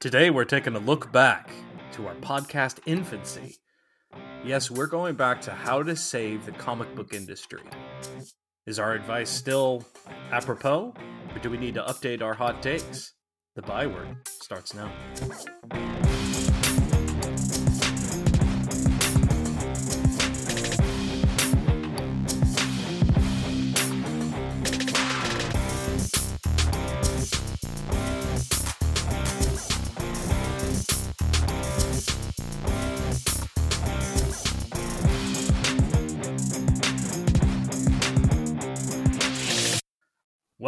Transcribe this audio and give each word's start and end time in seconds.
Today, 0.00 0.30
we're 0.30 0.46
taking 0.46 0.74
a 0.76 0.78
look 0.78 1.12
back 1.12 1.50
to 1.92 2.06
our 2.06 2.14
podcast 2.14 2.78
infancy. 2.86 3.56
Yes, 4.42 4.70
we're 4.70 4.86
going 4.86 5.14
back 5.14 5.42
to 5.42 5.50
how 5.50 5.82
to 5.82 5.94
save 5.94 6.46
the 6.46 6.52
comic 6.52 6.94
book 6.94 7.12
industry. 7.12 7.60
Is 8.66 8.78
our 8.78 8.94
advice 8.94 9.28
still 9.28 9.84
apropos, 10.32 10.94
or 11.34 11.38
do 11.42 11.50
we 11.50 11.58
need 11.58 11.74
to 11.74 11.82
update 11.82 12.22
our 12.22 12.32
hot 12.32 12.62
takes? 12.62 13.12
The 13.56 13.60
byword 13.60 14.26
starts 14.26 14.72
now. 14.72 14.90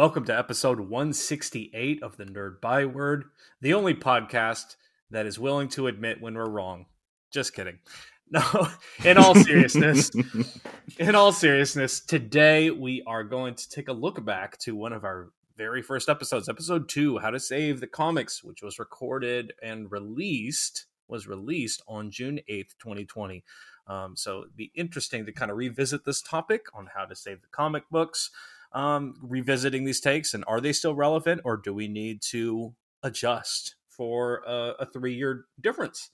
Welcome 0.03 0.25
to 0.25 0.37
episode 0.37 0.81
168 0.81 2.03
of 2.03 2.17
the 2.17 2.25
Nerd 2.25 2.59
Byword, 2.59 3.23
the 3.61 3.73
only 3.73 3.93
podcast 3.93 4.75
that 5.11 5.25
is 5.25 5.39
willing 5.39 5.69
to 5.69 5.87
admit 5.87 6.21
when 6.21 6.33
we're 6.33 6.49
wrong. 6.49 6.87
Just 7.31 7.55
kidding. 7.55 7.79
No, 8.29 8.67
in 9.05 9.17
all 9.17 9.33
seriousness, 9.33 10.11
in 10.99 11.15
all 11.15 11.31
seriousness, 11.31 12.01
today 12.01 12.69
we 12.69 13.01
are 13.07 13.23
going 13.23 13.55
to 13.55 13.69
take 13.69 13.87
a 13.87 13.93
look 13.93 14.25
back 14.25 14.57
to 14.59 14.75
one 14.75 14.91
of 14.91 15.05
our 15.05 15.29
very 15.55 15.81
first 15.81 16.09
episodes, 16.09 16.49
episode 16.49 16.89
2, 16.89 17.19
How 17.19 17.29
to 17.29 17.39
Save 17.39 17.79
the 17.79 17.87
Comics, 17.87 18.43
which 18.43 18.61
was 18.61 18.79
recorded 18.79 19.53
and 19.61 19.89
released 19.89 20.87
was 21.07 21.27
released 21.27 21.81
on 21.87 22.11
June 22.11 22.39
8th, 22.49 22.75
2020. 22.79 23.43
Um, 23.87 24.15
so 24.15 24.39
it'd 24.39 24.55
be 24.55 24.71
interesting 24.75 25.25
to 25.25 25.31
kind 25.31 25.51
of 25.51 25.57
revisit 25.57 26.03
this 26.05 26.21
topic 26.21 26.65
on 26.73 26.89
how 26.93 27.05
to 27.05 27.15
save 27.15 27.41
the 27.41 27.47
comic 27.51 27.83
books 27.89 28.31
um, 28.73 29.15
revisiting 29.21 29.85
these 29.85 30.01
takes 30.01 30.33
and 30.33 30.43
are 30.47 30.59
they 30.61 30.73
still 30.73 30.95
relevant 30.95 31.41
or 31.43 31.57
do 31.57 31.73
we 31.73 31.87
need 31.87 32.21
to 32.31 32.73
adjust 33.03 33.75
for 33.89 34.41
a, 34.47 34.73
a 34.79 34.85
three 34.85 35.13
year 35.13 35.45
difference? 35.59 36.09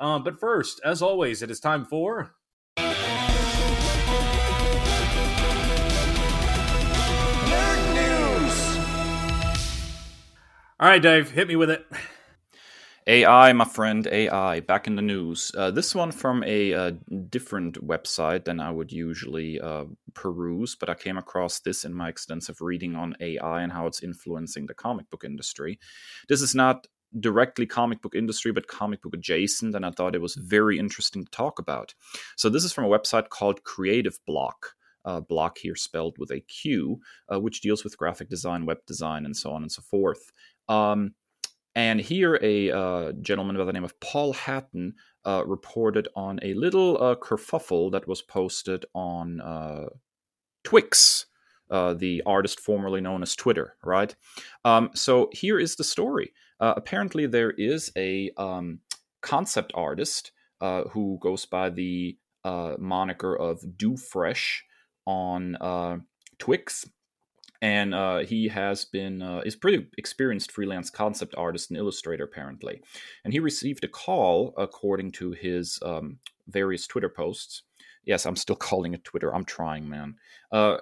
Um, 0.00 0.24
but 0.24 0.40
first, 0.40 0.80
as 0.84 1.02
always, 1.02 1.42
it 1.42 1.50
is 1.50 1.60
time 1.60 1.84
for. 1.84 2.34
Nerd 7.46 7.94
News! 7.94 8.78
All 10.80 10.88
right, 10.88 11.02
Dave, 11.02 11.30
hit 11.30 11.48
me 11.48 11.56
with 11.56 11.70
it. 11.70 11.86
AI, 13.06 13.52
my 13.52 13.66
friend, 13.66 14.06
AI, 14.06 14.60
back 14.60 14.86
in 14.86 14.96
the 14.96 15.02
news. 15.02 15.52
Uh, 15.56 15.70
this 15.70 15.94
one 15.94 16.10
from 16.10 16.42
a, 16.44 16.72
uh, 16.72 16.92
different 17.28 17.86
website 17.86 18.44
than 18.44 18.60
I 18.60 18.70
would 18.70 18.90
usually 18.90 19.60
uh, 19.60 19.84
peruse, 20.14 20.74
but 20.74 20.88
I 20.88 20.94
came 20.94 21.18
across 21.18 21.60
this 21.60 21.84
in 21.84 21.92
my 21.92 22.08
extensive 22.08 22.62
reading 22.62 22.96
on 22.96 23.14
AI 23.20 23.62
and 23.62 23.72
how 23.72 23.86
it's 23.86 24.02
influencing 24.02 24.66
the 24.66 24.74
comic 24.74 25.10
book 25.10 25.22
industry. 25.22 25.78
This 26.28 26.40
is 26.40 26.54
not 26.54 26.86
directly 27.20 27.66
comic 27.66 28.00
book 28.00 28.14
industry, 28.14 28.52
but 28.52 28.68
comic 28.68 29.02
book 29.02 29.14
adjacent, 29.14 29.74
and 29.74 29.84
I 29.84 29.90
thought 29.90 30.14
it 30.14 30.22
was 30.22 30.34
very 30.36 30.78
interesting 30.78 31.24
to 31.24 31.30
talk 31.30 31.58
about. 31.58 31.94
So, 32.36 32.48
this 32.48 32.64
is 32.64 32.72
from 32.72 32.84
a 32.84 32.88
website 32.88 33.28
called 33.28 33.64
Creative 33.64 34.18
Bloq. 34.28 34.72
Uh, 35.04 35.20
block 35.20 35.58
here 35.58 35.76
spelled 35.76 36.16
with 36.18 36.30
a 36.30 36.40
Q, 36.40 36.98
uh, 37.30 37.38
which 37.38 37.60
deals 37.60 37.84
with 37.84 37.98
graphic 37.98 38.30
design, 38.30 38.64
web 38.64 38.78
design, 38.86 39.26
and 39.26 39.36
so 39.36 39.52
on 39.52 39.60
and 39.60 39.70
so 39.70 39.82
forth. 39.82 40.32
Um, 40.68 41.12
and 41.74 42.00
here, 42.00 42.38
a 42.40 42.70
uh, 42.70 43.12
gentleman 43.20 43.56
by 43.56 43.64
the 43.64 43.72
name 43.72 43.84
of 43.84 43.98
Paul 43.98 44.32
Hatton 44.32 44.94
uh, 45.24 45.42
reported 45.44 46.08
on 46.14 46.38
a 46.42 46.54
little 46.54 47.02
uh, 47.02 47.16
kerfuffle 47.16 47.90
that 47.92 48.06
was 48.06 48.22
posted 48.22 48.86
on 48.94 49.40
uh, 49.40 49.86
Twix, 50.62 51.26
uh, 51.70 51.94
the 51.94 52.22
artist 52.26 52.60
formerly 52.60 53.00
known 53.00 53.22
as 53.22 53.34
Twitter, 53.34 53.76
right? 53.82 54.14
Um, 54.64 54.90
so 54.94 55.30
here 55.32 55.58
is 55.58 55.74
the 55.74 55.84
story. 55.84 56.32
Uh, 56.60 56.74
apparently, 56.76 57.26
there 57.26 57.50
is 57.50 57.90
a 57.96 58.30
um, 58.36 58.80
concept 59.20 59.72
artist 59.74 60.30
who 60.92 61.18
goes 61.20 61.44
by 61.44 61.68
the 61.68 62.16
moniker 62.78 63.36
of 63.36 63.62
Do 63.76 63.98
Fresh 63.98 64.64
on 65.04 66.06
Twix 66.38 66.86
and 67.64 67.94
uh, 67.94 68.18
he 68.18 68.48
has 68.48 68.84
been 68.84 69.22
uh, 69.22 69.40
is 69.46 69.56
pretty 69.56 69.86
experienced 69.96 70.52
freelance 70.52 70.90
concept 70.90 71.34
artist 71.38 71.70
and 71.70 71.78
illustrator 71.78 72.24
apparently. 72.24 72.82
And 73.24 73.32
he 73.32 73.40
received 73.40 73.84
a 73.84 73.88
call 73.88 74.52
according 74.58 75.12
to 75.12 75.32
his 75.32 75.78
um, 75.82 76.18
various 76.46 76.86
twitter 76.86 77.08
posts. 77.08 77.62
Yes 78.04 78.26
i'm 78.26 78.36
still 78.36 78.56
calling 78.68 78.92
it 78.92 79.02
twitter. 79.02 79.34
I'm 79.34 79.46
trying 79.46 79.88
man. 79.88 80.16
Uh, 80.52 80.76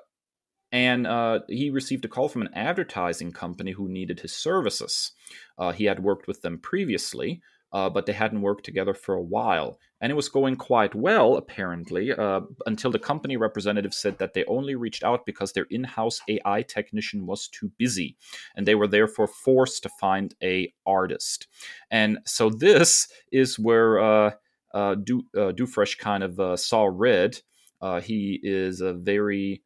and 0.72 1.06
uh, 1.06 1.41
he 1.48 1.71
received 1.71 2.04
a 2.04 2.09
call 2.09 2.28
from 2.28 2.42
an 2.42 2.54
advertising 2.54 3.31
company 3.31 3.72
who 3.72 3.88
needed 3.88 4.19
his 4.19 4.32
services. 4.32 5.12
Uh, 5.59 5.71
he 5.71 5.84
had 5.84 6.03
worked 6.03 6.26
with 6.26 6.42
them 6.42 6.59
previously 6.59 7.42
uh, 7.72 7.88
but 7.88 8.06
they 8.06 8.12
hadn't 8.12 8.43
worked 8.43 8.65
together 8.65 8.94
for 8.94 9.15
a 9.15 9.22
while. 9.22 9.78
And 10.00 10.10
it 10.10 10.16
was 10.16 10.28
going 10.28 10.56
quite 10.56 10.94
well, 10.94 11.37
apparently, 11.37 12.12
uh, 12.12 12.41
until 12.66 12.91
the 12.91 12.99
company 12.99 13.37
representative 13.37 13.94
said 13.94 14.19
that 14.19 14.34
they 14.34 14.44
only 14.47 14.75
reached 14.75 15.05
out 15.05 15.25
because 15.25 15.53
their 15.53 15.66
in 15.71 15.84
house 15.84 16.21
AI 16.28 16.62
technician 16.62 17.27
was 17.27 17.49
too 17.49 17.71
busy. 17.78 18.16
And 18.56 18.66
they 18.66 18.75
were 18.75 18.88
therefore 18.88 19.28
forced 19.28 19.84
to 19.84 19.88
find 20.00 20.34
a 20.43 20.72
artist. 20.87 21.47
And 21.91 22.19
so 22.27 22.50
this 22.50 23.09
is 23.31 23.59
where 23.59 24.00
uh, 24.00 24.31
uh, 24.75 24.97
Do, 24.97 25.22
uh, 25.37 25.53
Doofresh 25.53 25.99
kind 25.99 26.22
of 26.25 26.41
uh, 26.41 26.56
saw 26.56 26.91
red. 26.93 27.41
Uh, 27.81 28.00
he 28.00 28.41
is 28.43 28.81
a 28.81 28.93
very 28.93 29.62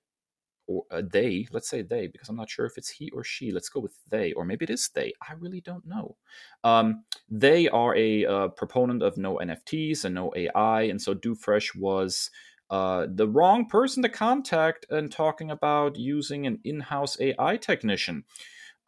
or 0.66 0.84
uh, 0.90 1.02
they, 1.12 1.46
let's 1.52 1.68
say 1.68 1.82
they, 1.82 2.06
because 2.06 2.28
I'm 2.28 2.36
not 2.36 2.50
sure 2.50 2.66
if 2.66 2.76
it's 2.76 2.88
he 2.88 3.10
or 3.10 3.22
she. 3.24 3.52
Let's 3.52 3.68
go 3.68 3.80
with 3.80 3.94
they, 4.10 4.32
or 4.32 4.44
maybe 4.44 4.64
it 4.64 4.70
is 4.70 4.88
they. 4.94 5.12
I 5.28 5.34
really 5.34 5.60
don't 5.60 5.86
know. 5.86 6.16
Um, 6.64 7.04
they 7.28 7.68
are 7.68 7.94
a 7.96 8.26
uh, 8.26 8.48
proponent 8.48 9.02
of 9.02 9.16
no 9.16 9.36
NFTs 9.36 10.04
and 10.04 10.14
no 10.14 10.32
AI, 10.36 10.82
and 10.82 11.00
so 11.00 11.14
Doofresh 11.14 11.76
was 11.76 12.30
uh, 12.70 13.06
the 13.08 13.28
wrong 13.28 13.68
person 13.68 14.02
to 14.02 14.08
contact 14.08 14.86
and 14.90 15.10
talking 15.10 15.50
about 15.50 15.96
using 15.96 16.46
an 16.46 16.58
in-house 16.64 17.16
AI 17.20 17.56
technician. 17.56 18.24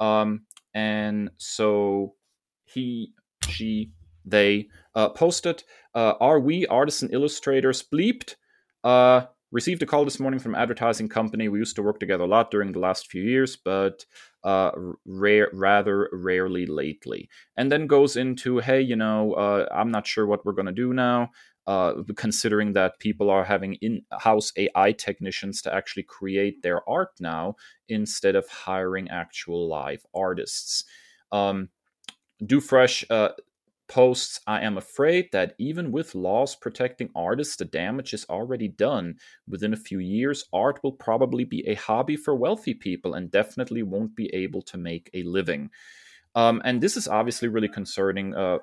Um, 0.01 0.43
and 0.75 1.31
so 1.39 2.15
he, 2.65 3.13
she, 3.49 3.93
they 4.25 4.69
uh, 4.95 5.11
posted, 5.11 5.63
uh, 5.95 6.15
"Are 6.21 6.41
we 6.41 6.67
artists 6.67 7.03
and 7.03 7.13
illustrators 7.13 7.83
bleeped?" 7.83 8.35
Received 9.51 9.83
a 9.83 9.87
call 9.87 10.05
this 10.05 10.21
morning 10.21 10.41
from 10.41 10.55
advertising 10.55 11.09
company. 11.09 11.49
We 11.49 11.59
used 11.59 11.77
to 11.77 11.83
work 11.83 11.99
together 11.99 12.25
a 12.25 12.27
lot 12.27 12.51
during 12.51 12.73
the 12.73 12.81
last 12.81 13.11
few 13.11 13.23
years, 13.23 13.57
but 13.57 14.05
uh, 14.45 14.73
rare, 15.07 15.49
rather 15.55 16.11
rarely 16.13 16.67
lately. 16.67 17.31
And 17.57 17.73
then 17.73 17.87
goes 17.87 18.17
into, 18.17 18.59
hey, 18.59 18.83
you 18.83 18.95
know, 18.95 19.33
uh, 19.33 19.67
I'm 19.73 19.91
not 19.91 20.07
sure 20.07 20.27
what 20.27 20.45
we're 20.45 20.53
going 20.53 20.67
to 20.67 20.73
do 20.73 20.93
now. 20.93 21.31
Uh, 21.67 22.03
considering 22.17 22.73
that 22.73 22.99
people 22.99 23.29
are 23.29 23.45
having 23.45 23.75
in-house 23.83 24.53
AI 24.57 24.91
technicians 24.93 25.61
to 25.61 25.75
actually 25.75 26.03
create 26.03 26.63
their 26.63 26.89
art 26.89 27.11
now 27.21 27.57
instead 27.91 28.35
of 28.37 28.49
hiring 28.49 29.11
actual 29.11 29.69
live 29.69 30.03
artists. 30.15 30.85
Um, 31.31 31.69
Doofresh 32.43 33.05
uh, 33.11 33.31
posts 33.89 34.41
I 34.47 34.61
am 34.61 34.77
afraid 34.77 35.31
that 35.33 35.55
even 35.59 35.91
with 35.91 36.15
laws 36.15 36.55
protecting 36.55 37.11
artists, 37.15 37.57
the 37.57 37.65
damage 37.65 38.15
is 38.15 38.27
already 38.29 38.69
done. 38.69 39.17
Within 39.49 39.73
a 39.73 39.77
few 39.77 39.99
years, 39.99 40.45
art 40.53 40.81
will 40.83 40.93
probably 40.93 41.45
be 41.45 41.67
a 41.67 41.75
hobby 41.75 42.17
for 42.17 42.35
wealthy 42.35 42.75
people 42.75 43.15
and 43.15 43.31
definitely 43.31 43.83
won't 43.83 44.15
be 44.15 44.33
able 44.35 44.63
to 44.63 44.79
make 44.79 45.11
a 45.15 45.23
living. 45.23 45.71
Um, 46.35 46.63
and 46.65 46.81
this 46.81 46.97
is 46.97 47.09
obviously 47.09 47.49
really 47.49 47.69
concerning 47.69 48.35
uh, 48.35 48.59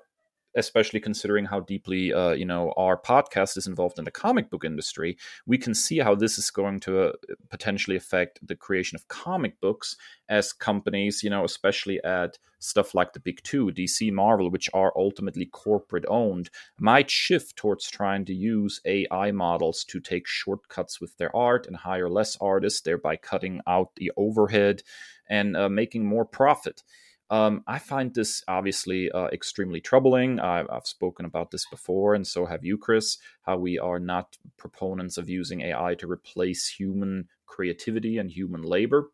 especially 0.56 1.00
considering 1.00 1.46
how 1.46 1.60
deeply 1.60 2.14
uh, 2.14 2.32
you 2.32 2.46
know 2.46 2.74
our 2.78 2.98
podcast 2.98 3.58
is 3.58 3.68
involved 3.68 4.00
in 4.00 4.06
the 4.06 4.12
comic 4.12 4.50
book 4.50 4.64
industry 4.64 5.18
we 5.46 5.58
can 5.58 5.74
see 5.74 6.00
how 6.00 6.16
this 6.16 6.38
is 6.38 6.50
going 6.50 6.80
to 6.80 7.10
uh, 7.10 7.12
potentially 7.50 7.98
affect 7.98 8.46
the 8.46 8.56
creation 8.56 8.96
of 8.96 9.08
comic 9.08 9.60
books 9.60 9.96
as 10.30 10.54
companies 10.54 11.24
you 11.24 11.30
know 11.30 11.44
especially 11.44 12.04
at 12.04 12.38
stuff 12.60 12.96
like 12.96 13.14
the 13.14 13.20
big 13.20 13.42
two 13.44 13.68
dc 13.68 14.12
marvel 14.12 14.50
which 14.50 14.70
are 14.74 14.94
ultimately 14.96 15.46
corporate 15.46 16.06
owned 16.08 16.50
might 16.80 17.10
shift 17.10 17.56
towards 17.56 17.90
trying 17.90 18.26
to 18.26 18.34
use 18.34 18.82
ai 18.86 19.32
models 19.32 19.84
to 19.84 20.00
take 20.00 20.28
shortcuts 20.28 21.00
with 21.00 21.16
their 21.18 21.36
art 21.36 21.68
and 21.68 21.76
hire 21.76 22.10
less 22.10 22.38
artists 22.42 22.82
thereby 22.82 23.16
cutting 23.16 23.62
out 23.68 23.96
the 23.96 24.12
overhead 24.18 24.82
and 25.30 25.58
uh, 25.58 25.70
making 25.70 26.06
more 26.06 26.26
profit 26.26 26.84
um, 27.30 27.64
I 27.66 27.80
find 27.80 28.14
this 28.14 28.44
obviously 28.48 29.12
uh, 29.12 29.28
extremely 29.28 29.82
troubling. 29.82 30.40
I've, 30.40 30.68
I've, 30.70 30.86
spoken 30.86 31.26
about 31.26 31.50
this 31.50 31.66
before, 31.66 32.14
and 32.14 32.26
so 32.26 32.46
have 32.46 32.64
you, 32.64 32.78
Kris. 32.78 33.18
How 33.42 33.58
we 33.58 33.80
are 33.80 34.00
not 34.00 34.38
proponents 34.58 35.18
of 35.18 35.28
using 35.28 35.62
AI 35.62 35.96
to 35.96 36.10
replace 36.10 36.68
human 36.68 37.28
creativity 37.48 38.20
and 38.20 38.30
human 38.30 38.62
labor. 38.62 39.10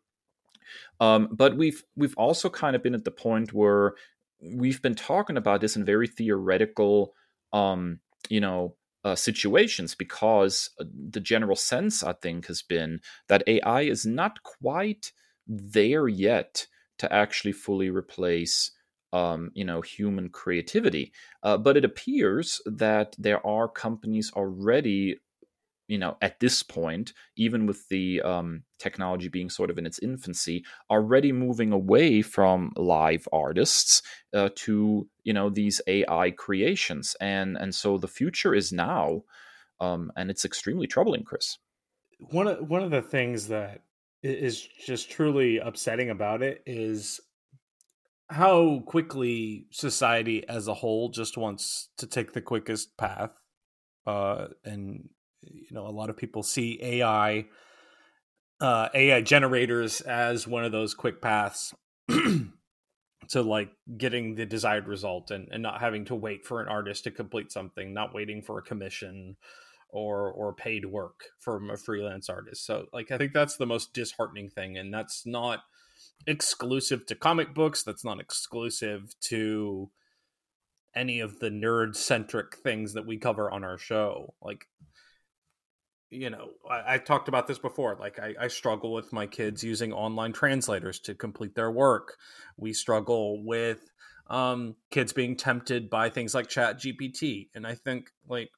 Um, 1.00 1.28
but 1.32 1.56
we've 1.56 1.82
we've 1.96 2.16
also 2.18 2.50
kind 2.50 2.76
of 2.76 2.82
been 2.82 2.94
at 2.94 3.04
the 3.04 3.10
point 3.10 3.54
where 3.54 3.94
we've 4.42 4.82
been 4.82 4.94
talking 4.94 5.38
about 5.38 5.62
this 5.62 5.76
in 5.76 5.84
very 5.84 6.06
theoretical, 6.06 7.14
um, 7.52 8.00
you 8.28 8.40
know, 8.40 8.74
uh, 9.04 9.14
situations 9.14 9.94
because 9.94 10.70
uh, 10.78 10.84
the 11.10 11.20
general 11.20 11.56
sense 11.56 12.02
I 12.02 12.12
think 12.12 12.46
has 12.46 12.62
been 12.62 13.00
that 13.28 13.42
AI 13.46 13.82
is 13.82 14.04
not 14.04 14.42
quite 14.42 15.12
there 15.46 16.08
yet 16.08 16.66
to 17.02 17.12
actually 17.12 17.50
fully 17.50 17.90
replace 17.90 18.70
um, 19.12 19.50
you 19.54 19.64
know 19.64 19.80
human 19.80 20.28
creativity. 20.28 21.12
Uh, 21.42 21.58
but 21.58 21.76
it 21.76 21.84
appears 21.84 22.60
that 22.64 23.16
there 23.18 23.44
are 23.44 23.68
companies 23.68 24.32
already 24.36 25.18
you 25.88 25.98
know 25.98 26.16
at 26.22 26.38
this 26.38 26.62
point 26.62 27.12
even 27.36 27.66
with 27.66 27.88
the 27.88 28.22
um, 28.22 28.62
technology 28.78 29.26
being 29.26 29.50
sort 29.50 29.68
of 29.68 29.78
in 29.78 29.84
its 29.84 29.98
infancy 29.98 30.64
already 30.90 31.32
moving 31.32 31.72
away 31.72 32.22
from 32.22 32.72
live 32.76 33.26
artists 33.32 34.00
uh, 34.32 34.48
to 34.54 35.08
you 35.24 35.32
know 35.32 35.50
these 35.50 35.80
ai 35.88 36.30
creations. 36.30 37.16
And 37.20 37.58
and 37.58 37.74
so 37.74 37.98
the 37.98 38.14
future 38.20 38.54
is 38.54 38.72
now 38.72 39.22
um, 39.80 40.12
and 40.16 40.30
it's 40.30 40.44
extremely 40.44 40.86
troubling 40.86 41.24
kris. 41.24 41.58
One 42.30 42.46
of 42.46 42.70
one 42.70 42.84
of 42.84 42.92
the 42.92 43.02
things 43.02 43.48
that 43.48 43.82
is 44.22 44.68
just 44.86 45.10
truly 45.10 45.58
upsetting 45.58 46.10
about 46.10 46.42
it 46.42 46.62
is 46.64 47.20
how 48.28 48.80
quickly 48.86 49.66
society 49.70 50.46
as 50.48 50.68
a 50.68 50.74
whole 50.74 51.10
just 51.10 51.36
wants 51.36 51.88
to 51.98 52.06
take 52.06 52.32
the 52.32 52.40
quickest 52.40 52.96
path 52.96 53.30
uh, 54.06 54.46
and 54.64 55.08
you 55.42 55.66
know 55.72 55.86
a 55.86 55.90
lot 55.90 56.08
of 56.08 56.16
people 56.16 56.42
see 56.42 56.78
ai 56.82 57.44
uh, 58.60 58.88
ai 58.94 59.20
generators 59.20 60.00
as 60.02 60.46
one 60.46 60.64
of 60.64 60.72
those 60.72 60.94
quick 60.94 61.20
paths 61.20 61.74
to 62.08 63.42
like 63.42 63.70
getting 63.96 64.34
the 64.34 64.46
desired 64.46 64.86
result 64.86 65.30
and, 65.30 65.48
and 65.50 65.62
not 65.62 65.80
having 65.80 66.04
to 66.04 66.14
wait 66.14 66.44
for 66.44 66.60
an 66.60 66.68
artist 66.68 67.04
to 67.04 67.10
complete 67.10 67.50
something 67.50 67.92
not 67.92 68.14
waiting 68.14 68.40
for 68.40 68.58
a 68.58 68.62
commission 68.62 69.36
or 69.92 70.32
or 70.32 70.52
paid 70.52 70.86
work 70.86 71.20
from 71.38 71.70
a 71.70 71.76
freelance 71.76 72.28
artist. 72.28 72.66
So 72.66 72.86
like 72.92 73.10
I 73.12 73.18
think 73.18 73.32
that's 73.32 73.56
the 73.56 73.66
most 73.66 73.92
disheartening 73.92 74.50
thing 74.50 74.76
and 74.76 74.92
that's 74.92 75.24
not 75.24 75.60
exclusive 76.26 77.06
to 77.06 77.14
comic 77.14 77.54
books, 77.54 77.82
that's 77.82 78.04
not 78.04 78.20
exclusive 78.20 79.14
to 79.28 79.90
any 80.94 81.20
of 81.20 81.38
the 81.38 81.50
nerd 81.50 81.94
centric 81.94 82.56
things 82.56 82.94
that 82.94 83.06
we 83.06 83.18
cover 83.18 83.50
on 83.50 83.64
our 83.64 83.78
show. 83.78 84.34
Like 84.42 84.66
you 86.12 86.28
know, 86.28 86.50
I, 86.70 86.94
I 86.94 86.98
talked 86.98 87.28
about 87.28 87.46
this 87.46 87.58
before. 87.58 87.96
Like, 87.98 88.18
I, 88.18 88.34
I, 88.38 88.48
struggle 88.48 88.92
with 88.92 89.14
my 89.14 89.26
kids 89.26 89.64
using 89.64 89.94
online 89.94 90.34
translators 90.34 91.00
to 91.00 91.14
complete 91.14 91.54
their 91.54 91.70
work. 91.70 92.18
We 92.58 92.74
struggle 92.74 93.42
with 93.42 93.80
um, 94.28 94.76
kids 94.90 95.14
being 95.14 95.36
tempted 95.36 95.88
by 95.88 96.10
things 96.10 96.34
like 96.34 96.48
Chat 96.48 96.78
GPT, 96.78 97.48
and 97.54 97.66
I 97.66 97.74
think 97.74 98.10
like 98.28 98.50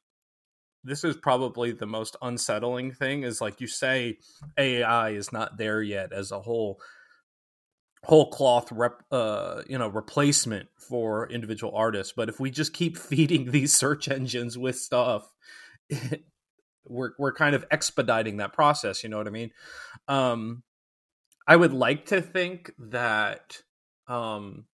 this 0.84 1.04
is 1.04 1.16
probably 1.16 1.72
the 1.72 1.86
most 1.86 2.16
unsettling 2.22 2.92
thing 2.92 3.22
is 3.22 3.40
like 3.40 3.60
you 3.60 3.66
say 3.66 4.18
ai 4.58 5.10
is 5.10 5.32
not 5.32 5.56
there 5.56 5.82
yet 5.82 6.12
as 6.12 6.30
a 6.30 6.40
whole 6.40 6.78
whole 8.04 8.30
cloth 8.30 8.70
rep, 8.70 9.02
uh, 9.10 9.62
you 9.66 9.78
know 9.78 9.88
replacement 9.88 10.68
for 10.76 11.28
individual 11.30 11.74
artists. 11.74 12.12
But 12.14 12.28
if 12.28 12.38
we 12.38 12.50
just 12.50 12.72
keep 12.72 12.96
feeding 13.10 13.50
these 13.50 13.72
search 13.72 14.08
engines 14.08 14.56
with 14.56 14.76
stuff 14.76 15.32
we're 16.86 17.12
we're 17.18 17.32
kind 17.32 17.54
of 17.54 17.64
expediting 17.70 18.38
that 18.38 18.52
process 18.52 19.02
you 19.02 19.08
know 19.08 19.18
what 19.18 19.26
i 19.26 19.30
mean? 19.30 19.50
Um 20.08 20.62
i 21.46 21.56
would 21.56 21.72
like 21.72 22.06
to 22.06 22.20
think 22.20 22.72
that 22.78 23.58
um 24.06 24.66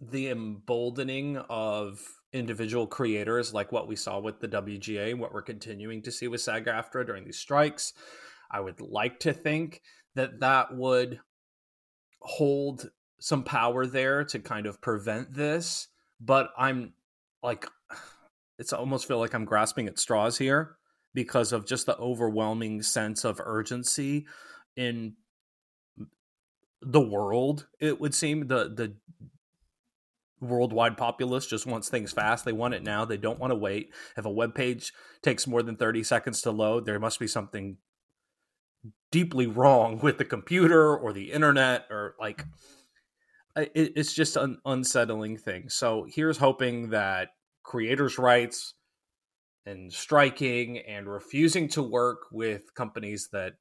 the 0.00 0.28
emboldening 0.28 1.38
of 1.48 2.00
individual 2.34 2.86
creators, 2.86 3.54
like 3.54 3.72
what 3.72 3.88
we 3.88 3.96
saw 3.96 4.18
with 4.18 4.40
the 4.40 4.48
WGA, 4.48 5.16
what 5.16 5.32
we're 5.32 5.40
continuing 5.40 6.02
to 6.02 6.12
see 6.12 6.28
with 6.28 6.40
SAG 6.40 6.66
AFTRA 6.66 7.06
during 7.06 7.24
these 7.24 7.38
strikes. 7.38 7.94
I 8.50 8.60
would 8.60 8.80
like 8.80 9.20
to 9.20 9.32
think 9.32 9.80
that 10.16 10.40
that 10.40 10.76
would 10.76 11.20
hold 12.20 12.90
some 13.20 13.44
power 13.44 13.86
there 13.86 14.24
to 14.24 14.38
kind 14.38 14.66
of 14.66 14.80
prevent 14.82 15.32
this, 15.32 15.88
but 16.20 16.50
I'm 16.58 16.92
like, 17.42 17.66
it's 18.58 18.72
almost 18.72 19.08
feel 19.08 19.18
like 19.18 19.34
I'm 19.34 19.44
grasping 19.44 19.86
at 19.86 19.98
straws 19.98 20.36
here 20.36 20.76
because 21.14 21.52
of 21.52 21.66
just 21.66 21.86
the 21.86 21.96
overwhelming 21.96 22.82
sense 22.82 23.24
of 23.24 23.40
urgency 23.42 24.26
in 24.76 25.14
the 26.86 27.00
world 27.00 27.66
it 27.80 27.98
would 27.98 28.14
seem 28.14 28.46
the 28.46 28.68
the 28.68 28.94
worldwide 30.44 30.96
populace 30.96 31.46
just 31.46 31.66
wants 31.66 31.88
things 31.88 32.12
fast. 32.12 32.44
They 32.44 32.52
want 32.52 32.74
it 32.74 32.82
now. 32.82 33.04
They 33.04 33.16
don't 33.16 33.38
want 33.38 33.50
to 33.50 33.56
wait. 33.56 33.90
If 34.16 34.24
a 34.24 34.30
web 34.30 34.54
page 34.54 34.92
takes 35.22 35.46
more 35.46 35.62
than 35.62 35.76
30 35.76 36.02
seconds 36.02 36.42
to 36.42 36.50
load, 36.50 36.86
there 36.86 37.00
must 37.00 37.18
be 37.18 37.26
something 37.26 37.78
deeply 39.10 39.46
wrong 39.46 39.98
with 40.02 40.18
the 40.18 40.24
computer 40.24 40.96
or 40.96 41.12
the 41.12 41.32
internet 41.32 41.86
or 41.90 42.14
like 42.20 42.44
it's 43.56 44.12
just 44.12 44.36
an 44.36 44.58
unsettling 44.64 45.36
thing. 45.36 45.68
So 45.68 46.06
here's 46.08 46.38
hoping 46.38 46.90
that 46.90 47.28
creators' 47.62 48.18
rights 48.18 48.74
and 49.64 49.92
striking 49.92 50.78
and 50.78 51.08
refusing 51.08 51.68
to 51.68 51.82
work 51.82 52.22
with 52.32 52.74
companies 52.74 53.28
that 53.32 53.52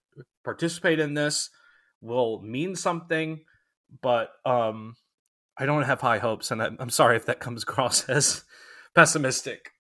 participate 0.44 1.00
in 1.00 1.14
this 1.14 1.50
will 2.02 2.42
mean 2.42 2.76
something. 2.76 3.44
But 4.02 4.30
um, 4.46 4.96
I 5.58 5.66
don't 5.66 5.84
have 5.84 6.02
high 6.02 6.18
hopes, 6.18 6.52
and 6.52 6.62
I'm 6.62 6.90
sorry 6.90 7.16
if 7.16 7.26
that 7.26 7.40
comes 7.40 7.64
across 7.64 8.10
as 8.10 8.44
pessimistic. 8.96 9.72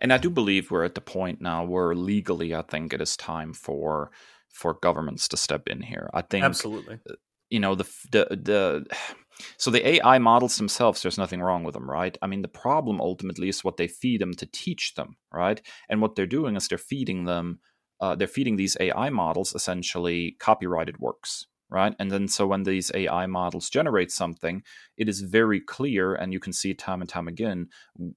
And 0.00 0.12
I 0.12 0.18
do 0.18 0.30
believe 0.30 0.70
we're 0.70 0.84
at 0.84 0.94
the 0.94 1.00
point 1.00 1.40
now 1.40 1.64
where 1.64 1.94
legally, 1.94 2.54
I 2.54 2.62
think 2.62 2.92
it 2.92 3.00
is 3.00 3.16
time 3.16 3.52
for 3.52 4.10
for 4.48 4.74
governments 4.74 5.28
to 5.28 5.36
step 5.36 5.68
in 5.68 5.82
here. 5.82 6.10
I 6.12 6.22
think 6.22 6.44
absolutely. 6.44 6.98
Uh, 7.08 7.14
you 7.50 7.60
know 7.60 7.74
the 7.74 7.84
the 8.10 8.26
the 8.30 8.86
so 9.56 9.70
the 9.70 9.86
AI 9.86 10.18
models 10.18 10.56
themselves, 10.56 11.02
there's 11.02 11.18
nothing 11.18 11.40
wrong 11.40 11.64
with 11.64 11.74
them, 11.74 11.88
right? 11.88 12.16
I 12.20 12.26
mean, 12.26 12.42
the 12.42 12.48
problem 12.48 13.00
ultimately 13.00 13.48
is 13.48 13.64
what 13.64 13.76
they 13.76 13.88
feed 13.88 14.20
them 14.20 14.34
to 14.34 14.46
teach 14.46 14.94
them, 14.94 15.16
right? 15.32 15.60
And 15.88 16.00
what 16.00 16.14
they're 16.14 16.26
doing 16.26 16.56
is 16.56 16.68
they're 16.68 16.78
feeding 16.78 17.24
them, 17.24 17.60
uh, 18.00 18.14
they're 18.14 18.26
feeding 18.26 18.56
these 18.56 18.76
AI 18.80 19.10
models 19.10 19.54
essentially 19.54 20.36
copyrighted 20.38 20.98
works, 20.98 21.46
right? 21.72 21.94
And 21.98 22.10
then 22.10 22.28
so 22.28 22.46
when 22.46 22.62
these 22.64 22.92
AI 22.94 23.26
models 23.26 23.70
generate 23.70 24.10
something, 24.10 24.62
it 24.96 25.08
is 25.08 25.20
very 25.22 25.60
clear, 25.60 26.14
and 26.14 26.32
you 26.32 26.40
can 26.40 26.52
see 26.52 26.74
time 26.74 27.00
and 27.00 27.08
time 27.08 27.28
again, 27.28 27.68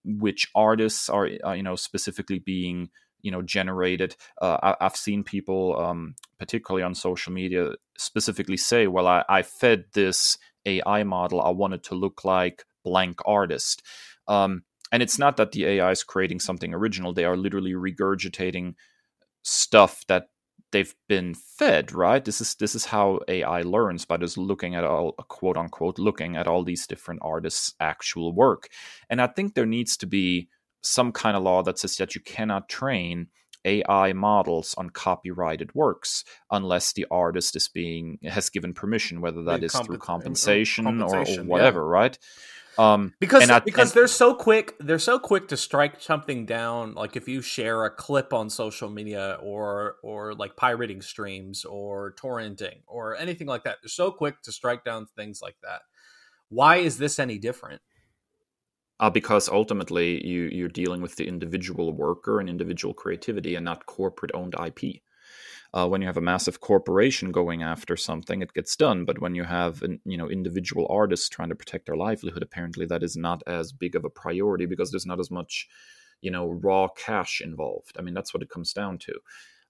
which 0.04 0.48
artists 0.54 1.10
are, 1.10 1.30
uh, 1.46 1.54
you 1.54 1.64
know, 1.64 1.76
specifically 1.76 2.40
being 2.40 2.90
you 3.22 3.32
know 3.32 3.42
generated. 3.42 4.16
Uh, 4.42 4.76
I, 4.80 4.84
have 4.84 4.96
seen 4.96 5.24
people 5.24 5.78
um, 5.80 6.16
particularly 6.40 6.84
on 6.84 6.94
social 6.94 7.34
media 7.34 7.72
specifically 7.98 8.56
say 8.56 8.86
well 8.86 9.08
I, 9.08 9.24
I, 9.28 9.42
fed 9.42 9.86
this 9.94 10.38
ai 10.66 11.04
model. 11.04 11.42
I 11.42 11.50
wanted 11.50 11.84
to 11.86 11.96
look 11.96 12.24
like 12.24 12.64
blank 12.84 13.20
artist. 13.26 13.82
Um, 14.28 14.64
and 14.92 15.02
it's 15.02 15.18
not 15.18 15.38
that 15.38 15.52
the 15.52 15.66
ai 15.66 15.92
is 15.92 16.04
creating 16.04 16.40
something 16.40 16.74
original. 16.74 17.14
They 17.14 17.26
are 17.26 17.36
literally 17.36 17.74
regurgitating 17.74 18.76
stuff 19.42 20.06
that 20.08 20.28
they've 20.75 20.96
been 21.08 21.34
fed, 21.34 21.94
right? 21.94 22.25
This 22.25 22.41
is 22.41 22.55
this 22.55 22.75
is 22.75 22.84
how 22.84 23.22
AI 23.29 23.62
learns 23.62 24.03
by 24.03 24.17
just 24.17 24.38
looking 24.38 24.75
at 24.75 24.84
all 24.84 25.13
quote 25.29 25.55
unquote 25.55 25.98
looking 25.98 26.36
at 26.36 26.48
all 26.48 26.65
these 26.65 26.86
different 26.86 27.22
artists' 27.24 27.74
actual 27.79 28.34
work. 28.34 28.67
And 29.10 29.22
I 29.22 29.27
think 29.27 29.53
there 29.53 29.65
needs 29.65 29.96
to 29.96 30.05
be 30.05 30.50
some 30.82 31.13
kind 31.13 31.38
of 31.38 31.44
law 31.44 31.63
that 31.63 31.79
says 31.79 31.96
that 31.96 32.13
you 32.13 32.20
cannot 32.20 32.67
train 32.67 33.27
AI 33.63 34.12
models 34.12 34.75
on 34.77 34.89
copyrighted 34.89 35.74
works 35.74 36.25
unless 36.51 36.91
the 36.91 37.05
artist 37.10 37.55
is 37.55 37.70
being 37.70 38.20
has 38.25 38.50
given 38.50 38.74
permission, 38.74 39.22
whether 39.22 39.44
that 39.46 39.63
is 39.63 39.74
through 39.74 39.96
uh, 39.96 40.00
compensation, 40.00 40.86
or, 40.86 40.89
compensation 40.89 41.46
or, 41.46 41.48
whatever, 41.48 41.79
yeah. 41.79 42.00
right? 42.00 42.20
Um, 42.77 43.13
because 43.20 43.50
I, 43.50 43.60
because 43.60 43.91
and, 43.91 44.00
they're 44.00 44.08
so 44.08 44.34
quick, 44.34 44.75
they're 44.79 45.00
so 45.00 45.17
quick 45.20 45.48
to 45.50 45.58
strike 45.58 46.01
something 46.01 46.46
down. 46.46 46.94
Like 46.94 47.15
if 47.15 47.27
you 47.27 47.41
share 47.41 47.86
a 47.86 47.89
clip 47.89 48.34
on 48.34 48.50
social 48.50 48.89
media 48.89 49.38
or 49.41 49.96
or 50.03 50.34
like 50.34 50.55
pirating 50.55 51.01
streams 51.01 51.65
or 51.65 52.13
torrenting 52.13 52.82
or 52.88 53.15
anything 53.15 53.48
like 53.48 53.63
that, 53.63 53.77
they're 53.82 53.89
so 53.89 54.12
quick 54.12 54.41
to 54.44 54.51
strike 54.51 54.84
down 54.84 55.05
things 55.15 55.41
like 55.41 55.55
that. 55.63 55.82
Why 56.50 56.77
is 56.77 56.98
this 56.98 57.20
any 57.20 57.38
different? 57.38 57.82
Uh, 59.00 59.10
because 59.10 59.50
ultimately 59.50 60.25
you 60.25 60.44
you're 60.51 60.70
dealing 60.70 61.01
with 61.01 61.15
the 61.15 61.27
individual 61.27 61.94
worker 61.94 62.39
and 62.39 62.50
individual 62.50 62.94
creativity 62.94 63.55
and 63.55 63.65
not 63.65 63.86
corporate 63.86 64.32
owned 64.34 64.55
IP 64.65 65.01
uh, 65.75 65.86
when 65.86 66.01
you 66.01 66.08
have 66.08 66.17
a 66.17 66.22
massive 66.22 66.62
corporation 66.62 67.34
going 67.34 67.62
after 67.62 67.98
something, 67.98 68.41
it 68.41 68.53
gets 68.53 68.77
done. 68.77 69.03
But 69.03 69.20
when 69.20 69.36
you 69.36 69.44
have 69.44 69.82
an, 69.84 70.00
you 70.05 70.17
know 70.17 70.29
individual 70.29 70.88
artists 70.89 71.27
trying 71.27 71.50
to 71.50 71.55
protect 71.55 71.86
their 71.86 71.98
livelihood, 71.98 72.41
apparently 72.41 72.86
that 72.88 73.03
is 73.03 73.17
not 73.17 73.44
as 73.46 73.74
big 73.74 73.96
of 73.96 74.05
a 74.05 74.10
priority 74.10 74.65
because 74.65 74.89
there's 74.89 75.05
not 75.05 75.20
as 75.20 75.29
much 75.29 75.67
you 76.22 76.32
know 76.32 76.50
raw 76.50 76.88
cash 76.88 77.41
involved. 77.41 77.98
I 78.00 78.01
mean, 78.01 78.13
that's 78.13 78.34
what 78.34 78.41
it 78.41 78.50
comes 78.50 78.72
down 78.72 79.00
to. 79.00 79.13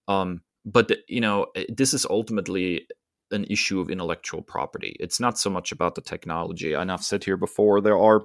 Um, 0.08 0.42
but 0.64 0.92
you 1.08 1.22
know, 1.22 1.48
this 1.70 1.94
is 1.94 2.06
ultimately 2.08 2.88
an 3.32 3.46
issue 3.46 3.80
of 3.80 3.90
intellectual 3.90 4.44
property. 4.44 4.96
It's 5.00 5.20
not 5.20 5.40
so 5.40 5.50
much 5.50 5.72
about 5.72 5.96
the 5.96 6.02
technology. 6.02 6.74
And 6.74 6.92
I've 6.92 7.04
said 7.04 7.24
here 7.24 7.38
before, 7.38 7.82
there 7.82 7.98
are 7.98 8.22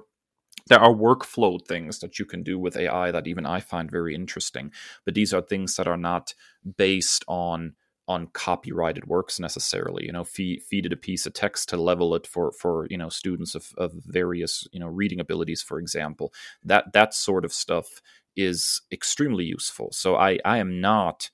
there 0.67 0.79
are 0.79 0.93
workflow 0.93 1.65
things 1.65 1.99
that 1.99 2.19
you 2.19 2.25
can 2.25 2.43
do 2.43 2.59
with 2.59 2.77
AI 2.77 3.11
that 3.11 3.27
even 3.27 3.45
I 3.45 3.59
find 3.59 3.89
very 3.91 4.15
interesting. 4.15 4.71
But 5.05 5.13
these 5.15 5.33
are 5.33 5.41
things 5.41 5.75
that 5.75 5.87
are 5.87 5.97
not 5.97 6.33
based 6.77 7.23
on 7.27 7.73
on 8.07 8.27
copyrighted 8.33 9.05
works 9.07 9.39
necessarily. 9.39 10.05
You 10.05 10.11
know, 10.11 10.23
feed, 10.25 10.63
feed 10.63 10.85
it 10.85 10.93
a 10.93 10.97
piece 10.97 11.25
of 11.25 11.33
text 11.33 11.69
to 11.69 11.77
level 11.77 12.15
it 12.15 12.27
for 12.27 12.51
for 12.51 12.87
you 12.89 12.97
know 12.97 13.09
students 13.09 13.55
of, 13.55 13.71
of 13.77 13.93
various 14.05 14.67
you 14.71 14.79
know 14.79 14.87
reading 14.87 15.19
abilities, 15.19 15.61
for 15.61 15.79
example. 15.79 16.33
That 16.63 16.93
that 16.93 17.13
sort 17.13 17.45
of 17.45 17.53
stuff 17.53 18.01
is 18.35 18.81
extremely 18.91 19.45
useful. 19.45 19.89
So 19.91 20.15
I 20.15 20.39
I 20.45 20.57
am 20.57 20.81
not 20.81 21.29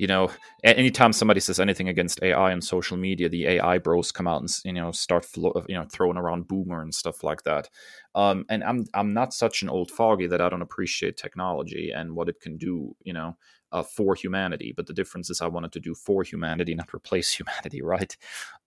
you 0.00 0.06
know, 0.06 0.30
anytime 0.64 1.12
somebody 1.12 1.40
says 1.40 1.60
anything 1.60 1.90
against 1.90 2.22
AI 2.22 2.52
on 2.52 2.62
social 2.62 2.96
media, 2.96 3.28
the 3.28 3.46
AI 3.46 3.76
bros 3.76 4.10
come 4.10 4.26
out 4.26 4.40
and 4.40 4.50
you 4.64 4.72
know 4.72 4.92
start 4.92 5.26
flo- 5.26 5.62
you 5.68 5.74
know 5.74 5.84
throwing 5.92 6.16
around 6.16 6.48
boomer 6.48 6.80
and 6.80 6.94
stuff 6.94 7.22
like 7.22 7.42
that. 7.42 7.68
Um, 8.14 8.46
and 8.48 8.64
I'm 8.64 8.86
I'm 8.94 9.12
not 9.12 9.34
such 9.34 9.60
an 9.60 9.68
old 9.68 9.90
foggy 9.90 10.26
that 10.26 10.40
I 10.40 10.48
don't 10.48 10.62
appreciate 10.62 11.18
technology 11.18 11.92
and 11.94 12.16
what 12.16 12.30
it 12.30 12.40
can 12.40 12.56
do, 12.56 12.96
you 13.02 13.12
know, 13.12 13.36
uh, 13.72 13.82
for 13.82 14.14
humanity. 14.14 14.72
But 14.74 14.86
the 14.86 14.94
difference 14.94 15.28
is 15.28 15.42
I 15.42 15.48
wanted 15.48 15.72
to 15.72 15.80
do 15.80 15.94
for 15.94 16.22
humanity, 16.22 16.74
not 16.74 16.94
replace 16.94 17.30
humanity, 17.38 17.82
right? 17.82 18.16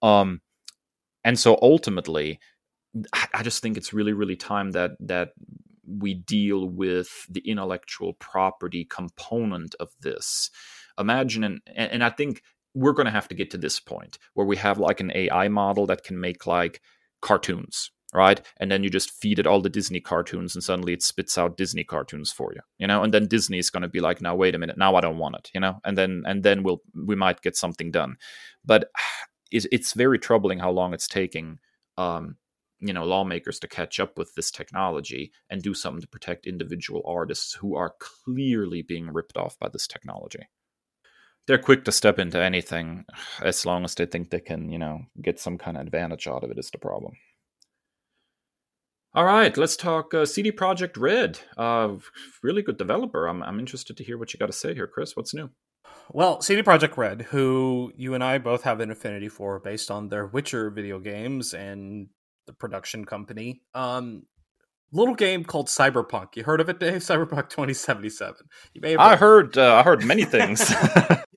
Um, 0.03 0.41
and 1.23 1.39
so 1.39 1.57
ultimately, 1.63 2.39
I 3.33 3.41
just 3.41 3.63
think 3.63 3.75
it's 3.75 3.91
really 3.91 4.13
really 4.13 4.35
time 4.35 4.71
that 4.73 4.91
that 4.99 5.29
we 5.87 6.13
deal 6.13 6.69
with 6.69 7.25
the 7.27 7.41
intellectual 7.41 8.13
property 8.13 8.85
component 8.85 9.73
of 9.79 9.89
this 9.99 10.51
imagine 10.99 11.43
and 11.43 11.61
and 11.75 12.03
I 12.03 12.09
think 12.09 12.41
we're 12.73 12.93
going 12.93 13.05
to 13.05 13.11
have 13.11 13.27
to 13.27 13.35
get 13.35 13.51
to 13.51 13.57
this 13.57 13.79
point 13.79 14.17
where 14.33 14.45
we 14.45 14.57
have 14.57 14.79
like 14.79 14.99
an 14.99 15.11
AI 15.13 15.47
model 15.47 15.85
that 15.87 16.03
can 16.03 16.19
make 16.19 16.47
like 16.47 16.81
cartoons, 17.21 17.91
right? 18.13 18.41
And 18.57 18.71
then 18.71 18.83
you 18.83 18.89
just 18.89 19.11
feed 19.11 19.39
it 19.39 19.47
all 19.47 19.61
the 19.61 19.69
Disney 19.69 19.99
cartoons 19.99 20.55
and 20.55 20.63
suddenly 20.63 20.93
it 20.93 21.03
spits 21.03 21.37
out 21.37 21.57
Disney 21.57 21.83
cartoons 21.83 22.31
for 22.31 22.51
you, 22.53 22.61
you 22.79 22.87
know? 22.87 23.03
And 23.03 23.13
then 23.13 23.27
Disney 23.27 23.59
is 23.59 23.69
going 23.69 23.83
to 23.83 23.89
be 23.89 24.01
like, 24.01 24.21
now 24.21 24.35
wait 24.35 24.55
a 24.55 24.57
minute, 24.57 24.77
now 24.77 24.95
I 24.95 25.01
don't 25.01 25.19
want 25.19 25.35
it, 25.35 25.51
you 25.53 25.59
know? 25.59 25.79
And 25.83 25.97
then 25.97 26.23
and 26.25 26.43
then 26.43 26.63
we'll 26.63 26.81
we 26.95 27.15
might 27.15 27.41
get 27.41 27.55
something 27.55 27.91
done. 27.91 28.15
But 28.65 28.89
it's, 29.51 29.93
very 29.93 30.17
troubling 30.17 30.57
how 30.57 30.71
long 30.71 30.95
it's 30.95 31.07
taking 31.07 31.59
um 31.97 32.37
you 32.79 32.91
know 32.91 33.05
lawmakers 33.05 33.59
to 33.59 33.67
catch 33.67 33.99
up 33.99 34.17
with 34.17 34.33
this 34.33 34.49
technology 34.49 35.31
and 35.49 35.61
do 35.61 35.75
something 35.75 36.01
to 36.01 36.07
protect 36.07 36.47
individual 36.47 37.03
artists 37.05 37.53
who 37.53 37.75
are 37.75 37.93
clearly 37.99 38.81
being 38.81 39.13
ripped 39.13 39.37
off 39.37 39.57
by 39.59 39.69
this 39.69 39.85
technology 39.85 40.47
they're 41.47 41.57
quick 41.57 41.83
to 41.85 41.91
step 41.91 42.19
into 42.19 42.41
anything 42.41 43.05
as 43.41 43.65
long 43.65 43.83
as 43.83 43.95
they 43.95 44.05
think 44.05 44.29
they 44.29 44.39
can, 44.39 44.69
you 44.69 44.77
know, 44.77 45.01
get 45.21 45.39
some 45.39 45.57
kind 45.57 45.77
of 45.77 45.83
advantage 45.83 46.27
out 46.27 46.43
of 46.43 46.51
it 46.51 46.57
is 46.57 46.69
the 46.71 46.77
problem. 46.77 47.13
All 49.15 49.25
right, 49.25 49.55
let's 49.57 49.75
talk 49.75 50.13
uh, 50.13 50.25
CD 50.25 50.51
Projekt 50.51 50.97
Red. 50.97 51.39
Uh, 51.55 51.97
really 52.41 52.63
good 52.63 52.77
developer. 52.77 53.27
I'm, 53.27 53.43
I'm 53.43 53.59
interested 53.59 53.95
to 53.97 54.03
hear 54.03 54.17
what 54.17 54.33
you 54.33 54.39
got 54.39 54.47
to 54.47 54.53
say 54.53 54.73
here, 54.73 54.87
Kris. 54.87 55.15
What's 55.15 55.35
new? 55.35 55.51
Well, 56.09 56.41
CD 56.41 56.63
Projekt 56.63 56.97
Red, 56.97 57.21
who 57.21 57.91
you 57.95 58.15
and 58.15 58.23
I 58.23 58.39
both 58.39 58.63
have 58.63 58.79
an 58.79 58.89
affinity 58.89 59.29
for 59.29 59.59
based 59.59 59.91
on 59.91 60.09
their 60.09 60.25
Witcher 60.25 60.71
video 60.71 60.99
games 60.99 61.53
and 61.53 62.07
the 62.47 62.53
production 62.53 63.05
company, 63.05 63.61
um, 63.75 64.23
little 64.91 65.15
game 65.15 65.43
called 65.43 65.67
Cyberpunk. 65.67 66.35
You 66.35 66.43
heard 66.43 66.61
of 66.61 66.69
it, 66.69 66.79
Dave? 66.79 66.93
Cyberpunk 67.01 67.49
2077. 67.49 68.35
You 68.73 68.81
may 68.81 68.91
have 68.91 68.99
I 68.99 69.15
heard 69.15 69.57
uh, 69.57 69.75
I 69.75 69.83
heard 69.83 70.03
many 70.03 70.25
things. 70.25 70.73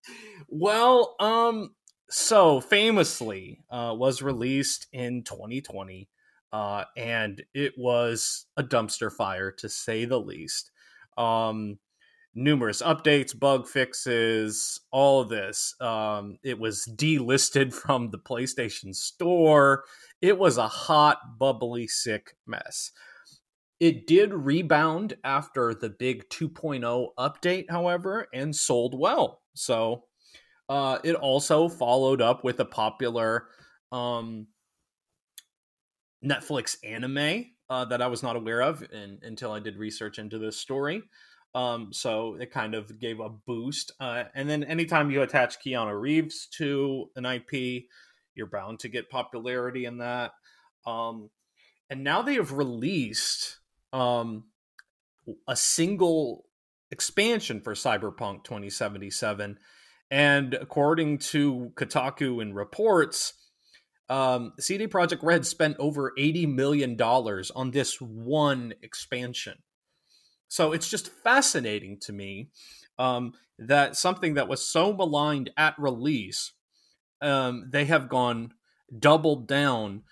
well, 0.48 1.16
um 1.20 1.74
so 2.08 2.60
famously 2.60 3.64
uh 3.70 3.94
was 3.96 4.22
released 4.22 4.86
in 4.92 5.24
2020 5.24 6.08
uh 6.52 6.84
and 6.96 7.42
it 7.52 7.72
was 7.76 8.46
a 8.56 8.62
dumpster 8.62 9.12
fire 9.12 9.50
to 9.50 9.68
say 9.68 10.04
the 10.04 10.20
least. 10.20 10.70
Um 11.18 11.78
numerous 12.34 12.82
updates, 12.82 13.38
bug 13.38 13.66
fixes, 13.66 14.80
all 14.92 15.22
of 15.22 15.28
this. 15.28 15.74
Um 15.80 16.38
it 16.42 16.58
was 16.58 16.88
delisted 16.96 17.72
from 17.82 18.10
the 18.10 18.18
PlayStation 18.18 18.94
Store. 18.94 19.84
It 20.22 20.38
was 20.38 20.58
a 20.58 20.68
hot, 20.68 21.38
bubbly, 21.38 21.86
sick 21.88 22.36
mess. 22.46 22.92
It 23.78 24.06
did 24.06 24.32
rebound 24.32 25.16
after 25.22 25.74
the 25.74 25.90
big 25.90 26.28
2.0 26.30 27.08
update, 27.18 27.70
however, 27.70 28.26
and 28.32 28.54
sold 28.54 28.98
well. 28.98 29.42
So 29.54 30.04
uh, 30.68 30.98
it 31.04 31.14
also 31.14 31.68
followed 31.68 32.22
up 32.22 32.42
with 32.42 32.58
a 32.60 32.64
popular 32.64 33.48
um, 33.92 34.46
Netflix 36.24 36.76
anime 36.84 37.46
uh, 37.68 37.84
that 37.86 38.00
I 38.00 38.06
was 38.06 38.22
not 38.22 38.36
aware 38.36 38.62
of 38.62 38.82
in, 38.92 39.18
until 39.22 39.52
I 39.52 39.60
did 39.60 39.76
research 39.76 40.18
into 40.18 40.38
this 40.38 40.56
story. 40.56 41.02
Um, 41.54 41.92
so 41.92 42.36
it 42.40 42.50
kind 42.50 42.74
of 42.74 42.98
gave 42.98 43.20
a 43.20 43.28
boost. 43.28 43.92
Uh, 44.00 44.24
and 44.34 44.48
then 44.48 44.64
anytime 44.64 45.10
you 45.10 45.22
attach 45.22 45.58
Keanu 45.64 45.98
Reeves 45.98 46.48
to 46.58 47.10
an 47.16 47.24
IP, 47.24 47.84
you're 48.34 48.46
bound 48.46 48.80
to 48.80 48.88
get 48.88 49.10
popularity 49.10 49.86
in 49.86 49.98
that. 49.98 50.32
Um, 50.86 51.30
and 51.88 52.04
now 52.04 52.22
they 52.22 52.34
have 52.34 52.52
released 52.52 53.58
um, 53.96 54.44
a 55.48 55.56
single 55.56 56.44
expansion 56.90 57.62
for 57.62 57.72
Cyberpunk 57.72 58.44
2077. 58.44 59.58
And 60.10 60.54
according 60.54 61.18
to 61.18 61.72
Kotaku 61.74 62.42
and 62.42 62.54
reports, 62.54 63.32
um, 64.08 64.52
CD 64.60 64.86
Projekt 64.86 65.22
Red 65.22 65.46
spent 65.46 65.76
over 65.78 66.12
$80 66.16 66.54
million 66.54 67.00
on 67.00 67.70
this 67.70 68.00
one 68.00 68.74
expansion. 68.82 69.62
So 70.48 70.72
it's 70.72 70.88
just 70.88 71.08
fascinating 71.24 71.98
to 72.02 72.12
me 72.12 72.50
um, 72.98 73.32
that 73.58 73.96
something 73.96 74.34
that 74.34 74.46
was 74.46 74.64
so 74.64 74.92
maligned 74.92 75.50
at 75.56 75.74
release, 75.78 76.52
um, 77.22 77.68
they 77.72 77.86
have 77.86 78.08
gone 78.08 78.52
doubled 78.96 79.48
down 79.48 80.02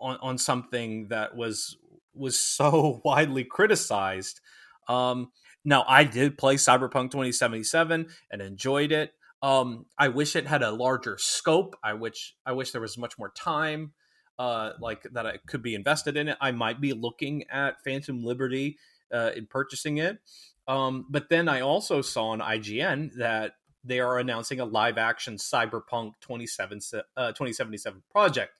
on, 0.00 0.16
on 0.20 0.38
something 0.38 1.08
that 1.08 1.36
was 1.36 1.76
was 2.14 2.38
so 2.38 3.00
widely 3.04 3.44
criticized. 3.44 4.40
Um, 4.88 5.32
now, 5.64 5.84
I 5.88 6.04
did 6.04 6.36
play 6.36 6.56
Cyberpunk 6.56 7.10
2077 7.10 8.08
and 8.30 8.42
enjoyed 8.42 8.92
it. 8.92 9.12
Um, 9.42 9.86
I 9.98 10.08
wish 10.08 10.36
it 10.36 10.46
had 10.46 10.62
a 10.62 10.70
larger 10.70 11.16
scope. 11.18 11.76
I 11.82 11.94
wish 11.94 12.34
I 12.46 12.52
wish 12.52 12.70
there 12.70 12.80
was 12.80 12.96
much 12.96 13.18
more 13.18 13.30
time, 13.36 13.92
uh, 14.38 14.72
like 14.80 15.06
that 15.12 15.26
I 15.26 15.38
could 15.46 15.62
be 15.62 15.74
invested 15.74 16.16
in 16.16 16.28
it. 16.28 16.38
I 16.40 16.52
might 16.52 16.80
be 16.80 16.92
looking 16.92 17.44
at 17.50 17.82
Phantom 17.84 18.24
Liberty 18.24 18.78
uh, 19.12 19.32
in 19.36 19.46
purchasing 19.46 19.98
it. 19.98 20.18
Um, 20.66 21.06
but 21.10 21.28
then 21.28 21.48
I 21.48 21.60
also 21.60 22.00
saw 22.00 22.28
on 22.28 22.40
IGN 22.40 23.16
that 23.18 23.52
they 23.84 24.00
are 24.00 24.18
announcing 24.18 24.60
a 24.60 24.64
live 24.64 24.96
action 24.96 25.36
Cyberpunk 25.36 26.12
27, 26.22 26.80
uh, 27.16 27.28
2077 27.28 28.02
project. 28.10 28.58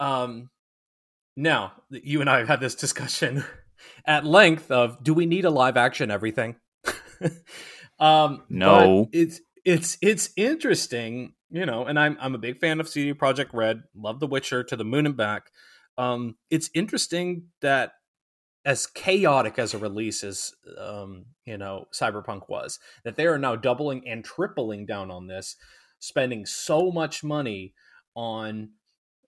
Um, 0.00 0.50
now, 1.36 1.72
you 1.90 2.20
and 2.20 2.28
I 2.28 2.38
have 2.38 2.48
had 2.48 2.60
this 2.60 2.74
discussion 2.74 3.44
at 4.06 4.24
length 4.24 4.70
of 4.70 5.02
do 5.02 5.14
we 5.14 5.26
need 5.26 5.44
a 5.44 5.50
live 5.50 5.76
action 5.76 6.10
everything? 6.10 6.56
um, 7.98 8.42
no. 8.48 9.08
It's 9.12 9.40
it's 9.64 9.96
it's 10.02 10.30
interesting, 10.36 11.34
you 11.50 11.66
know, 11.66 11.84
and 11.84 11.98
I'm 11.98 12.16
I'm 12.20 12.34
a 12.34 12.38
big 12.38 12.58
fan 12.58 12.80
of 12.80 12.88
CD 12.88 13.14
Projekt 13.14 13.52
Red, 13.52 13.82
love 13.94 14.20
The 14.20 14.26
Witcher 14.26 14.64
to 14.64 14.76
the 14.76 14.84
moon 14.84 15.06
and 15.06 15.16
back. 15.16 15.50
Um, 15.98 16.36
it's 16.50 16.70
interesting 16.74 17.48
that 17.60 17.92
as 18.64 18.86
chaotic 18.86 19.58
as 19.58 19.74
a 19.74 19.78
release 19.78 20.22
as 20.22 20.52
um, 20.78 21.26
you 21.44 21.58
know 21.58 21.86
Cyberpunk 21.92 22.48
was, 22.48 22.78
that 23.04 23.16
they 23.16 23.26
are 23.26 23.38
now 23.38 23.56
doubling 23.56 24.06
and 24.06 24.24
tripling 24.24 24.86
down 24.86 25.10
on 25.10 25.26
this, 25.26 25.56
spending 25.98 26.46
so 26.46 26.90
much 26.90 27.22
money 27.22 27.74
on 28.14 28.70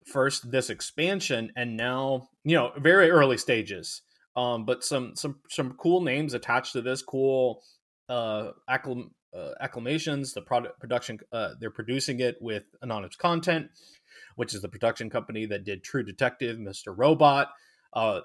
first 0.05 0.51
this 0.51 0.69
expansion 0.69 1.51
and 1.55 1.77
now 1.77 2.29
you 2.43 2.55
know 2.55 2.71
very 2.77 3.09
early 3.09 3.37
stages. 3.37 4.01
Um 4.35 4.65
but 4.65 4.83
some 4.83 5.15
some 5.15 5.39
some 5.49 5.73
cool 5.73 6.01
names 6.01 6.33
attached 6.33 6.73
to 6.73 6.81
this 6.81 7.01
cool 7.01 7.61
uh, 8.09 8.51
uh 8.67 9.49
acclamations 9.61 10.33
the 10.33 10.41
product 10.41 10.79
production 10.79 11.17
uh 11.31 11.49
they're 11.59 11.71
producing 11.71 12.19
it 12.19 12.35
with 12.41 12.63
anonymous 12.81 13.15
content 13.15 13.67
which 14.35 14.53
is 14.53 14.61
the 14.61 14.67
production 14.67 15.09
company 15.09 15.45
that 15.47 15.63
did 15.63 15.83
true 15.83 16.03
detective 16.03 16.57
mr 16.57 16.93
robot 16.95 17.49
uh 17.93 18.19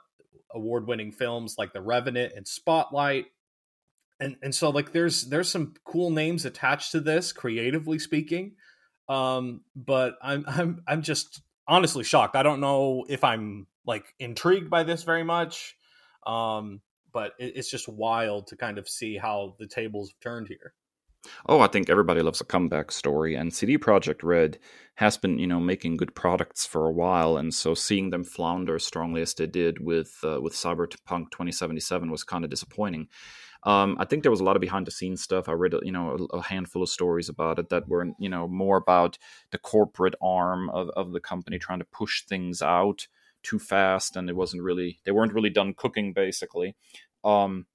award-winning 0.52 1.12
films 1.12 1.56
like 1.58 1.73
the 1.73 1.80
revenant 1.80 2.32
and 2.37 2.47
spotlight. 2.47 3.26
And 4.20 4.37
and 4.42 4.54
so 4.54 4.70
like 4.70 4.92
there's 4.92 5.25
there's 5.25 5.50
some 5.50 5.75
cool 5.85 6.11
names 6.11 6.44
attached 6.44 6.92
to 6.92 7.00
this 7.00 7.32
creatively 7.32 7.99
speaking. 7.99 8.52
Um 9.08 9.62
but 9.75 10.16
i'm 10.23 10.44
i'm 10.47 10.82
i'm 10.87 11.02
just 11.02 11.42
honestly 11.69 12.05
shocked. 12.05 12.35
I 12.35 12.43
don't 12.43 12.61
know 12.61 13.05
if 13.09 13.23
I'm 13.23 13.67
like 13.87 14.15
intrigued 14.19 14.71
by 14.71 14.83
this 14.83 15.03
very 15.03 15.25
much, 15.25 15.77
um, 16.27 16.81
but 17.13 17.33
it, 17.39 17.53
it's 17.57 17.71
just 17.71 17.89
wild 17.89 18.49
to 18.49 18.57
kind 18.57 18.79
of 18.79 18.89
see 18.89 19.17
how 19.17 19.55
the 19.59 19.67
tables 19.67 20.11
have 20.11 20.21
turned 20.21 20.49
here. 20.49 20.75
Oh, 21.47 21.61
I 21.61 21.67
think 21.67 21.91
everybody 21.91 22.23
loves 22.23 22.41
a 22.41 22.45
comeback 22.45 22.93
story, 22.93 23.35
and 23.35 23.53
CD 23.53 23.77
Projekt 23.77 24.23
Red 24.23 24.59
has 24.95 25.17
been, 25.17 25.39
you 25.39 25.47
know, 25.47 25.61
making 25.61 25.97
good 25.97 26.15
products 26.15 26.65
for 26.65 26.87
a 26.87 26.93
while, 26.93 27.37
and 27.37 27.53
so 27.53 27.75
seeing 27.75 28.11
them 28.11 28.25
flounder 28.25 28.79
strongly 28.79 29.23
as 29.23 29.35
they 29.35 29.47
did 29.47 29.81
with 29.81 30.17
uh, 30.23 30.41
with 30.41 30.55
Cyberpunk 30.55 31.31
2077 31.33 32.11
was 32.11 32.25
kind 32.25 32.45
of 32.45 32.51
disappointing. 32.51 33.09
Um, 33.65 33.97
I 33.99 34.05
think 34.05 34.23
there 34.23 34.31
was 34.31 34.41
a 34.41 34.45
lot 34.45 34.57
of 34.57 34.61
behind 34.61 34.87
the 34.87 34.93
scenes 34.93 35.23
stuff. 35.23 35.49
I 35.49 35.53
read, 35.53 35.75
you 35.83 35.91
know, 35.91 36.29
a, 36.33 36.37
a, 36.37 36.43
handful 36.43 36.83
of 36.83 36.88
stories 36.88 37.29
about 37.29 37.59
it 37.59 37.71
that 37.71 37.88
were, 37.88 38.07
you 38.19 38.29
know, 38.29 38.47
more 38.47 38.77
about 38.77 39.19
the 39.50 39.59
corporate 39.59 40.15
arm 40.23 40.71
of, 40.71 40.91
of 40.91 41.12
the 41.12 41.21
company 41.21 41.59
trying 41.59 41.81
to 41.81 41.85
push 41.87 42.25
things 42.25 42.62
out 42.62 43.09
too 43.43 43.59
fast, 43.59 44.17
and 44.17 44.31
it 44.31 44.37
wasn't 44.37 44.62
really, 44.62 45.00
they 45.05 45.11
weren't 45.11 45.35
really 45.35 45.50
done 45.50 45.75
cooking, 45.77 46.12
basically. 46.12 46.77
Um, 47.25 47.67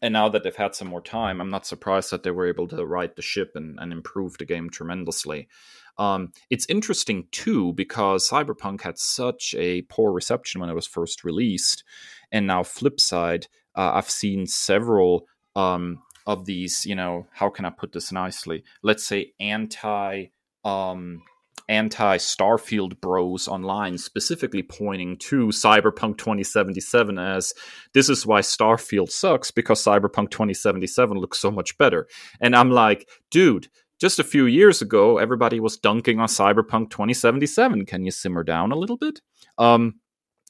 and 0.00 0.12
now 0.12 0.28
that 0.28 0.42
they've 0.42 0.54
had 0.54 0.74
some 0.74 0.88
more 0.88 1.00
time, 1.00 1.40
I'm 1.40 1.50
not 1.50 1.66
surprised 1.66 2.10
that 2.10 2.24
they 2.24 2.32
were 2.32 2.48
able 2.48 2.66
to 2.68 2.84
right 2.84 3.14
the 3.14 3.22
ship 3.22 3.52
and, 3.54 3.78
and 3.80 3.92
improve 3.92 4.36
the 4.36 4.44
game 4.44 4.68
tremendously. 4.68 5.48
Um, 5.96 6.32
it's 6.50 6.66
interesting 6.68 7.28
too 7.30 7.72
because 7.74 8.28
Cyberpunk 8.28 8.80
had 8.80 8.98
such 8.98 9.54
a 9.56 9.82
poor 9.82 10.12
reception 10.12 10.60
when 10.60 10.70
it 10.70 10.74
was 10.74 10.88
first 10.88 11.22
released, 11.22 11.84
and 12.32 12.46
now 12.46 12.64
flip 12.64 12.98
side, 12.98 13.46
uh, 13.74 13.92
I've 13.94 14.10
seen 14.10 14.46
several 14.46 15.26
um, 15.56 16.02
of 16.26 16.44
these. 16.44 16.86
You 16.86 16.94
know, 16.94 17.26
how 17.32 17.50
can 17.50 17.64
I 17.64 17.70
put 17.70 17.92
this 17.92 18.12
nicely? 18.12 18.64
Let's 18.82 19.06
say 19.06 19.32
anti 19.40 20.26
um, 20.64 21.22
anti 21.68 22.18
Starfield 22.18 23.00
bros 23.00 23.48
online, 23.48 23.98
specifically 23.98 24.62
pointing 24.62 25.16
to 25.16 25.48
Cyberpunk 25.48 26.18
2077 26.18 27.18
as 27.18 27.54
this 27.94 28.08
is 28.08 28.26
why 28.26 28.40
Starfield 28.40 29.10
sucks 29.10 29.50
because 29.50 29.82
Cyberpunk 29.82 30.30
2077 30.30 31.16
looks 31.18 31.38
so 31.38 31.50
much 31.50 31.76
better. 31.78 32.06
And 32.40 32.54
I'm 32.54 32.70
like, 32.70 33.08
dude, 33.30 33.68
just 33.98 34.18
a 34.18 34.24
few 34.24 34.46
years 34.46 34.82
ago, 34.82 35.18
everybody 35.18 35.60
was 35.60 35.78
dunking 35.78 36.18
on 36.18 36.28
Cyberpunk 36.28 36.90
2077. 36.90 37.86
Can 37.86 38.04
you 38.04 38.10
simmer 38.10 38.42
down 38.42 38.72
a 38.72 38.76
little 38.76 38.96
bit? 38.96 39.20
Um, 39.58 40.00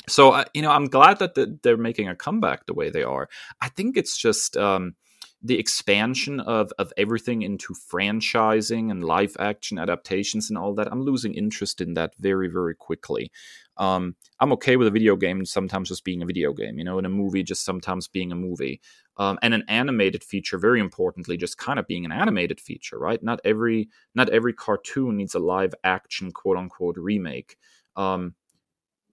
so, 0.09 0.45
you 0.55 0.63
know, 0.63 0.71
I'm 0.71 0.87
glad 0.87 1.19
that 1.21 1.35
the, 1.35 1.59
they're 1.63 1.77
making 1.77 2.09
a 2.09 2.17
comeback 2.17 2.67
the 2.67 2.75
way 2.75 2.91
they 2.91 3.03
are. 3.03 3.29
I 3.61 3.69
think 3.69 3.97
it's 3.97 4.17
just. 4.17 4.57
Um, 4.57 4.95
the 5.43 5.59
expansion 5.59 6.39
of 6.41 6.73
of 6.79 6.93
everything 6.97 7.43
into 7.43 7.75
franchising 7.75 8.91
and 8.91 9.03
live 9.05 9.37
action 9.41 9.79
adaptations 9.79 10.49
and 10.49 10.57
all 10.59 10.75
that, 10.75 10.89
I'm 10.91 11.03
losing 11.03 11.35
interest 11.35 11.81
in 11.81 11.95
that 11.95 12.15
very 12.19 12.49
very 12.49 12.75
quickly. 12.75 13.31
Um, 13.77 14.15
I'm 14.39 14.53
okay 14.53 14.77
with 14.77 14.87
a 14.87 14.93
video 14.93 15.17
game 15.17 15.45
sometimes 15.45 15.89
just 15.89 16.05
being 16.05 16.23
a 16.23 16.27
video 16.27 16.53
game, 16.53 16.79
you 16.79 16.85
know, 16.85 16.99
and 16.99 17.07
a 17.07 17.11
movie 17.11 17.43
just 17.43 17.65
sometimes 17.65 18.07
being 18.07 18.31
a 18.31 18.37
movie, 18.37 18.81
um, 19.17 19.39
and 19.43 19.55
an 19.55 19.65
animated 19.67 20.23
feature, 20.23 20.59
very 20.59 20.79
importantly, 20.79 21.37
just 21.37 21.59
kind 21.59 21.79
of 21.79 21.87
being 21.87 22.05
an 22.05 22.13
animated 22.13 22.61
feature, 22.61 22.99
right? 22.99 23.23
Not 23.23 23.41
every 23.45 23.89
not 24.15 24.29
every 24.29 24.53
cartoon 24.53 25.17
needs 25.17 25.35
a 25.35 25.41
live 25.41 25.75
action 25.83 26.31
quote 26.33 26.57
unquote 26.57 26.97
remake. 26.97 27.57
Um, 27.97 28.35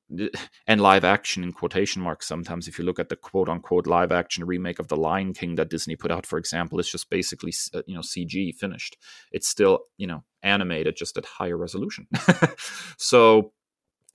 and 0.67 0.81
live 0.81 1.03
action 1.03 1.43
in 1.43 1.51
quotation 1.51 2.01
marks 2.01 2.27
sometimes. 2.27 2.67
If 2.67 2.79
you 2.79 2.85
look 2.85 2.99
at 2.99 3.09
the 3.09 3.15
quote 3.15 3.49
unquote 3.49 3.87
live 3.87 4.11
action 4.11 4.45
remake 4.45 4.79
of 4.79 4.87
the 4.87 4.97
lion 4.97 5.33
king 5.33 5.55
that 5.55 5.69
disney 5.69 5.95
put 5.95 6.11
out 6.11 6.25
for 6.25 6.37
example 6.37 6.79
it's 6.79 6.91
just 6.91 7.09
basically 7.09 7.53
uh, 7.73 7.81
you 7.85 7.95
know 7.95 8.01
cg 8.01 8.55
finished. 8.55 8.97
It's 9.31 9.47
still 9.47 9.81
you 9.97 10.07
know 10.07 10.23
animated 10.43 10.95
just 10.95 11.17
at 11.17 11.25
higher 11.25 11.57
resolution. 11.57 12.07
So 12.97 13.53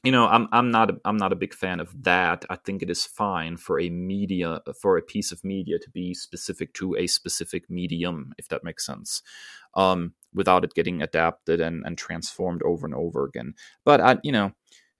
you 0.04 0.12
know 0.12 0.26
i'm 0.26 0.48
i'm 0.52 0.70
not 0.70 0.90
i'm 1.06 1.16
not 1.16 1.32
a 1.32 1.36
big 1.36 1.54
fan 1.54 1.80
of 1.80 2.04
that. 2.04 2.44
I 2.50 2.56
think 2.56 2.82
it 2.82 2.90
is 2.90 3.04
fine 3.06 3.56
for 3.56 3.80
a 3.80 3.88
media 3.90 4.60
for 4.80 4.98
a 4.98 5.02
piece 5.02 5.32
of 5.32 5.42
media 5.42 5.78
to 5.78 5.90
be 5.90 6.14
specific 6.14 6.74
to 6.74 6.94
a 6.96 7.06
specific 7.06 7.70
medium 7.70 8.32
if 8.38 8.48
that 8.48 8.62
makes 8.64 8.84
sense 8.84 9.22
um 9.74 10.12
without 10.34 10.64
it 10.64 10.74
getting 10.74 11.00
adapted 11.02 11.60
and 11.60 11.84
and 11.86 11.96
transformed 11.96 12.62
over 12.62 12.86
and 12.86 12.94
over 12.94 13.24
again. 13.24 13.54
But 13.84 14.00
i 14.00 14.18
you 14.22 14.32
know 14.32 14.52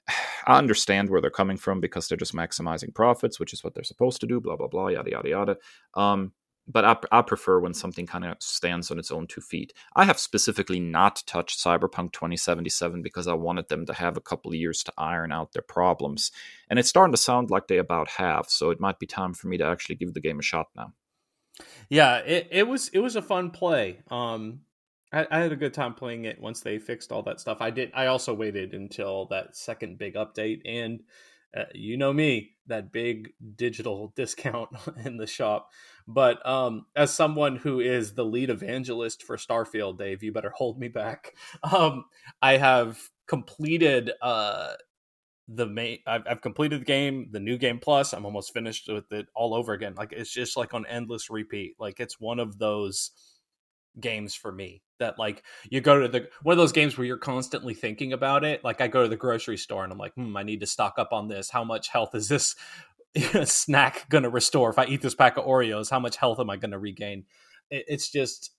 I 0.47 0.59
understand 0.59 1.11
where 1.11 1.21
they're 1.21 1.31
coming 1.31 1.57
from 1.57 1.81
because 1.81 2.09
they're 2.09 2.19
just 2.19 2.35
maximizing 2.35 2.95
profits, 2.95 3.41
which 3.41 3.53
is 3.53 3.65
what 3.65 3.75
they're 3.75 3.85
supposed 3.85 4.21
to 4.21 4.27
do, 4.27 4.41
blah, 4.41 4.57
blah, 4.57 4.69
blah, 4.69 4.89
yada, 4.89 5.11
yada, 5.11 5.29
yada. 5.29 5.57
Um, 5.95 6.33
but 6.67 6.85
I, 6.85 6.97
I, 7.13 7.23
prefer 7.23 7.61
when 7.61 7.75
something 7.75 8.07
kind 8.07 8.25
of 8.25 8.37
stands 8.41 8.91
on 8.91 8.99
its 8.99 9.11
own 9.11 9.27
two 9.27 9.43
feet. 9.43 9.73
I 9.97 10.05
have 10.05 10.19
specifically 10.19 10.81
not 10.81 11.23
touched 11.27 11.63
Cyberpunk 11.63 12.13
2077 12.13 13.03
because 13.03 13.27
I 13.27 13.35
wanted 13.35 13.69
them 13.69 13.85
to 13.87 13.93
have 13.93 14.17
a 14.17 14.23
couple 14.23 14.55
years 14.55 14.83
to 14.85 14.93
iron 14.97 15.31
out 15.31 15.53
their 15.53 15.63
problems. 15.63 16.33
And 16.71 16.79
it's 16.79 16.89
starting 16.89 17.13
to 17.13 17.19
sound 17.19 17.51
like 17.51 17.69
they 17.69 17.77
about 17.77 18.09
have, 18.09 18.47
so 18.49 18.71
it 18.71 18.81
might 18.81 18.99
be 18.99 19.07
time 19.07 19.35
for 19.35 19.49
me 19.49 19.59
to 19.59 19.65
actually 19.67 19.97
give 19.97 20.15
the 20.15 20.21
game 20.21 20.39
a 20.39 20.43
shot 20.43 20.69
now. 20.75 20.95
Yeah, 21.89 22.17
it, 22.19 22.49
it 22.51 22.69
was 22.69 22.89
it 22.89 22.99
was 22.99 23.15
a 23.15 23.23
fun 23.23 23.51
play. 23.51 24.01
Um, 24.11 24.61
I, 25.15 25.27
I, 25.31 25.39
had 25.39 25.53
a 25.53 25.57
good 25.57 25.75
time 25.75 25.95
playing 25.95 26.25
it 26.25 26.41
once 26.41 26.61
they 26.61 26.79
fixed 26.79 27.13
all 27.13 27.23
that 27.23 27.41
stuff. 27.41 27.59
I 27.61 27.71
did. 27.71 27.93
I 27.95 28.07
also 28.07 28.35
waited 28.35 28.75
until 28.75 29.27
that 29.27 29.57
second 29.57 29.97
big 29.97 30.15
update, 30.15 30.63
and 30.65 31.03
uh, 31.57 31.65
you 31.73 31.97
know 31.97 32.13
me, 32.13 32.51
that 32.67 32.93
big 32.93 33.33
digital 33.55 34.13
discount 34.17 34.71
in 35.05 35.17
the 35.17 35.27
shop. 35.27 35.71
But 36.09 36.45
um, 36.47 36.87
as 36.97 37.15
someone 37.15 37.57
who 37.57 37.81
is 37.81 38.15
the 38.15 38.25
lead 38.25 38.51
evangelist 38.51 39.23
for 39.23 39.37
Starfield, 39.37 39.99
Dave, 39.99 40.23
you 40.23 40.33
better 40.33 40.53
hold 40.55 40.79
me 40.79 40.89
back. 40.89 41.35
Um, 41.63 42.05
I 42.43 42.59
have 42.59 42.99
completed 43.27 44.11
uh, 44.21 44.75
the 45.49 45.67
main. 45.67 45.99
I've, 46.07 46.23
I've 46.29 46.41
completed 46.43 46.83
the 46.83 46.85
game, 46.85 47.29
the 47.31 47.41
new 47.41 47.57
game 47.57 47.79
plus. 47.79 48.13
I'm 48.13 48.27
almost 48.27 48.53
finished 48.53 48.89
with 48.89 49.11
it 49.13 49.27
all 49.35 49.55
over 49.55 49.73
again. 49.73 49.95
Like 49.97 50.13
it's 50.13 50.33
just 50.33 50.57
like 50.57 50.75
on 50.75 50.87
endless 50.87 51.31
repeat. 51.31 51.75
Like 51.79 52.01
it's 52.01 52.21
one 52.21 52.39
of 52.39 52.59
those 52.59 53.13
games 53.99 54.35
for 54.35 54.53
me 54.53 54.83
that 54.99 55.19
like 55.19 55.43
you 55.69 55.81
go 55.81 56.01
to 56.01 56.09
the 56.09 56.29
one 56.43 56.53
of 56.53 56.59
those 56.59 56.73
games 56.73 56.97
where 56.97 57.07
you're 57.07 57.17
constantly 57.17 57.75
thinking 57.75 58.13
about 58.13 58.45
it 58.45 58.63
like 58.65 58.81
i 58.81 58.89
go 58.89 59.03
to 59.03 59.09
the 59.09 59.17
grocery 59.17 59.57
store 59.57 59.85
and 59.85 59.93
i'm 59.93 59.99
like 59.99 60.15
hmm 60.15 60.37
i 60.37 60.43
need 60.43 60.61
to 60.61 60.67
stock 60.67 60.95
up 60.99 61.13
on 61.13 61.29
this. 61.29 61.51
How 61.51 61.65
much 61.65 61.89
health 61.89 62.15
is 62.15 62.29
this 62.29 62.55
snack 63.45 64.09
gonna 64.09 64.31
restore? 64.31 64.71
If 64.71 64.79
i 64.79 64.87
eat 64.87 65.03
this 65.03 65.15
pack 65.15 65.37
of 65.37 65.45
oreos 65.45 65.91
how 65.91 66.01
much 66.01 66.17
health 66.17 66.41
am 66.41 66.51
i 66.51 66.57
gonna 66.57 66.79
regain? 66.79 67.25
It, 67.71 67.85
it's 67.89 68.09
just 68.11 68.51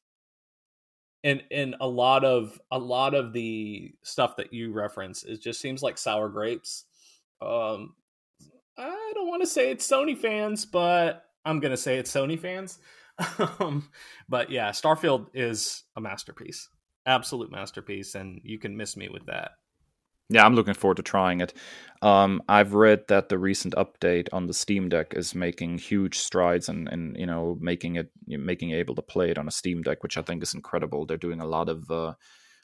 and 1.23 1.41
and 1.51 1.75
a 1.81 1.87
lot 1.87 2.23
of 2.23 2.59
a 2.71 2.77
lot 2.79 3.13
of 3.13 3.33
the 3.33 3.93
stuff 4.03 4.37
that 4.37 4.53
you 4.53 4.71
reference 4.71 5.23
it 5.23 5.41
just 5.41 5.59
seems 5.59 5.81
like 5.81 5.97
sour 5.97 6.29
grapes. 6.29 6.85
Um 7.41 7.95
i 8.77 9.11
don't 9.15 9.27
want 9.27 9.41
to 9.41 9.47
say 9.47 9.71
it's 9.71 9.89
sony 9.89 10.17
fans 10.17 10.65
but 10.65 11.25
i'm 11.45 11.61
gonna 11.61 11.77
say 11.77 11.97
it's 11.97 12.11
sony 12.11 12.37
fans 12.37 12.79
um, 13.59 13.89
but 14.27 14.49
yeah, 14.49 14.69
Starfield 14.69 15.27
is 15.33 15.83
a 15.95 16.01
masterpiece, 16.01 16.69
absolute 17.05 17.51
masterpiece, 17.51 18.15
and 18.15 18.41
you 18.43 18.59
can 18.59 18.75
miss 18.75 18.97
me 18.97 19.09
with 19.09 19.25
that. 19.27 19.51
Yeah, 20.29 20.43
I'm 20.43 20.55
looking 20.55 20.73
forward 20.73 20.97
to 20.97 21.03
trying 21.03 21.41
it. 21.41 21.53
Um, 22.01 22.41
I've 22.49 22.73
read 22.73 23.07
that 23.09 23.29
the 23.29 23.37
recent 23.37 23.75
update 23.75 24.27
on 24.33 24.47
the 24.47 24.55
Steam 24.55 24.89
Deck 24.89 25.13
is 25.15 25.35
making 25.35 25.77
huge 25.77 26.17
strides 26.17 26.67
and, 26.67 26.89
and 26.89 27.15
you 27.15 27.27
know 27.27 27.57
making 27.61 27.95
it 27.95 28.09
making 28.25 28.71
able 28.71 28.95
to 28.95 29.03
play 29.03 29.29
it 29.29 29.37
on 29.37 29.47
a 29.47 29.51
Steam 29.51 29.83
Deck, 29.83 30.01
which 30.01 30.17
I 30.17 30.23
think 30.23 30.41
is 30.41 30.55
incredible. 30.55 31.05
They're 31.05 31.17
doing 31.17 31.41
a 31.41 31.45
lot 31.45 31.69
of 31.69 31.91
uh, 31.91 32.13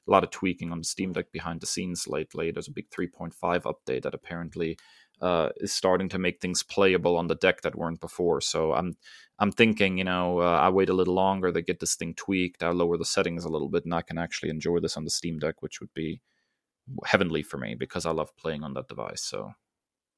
a 0.08 0.12
lot 0.12 0.24
of 0.24 0.32
tweaking 0.32 0.72
on 0.72 0.80
the 0.80 0.86
Steam 0.86 1.14
Deck 1.14 1.32
behind 1.32 1.62
the 1.62 1.68
scenes 1.68 2.08
lately. 2.08 2.52
There's 2.52 2.68
a 2.68 2.74
big 2.74 2.90
3.5 2.90 3.34
update 3.64 4.02
that 4.04 4.16
apparently 4.16 4.78
uh, 5.21 5.49
is 5.57 5.71
starting 5.71 6.10
to 6.10 6.19
make 6.19 6.41
things 6.41 6.63
playable 6.63 7.17
on 7.17 7.27
the 7.27 7.36
deck 7.36 7.62
that 7.62 7.75
weren't 7.75 8.01
before. 8.01 8.41
So 8.41 8.73
I'm 8.73 8.95
I'm 9.39 9.51
thinking, 9.51 9.97
you 9.97 10.03
know, 10.03 10.39
uh, 10.39 10.60
I 10.60 10.69
wait 10.69 10.89
a 10.89 10.93
little 10.93 11.15
longer 11.15 11.51
they 11.51 11.62
get 11.62 11.79
this 11.79 11.95
thing 11.95 12.13
tweaked. 12.15 12.62
I 12.63 12.69
lower 12.69 12.97
the 12.97 13.05
settings 13.05 13.43
a 13.43 13.49
little 13.49 13.69
bit, 13.69 13.86
and 13.86 13.93
I 13.93 14.01
can 14.01 14.17
actually 14.17 14.49
enjoy 14.49 14.79
this 14.79 14.97
on 14.97 15.03
the 15.03 15.10
Steam 15.10 15.39
Deck, 15.39 15.62
which 15.62 15.79
would 15.79 15.93
be 15.93 16.21
heavenly 17.05 17.43
for 17.43 17.57
me 17.57 17.75
because 17.75 18.05
I 18.05 18.12
love 18.12 18.36
playing 18.38 18.63
on 18.63 18.73
that 18.73 18.88
device. 18.88 19.23
So 19.23 19.53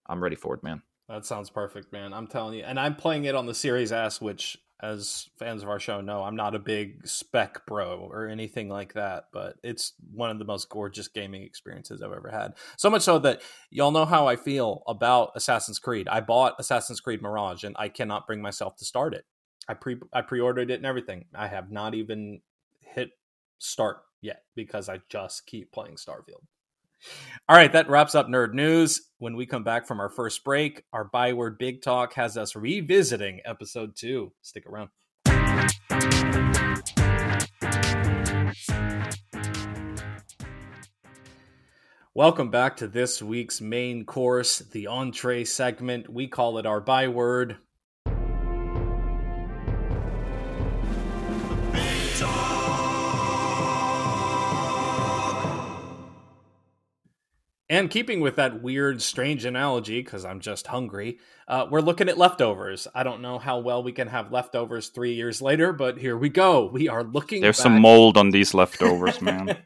I'm 0.07 0.23
ready 0.23 0.35
for 0.35 0.55
it, 0.55 0.63
man. 0.63 0.81
That 1.09 1.25
sounds 1.25 1.49
perfect, 1.49 1.91
man. 1.91 2.13
I'm 2.13 2.27
telling 2.27 2.57
you, 2.57 2.63
and 2.63 2.79
I'm 2.79 2.95
playing 2.95 3.25
it 3.25 3.35
on 3.35 3.45
the 3.45 3.53
Series 3.53 3.91
S, 3.91 4.21
which 4.21 4.57
as 4.81 5.29
fans 5.39 5.63
of 5.63 5.69
our 5.69 5.79
show 5.79 6.01
know, 6.01 6.23
I'm 6.23 6.35
not 6.35 6.55
a 6.55 6.59
big 6.59 7.07
spec 7.07 7.65
bro 7.65 8.09
or 8.11 8.27
anything 8.27 8.69
like 8.69 8.93
that, 8.93 9.25
but 9.31 9.55
it's 9.63 9.93
one 10.13 10.29
of 10.29 10.39
the 10.39 10.45
most 10.45 10.69
gorgeous 10.69 11.07
gaming 11.07 11.43
experiences 11.43 12.01
I've 12.01 12.11
ever 12.11 12.29
had. 12.29 12.53
So 12.77 12.89
much 12.89 13.03
so 13.03 13.19
that 13.19 13.41
y'all 13.69 13.91
know 13.91 14.05
how 14.05 14.27
I 14.27 14.35
feel 14.35 14.83
about 14.87 15.31
Assassin's 15.35 15.79
Creed. 15.79 16.07
I 16.07 16.19
bought 16.19 16.55
Assassin's 16.59 16.99
Creed 16.99 17.21
Mirage 17.21 17.63
and 17.63 17.75
I 17.79 17.89
cannot 17.89 18.27
bring 18.27 18.41
myself 18.41 18.75
to 18.77 18.85
start 18.85 19.13
it. 19.13 19.25
I 19.67 19.73
pre 19.73 19.97
I 20.11 20.21
pre-ordered 20.21 20.69
it 20.69 20.75
and 20.75 20.85
everything. 20.85 21.25
I 21.33 21.47
have 21.47 21.71
not 21.71 21.95
even 21.95 22.41
hit 22.79 23.11
start 23.59 24.01
yet 24.21 24.43
because 24.55 24.89
I 24.89 24.99
just 25.09 25.45
keep 25.45 25.71
playing 25.71 25.95
Starfield. 25.95 26.43
All 27.49 27.57
right, 27.57 27.71
that 27.73 27.89
wraps 27.89 28.15
up 28.15 28.27
nerd 28.27 28.53
news. 28.53 29.09
When 29.17 29.35
we 29.35 29.45
come 29.45 29.63
back 29.63 29.85
from 29.85 29.99
our 29.99 30.09
first 30.09 30.43
break, 30.43 30.83
our 30.93 31.03
byword 31.03 31.57
big 31.57 31.81
talk 31.81 32.13
has 32.13 32.37
us 32.37 32.55
revisiting 32.55 33.41
episode 33.45 33.95
two. 33.95 34.31
Stick 34.41 34.65
around. 34.65 34.89
Welcome 42.15 42.51
back 42.51 42.77
to 42.77 42.87
this 42.87 43.21
week's 43.23 43.59
main 43.59 44.05
course, 44.05 44.59
the 44.59 44.87
entree 44.87 45.43
segment. 45.43 46.07
We 46.07 46.27
call 46.27 46.59
it 46.59 46.65
our 46.65 46.79
byword. 46.79 47.57
And 57.73 57.89
keeping 57.89 58.19
with 58.19 58.35
that 58.35 58.61
weird, 58.61 59.01
strange 59.01 59.45
analogy, 59.45 59.99
because 60.03 60.25
I'm 60.25 60.41
just 60.41 60.67
hungry, 60.67 61.17
uh, 61.47 61.65
we're 61.71 61.81
looking 61.81 62.07
at 62.07 62.19
leftovers. 62.19 62.87
I 62.93 63.01
don't 63.01 63.23
know 63.23 63.39
how 63.39 63.61
well 63.61 63.81
we 63.81 63.91
can 63.91 64.09
have 64.09 64.31
leftovers 64.31 64.89
three 64.89 65.15
years 65.15 65.41
later, 65.41 65.73
but 65.73 65.97
here 65.97 66.15
we 66.15 66.29
go. 66.29 66.67
We 66.67 66.87
are 66.87 67.03
looking. 67.03 67.41
There's 67.41 67.57
back. 67.57 67.63
some 67.63 67.81
mold 67.81 68.15
on 68.15 68.29
these 68.29 68.53
leftovers, 68.53 69.19
man. 69.23 69.57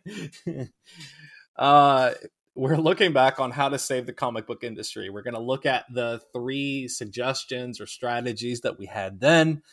uh, 1.57 2.11
we're 2.55 2.77
looking 2.77 3.11
back 3.11 3.41
on 3.41 3.51
how 3.51 3.67
to 3.67 3.77
save 3.77 4.05
the 4.05 4.13
comic 4.13 4.47
book 4.47 4.63
industry. 4.63 5.09
We're 5.09 5.21
going 5.21 5.33
to 5.33 5.41
look 5.41 5.65
at 5.65 5.83
the 5.93 6.21
three 6.31 6.87
suggestions 6.87 7.81
or 7.81 7.87
strategies 7.87 8.61
that 8.61 8.79
we 8.79 8.85
had 8.85 9.19
then. 9.19 9.63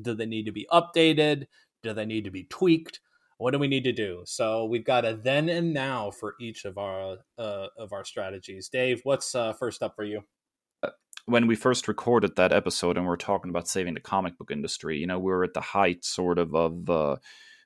Do 0.00 0.14
they 0.14 0.24
need 0.24 0.46
to 0.46 0.52
be 0.52 0.66
updated? 0.72 1.46
Do 1.82 1.92
they 1.92 2.06
need 2.06 2.24
to 2.24 2.30
be 2.30 2.44
tweaked? 2.44 3.00
What 3.42 3.50
do 3.50 3.58
we 3.58 3.66
need 3.66 3.82
to 3.84 3.92
do? 3.92 4.22
So 4.24 4.66
we've 4.66 4.84
got 4.84 5.04
a 5.04 5.14
then 5.14 5.48
and 5.48 5.74
now 5.74 6.12
for 6.12 6.36
each 6.40 6.64
of 6.64 6.78
our 6.78 7.16
uh, 7.36 7.66
of 7.76 7.92
our 7.92 8.04
strategies. 8.04 8.68
Dave, 8.68 9.00
what's 9.02 9.34
uh, 9.34 9.52
first 9.54 9.82
up 9.82 9.96
for 9.96 10.04
you? 10.04 10.22
when 11.26 11.46
we 11.46 11.54
first 11.54 11.88
recorded 11.88 12.36
that 12.36 12.52
episode 12.52 12.96
and 12.96 13.06
we 13.06 13.12
are 13.12 13.16
talking 13.16 13.50
about 13.50 13.68
saving 13.68 13.94
the 13.94 14.00
comic 14.00 14.36
book 14.38 14.50
industry, 14.50 14.98
you 14.98 15.06
know, 15.06 15.18
we 15.18 15.30
were 15.30 15.44
at 15.44 15.54
the 15.54 15.60
height 15.60 16.04
sort 16.04 16.38
of 16.38 16.54
of 16.54 16.88
uh, 16.88 17.16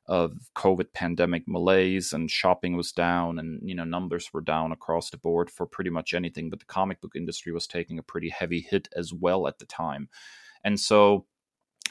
of 0.06 0.32
COVID 0.54 0.94
pandemic 0.94 1.42
malaise 1.46 2.12
and 2.12 2.30
shopping 2.30 2.74
was 2.74 2.90
down 2.92 3.38
and 3.38 3.60
you 3.68 3.74
know 3.74 3.84
numbers 3.84 4.30
were 4.32 4.40
down 4.40 4.72
across 4.72 5.10
the 5.10 5.18
board 5.18 5.50
for 5.50 5.66
pretty 5.66 5.90
much 5.90 6.14
anything, 6.14 6.48
but 6.48 6.58
the 6.58 6.64
comic 6.64 7.02
book 7.02 7.12
industry 7.14 7.52
was 7.52 7.66
taking 7.66 7.98
a 7.98 8.02
pretty 8.02 8.30
heavy 8.30 8.60
hit 8.60 8.88
as 8.96 9.12
well 9.12 9.46
at 9.46 9.58
the 9.58 9.66
time. 9.66 10.08
And 10.64 10.80
so 10.80 11.26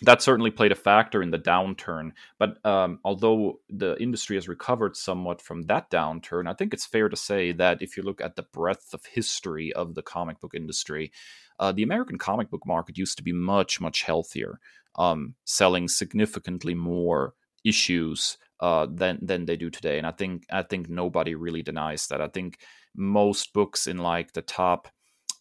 that 0.02 0.22
certainly 0.22 0.52
played 0.52 0.72
a 0.72 0.76
factor 0.76 1.22
in 1.22 1.32
the 1.32 1.40
downturn. 1.40 2.12
But 2.38 2.64
um, 2.66 3.00
although 3.04 3.60
the 3.70 3.96
industry 4.02 4.36
has 4.36 4.48
recovered 4.48 4.96
somewhat 4.96 5.42
from 5.42 5.64
that 5.64 5.90
downturn, 5.90 6.50
I 6.50 6.54
think 6.54 6.74
it's 6.74 6.86
fair 6.86 7.10
to 7.10 7.16
say 7.16 7.52
that 7.54 7.82
if 7.82 7.96
you 7.96 8.04
look 8.04 8.22
at 8.22 8.36
the 8.36 8.44
breadth 8.44 8.94
of 8.94 9.06
history 9.06 9.72
of 9.74 9.96
the 9.96 10.02
comic 10.02 10.40
book 10.40 10.54
industry, 10.54 11.12
uh, 11.60 11.72
the 11.72 11.84
American 11.84 12.18
comic 12.18 12.50
book 12.50 12.66
market 12.66 12.98
used 12.98 13.18
to 13.18 13.24
be 13.24 13.32
much, 13.32 13.80
much 13.80 14.04
healthier, 14.04 14.60
um, 14.98 15.36
selling 15.46 15.88
significantly 15.88 16.74
more 16.74 17.34
issues 17.64 18.38
uh, 18.60 18.88
than 18.90 19.20
than 19.22 19.46
they 19.46 19.56
do 19.56 19.70
today. 19.70 19.98
And 19.98 20.08
I 20.08 20.12
think 20.12 20.46
I 20.52 20.62
think 20.62 20.90
nobody 20.90 21.36
really 21.36 21.62
denies 21.62 22.08
that. 22.08 22.22
I 22.22 22.28
think 22.28 22.60
most 22.96 23.54
books 23.54 23.88
in 23.88 23.98
like 23.98 24.34
the 24.34 24.42
top 24.42 24.88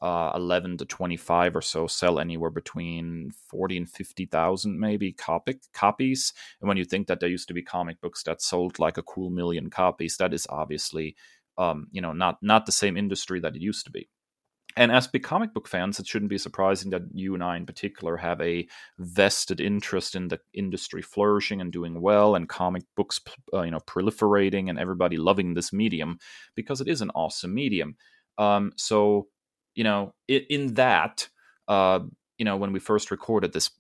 uh, 0.04 0.32
11 0.34 0.76
to 0.76 0.84
25 0.84 1.56
or 1.56 1.62
so 1.62 1.86
sell 1.86 2.20
anywhere 2.20 2.50
between 2.50 3.30
40 3.48 3.78
and 3.78 3.88
50,000 3.88 4.78
maybe 4.78 5.12
copy, 5.12 5.58
copies. 5.72 6.34
And 6.60 6.68
when 6.68 6.76
you 6.76 6.84
think 6.84 7.06
that 7.06 7.20
there 7.20 7.28
used 7.30 7.48
to 7.48 7.54
be 7.54 7.62
comic 7.62 8.02
books 8.02 8.22
that 8.24 8.42
sold 8.42 8.78
like 8.78 8.98
a 8.98 9.02
cool 9.02 9.30
million 9.30 9.70
copies, 9.70 10.18
that 10.18 10.34
is 10.34 10.46
obviously 10.50 11.16
um, 11.56 11.86
you 11.90 12.02
know 12.02 12.12
not 12.12 12.42
not 12.42 12.66
the 12.66 12.72
same 12.72 12.98
industry 12.98 13.40
that 13.40 13.56
it 13.56 13.62
used 13.62 13.86
to 13.86 13.90
be. 13.90 14.08
And 14.76 14.92
as 14.92 15.06
big 15.06 15.22
comic 15.22 15.54
book 15.54 15.68
fans, 15.68 15.98
it 15.98 16.06
shouldn't 16.06 16.30
be 16.30 16.36
surprising 16.36 16.90
that 16.90 17.02
you 17.12 17.32
and 17.34 17.44
I, 17.44 17.56
in 17.56 17.64
particular, 17.64 18.16
have 18.16 18.40
a 18.40 18.66
vested 18.98 19.60
interest 19.60 20.16
in 20.16 20.28
the 20.28 20.40
industry 20.52 21.00
flourishing 21.00 21.60
and 21.60 21.72
doing 21.72 22.00
well, 22.00 22.34
and 22.34 22.48
comic 22.48 22.82
books, 22.94 23.20
uh, 23.54 23.62
you 23.62 23.70
know, 23.70 23.80
proliferating, 23.80 24.68
and 24.68 24.78
everybody 24.78 25.16
loving 25.16 25.54
this 25.54 25.72
medium 25.72 26.18
because 26.56 26.80
it 26.80 26.88
is 26.88 27.00
an 27.00 27.10
awesome 27.14 27.54
medium. 27.54 27.96
Um, 28.36 28.72
so, 28.76 29.28
you 29.74 29.84
know, 29.84 30.14
in, 30.28 30.74
that, 30.74 31.28
uh, 31.68 32.00
you 32.38 32.44
know, 32.44 32.56
when 32.56 32.72
we 32.72 32.80
first 32.80 33.10
recorded 33.10 33.52
this 33.52 33.70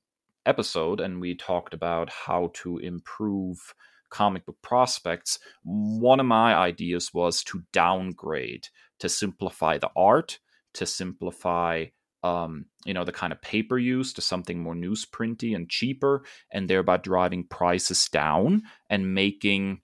episode 0.46 1.00
and 1.00 1.20
we 1.20 1.34
talked 1.34 1.74
about 1.74 2.10
how 2.10 2.50
to 2.54 2.78
improve 2.78 3.74
comic 4.10 4.46
book 4.46 4.58
prospects, 4.62 5.38
one 5.64 6.20
of 6.20 6.26
my 6.26 6.54
ideas 6.54 7.12
was 7.12 7.42
to 7.44 7.62
downgrade 7.72 8.68
to 9.00 9.08
simplify 9.08 9.78
the 9.78 9.90
art 9.96 10.38
to 10.74 10.86
simplify 10.86 11.86
um, 12.22 12.66
you 12.84 12.94
know 12.94 13.04
the 13.04 13.12
kind 13.12 13.32
of 13.32 13.40
paper 13.40 13.78
use 13.78 14.12
to 14.14 14.20
something 14.20 14.60
more 14.60 14.74
newsprinty 14.74 15.54
and 15.54 15.68
cheaper 15.68 16.24
and 16.50 16.68
thereby 16.68 16.96
driving 16.96 17.44
prices 17.44 18.08
down 18.08 18.62
and 18.90 19.14
making 19.14 19.80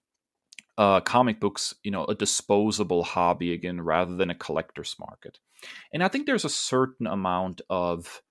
uh, 0.77 0.99
comic 1.01 1.39
books 1.39 1.73
you 1.83 1.91
know 1.91 2.05
a 2.05 2.15
disposable 2.15 3.03
hobby 3.03 3.53
again 3.53 3.79
rather 3.81 4.15
than 4.15 4.29
a 4.29 4.35
collector's 4.35 4.95
market 4.99 5.39
and 5.93 6.03
i 6.03 6.07
think 6.07 6.25
there's 6.25 6.45
a 6.45 6.49
certain 6.49 7.07
amount 7.07 7.61
of 7.69 8.21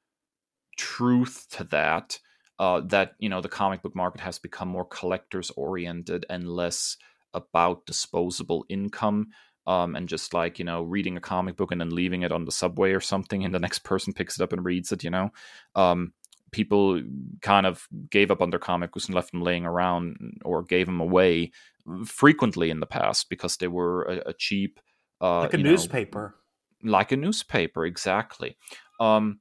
truth 0.77 1.47
to 1.51 1.65
that 1.65 2.19
uh, 2.59 2.81
that 2.85 3.15
you 3.19 3.29
know 3.29 3.41
the 3.41 3.49
comic 3.49 3.83
book 3.83 3.97
market 3.97 4.21
has 4.21 4.39
become 4.39 4.69
more 4.69 4.85
collectors 4.85 5.51
oriented 5.57 6.27
and 6.29 6.49
less 6.49 6.97
about 7.33 7.87
disposable 7.87 8.67
income 8.69 9.29
um, 9.67 9.95
and 9.97 10.09
just 10.09 10.35
like 10.35 10.59
you 10.59 10.65
know 10.65 10.83
reading 10.83 11.17
a 11.17 11.21
comic 11.21 11.57
book 11.57 11.73
and 11.73 11.81
then 11.81 11.91
leaving 11.91 12.23
it 12.23 12.33
on 12.33 12.45
the 12.45 12.53
subway 12.53 12.93
or 12.93 13.01
something 13.01 13.45
and 13.45 13.55
the 13.55 13.59
next 13.59 13.79
person 13.85 14.13
picks 14.13 14.39
it 14.39 14.43
up 14.43 14.53
and 14.53 14.65
reads 14.65 14.93
it 14.93 15.05
you 15.05 15.11
know? 15.11 15.31
Um, 15.75 16.13
people 16.53 17.01
kind 17.43 17.65
of 17.65 17.87
gave 18.11 18.31
up 18.31 18.43
on 18.43 18.51
their 18.51 18.59
comic 18.59 18.93
books 18.93 19.07
and 19.07 19.15
left 19.15 19.31
them 19.31 19.43
laying 19.43 19.65
around 19.65 20.41
or 20.45 20.63
gave 20.63 20.87
them 20.87 21.01
away 21.01 21.53
frequently 22.05 22.71
in 22.71 22.81
the 22.81 22.87
past 22.87 23.31
because 23.31 23.57
they 23.57 23.69
were 23.69 24.03
a, 24.03 24.31
a 24.31 24.33
cheap 24.33 24.81
uh, 25.21 25.41
like 25.41 25.55
a 25.55 25.59
newspaper 25.59 26.35
know, 26.37 26.40
like 26.83 27.13
a 27.13 27.17
newspaper 27.17 27.85
exactly 27.85 28.57
um, 29.01 29.41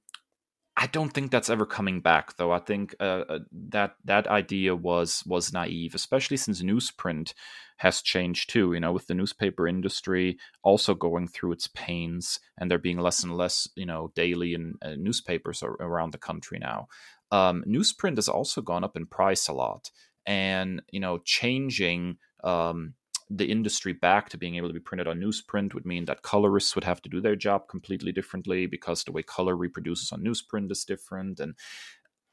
I 0.81 0.87
don't 0.87 1.09
think 1.09 1.29
that's 1.29 1.49
ever 1.49 1.65
coming 1.65 1.99
back, 1.99 2.37
though. 2.37 2.53
I 2.53 2.59
think 2.59 2.95
uh, 3.01 3.23
uh, 3.27 3.39
that 3.51 3.95
that 4.05 4.27
idea 4.27 4.73
was 4.73 5.23
was 5.25 5.51
naive, 5.51 5.93
especially 5.93 6.37
since 6.37 6.61
newsprint 6.61 7.33
has 7.79 8.01
changed 8.01 8.49
too. 8.49 8.71
You 8.71 8.79
know, 8.79 8.93
with 8.93 9.07
the 9.07 9.13
newspaper 9.13 9.67
industry 9.67 10.37
also 10.63 10.93
going 10.95 11.27
through 11.27 11.51
its 11.51 11.67
pains, 11.67 12.39
and 12.57 12.71
there 12.71 12.77
being 12.77 12.97
less 12.97 13.23
and 13.23 13.35
less, 13.35 13.67
you 13.75 13.85
know, 13.85 14.13
daily 14.15 14.53
in 14.53 14.75
uh, 14.81 14.95
newspapers 14.97 15.61
around 15.61 16.13
the 16.13 16.17
country 16.17 16.59
now. 16.59 16.87
Um, 17.29 17.65
newsprint 17.67 18.15
has 18.15 18.29
also 18.29 18.61
gone 18.61 18.85
up 18.85 18.95
in 18.95 19.05
price 19.05 19.49
a 19.49 19.53
lot, 19.53 19.91
and 20.25 20.81
you 20.91 21.01
know, 21.01 21.17
changing 21.25 22.19
um, 22.41 22.93
the 23.29 23.49
industry 23.49 23.93
back 23.93 24.29
to 24.29 24.37
being 24.37 24.55
able 24.55 24.67
to 24.67 24.73
be 24.73 24.79
printed 24.79 25.07
on 25.07 25.19
newsprint 25.19 25.73
would 25.73 25.85
mean 25.85 26.05
that 26.05 26.23
colorists 26.23 26.73
would 26.73 26.83
have 26.83 27.01
to 27.03 27.09
do 27.09 27.21
their 27.21 27.35
job 27.35 27.67
completely 27.67 28.11
differently 28.11 28.65
because 28.65 29.03
the 29.03 29.11
way 29.11 29.21
color 29.21 29.55
reproduces 29.55 30.11
on 30.11 30.23
newsprint 30.23 30.71
is 30.71 30.83
different. 30.83 31.39
And 31.39 31.53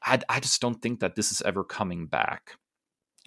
I, 0.03 0.19
I 0.27 0.39
just 0.39 0.59
don't 0.59 0.81
think 0.81 0.99
that 0.99 1.15
this 1.15 1.31
is 1.31 1.41
ever 1.43 1.63
coming 1.63 2.07
back. 2.07 2.53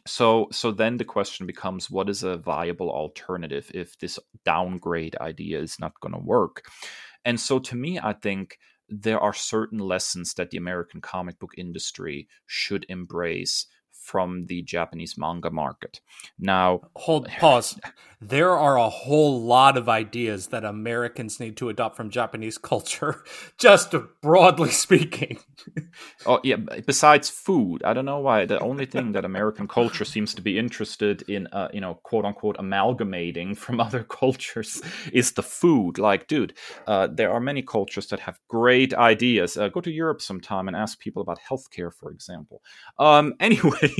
So, 0.07 0.49
so 0.51 0.73
then 0.73 0.97
the 0.97 1.05
question 1.05 1.47
becomes 1.47 1.91
what 1.91 2.09
is 2.09 2.23
a 2.23 2.39
viable 2.39 2.91
alternative 2.91 3.71
if 3.75 3.99
this 3.99 4.19
downgrade 4.45 5.15
idea 5.21 5.61
is 5.61 5.79
not 5.79 6.01
going 6.01 6.15
to 6.15 6.21
work? 6.21 6.65
And 7.25 7.39
so 7.39 7.59
to 7.61 7.77
me, 7.77 8.01
I 8.03 8.15
think 8.15 8.59
there 8.89 9.21
are 9.21 9.35
certain 9.35 9.79
lessons 9.79 10.35
that 10.35 10.51
the 10.51 10.59
American 10.59 11.01
comic 11.01 11.39
book 11.39 11.53
industry 11.57 12.29
should 12.47 12.85
embrace 12.89 13.67
from 14.11 14.47
the 14.47 14.61
Japanese 14.63 15.17
manga 15.17 15.51
market. 15.51 16.01
Now, 16.37 16.81
hold 16.97 17.29
pause. 17.29 17.79
There 18.23 18.51
are 18.51 18.77
a 18.77 18.91
whole 18.91 19.41
lot 19.41 19.79
of 19.79 19.89
ideas 19.89 20.49
that 20.49 20.63
Americans 20.63 21.41
need 21.41 21.57
to 21.57 21.71
adopt 21.71 21.97
from 21.97 22.11
Japanese 22.11 22.59
culture, 22.73 23.23
just 23.57 23.95
broadly 24.21 24.71
speaking. 24.87 25.39
oh 26.27 26.41
yeah, 26.43 26.57
besides 26.85 27.31
food, 27.31 27.83
I 27.85 27.95
don't 27.95 28.05
know 28.05 28.19
why 28.19 28.47
the 28.47 28.59
only 28.59 28.85
thing 28.85 29.13
that 29.13 29.25
American 29.25 29.69
culture 29.69 30.05
seems 30.05 30.35
to 30.35 30.43
be 30.43 30.59
interested 30.59 31.23
in, 31.29 31.47
uh, 31.53 31.69
you 31.73 31.81
know, 31.81 31.95
quote 32.03 32.25
unquote, 32.25 32.57
amalgamating 32.59 33.55
from 33.55 33.81
other 33.87 34.03
cultures 34.03 34.83
is 35.13 35.33
the 35.33 35.43
food. 35.43 35.99
Like, 35.99 36.27
dude, 36.27 36.53
uh, 36.87 37.07
there 37.11 37.33
are 37.33 37.41
many 37.41 37.63
cultures 37.63 38.09
that 38.09 38.21
have 38.21 38.41
great 38.49 38.93
ideas. 38.93 39.57
Uh, 39.57 39.69
go 39.69 39.81
to 39.81 39.91
Europe 39.91 40.21
sometime 40.21 40.67
and 40.67 40.77
ask 40.77 40.99
people 40.99 41.23
about 41.23 41.39
healthcare, 41.49 41.93
for 41.95 42.11
example. 42.11 42.61
Um, 42.99 43.35
anyway 43.41 43.95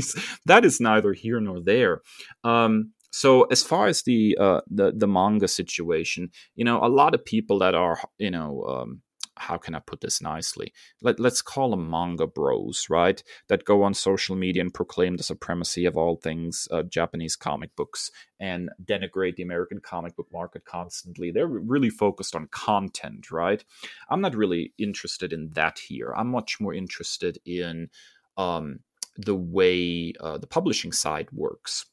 that 0.47 0.65
is 0.65 0.81
neither 0.81 1.13
here 1.13 1.41
nor 1.41 1.61
there. 1.61 2.03
Um, 2.45 2.93
so 3.11 3.45
as 3.45 3.63
far 3.63 3.87
as 3.87 4.03
the 4.03 4.37
uh, 4.41 4.61
the 4.69 4.93
the 4.97 5.09
manga 5.09 5.49
situation, 5.49 6.31
you 6.55 6.65
know, 6.65 6.79
a 6.83 6.89
lot 6.89 7.15
of 7.15 7.25
people 7.25 7.59
that 7.61 7.75
are 7.75 8.01
you 8.19 8.31
know. 8.31 8.65
Um, 8.65 9.03
how 9.41 9.57
can 9.57 9.75
I 9.75 9.79
put 9.79 10.03
this 10.03 10.21
nicely? 10.21 10.73
Let, 11.01 11.19
let's 11.19 11.41
call 11.41 11.71
them 11.71 11.89
manga 11.89 12.27
bros, 12.27 12.89
right? 12.91 13.23
That 13.49 13.65
go 13.65 13.83
on 13.83 13.95
social 13.95 14.37
media 14.37 14.61
and 14.61 14.73
proclaim 14.73 15.17
the 15.17 15.23
supremacy 15.23 15.87
of 15.87 15.97
all 15.97 16.17
things 16.17 16.69
uh, 16.71 16.83
Japanese 16.83 17.37
comic 17.37 17.75
books 17.75 18.11
and 18.39 18.69
denigrate 18.85 19.37
the 19.37 19.43
American 19.43 19.81
comic 19.81 20.15
book 20.15 20.29
market 20.31 20.67
constantly. 20.67 21.31
They're 21.31 21.47
really 21.47 21.89
focused 21.89 22.37
on 22.37 22.49
content, 22.49 23.31
right? 23.31 23.65
I'm 24.11 24.21
not 24.21 24.35
really 24.35 24.75
interested 24.77 25.33
in 25.33 25.51
that 25.55 25.79
here. 25.79 26.13
I'm 26.15 26.29
much 26.29 26.61
more 26.61 26.75
interested 26.75 27.39
in 27.47 27.89
um, 28.37 28.81
the 29.25 29.35
way 29.35 30.13
uh, 30.21 30.39
the 30.39 30.47
publishing 30.47 30.93
side 30.93 31.29
works. 31.33 31.87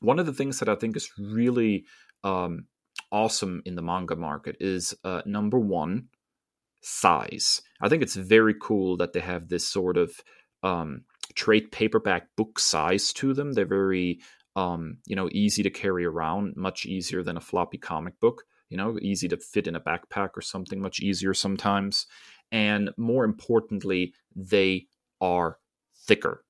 One 0.00 0.18
of 0.18 0.26
the 0.26 0.32
things 0.32 0.58
that 0.58 0.68
I 0.68 0.74
think 0.74 0.96
is 0.96 1.10
really 1.18 1.84
um, 2.24 2.66
awesome 3.10 3.62
in 3.64 3.74
the 3.74 3.82
manga 3.82 4.16
market 4.16 4.56
is 4.60 4.94
uh, 5.04 5.22
number 5.26 5.58
one, 5.58 6.08
size. 6.80 7.62
I 7.80 7.88
think 7.88 8.02
it's 8.02 8.16
very 8.16 8.54
cool 8.60 8.96
that 8.96 9.12
they 9.12 9.20
have 9.20 9.48
this 9.48 9.66
sort 9.66 9.96
of 9.96 10.12
um, 10.62 11.02
trade 11.34 11.70
paperback 11.70 12.28
book 12.36 12.58
size 12.58 13.12
to 13.14 13.34
them. 13.34 13.52
They're 13.52 13.66
very, 13.66 14.20
um, 14.56 14.98
you 15.06 15.14
know, 15.14 15.28
easy 15.30 15.62
to 15.62 15.70
carry 15.70 16.04
around, 16.04 16.56
much 16.56 16.86
easier 16.86 17.22
than 17.22 17.36
a 17.36 17.40
floppy 17.40 17.78
comic 17.78 18.18
book 18.18 18.42
you 18.72 18.78
know, 18.78 18.96
easy 19.02 19.28
to 19.28 19.36
fit 19.36 19.66
in 19.66 19.76
a 19.76 19.80
backpack 19.80 20.30
or 20.34 20.40
something, 20.40 20.80
much 20.80 20.98
easier 20.98 21.34
sometimes. 21.34 22.06
And 22.50 22.90
more 22.96 23.22
importantly, 23.22 24.14
they 24.34 24.86
are 25.20 25.58
thicker. 26.06 26.42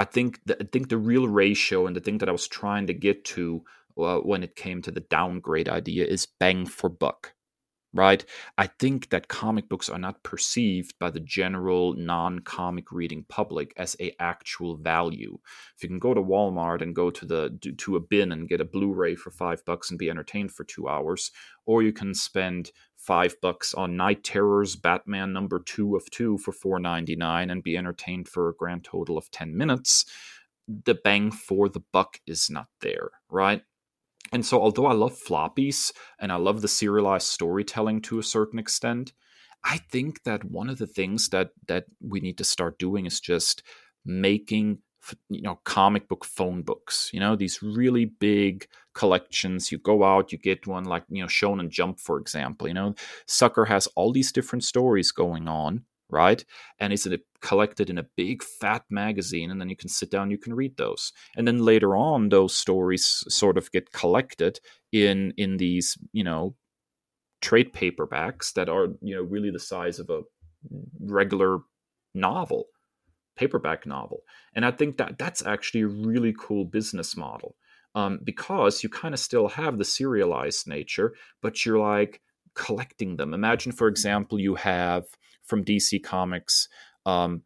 I 0.00 0.04
think 0.04 0.40
the, 0.46 0.56
I 0.58 0.64
think 0.64 0.88
the 0.88 0.96
real 0.96 1.28
ratio 1.28 1.86
and 1.86 1.94
the 1.94 2.00
thing 2.00 2.16
that 2.18 2.28
I 2.30 2.32
was 2.32 2.48
trying 2.48 2.86
to 2.86 2.94
get 2.94 3.22
to 3.36 3.62
uh, 3.98 4.16
when 4.20 4.42
it 4.42 4.56
came 4.56 4.80
to 4.80 4.90
the 4.90 5.00
downgrade 5.00 5.68
idea 5.68 6.06
is 6.06 6.24
bang 6.24 6.64
for 6.64 6.88
buck 6.88 7.34
right? 7.92 8.24
I 8.56 8.68
think 8.68 9.10
that 9.10 9.28
comic 9.28 9.68
books 9.68 9.88
are 9.88 9.98
not 9.98 10.22
perceived 10.22 10.94
by 11.00 11.10
the 11.10 11.20
general 11.20 11.94
non-comic 11.94 12.92
reading 12.92 13.24
public 13.28 13.72
as 13.76 13.96
a 14.00 14.14
actual 14.20 14.76
value. 14.76 15.38
If 15.76 15.82
you 15.82 15.88
can 15.88 15.98
go 15.98 16.14
to 16.14 16.22
Walmart 16.22 16.82
and 16.82 16.94
go 16.94 17.10
to 17.10 17.26
the 17.26 17.74
to 17.78 17.96
a 17.96 18.00
bin 18.00 18.32
and 18.32 18.48
get 18.48 18.60
a 18.60 18.64
Blu-ray 18.64 19.16
for 19.16 19.30
5 19.30 19.64
bucks 19.64 19.90
and 19.90 19.98
be 19.98 20.10
entertained 20.10 20.52
for 20.52 20.64
2 20.64 20.88
hours, 20.88 21.32
or 21.66 21.82
you 21.82 21.92
can 21.92 22.14
spend 22.14 22.70
5 22.96 23.34
bucks 23.42 23.74
on 23.74 23.96
Night 23.96 24.22
Terrors 24.22 24.76
Batman 24.76 25.32
number 25.32 25.58
2 25.58 25.96
of 25.96 26.08
2 26.10 26.38
for 26.38 26.52
4.99 26.52 27.50
and 27.50 27.62
be 27.62 27.76
entertained 27.76 28.28
for 28.28 28.48
a 28.48 28.54
grand 28.54 28.84
total 28.84 29.18
of 29.18 29.30
10 29.30 29.56
minutes, 29.56 30.04
the 30.84 30.94
bang 30.94 31.32
for 31.32 31.68
the 31.68 31.82
buck 31.92 32.20
is 32.26 32.48
not 32.50 32.68
there, 32.80 33.10
right? 33.28 33.62
And 34.32 34.44
so, 34.46 34.60
although 34.62 34.86
I 34.86 34.92
love 34.92 35.18
floppies 35.18 35.92
and 36.18 36.30
I 36.30 36.36
love 36.36 36.62
the 36.62 36.68
serialized 36.68 37.26
storytelling 37.26 38.00
to 38.02 38.18
a 38.18 38.22
certain 38.22 38.58
extent, 38.58 39.12
I 39.64 39.78
think 39.78 40.22
that 40.22 40.44
one 40.44 40.70
of 40.70 40.78
the 40.78 40.86
things 40.86 41.28
that 41.30 41.50
that 41.66 41.86
we 42.00 42.20
need 42.20 42.38
to 42.38 42.44
start 42.44 42.78
doing 42.78 43.06
is 43.06 43.20
just 43.20 43.62
making 44.04 44.78
you 45.28 45.42
know 45.42 45.58
comic 45.64 46.08
book 46.08 46.24
phone 46.26 46.62
books 46.62 47.10
you 47.12 47.20
know 47.20 47.34
these 47.34 47.62
really 47.62 48.04
big 48.04 48.66
collections. 48.94 49.72
You 49.72 49.78
go 49.78 50.04
out 50.04 50.32
you 50.32 50.38
get 50.38 50.66
one 50.66 50.84
like 50.84 51.04
you 51.08 51.22
know 51.22 51.28
shonen 51.28 51.68
jump 51.68 51.98
for 52.00 52.18
example 52.18 52.68
you 52.68 52.74
know 52.74 52.94
sucker 53.26 53.64
has 53.66 53.86
all 53.96 54.12
these 54.12 54.32
different 54.32 54.64
stories 54.64 55.10
going 55.12 55.48
on 55.48 55.84
right? 56.10 56.44
And 56.78 56.92
it's 56.92 57.06
collected 57.40 57.90
in 57.90 57.98
a 57.98 58.06
big 58.16 58.42
fat 58.42 58.84
magazine, 58.90 59.50
and 59.50 59.60
then 59.60 59.68
you 59.68 59.76
can 59.76 59.88
sit 59.88 60.10
down, 60.10 60.30
you 60.30 60.38
can 60.38 60.54
read 60.54 60.76
those, 60.76 61.12
and 61.36 61.46
then 61.46 61.64
later 61.64 61.96
on, 61.96 62.28
those 62.28 62.56
stories 62.56 63.24
sort 63.28 63.56
of 63.56 63.70
get 63.72 63.92
collected 63.92 64.60
in 64.92 65.32
in 65.36 65.56
these 65.56 65.96
you 66.12 66.24
know 66.24 66.54
trade 67.40 67.72
paperbacks 67.72 68.52
that 68.52 68.68
are 68.68 68.88
you 69.00 69.14
know 69.14 69.22
really 69.22 69.50
the 69.50 69.58
size 69.58 69.98
of 69.98 70.10
a 70.10 70.22
regular 71.00 71.60
novel 72.14 72.66
paperback 73.36 73.86
novel. 73.86 74.20
And 74.54 74.66
i 74.66 74.70
think 74.70 74.98
that 74.98 75.16
that's 75.16 75.46
actually 75.46 75.82
a 75.82 75.86
really 75.86 76.34
cool 76.38 76.64
business 76.64 77.16
model 77.16 77.56
um, 77.94 78.20
because 78.22 78.82
you 78.82 78.88
kind 78.88 79.14
of 79.14 79.20
still 79.20 79.48
have 79.48 79.78
the 79.78 79.84
serialized 79.84 80.66
nature 80.66 81.14
but 81.40 81.64
you're 81.64 81.78
like 81.78 82.20
collecting 82.54 83.16
them. 83.16 83.32
Imagine 83.34 83.72
for 83.72 83.88
example 83.88 84.38
you 84.38 84.54
have 84.56 85.04
from 85.50 85.64
DC 85.64 86.02
Comics 86.02 86.68
um, 87.04 87.42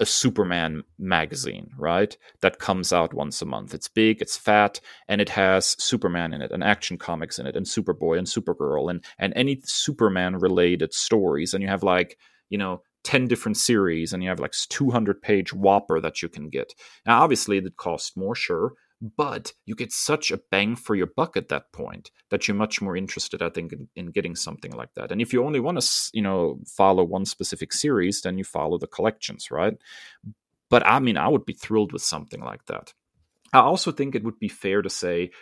a 0.00 0.06
Superman 0.06 0.82
magazine, 0.98 1.70
right? 1.76 2.16
That 2.40 2.58
comes 2.58 2.92
out 2.92 3.14
once 3.14 3.42
a 3.42 3.46
month. 3.46 3.74
It's 3.74 3.88
big, 3.88 4.22
it's 4.22 4.36
fat, 4.36 4.80
and 5.06 5.20
it 5.20 5.28
has 5.28 5.76
Superman 5.82 6.32
in 6.32 6.40
it, 6.42 6.50
and 6.50 6.64
Action 6.64 6.96
Comics 6.96 7.38
in 7.38 7.46
it, 7.46 7.56
and 7.56 7.66
Superboy 7.66 8.18
and 8.18 8.26
Supergirl, 8.26 8.90
and 8.90 9.04
and 9.18 9.32
any 9.36 9.60
Superman 9.64 10.36
related 10.38 10.94
stories. 10.94 11.52
And 11.52 11.62
you 11.62 11.68
have 11.68 11.82
like 11.82 12.18
you 12.48 12.58
know 12.58 12.82
10 13.04 13.26
different 13.26 13.56
series 13.56 14.12
and 14.12 14.22
you 14.22 14.28
have 14.28 14.38
like 14.38 14.52
200 14.52 15.22
page 15.22 15.52
whopper 15.52 16.00
that 16.00 16.22
you 16.22 16.28
can 16.28 16.48
get 16.48 16.72
now 17.04 17.20
obviously 17.22 17.58
it 17.58 17.76
costs 17.76 18.16
more 18.16 18.34
sure 18.34 18.74
but 19.02 19.52
you 19.66 19.74
get 19.74 19.92
such 19.92 20.30
a 20.30 20.40
bang 20.52 20.76
for 20.76 20.94
your 20.94 21.08
buck 21.08 21.36
at 21.36 21.48
that 21.48 21.72
point 21.72 22.12
that 22.30 22.46
you're 22.46 22.54
much 22.54 22.80
more 22.80 22.96
interested 22.96 23.42
i 23.42 23.48
think 23.48 23.72
in, 23.72 23.88
in, 23.96 24.06
getting 24.06 24.36
something 24.36 24.70
like 24.70 24.94
that. 24.94 25.10
And 25.10 25.20
if 25.20 25.32
you 25.32 25.44
only 25.44 25.58
want 25.58 25.80
to 25.80 26.10
you 26.14 26.22
know 26.22 26.60
follow 26.66 27.02
one 27.02 27.26
specific 27.26 27.72
series 27.72 28.22
then 28.22 28.38
you 28.38 28.44
follow 28.44 28.78
the 28.78 28.86
collections 28.86 29.50
right? 29.50 29.76
But 30.70 30.86
i 30.86 31.00
mean 31.00 31.16
i 31.16 31.26
would 31.28 31.44
be 31.44 31.52
thrilled 31.52 31.92
with 31.92 32.02
something 32.02 32.40
like 32.40 32.64
that. 32.66 32.94
I 33.52 33.58
also 33.58 33.90
think 33.90 34.14
it 34.14 34.24
would 34.24 34.38
be 34.38 34.48
fair 34.48 34.80
to 34.82 34.88
say 34.88 35.32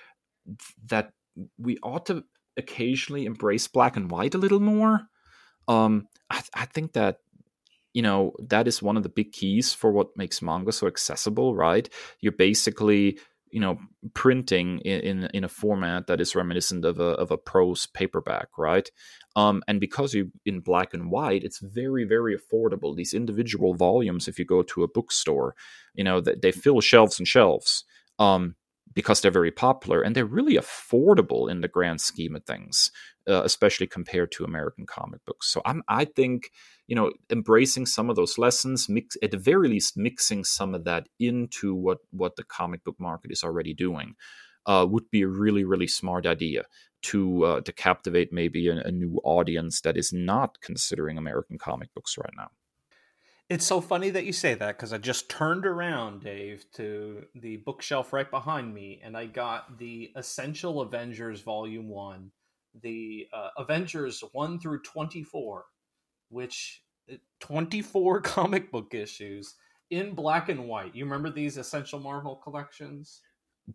that 0.87 1.13
we 1.59 1.77
ought 1.83 2.07
to 2.07 2.25
occasionally 2.57 3.27
embrace 3.27 3.69
black 3.69 3.97
and 3.97 4.11
white 4.11 4.35
a 4.35 4.39
little 4.39 4.61
more. 4.61 5.03
Um 5.69 6.09
i, 6.31 6.43
I 6.55 6.65
think 6.65 6.95
that 6.95 7.19
you 7.93 8.01
know 8.01 8.33
that 8.49 8.67
is 8.67 8.83
one 8.83 8.97
of 8.97 9.03
the 9.03 9.09
big 9.11 9.33
keys 9.33 9.75
for 9.75 9.93
what 9.93 10.17
makes 10.17 10.41
manga 10.41 10.73
so 10.73 10.87
accessible 10.87 11.55
right? 11.55 11.91
You're 12.21 12.33
basically 12.33 13.19
you 13.51 13.61
know 13.61 13.79
printing 14.15 14.79
in, 14.81 15.01
in, 15.01 15.31
in 15.35 15.45
a 15.45 15.49
format 15.49 16.07
that 16.07 16.21
is 16.21 16.35
reminiscent 16.35 16.85
of 16.85 17.01
a 17.01 17.11
of 17.23 17.31
a 17.31 17.37
prose 17.39 17.87
paperback 17.87 18.49
right? 18.59 18.91
Um, 19.37 19.63
and 19.69 19.81
because 19.81 20.15
you 20.15 20.33
in 20.45 20.61
black 20.61 20.95
and 20.95 21.11
white 21.11 21.45
it's 21.45 21.61
very 21.61 22.05
very 22.05 22.37
affordable. 22.37 22.97
These 22.97 23.15
individual 23.15 23.75
volumes 23.75 24.29
if 24.29 24.39
you 24.39 24.45
go 24.45 24.63
to 24.63 24.83
a 24.83 24.89
bookstore 24.89 25.55
you 25.95 26.05
know 26.05 26.21
that 26.21 26.43
they 26.43 26.53
fill 26.53 26.81
shelves 26.81 27.19
and 27.19 27.29
shelves 27.29 27.85
um, 28.19 28.55
because 28.93 29.21
they're 29.21 29.31
very 29.31 29.51
popular 29.51 30.03
and 30.03 30.15
they're 30.15 30.25
really 30.25 30.57
affordable 30.57 31.51
in 31.51 31.61
the 31.61 31.69
grand 31.69 32.01
scheme 32.01 32.35
of 32.37 32.45
things 32.45 32.91
uh, 33.31 33.43
especially 33.45 33.87
compared 33.87 34.33
to 34.33 34.45
american 34.45 34.85
comic 34.87 35.25
books. 35.25 35.49
So 35.53 35.63
i'm 35.65 35.83
i 35.89 36.05
think 36.05 36.51
you 36.87 36.97
know 36.97 37.13
embracing 37.31 37.87
some 37.87 38.11
of 38.11 38.17
those 38.17 38.39
lessons 38.39 38.89
mix 38.89 39.17
at 39.23 39.31
the 39.31 39.39
very 39.39 39.69
least 39.69 39.97
mixing 39.97 40.45
some 40.45 40.75
of 40.75 40.85
that 40.85 41.09
into 41.19 41.75
what 41.75 41.99
what 42.11 42.37
the 42.37 42.45
comic 42.45 42.85
book 42.85 42.97
market 42.99 43.31
is 43.31 43.45
already 43.45 43.73
doing 43.73 44.15
uh, 44.67 44.87
would 44.89 45.11
be 45.11 45.23
a 45.23 45.29
really 45.29 45.65
really 45.65 45.87
smart 45.87 46.27
idea 46.27 46.65
to 47.03 47.45
uh, 47.45 47.61
to 47.63 47.73
captivate 47.73 48.33
maybe 48.33 48.69
a, 48.69 48.79
a 48.81 48.91
new 48.91 49.21
audience 49.25 49.81
that 49.81 49.97
is 49.97 50.13
not 50.13 50.61
considering 50.61 51.17
american 51.17 51.57
comic 51.59 51.89
books 51.95 52.19
right 52.19 52.35
now. 52.37 52.51
It's 53.51 53.67
so 53.67 53.81
funny 53.81 54.11
that 54.11 54.25
you 54.25 54.33
say 54.33 54.55
that 54.55 54.77
because 54.77 54.93
I 54.93 54.99
just 54.99 55.29
turned 55.29 55.67
around, 55.67 56.23
Dave, 56.23 56.67
to 56.75 57.25
the 57.35 57.57
bookshelf 57.57 58.13
right 58.13 58.31
behind 58.31 58.73
me, 58.73 59.01
and 59.03 59.17
I 59.17 59.27
got 59.27 59.77
the 59.77 60.13
Essential 60.15 60.81
Avengers 60.81 61.41
Volume 61.41 61.89
One, 61.89 62.31
the 62.83 63.27
uh, 63.33 63.49
Avengers 63.59 64.23
one 64.33 64.59
through 64.59 64.83
twenty 64.83 65.23
four, 65.23 65.67
which 66.29 66.83
uh, 67.11 67.17
24 67.41 68.21
comic 68.23 68.71
book 68.71 68.95
issues 68.95 69.55
in 69.91 70.15
black 70.15 70.49
and 70.49 70.69
white. 70.69 70.95
You 70.95 71.05
remember 71.05 71.31
these 71.31 71.57
Essential 71.57 71.99
Marvel 71.99 72.37
collections? 72.37 73.21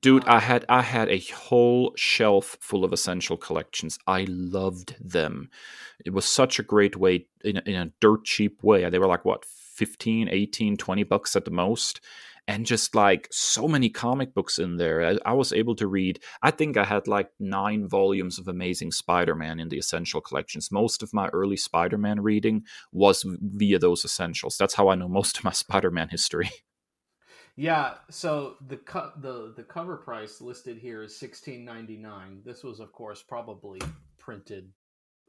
Dude, 0.02 0.26
I 0.26 0.40
had 0.40 0.66
I 0.68 0.82
had 0.82 1.10
a 1.10 1.20
whole 1.20 1.94
shelf 1.96 2.58
full 2.60 2.84
of 2.84 2.92
essential 2.92 3.38
collections. 3.38 3.98
I 4.08 4.26
loved 4.28 4.96
them. 5.00 5.50
It 6.06 6.12
was 6.12 6.26
such 6.26 6.60
a 6.60 6.64
great 6.64 6.98
way 6.98 7.28
in 7.44 7.58
a, 7.58 7.62
in 7.66 7.76
a 7.76 7.92
dirt 8.02 8.26
cheap 8.26 8.64
way. 8.64 8.90
They 8.90 9.00
were 9.00 9.08
like 9.08 9.24
what 9.24 9.46
15, 9.46 10.28
18, 10.30 10.78
20 10.78 11.04
bucks 11.04 11.36
at 11.36 11.46
the 11.46 11.52
most 11.52 12.02
and 12.48 12.66
just 12.66 12.94
like 12.94 13.28
so 13.32 13.68
many 13.68 13.90
comic 13.90 14.34
books 14.34 14.60
in 14.60 14.78
there. 14.78 15.06
I, 15.06 15.32
I, 15.32 15.34
was 15.34 15.52
able 15.52 15.76
to 15.76 15.88
read, 15.88 16.20
I 16.42 16.52
think 16.52 16.78
I 16.78 16.84
had 16.84 17.08
like 17.08 17.30
nine 17.40 17.88
volumes 17.88 18.38
of 18.38 18.48
Amazing 18.48 18.92
Spider 18.92 19.36
Man 19.36 19.60
in 19.60 19.70
the 19.70 19.78
Essential 19.78 20.22
collections. 20.22 20.72
Most 20.72 21.02
of 21.02 21.14
my 21.14 21.28
early 21.30 21.58
Spider 21.58 21.98
Man 21.98 22.22
reading 22.22 22.64
was 22.92 23.26
via 23.42 23.80
those 23.80 24.06
essentials. 24.06 24.58
That's 24.58 24.76
how 24.76 24.90
I 24.90 24.96
know 24.96 25.08
most 25.08 25.38
of 25.38 25.44
my 25.44 25.52
Spider 25.64 25.92
Man 25.92 26.10
history. 26.10 26.50
Yeah, 27.58 27.94
so 28.10 28.56
the 28.68 28.76
co- 28.76 29.14
the 29.22 29.54
the 29.56 29.64
cover 29.64 29.96
price 29.96 30.42
listed 30.42 30.78
here 30.78 31.04
is 31.04 31.18
sixteen 31.18 31.64
ninety 31.64 31.96
nine. 31.96 32.42
This 32.44 32.66
was, 32.66 32.82
of 32.82 32.92
course, 32.92 33.24
probably 33.24 33.80
printed, 34.20 34.72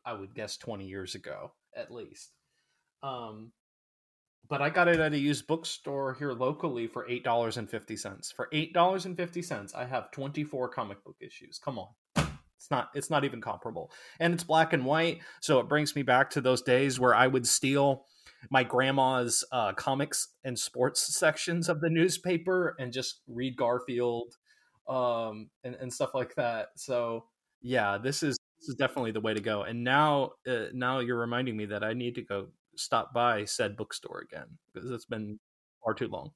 I 0.04 0.12
would 0.12 0.34
guess, 0.34 0.56
twenty 0.56 0.86
years 0.86 1.14
ago 1.14 1.52
at 1.76 1.92
least. 1.92 2.32
Um, 3.02 3.52
but 4.48 4.62
I 4.62 4.70
got 4.70 4.88
it 4.88 5.00
at 5.00 5.12
a 5.12 5.18
used 5.18 5.46
bookstore 5.46 6.14
here 6.14 6.32
locally 6.32 6.86
for 6.86 7.08
eight 7.08 7.24
dollars 7.24 7.56
and 7.56 7.68
fifty 7.68 7.96
cents. 7.96 8.30
For 8.30 8.48
eight 8.52 8.72
dollars 8.72 9.06
and 9.06 9.16
fifty 9.16 9.42
cents, 9.42 9.74
I 9.74 9.84
have 9.84 10.10
twenty 10.10 10.44
four 10.44 10.68
comic 10.68 11.02
book 11.04 11.16
issues. 11.20 11.58
Come 11.58 11.78
on, 11.78 11.88
it's 12.16 12.70
not 12.70 12.90
it's 12.94 13.10
not 13.10 13.24
even 13.24 13.40
comparable, 13.40 13.90
and 14.20 14.34
it's 14.34 14.44
black 14.44 14.72
and 14.72 14.84
white. 14.84 15.20
So 15.40 15.60
it 15.60 15.68
brings 15.68 15.94
me 15.96 16.02
back 16.02 16.30
to 16.30 16.40
those 16.40 16.62
days 16.62 17.00
where 17.00 17.14
I 17.14 17.26
would 17.26 17.46
steal 17.46 18.04
my 18.50 18.62
grandma's 18.62 19.44
uh, 19.50 19.72
comics 19.72 20.28
and 20.44 20.58
sports 20.58 21.16
sections 21.18 21.68
of 21.68 21.80
the 21.80 21.90
newspaper 21.90 22.76
and 22.78 22.92
just 22.92 23.22
read 23.26 23.56
Garfield 23.56 24.34
um, 24.88 25.48
and, 25.64 25.74
and 25.76 25.92
stuff 25.92 26.14
like 26.14 26.34
that. 26.36 26.68
So 26.76 27.24
yeah, 27.62 27.98
this 27.98 28.22
is 28.22 28.38
this 28.58 28.68
is 28.68 28.74
definitely 28.76 29.12
the 29.12 29.20
way 29.20 29.34
to 29.34 29.40
go. 29.40 29.62
And 29.62 29.82
now 29.82 30.32
uh, 30.46 30.66
now 30.72 31.00
you're 31.00 31.18
reminding 31.18 31.56
me 31.56 31.66
that 31.66 31.82
I 31.82 31.92
need 31.92 32.14
to 32.16 32.22
go 32.22 32.48
stop 32.76 33.12
by 33.14 33.44
said 33.44 33.76
bookstore 33.76 34.20
again 34.20 34.58
because 34.72 34.90
it's 34.90 35.06
been 35.06 35.38
far 35.82 35.94
too 35.94 36.08
long. 36.08 36.32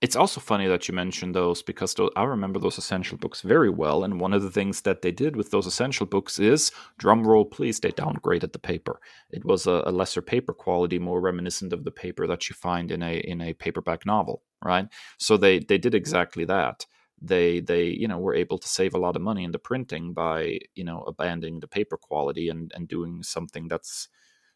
It's 0.00 0.16
also 0.16 0.40
funny 0.40 0.66
that 0.66 0.88
you 0.88 0.94
mentioned 0.94 1.34
those 1.34 1.62
because 1.62 1.94
I 2.16 2.24
remember 2.24 2.58
those 2.58 2.78
essential 2.78 3.18
books 3.18 3.42
very 3.42 3.68
well. 3.68 4.02
And 4.02 4.18
one 4.18 4.32
of 4.32 4.42
the 4.42 4.50
things 4.50 4.80
that 4.82 5.02
they 5.02 5.12
did 5.12 5.36
with 5.36 5.50
those 5.50 5.66
essential 5.66 6.06
books 6.06 6.38
is, 6.38 6.72
drum 6.96 7.26
roll 7.26 7.44
please, 7.44 7.80
they 7.80 7.92
downgraded 7.92 8.52
the 8.52 8.58
paper. 8.58 8.98
It 9.30 9.44
was 9.44 9.66
a, 9.66 9.82
a 9.84 9.92
lesser 9.92 10.22
paper 10.22 10.54
quality, 10.54 10.98
more 10.98 11.20
reminiscent 11.20 11.74
of 11.74 11.84
the 11.84 11.90
paper 11.90 12.26
that 12.26 12.48
you 12.48 12.54
find 12.54 12.90
in 12.90 13.02
a 13.02 13.18
in 13.18 13.42
a 13.42 13.52
paperback 13.52 14.06
novel, 14.06 14.42
right? 14.64 14.88
So 15.18 15.36
they 15.36 15.58
they 15.58 15.76
did 15.76 15.94
exactly 15.94 16.46
that. 16.46 16.86
they 17.20 17.60
they 17.60 17.84
you 17.84 18.08
know 18.08 18.18
were 18.18 18.34
able 18.34 18.58
to 18.58 18.68
save 18.68 18.94
a 18.94 18.98
lot 18.98 19.16
of 19.16 19.22
money 19.22 19.44
in 19.44 19.52
the 19.52 19.58
printing 19.58 20.14
by 20.14 20.58
you 20.74 20.84
know 20.84 21.02
abandoning 21.02 21.60
the 21.60 21.68
paper 21.68 21.98
quality 21.98 22.48
and 22.48 22.72
and 22.74 22.88
doing 22.88 23.22
something 23.22 23.68
that's 23.68 24.08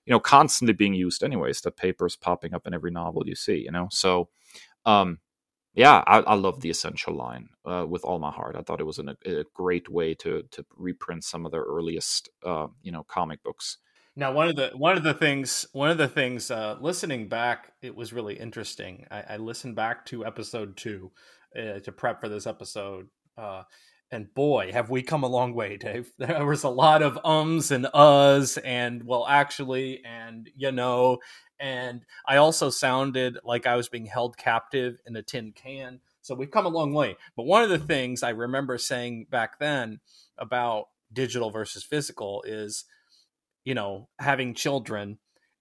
you 0.06 0.12
know 0.12 0.20
constantly 0.20 0.72
being 0.74 0.94
used 0.94 1.22
anyways 1.22 1.60
the 1.60 1.70
paper 1.70 2.06
is 2.06 2.16
popping 2.16 2.54
up 2.54 2.66
in 2.66 2.74
every 2.74 2.90
novel 2.90 3.22
you 3.26 3.34
see 3.34 3.58
you 3.58 3.70
know? 3.70 3.88
So 3.90 4.28
um 4.86 5.18
yeah 5.74 6.02
i, 6.06 6.18
I 6.20 6.34
love 6.34 6.60
the 6.60 6.70
essential 6.70 7.14
line 7.14 7.48
uh, 7.64 7.86
with 7.88 8.04
all 8.04 8.18
my 8.18 8.30
heart. 8.30 8.56
I 8.56 8.62
thought 8.62 8.80
it 8.80 8.86
was 8.86 8.98
an, 8.98 9.16
a 9.24 9.44
great 9.54 9.88
way 9.88 10.14
to 10.16 10.44
to 10.50 10.64
reprint 10.76 11.24
some 11.24 11.46
of 11.46 11.52
their 11.52 11.62
earliest 11.62 12.28
uh, 12.44 12.68
you 12.82 12.92
know 12.92 13.04
comic 13.04 13.42
books. 13.42 13.78
Now 14.16 14.32
one 14.32 14.48
of 14.48 14.56
the 14.56 14.70
one 14.74 14.96
of 14.96 15.02
the 15.02 15.14
things 15.14 15.66
one 15.72 15.90
of 15.90 15.98
the 15.98 16.08
things 16.08 16.50
uh, 16.50 16.76
listening 16.80 17.28
back 17.28 17.72
it 17.82 17.96
was 17.96 18.12
really 18.12 18.34
interesting. 18.34 19.06
I, 19.10 19.24
I 19.30 19.36
listened 19.38 19.76
back 19.76 20.06
to 20.06 20.24
episode 20.24 20.76
two 20.76 21.10
uh, 21.58 21.80
to 21.80 21.92
prep 21.92 22.20
for 22.20 22.28
this 22.28 22.46
episode 22.46 23.08
uh, 23.36 23.62
and 24.14 24.32
boy, 24.32 24.72
have 24.72 24.88
we 24.90 25.02
come 25.02 25.22
a 25.22 25.28
long 25.28 25.54
way, 25.54 25.76
Dave. 25.76 26.12
There 26.18 26.46
was 26.46 26.64
a 26.64 26.68
lot 26.68 27.02
of 27.02 27.18
ums 27.24 27.70
and 27.70 27.86
uhs, 27.86 28.58
and 28.64 29.04
well, 29.04 29.26
actually, 29.28 30.02
and 30.04 30.48
you 30.56 30.72
know, 30.72 31.18
and 31.60 32.04
I 32.26 32.36
also 32.36 32.70
sounded 32.70 33.38
like 33.44 33.66
I 33.66 33.76
was 33.76 33.88
being 33.88 34.06
held 34.06 34.36
captive 34.36 34.98
in 35.06 35.16
a 35.16 35.22
tin 35.22 35.52
can. 35.52 36.00
So 36.22 36.34
we've 36.34 36.50
come 36.50 36.66
a 36.66 36.70
long 36.70 36.94
way. 36.94 37.16
But 37.36 37.44
one 37.44 37.62
of 37.62 37.68
the 37.68 37.78
things 37.78 38.22
I 38.22 38.30
remember 38.30 38.78
saying 38.78 39.26
back 39.30 39.58
then 39.58 40.00
about 40.38 40.86
digital 41.12 41.50
versus 41.50 41.84
physical 41.84 42.42
is, 42.46 42.84
you 43.64 43.74
know, 43.74 44.08
having 44.18 44.54
children 44.54 45.18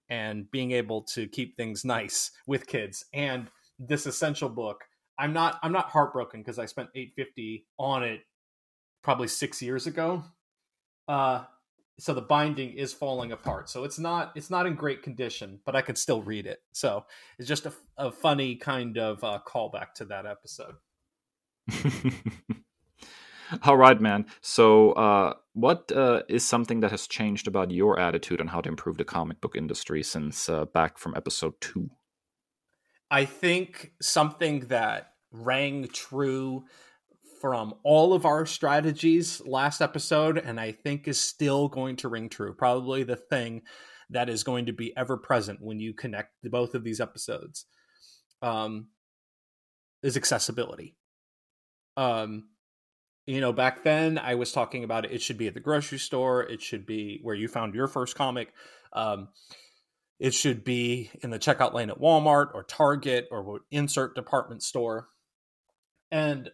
and 0.10 0.50
being 0.52 0.72
able 0.72 1.02
to 1.02 1.28
keep 1.28 1.56
things 1.56 1.84
nice 1.84 2.32
with 2.48 2.68
kids. 2.68 3.06
And 3.14 3.50
this 3.78 4.06
essential 4.06 4.50
book, 4.50 4.84
I'm 5.18 5.34
not 5.34 5.60
I'm 5.64 5.72
not 5.72 5.90
heartbroken 5.90 6.42
because 6.42 6.60
I 6.60 6.66
spent 6.66 6.90
850 6.96 7.66
on 7.78 8.04
it 8.04 8.22
probably 9.04 9.28
six 9.28 9.62
years 9.62 9.86
ago. 9.86 10.24
Uh, 11.08 11.44
so 12.00 12.14
the 12.14 12.22
binding 12.22 12.74
is 12.74 12.92
falling 12.94 13.32
apart. 13.32 13.70
So 13.70 13.84
it's 13.84 14.00
not 14.00 14.32
it's 14.36 14.50
not 14.50 14.66
in 14.66 14.76
great 14.76 15.04
condition, 15.04 15.60
but 15.66 15.76
I 15.76 15.82
could 15.82 15.98
still 15.98 16.22
read 16.22 16.48
it. 16.48 16.62
So 16.72 17.06
it's 17.38 17.48
just 17.48 17.66
a, 17.66 17.74
a 17.98 18.12
funny 18.12 18.56
kind 18.56 18.98
of 18.98 19.24
uh, 19.24 19.40
callback 19.46 19.94
to 19.96 20.06
that 20.06 20.26
episode. 20.26 20.76
All 23.64 23.78
right, 23.78 24.00
man. 24.02 24.26
So, 24.42 24.94
uh, 24.94 25.34
what 25.54 25.92
uh, 25.92 26.24
is 26.28 26.44
something 26.44 26.80
that 26.80 26.92
has 26.92 27.06
changed 27.06 27.48
about 27.48 27.70
your 27.70 28.00
attitude 28.00 28.42
on 28.42 28.48
how 28.48 28.62
to 28.62 28.70
improve 28.70 28.98
the 28.98 29.06
comic 29.06 29.42
book 29.42 29.56
industry 29.56 30.02
since 30.02 30.50
uh, 30.50 30.66
back 30.66 30.98
from 30.98 31.14
episode 31.16 31.54
two? 31.62 31.92
I 33.12 33.26
think 33.26 33.92
something 34.02 34.62
that 34.68 35.14
rang 35.32 35.88
true 35.90 36.66
from 37.44 37.74
all 37.84 38.14
of 38.14 38.26
our 38.26 38.46
strategies 38.46 39.42
last 39.46 39.82
episode, 39.82 40.38
and 40.38 40.62
I 40.62 40.72
think 40.72 41.10
is 41.10 41.20
still 41.20 41.68
going 41.68 41.98
to 41.98 42.08
ring 42.08 42.30
true. 42.30 42.54
Probably 42.54 43.04
the 43.04 43.18
thing 43.18 43.64
that 44.12 44.30
is 44.30 44.46
going 44.46 44.68
to 44.68 44.72
be 44.72 44.96
ever 44.96 45.18
present 45.18 45.60
when 45.62 45.78
you 45.78 45.94
connect 45.94 46.32
both 46.50 46.74
of 46.74 46.86
these 46.86 47.02
episodes 47.02 47.66
um, 48.42 48.88
is 50.04 50.16
accessibility. 50.16 50.96
Um, 51.98 52.46
you 53.26 53.42
know, 53.42 53.52
back 53.52 53.84
then 53.84 54.18
I 54.18 54.36
was 54.36 54.54
talking 54.54 54.86
about 54.86 55.04
it. 55.04 55.12
It 55.12 55.22
should 55.22 55.38
be 55.38 55.48
at 55.48 55.54
the 55.54 55.60
grocery 55.60 56.00
store. 56.00 56.44
It 56.44 56.62
should 56.62 56.86
be 56.86 57.20
where 57.24 57.36
you 57.36 57.50
found 57.50 57.76
your 57.76 57.88
first 57.90 58.16
comic. 58.16 58.54
Um, 58.94 59.28
it 60.18 60.34
should 60.34 60.64
be 60.64 61.12
in 61.22 61.30
the 61.30 61.40
checkout 61.40 61.74
lane 61.74 61.90
at 61.90 62.00
Walmart 62.00 62.52
or 62.54 62.64
Target 62.64 63.28
or 63.32 63.60
insert 63.70 64.16
department 64.16 64.64
store. 64.64 65.10
And 66.10 66.50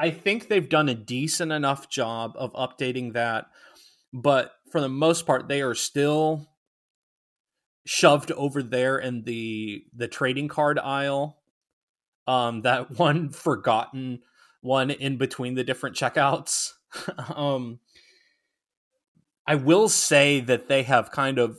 I 0.00 0.10
think 0.10 0.48
they've 0.48 0.68
done 0.68 0.88
a 0.88 0.94
decent 0.94 1.52
enough 1.52 1.90
job 1.90 2.32
of 2.36 2.54
updating 2.54 3.12
that, 3.12 3.46
but 4.14 4.54
for 4.72 4.80
the 4.80 4.88
most 4.88 5.26
part, 5.26 5.46
they 5.46 5.60
are 5.60 5.74
still 5.74 6.48
shoved 7.86 8.32
over 8.32 8.62
there 8.62 8.98
in 8.98 9.24
the 9.24 9.84
the 9.94 10.08
trading 10.08 10.48
card 10.48 10.78
aisle. 10.78 11.36
Um, 12.26 12.62
that 12.62 12.90
one 12.98 13.28
forgotten 13.28 14.20
one 14.62 14.90
in 14.90 15.18
between 15.18 15.54
the 15.54 15.64
different 15.64 15.96
checkouts. 15.96 16.72
um, 17.36 17.80
I 19.46 19.56
will 19.56 19.90
say 19.90 20.40
that 20.40 20.68
they 20.68 20.82
have 20.84 21.10
kind 21.10 21.38
of 21.38 21.58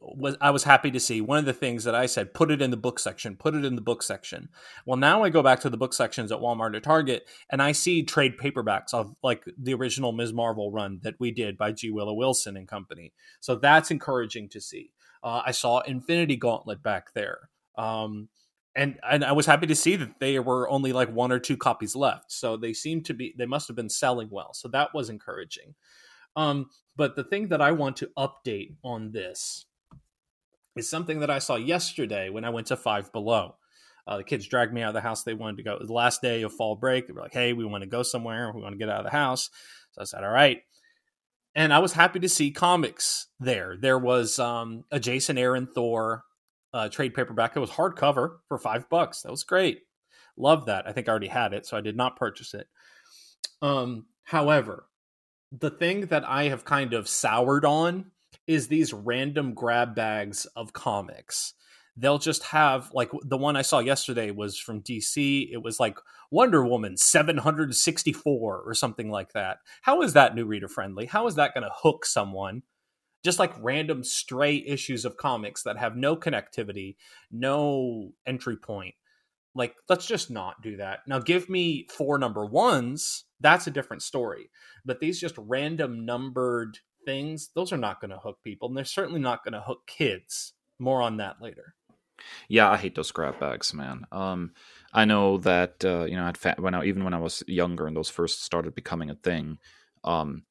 was 0.00 0.36
I 0.40 0.50
was 0.50 0.64
happy 0.64 0.90
to 0.90 1.00
see. 1.00 1.20
One 1.20 1.38
of 1.38 1.44
the 1.44 1.52
things 1.52 1.84
that 1.84 1.94
I 1.94 2.06
said 2.06 2.34
put 2.34 2.50
it 2.50 2.62
in 2.62 2.70
the 2.70 2.76
book 2.76 2.98
section 2.98 3.36
put 3.36 3.54
it 3.54 3.64
in 3.64 3.74
the 3.74 3.82
book 3.82 4.02
section. 4.02 4.48
Well 4.86 4.96
now 4.96 5.22
I 5.24 5.30
go 5.30 5.42
back 5.42 5.60
to 5.60 5.70
the 5.70 5.76
book 5.76 5.92
sections 5.92 6.30
at 6.30 6.38
Walmart 6.38 6.74
or 6.76 6.80
Target 6.80 7.28
and 7.50 7.60
I 7.60 7.72
see 7.72 8.02
trade 8.02 8.38
paperbacks 8.38 8.94
of 8.94 9.14
like 9.22 9.44
the 9.56 9.74
original 9.74 10.12
Ms. 10.12 10.32
Marvel 10.32 10.70
run 10.70 11.00
that 11.02 11.16
we 11.18 11.30
did 11.30 11.58
by 11.58 11.72
G. 11.72 11.90
Willow 11.90 12.14
Wilson 12.14 12.56
and 12.56 12.68
company. 12.68 13.12
So 13.40 13.56
that's 13.56 13.90
encouraging 13.90 14.48
to 14.50 14.60
see. 14.60 14.92
Uh, 15.22 15.42
I 15.44 15.50
saw 15.50 15.80
Infinity 15.80 16.36
Gauntlet 16.36 16.82
back 16.82 17.12
there. 17.14 17.50
Um, 17.76 18.28
and 18.76 18.98
and 19.08 19.24
I 19.24 19.32
was 19.32 19.46
happy 19.46 19.66
to 19.66 19.74
see 19.74 19.96
that 19.96 20.20
they 20.20 20.38
were 20.38 20.68
only 20.68 20.92
like 20.92 21.12
one 21.12 21.32
or 21.32 21.40
two 21.40 21.56
copies 21.56 21.96
left. 21.96 22.30
So 22.30 22.56
they 22.56 22.72
seem 22.72 23.02
to 23.04 23.14
be 23.14 23.34
they 23.36 23.46
must 23.46 23.66
have 23.66 23.76
been 23.76 23.90
selling 23.90 24.28
well. 24.30 24.54
So 24.54 24.68
that 24.68 24.94
was 24.94 25.10
encouraging. 25.10 25.74
Um, 26.36 26.70
but 26.96 27.16
the 27.16 27.24
thing 27.24 27.48
that 27.48 27.60
I 27.60 27.72
want 27.72 27.96
to 27.96 28.10
update 28.16 28.76
on 28.84 29.10
this 29.10 29.66
is 30.76 30.88
something 30.88 31.20
that 31.20 31.30
I 31.30 31.38
saw 31.38 31.56
yesterday 31.56 32.30
when 32.30 32.44
I 32.44 32.50
went 32.50 32.68
to 32.68 32.76
Five 32.76 33.12
Below. 33.12 33.56
Uh, 34.06 34.16
the 34.16 34.24
kids 34.24 34.46
dragged 34.46 34.72
me 34.72 34.82
out 34.82 34.88
of 34.88 34.94
the 34.94 35.00
house. 35.02 35.22
They 35.22 35.34
wanted 35.34 35.58
to 35.58 35.62
go. 35.64 35.78
the 35.80 35.92
last 35.92 36.22
day 36.22 36.42
of 36.42 36.52
fall 36.52 36.76
break. 36.76 37.06
They 37.06 37.12
were 37.12 37.20
like, 37.20 37.34
"Hey, 37.34 37.52
we 37.52 37.64
want 37.64 37.82
to 37.82 37.90
go 37.90 38.02
somewhere. 38.02 38.50
We 38.54 38.62
want 38.62 38.72
to 38.72 38.78
get 38.78 38.88
out 38.88 39.00
of 39.00 39.04
the 39.04 39.16
house." 39.16 39.50
So 39.92 40.00
I 40.00 40.04
said, 40.04 40.24
"All 40.24 40.30
right." 40.30 40.62
And 41.54 41.74
I 41.74 41.80
was 41.80 41.92
happy 41.92 42.20
to 42.20 42.28
see 42.28 42.50
comics 42.50 43.26
there. 43.40 43.76
There 43.78 43.98
was 43.98 44.38
um, 44.38 44.84
a 44.90 45.00
Jason 45.00 45.36
Aaron 45.36 45.66
Thor 45.66 46.24
uh, 46.72 46.88
trade 46.88 47.14
paperback. 47.14 47.56
It 47.56 47.60
was 47.60 47.70
hardcover 47.70 48.36
for 48.48 48.58
five 48.58 48.88
bucks. 48.88 49.22
That 49.22 49.30
was 49.30 49.44
great. 49.44 49.80
Love 50.36 50.66
that. 50.66 50.86
I 50.86 50.92
think 50.92 51.08
I 51.08 51.10
already 51.10 51.28
had 51.28 51.52
it, 51.52 51.66
so 51.66 51.76
I 51.76 51.80
did 51.80 51.96
not 51.96 52.16
purchase 52.16 52.54
it. 52.54 52.68
Um, 53.60 54.06
however, 54.22 54.86
the 55.50 55.70
thing 55.70 56.06
that 56.06 56.24
I 56.28 56.44
have 56.44 56.64
kind 56.64 56.94
of 56.94 57.08
soured 57.08 57.64
on 57.64 58.12
is 58.48 58.66
these 58.66 58.92
random 58.92 59.54
grab 59.54 59.94
bags 59.94 60.46
of 60.56 60.72
comics. 60.72 61.52
They'll 61.96 62.18
just 62.18 62.44
have 62.44 62.90
like 62.94 63.10
the 63.22 63.36
one 63.36 63.56
I 63.56 63.62
saw 63.62 63.80
yesterday 63.80 64.30
was 64.30 64.58
from 64.58 64.82
DC. 64.82 65.48
It 65.52 65.62
was 65.62 65.78
like 65.78 65.98
Wonder 66.30 66.64
Woman 66.64 66.96
764 66.96 68.62
or 68.64 68.74
something 68.74 69.10
like 69.10 69.32
that. 69.32 69.58
How 69.82 70.00
is 70.02 70.14
that 70.14 70.34
new 70.34 70.46
reader 70.46 70.68
friendly? 70.68 71.06
How 71.06 71.26
is 71.26 71.34
that 71.34 71.54
going 71.54 71.64
to 71.64 71.74
hook 71.74 72.06
someone? 72.06 72.62
Just 73.24 73.38
like 73.38 73.52
random 73.60 74.04
stray 74.04 74.64
issues 74.66 75.04
of 75.04 75.16
comics 75.16 75.64
that 75.64 75.76
have 75.76 75.96
no 75.96 76.16
connectivity, 76.16 76.96
no 77.30 78.12
entry 78.26 78.56
point. 78.56 78.94
Like, 79.54 79.74
let's 79.88 80.06
just 80.06 80.30
not 80.30 80.62
do 80.62 80.76
that. 80.76 81.00
Now, 81.08 81.18
give 81.18 81.48
me 81.48 81.88
four 81.90 82.16
number 82.16 82.46
ones. 82.46 83.24
That's 83.40 83.66
a 83.66 83.72
different 83.72 84.02
story. 84.02 84.50
But 84.84 85.00
these 85.00 85.20
just 85.20 85.34
random 85.36 86.06
numbered 86.06 86.78
things, 87.08 87.48
those 87.54 87.72
are 87.72 87.78
not 87.78 88.00
going 88.00 88.10
to 88.10 88.18
hook 88.18 88.38
people, 88.44 88.68
and 88.68 88.76
they're 88.76 88.84
certainly 88.84 89.20
not 89.20 89.42
going 89.42 89.54
to 89.54 89.62
hook 89.62 89.86
kids. 89.86 90.52
More 90.78 91.00
on 91.02 91.16
that 91.16 91.40
later. 91.40 91.74
Yeah, 92.48 92.70
I 92.70 92.76
hate 92.76 92.94
those 92.94 93.10
grab 93.10 93.40
bags, 93.40 93.72
man. 93.72 94.04
Um, 94.12 94.52
I 94.92 95.06
know 95.06 95.38
that 95.38 95.84
uh, 95.84 96.04
you 96.04 96.16
know, 96.16 96.30
fa- 96.36 96.56
when 96.58 96.74
I, 96.74 96.84
even 96.84 97.04
when 97.04 97.14
I 97.14 97.18
was 97.18 97.42
younger 97.46 97.86
and 97.86 97.96
those 97.96 98.10
first 98.10 98.44
started 98.44 98.74
becoming 98.74 99.10
a 99.10 99.14
thing, 99.14 99.58
um, 100.04 100.42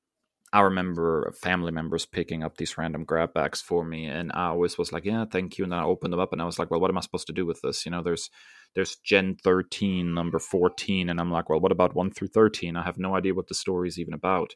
I 0.51 0.61
remember 0.61 1.31
family 1.39 1.71
members 1.71 2.05
picking 2.05 2.43
up 2.43 2.57
these 2.57 2.77
random 2.77 3.03
grab 3.03 3.33
bags 3.33 3.61
for 3.61 3.85
me, 3.85 4.05
and 4.05 4.31
I 4.33 4.47
always 4.47 4.77
was 4.77 4.91
like, 4.91 5.05
"Yeah, 5.05 5.25
thank 5.25 5.57
you." 5.57 5.63
And 5.63 5.71
then 5.71 5.79
I 5.79 5.83
opened 5.83 6.11
them 6.13 6.19
up, 6.19 6.33
and 6.33 6.41
I 6.41 6.45
was 6.45 6.57
like, 6.57 6.71
"Well, 6.71 6.79
what 6.79 6.89
am 6.89 6.97
I 6.97 7.01
supposed 7.01 7.27
to 7.27 7.33
do 7.33 7.45
with 7.45 7.61
this?" 7.61 7.85
You 7.85 7.91
know, 7.91 8.01
there's 8.01 8.29
there's 8.73 8.95
Gen 8.97 9.37
13, 9.43 10.13
number 10.13 10.39
14, 10.39 11.09
and 11.09 11.19
I'm 11.19 11.31
like, 11.31 11.49
"Well, 11.49 11.59
what 11.59 11.71
about 11.71 11.95
one 11.95 12.11
through 12.11 12.29
13?" 12.29 12.75
I 12.75 12.83
have 12.83 12.97
no 12.97 13.15
idea 13.15 13.33
what 13.35 13.47
the 13.49 13.55
story 13.55 13.87
is 13.87 13.99
even 13.99 14.13
about. 14.13 14.55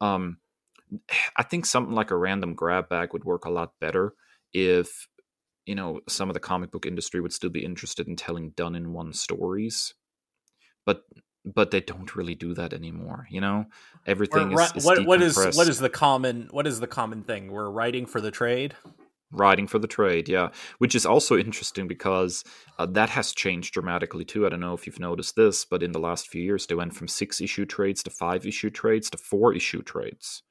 Um, 0.00 0.38
I 1.36 1.42
think 1.42 1.66
something 1.66 1.94
like 1.94 2.10
a 2.10 2.16
random 2.16 2.54
grab 2.54 2.88
bag 2.88 3.12
would 3.12 3.24
work 3.24 3.44
a 3.44 3.50
lot 3.50 3.72
better 3.80 4.14
if 4.52 5.08
you 5.66 5.74
know 5.74 6.00
some 6.08 6.28
of 6.30 6.34
the 6.34 6.40
comic 6.40 6.70
book 6.70 6.86
industry 6.86 7.20
would 7.20 7.32
still 7.32 7.50
be 7.50 7.64
interested 7.64 8.08
in 8.08 8.16
telling 8.16 8.50
done 8.50 8.74
in 8.74 8.92
one 8.92 9.12
stories, 9.12 9.94
but 10.84 11.04
but 11.44 11.70
they 11.70 11.80
don't 11.80 12.14
really 12.16 12.34
do 12.34 12.54
that 12.54 12.72
anymore. 12.72 13.26
You 13.30 13.40
know, 13.40 13.66
everything 14.06 14.52
is, 14.52 14.72
is 14.76 14.84
what, 14.84 15.06
what 15.06 15.22
is 15.22 15.36
what 15.36 15.68
is 15.68 15.78
the 15.78 15.88
common 15.88 16.48
what 16.50 16.66
is 16.66 16.80
the 16.80 16.86
common 16.86 17.22
thing? 17.22 17.50
We're 17.50 17.70
writing 17.70 18.06
for 18.06 18.20
the 18.20 18.30
trade. 18.30 18.74
Writing 19.32 19.68
for 19.68 19.78
the 19.78 19.86
trade, 19.86 20.28
yeah, 20.28 20.48
which 20.78 20.96
is 20.96 21.06
also 21.06 21.38
interesting 21.38 21.86
because 21.86 22.42
uh, 22.80 22.86
that 22.86 23.10
has 23.10 23.32
changed 23.32 23.72
dramatically 23.72 24.24
too. 24.24 24.44
I 24.44 24.48
don't 24.48 24.58
know 24.58 24.74
if 24.74 24.88
you've 24.88 24.98
noticed 24.98 25.36
this, 25.36 25.64
but 25.64 25.84
in 25.84 25.92
the 25.92 26.00
last 26.00 26.26
few 26.26 26.42
years, 26.42 26.66
they 26.66 26.74
went 26.74 26.96
from 26.96 27.06
six 27.06 27.40
issue 27.40 27.64
trades 27.64 28.02
to 28.02 28.10
five 28.10 28.44
issue 28.44 28.70
trades 28.70 29.08
to 29.10 29.18
four 29.18 29.54
issue 29.54 29.82
trades. 29.82 30.42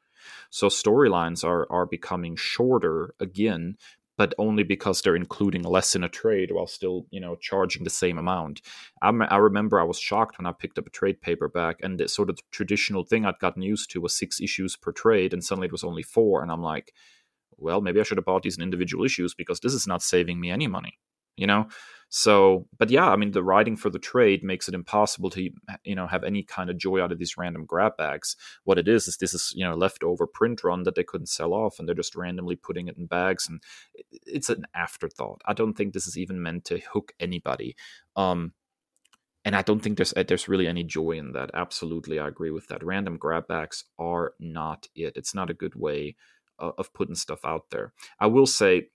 So 0.49 0.67
storylines 0.67 1.43
are 1.43 1.67
are 1.71 1.85
becoming 1.85 2.35
shorter 2.35 3.13
again, 3.19 3.77
but 4.17 4.33
only 4.37 4.63
because 4.63 5.01
they're 5.01 5.15
including 5.15 5.63
less 5.63 5.95
in 5.95 6.03
a 6.03 6.09
trade 6.09 6.51
while 6.51 6.67
still, 6.67 7.05
you 7.09 7.21
know, 7.21 7.37
charging 7.37 7.85
the 7.85 7.89
same 7.89 8.17
amount. 8.17 8.61
I, 9.01 9.09
I 9.09 9.37
remember 9.37 9.79
I 9.79 9.85
was 9.85 9.97
shocked 9.97 10.37
when 10.37 10.45
I 10.45 10.51
picked 10.51 10.77
up 10.77 10.87
a 10.87 10.89
trade 10.89 11.21
paperback, 11.21 11.77
and 11.81 11.97
the 11.97 12.07
sort 12.09 12.29
of 12.29 12.37
traditional 12.51 13.05
thing 13.05 13.25
I'd 13.25 13.39
gotten 13.39 13.61
used 13.61 13.89
to 13.91 14.01
was 14.01 14.13
six 14.17 14.41
issues 14.41 14.75
per 14.75 14.91
trade, 14.91 15.33
and 15.33 15.41
suddenly 15.43 15.67
it 15.67 15.71
was 15.71 15.85
only 15.85 16.03
four, 16.03 16.41
and 16.41 16.51
I'm 16.51 16.61
like, 16.61 16.93
well, 17.57 17.79
maybe 17.79 17.99
I 17.99 18.03
should 18.03 18.17
have 18.17 18.25
bought 18.25 18.43
these 18.43 18.57
in 18.57 18.63
individual 18.63 19.05
issues 19.05 19.33
because 19.33 19.61
this 19.61 19.73
is 19.73 19.87
not 19.87 20.01
saving 20.01 20.39
me 20.39 20.51
any 20.51 20.67
money, 20.67 20.99
you 21.37 21.47
know. 21.47 21.67
So, 22.09 22.67
but 22.77 22.89
yeah, 22.89 23.07
I 23.07 23.15
mean, 23.15 23.31
the 23.31 23.43
writing 23.43 23.75
for 23.75 23.89
the 23.91 23.99
trade 23.99 24.43
makes 24.43 24.67
it 24.67 24.73
impossible 24.73 25.29
to, 25.31 25.49
you 25.83 25.95
know, 25.95 26.07
have 26.07 26.23
any 26.23 26.41
kind 26.41 26.69
of 26.71 26.77
joy 26.77 27.01
out 27.01 27.11
of 27.11 27.19
these 27.19 27.37
random 27.37 27.65
grab 27.65 27.97
bags. 27.97 28.35
What 28.63 28.79
it 28.79 28.87
is 28.87 29.07
is 29.07 29.17
this 29.17 29.35
is, 29.35 29.53
you 29.55 29.63
know, 29.63 29.75
leftover 29.75 30.25
print 30.25 30.63
run 30.63 30.83
that 30.83 30.95
they 30.95 31.03
couldn't 31.03 31.27
sell 31.27 31.53
off, 31.53 31.77
and 31.77 31.87
they're 31.87 31.95
just 31.95 32.15
randomly 32.15 32.55
putting 32.55 32.87
it 32.87 32.97
in 32.97 33.05
bags, 33.05 33.47
and 33.47 33.61
it's 34.25 34.49
an 34.49 34.65
afterthought. 34.73 35.41
I 35.45 35.53
don't 35.53 35.75
think 35.75 35.93
this 35.93 36.07
is 36.07 36.17
even 36.17 36.41
meant 36.41 36.65
to 36.65 36.79
hook 36.79 37.13
anybody. 37.19 37.75
Um, 38.15 38.53
and 39.45 39.55
I 39.55 39.61
don't 39.61 39.79
think 39.79 39.97
there's 39.97 40.13
uh, 40.15 40.23
there's 40.27 40.47
really 40.47 40.67
any 40.67 40.83
joy 40.83 41.11
in 41.11 41.31
that. 41.33 41.51
Absolutely, 41.53 42.19
I 42.19 42.27
agree 42.27 42.51
with 42.51 42.67
that. 42.67 42.83
Random 42.83 43.17
grab 43.17 43.47
bags 43.47 43.85
are 43.97 44.33
not 44.39 44.87
it. 44.95 45.13
It's 45.15 45.33
not 45.35 45.49
a 45.49 45.53
good 45.53 45.75
way 45.75 46.15
uh, 46.59 46.71
of 46.77 46.93
putting 46.93 47.15
stuff 47.15 47.45
out 47.45 47.69
there. 47.71 47.93
I 48.19 48.27
will 48.27 48.45
say 48.47 48.89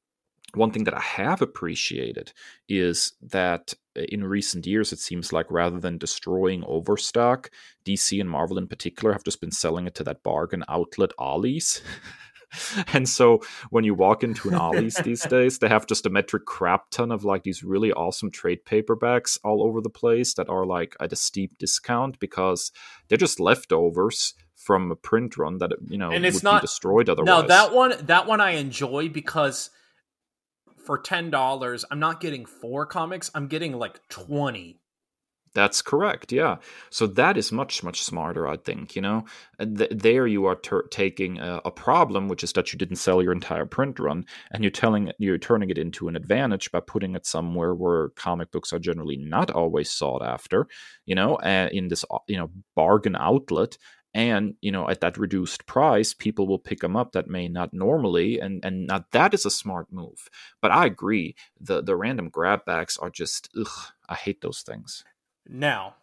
one 0.55 0.71
thing 0.71 0.85
that 0.85 0.95
I 0.95 1.01
have 1.01 1.43
appreciated 1.43 2.33
is 2.69 3.13
that 3.23 3.75
uh, 3.97 4.03
in 4.09 4.25
recent 4.25 4.67
years, 4.67 4.93
it 4.93 4.99
seems 4.99 5.33
like 5.33 5.51
rather 5.51 5.81
than 5.81 5.99
destroying 5.99 6.65
overstock, 6.67 7.51
DC 7.85 8.21
and 8.21 8.31
Marvel 8.31 8.59
in 8.59 8.69
particular 8.69 9.13
have 9.13 9.25
just 9.25 9.41
been 9.41 9.51
selling 9.51 9.87
it 9.87 9.95
to 9.97 10.05
that 10.05 10.23
bargain 10.23 10.65
outlet 10.69 11.11
Ollie's. 11.19 11.83
and 12.93 13.09
so 13.09 13.41
when 13.71 13.85
you 13.85 13.95
walk 13.95 14.23
into 14.23 14.49
an 14.49 14.55
Ollie's 14.55 14.97
these 14.97 15.23
days, 15.29 15.59
they 15.59 15.69
have 15.69 15.87
just 15.87 16.07
a 16.07 16.11
metric 16.11 16.45
crap 16.47 16.91
ton 16.91 17.11
of 17.11 17.25
like 17.25 17.43
these 17.43 17.65
really 17.65 17.93
awesome 17.93 18.31
trade 18.31 18.65
paperbacks 18.65 19.39
all 19.45 19.63
over 19.63 19.81
the 19.81 19.91
place 19.91 20.35
that 20.35 20.49
are 20.49 20.67
like 20.67 20.97
at 21.01 21.13
a 21.13 21.17
steep 21.17 21.59
discount 21.59 22.19
because 22.19 22.71
they're 23.09 23.19
just 23.19 23.41
leftovers 23.41 24.35
from 24.55 24.91
a 24.91 24.97
print 24.97 25.37
run 25.37 25.59
that 25.59 25.73
you 25.89 25.99
know 25.99 26.11
and 26.11 26.25
it's 26.25 26.37
would 26.37 26.45
not 26.45 26.63
be 26.63 26.67
destroyed 26.67 27.09
otherwise. 27.09 27.43
No, 27.43 27.49
that 27.49 27.75
one 27.75 27.95
that 28.07 28.27
one 28.27 28.41
I 28.41 28.53
enjoy 28.53 29.09
because 29.09 29.71
for 30.85 30.99
ten 30.99 31.31
dollars, 31.31 31.85
I'm 31.91 32.01
not 32.01 32.21
getting 32.21 32.47
four 32.47 32.87
comics. 32.87 33.31
I'm 33.35 33.49
getting 33.49 33.73
like 33.73 34.07
twenty. 34.09 34.81
That's 35.55 35.83
correct. 35.83 36.33
Yeah. 36.33 36.57
So 36.91 37.07
that 37.07 37.37
is 37.37 37.53
much 37.53 37.85
much 37.85 38.03
smarter, 38.03 38.49
I 38.49 38.57
think. 38.57 38.97
You 38.97 39.03
know, 39.03 39.25
Th- 39.61 39.91
there 39.91 40.27
you 40.27 40.47
are 40.47 40.57
ter- 40.57 40.89
taking 40.89 41.39
a, 41.39 41.61
a, 41.65 41.71
problem, 41.71 42.29
which 42.29 42.43
is 42.43 42.53
that 42.55 42.73
you 42.73 42.79
didn't 42.79 42.97
sell 42.97 43.23
your 43.23 43.33
entire 43.33 43.65
print 43.65 44.01
run, 44.01 44.27
and 44.51 44.65
you're 44.65 44.73
telling 44.73 45.13
you're 45.19 45.39
turning 45.39 45.71
it 45.71 45.79
into 45.79 46.09
an 46.09 46.17
advantage 46.17 46.73
by 46.73 46.81
putting 46.81 47.15
it 47.15 47.25
somewhere 47.25 47.73
where 47.73 48.09
comic 48.11 48.51
books 48.51 48.73
are 48.73 48.81
generally 48.81 49.17
not 49.17 49.53
always 49.53 49.91
sought 49.91 50.25
after. 50.25 50.67
You 51.07 51.15
know, 51.15 51.37
uh, 51.37 51.69
in 51.71 51.87
this 51.87 52.05
you 52.27 52.37
know 52.37 52.51
bargain 52.75 53.15
outlet, 53.15 53.79
and 54.15 54.55
you 54.61 54.71
know 54.71 54.89
at 54.89 55.01
that 55.01 55.19
reduced 55.19 55.67
price 55.67 56.15
people 56.15 56.47
will 56.47 56.59
pick 56.59 56.81
them 56.81 56.97
up 56.97 57.13
that 57.13 57.29
may 57.29 57.49
not 57.49 57.75
normally 57.75 58.39
and 58.39 58.65
and 58.65 58.87
now 58.87 59.05
that 59.11 59.35
is 59.35 59.45
a 59.45 59.51
smart 59.51 59.93
move 59.93 60.29
but 60.63 60.71
i 60.71 60.87
agree 60.87 61.35
the 61.61 61.83
the 61.83 61.97
random 61.97 62.29
grabbacks 62.29 62.97
are 62.97 63.11
just 63.11 63.49
ugh, 63.59 63.93
i 64.09 64.15
hate 64.15 64.41
those 64.41 64.63
things 64.63 65.05
now 65.49 65.95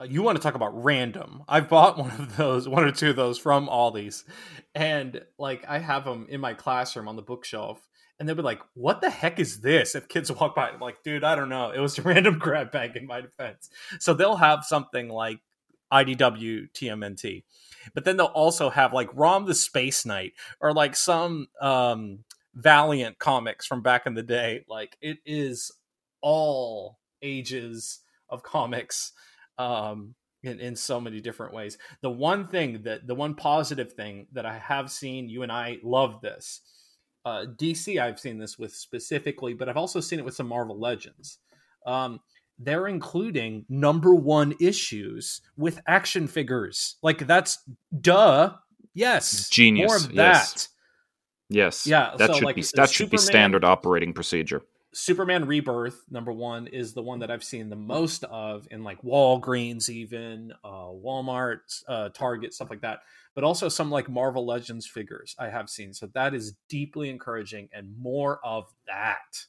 uh, 0.00 0.04
you 0.04 0.22
want 0.22 0.36
to 0.36 0.42
talk 0.42 0.54
about 0.54 0.84
random 0.84 1.42
i've 1.48 1.68
bought 1.68 1.98
one 1.98 2.10
of 2.10 2.36
those 2.36 2.68
one 2.68 2.84
or 2.84 2.92
two 2.92 3.10
of 3.10 3.16
those 3.16 3.38
from 3.38 3.66
aldi's 3.68 4.24
and 4.74 5.22
like 5.38 5.64
i 5.68 5.78
have 5.78 6.04
them 6.04 6.26
in 6.28 6.40
my 6.40 6.54
classroom 6.54 7.08
on 7.08 7.16
the 7.16 7.22
bookshelf 7.22 7.80
and 8.18 8.28
they'll 8.28 8.36
be 8.36 8.42
like, 8.42 8.60
"What 8.74 9.00
the 9.00 9.08
heck 9.08 9.40
is 9.40 9.62
this?" 9.62 9.94
If 9.94 10.06
kids 10.08 10.30
walk 10.40 10.54
by, 10.54 10.68
I'm 10.68 10.78
like, 10.78 11.02
"Dude, 11.02 11.24
I 11.24 11.34
don't 11.34 11.48
know. 11.48 11.70
It 11.70 11.80
was 11.80 11.98
a 11.98 12.02
random 12.02 12.38
grab 12.38 12.70
bag." 12.70 12.94
In 12.94 13.06
my 13.06 13.22
defense, 13.22 13.70
so 13.98 14.12
they'll 14.12 14.36
have 14.36 14.62
something 14.62 15.08
like 15.08 15.40
IDW 15.92 16.70
TMNT. 16.72 17.44
But 17.94 18.04
then 18.04 18.16
they'll 18.16 18.26
also 18.26 18.70
have 18.70 18.92
like 18.92 19.08
Rom 19.14 19.46
the 19.46 19.54
Space 19.54 20.04
Knight 20.04 20.32
or 20.60 20.72
like 20.72 20.96
some 20.96 21.48
um, 21.60 22.20
Valiant 22.54 23.18
comics 23.18 23.66
from 23.66 23.82
back 23.82 24.06
in 24.06 24.14
the 24.14 24.22
day. 24.22 24.64
Like 24.68 24.96
it 25.00 25.18
is 25.24 25.72
all 26.20 26.98
ages 27.22 28.00
of 28.28 28.42
comics 28.42 29.12
um, 29.58 30.14
in, 30.42 30.60
in 30.60 30.76
so 30.76 31.00
many 31.00 31.20
different 31.20 31.54
ways. 31.54 31.78
The 32.02 32.10
one 32.10 32.46
thing 32.48 32.82
that 32.82 33.06
the 33.06 33.14
one 33.14 33.34
positive 33.34 33.92
thing 33.92 34.26
that 34.32 34.46
I 34.46 34.58
have 34.58 34.90
seen, 34.90 35.28
you 35.28 35.42
and 35.42 35.52
I 35.52 35.78
love 35.82 36.20
this. 36.20 36.60
Uh, 37.24 37.44
DC, 37.56 38.00
I've 38.00 38.18
seen 38.18 38.38
this 38.38 38.58
with 38.58 38.72
specifically, 38.72 39.52
but 39.52 39.68
I've 39.68 39.76
also 39.76 40.00
seen 40.00 40.18
it 40.18 40.24
with 40.24 40.34
some 40.34 40.48
Marvel 40.48 40.78
Legends. 40.78 41.38
Um, 41.84 42.20
they're 42.60 42.86
including 42.86 43.64
number 43.68 44.14
one 44.14 44.54
issues 44.60 45.40
with 45.56 45.80
action 45.86 46.28
figures. 46.28 46.96
Like 47.02 47.26
that's 47.26 47.58
duh. 47.98 48.54
Yes, 48.92 49.48
genius. 49.48 49.88
More 49.88 49.96
of 49.96 50.12
yes. 50.12 50.52
that. 50.52 50.68
Yes. 51.48 51.86
Yeah. 51.86 52.14
That 52.16 52.28
so 52.28 52.34
should 52.34 52.44
like, 52.44 52.56
be 52.56 52.64
that 52.74 52.90
should 52.90 53.10
be 53.10 53.18
standard 53.18 53.64
operating 53.64 54.12
procedure. 54.12 54.62
Superman 54.92 55.46
Rebirth 55.46 56.04
number 56.10 56.32
one 56.32 56.66
is 56.66 56.94
the 56.94 57.02
one 57.02 57.20
that 57.20 57.30
I've 57.30 57.44
seen 57.44 57.68
the 57.68 57.76
most 57.76 58.24
of 58.24 58.66
in 58.70 58.82
like 58.82 59.00
Walgreens, 59.02 59.88
even 59.88 60.52
uh, 60.64 60.88
Walmart, 60.88 61.82
uh, 61.86 62.08
Target, 62.08 62.54
stuff 62.54 62.70
like 62.70 62.80
that. 62.80 63.00
But 63.34 63.44
also 63.44 63.68
some 63.68 63.90
like 63.90 64.08
Marvel 64.08 64.44
Legends 64.44 64.86
figures 64.86 65.36
I 65.38 65.48
have 65.48 65.70
seen. 65.70 65.94
So 65.94 66.08
that 66.14 66.34
is 66.34 66.54
deeply 66.68 67.08
encouraging 67.08 67.68
and 67.72 67.96
more 67.96 68.40
of 68.44 68.72
that. 68.88 69.44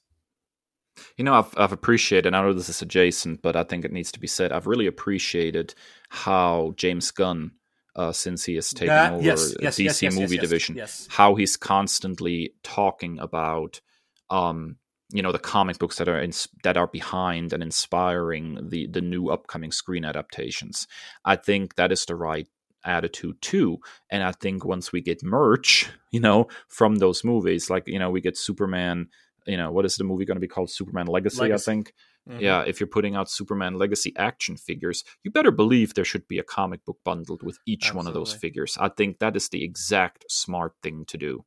You 1.18 1.24
know, 1.24 1.34
I've, 1.34 1.54
I've 1.58 1.72
appreciated, 1.72 2.34
I 2.34 2.42
know 2.42 2.54
this 2.54 2.70
is 2.70 2.82
adjacent, 2.82 3.42
but 3.42 3.56
I 3.56 3.64
think 3.64 3.86
it 3.86 3.92
needs 3.92 4.12
to 4.14 4.20
be 4.20 4.28
said. 4.28 4.52
I've 4.52 4.68
really 4.68 4.88
appreciated 4.88 5.74
how 6.10 6.74
James 6.78 7.12
Gunn, 7.12 7.52
uh, 7.96 8.12
since 8.12 8.46
he 8.46 8.56
has 8.56 8.70
taken 8.70 9.14
over 9.14 9.24
yes, 9.24 9.54
the 9.54 9.64
yes, 9.64 9.78
DC 9.78 10.02
yes, 10.04 10.16
movie 10.16 10.38
division, 10.38 10.82
how 11.10 11.36
he's 11.36 11.58
constantly 11.58 12.54
talking 12.64 13.20
about, 13.20 13.82
um, 14.30 14.78
you 15.12 15.22
know, 15.22 15.32
the 15.34 15.40
comic 15.40 15.78
books 15.78 15.98
that 15.98 16.08
are 16.08 16.20
in, 16.20 16.32
that 16.64 16.78
are 16.78 16.88
behind 16.88 17.52
and 17.52 17.62
inspiring 17.62 18.70
the 18.70 18.88
the 18.88 19.02
new 19.02 19.28
upcoming 19.28 19.74
screen 19.74 20.06
adaptations. 20.06 20.88
I 21.26 21.36
think 21.36 21.76
that 21.76 21.92
is 21.92 22.06
the 22.06 22.16
right 22.16 22.48
attitude 22.84 23.40
too 23.42 23.78
and 24.10 24.24
i 24.24 24.32
think 24.32 24.66
once 24.66 24.92
we 24.92 25.02
get 25.02 25.24
merch 25.24 25.90
you 26.12 26.20
know 26.20 26.48
from 26.68 26.96
those 26.96 27.24
movies 27.24 27.70
like 27.70 27.88
you 27.88 28.00
know 28.00 28.10
we 28.10 28.22
get 28.22 28.38
superman 28.38 29.08
you 29.48 29.58
know 29.58 29.72
what 29.72 29.86
is 29.86 29.96
the 29.98 30.04
movie 30.04 30.26
going 30.26 30.36
to 30.38 30.42
be 30.42 30.48
called? 30.48 30.70
Superman 30.70 31.08
legacy, 31.08 31.42
Legacy. 31.42 31.64
i 31.64 31.74
think? 31.74 31.94
Mhm. 32.30 32.40
yeah 32.40 32.62
if 32.68 32.80
you're 32.80 32.86
putting 32.88 33.16
out 33.16 33.32
superman 33.32 33.80
legacy 33.80 34.14
action 34.16 34.56
figures 34.56 35.04
you 35.24 35.32
better 35.32 35.50
believe 35.50 35.96
there 35.96 36.06
should 36.06 36.28
be 36.28 36.38
a 36.38 36.44
comic 36.44 36.86
book 36.86 37.00
bundled 37.04 37.42
with 37.42 37.58
each 37.66 37.96
one 37.96 38.06
of 38.06 38.14
those 38.14 38.32
figures. 38.32 38.78
I 38.80 38.90
think 38.90 39.18
that 39.18 39.36
is 39.36 39.50
the 39.50 39.64
exact 39.64 40.26
smart 40.30 40.74
thing 40.84 41.04
to 41.06 41.18
do. 41.18 41.46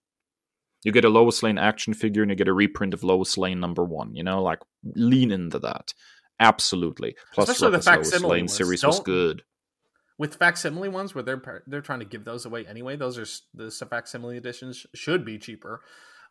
You 0.83 0.91
get 0.91 1.05
a 1.05 1.09
lois 1.09 1.43
lane 1.45 1.59
action 1.59 1.95
figure 1.95 2.23
and 2.23 2.31
you 2.31 2.37
get 2.37 2.49
a 2.49 2.53
reprint 2.53 2.93
of 2.93 3.05
lois 3.05 3.39
lane 3.39 3.61
number 3.61 3.85
one 3.85 4.17
you 4.17 4.25
know 4.25 4.43
like 4.43 4.59
lean 4.97 5.31
into 5.31 5.61
that. 5.61 5.95
Absolutely. 6.41 7.15
Plus 7.33 7.49
Especially 7.49 7.77
the 7.77 7.83
facsimile 7.83 8.31
lane 8.33 8.43
ones. 8.43 8.57
series 8.57 8.85
was 8.85 8.97
Don't- 8.97 9.05
good. 9.07 9.43
with 10.19 10.35
facsimile 10.35 10.89
ones 10.89 11.15
where 11.15 11.23
they're 11.23 11.63
they're 11.69 11.81
trying 11.81 12.01
to 12.01 12.05
give 12.05 12.25
those 12.25 12.45
away 12.47 12.67
anyway 12.67 12.95
those 12.97 13.17
are 13.19 13.27
the 13.55 13.71
facsimile 13.71 14.37
editions 14.37 14.87
should 14.95 15.25
be 15.25 15.39
cheaper. 15.39 15.81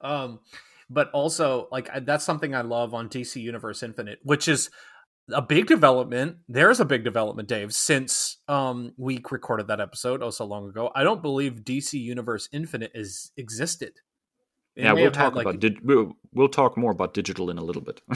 Um 0.02 0.42
but 0.90 1.10
also 1.12 1.68
like 1.72 1.90
that's 2.06 2.26
something 2.26 2.54
i 2.56 2.62
love 2.62 2.94
on 2.94 3.10
dc 3.10 3.36
universe 3.36 3.84
infinite 3.84 4.20
which 4.24 4.48
is 4.48 4.70
a 5.32 5.42
big 5.42 5.68
development. 5.68 6.40
There's 6.50 6.82
a 6.82 6.86
big 6.86 7.06
development 7.06 7.48
dave 7.48 7.74
since 7.74 8.40
um 8.50 8.94
we 8.98 9.22
recorded 9.32 9.68
that 9.68 9.80
episode 9.80 10.22
oh 10.22 10.32
so 10.32 10.44
long 10.44 10.68
ago. 10.68 10.92
I 10.94 11.04
don't 11.04 11.22
believe 11.22 11.64
dc 11.64 11.94
universe 11.94 12.50
infinite 12.52 12.92
is 12.94 13.32
existed. 13.38 13.94
It 14.76 14.84
yeah 14.84 14.92
we'll 14.92 15.06
had, 15.06 15.14
talk 15.14 15.36
like, 15.36 15.46
about 15.46 15.62
dig- 15.62 15.80
we'll, 15.82 16.18
we'll 16.34 16.50
talk 16.50 16.76
more 16.78 16.92
about 16.92 17.14
digital 17.14 17.50
in 17.50 17.58
a 17.58 17.64
little 17.64 17.82
bit. 17.82 18.02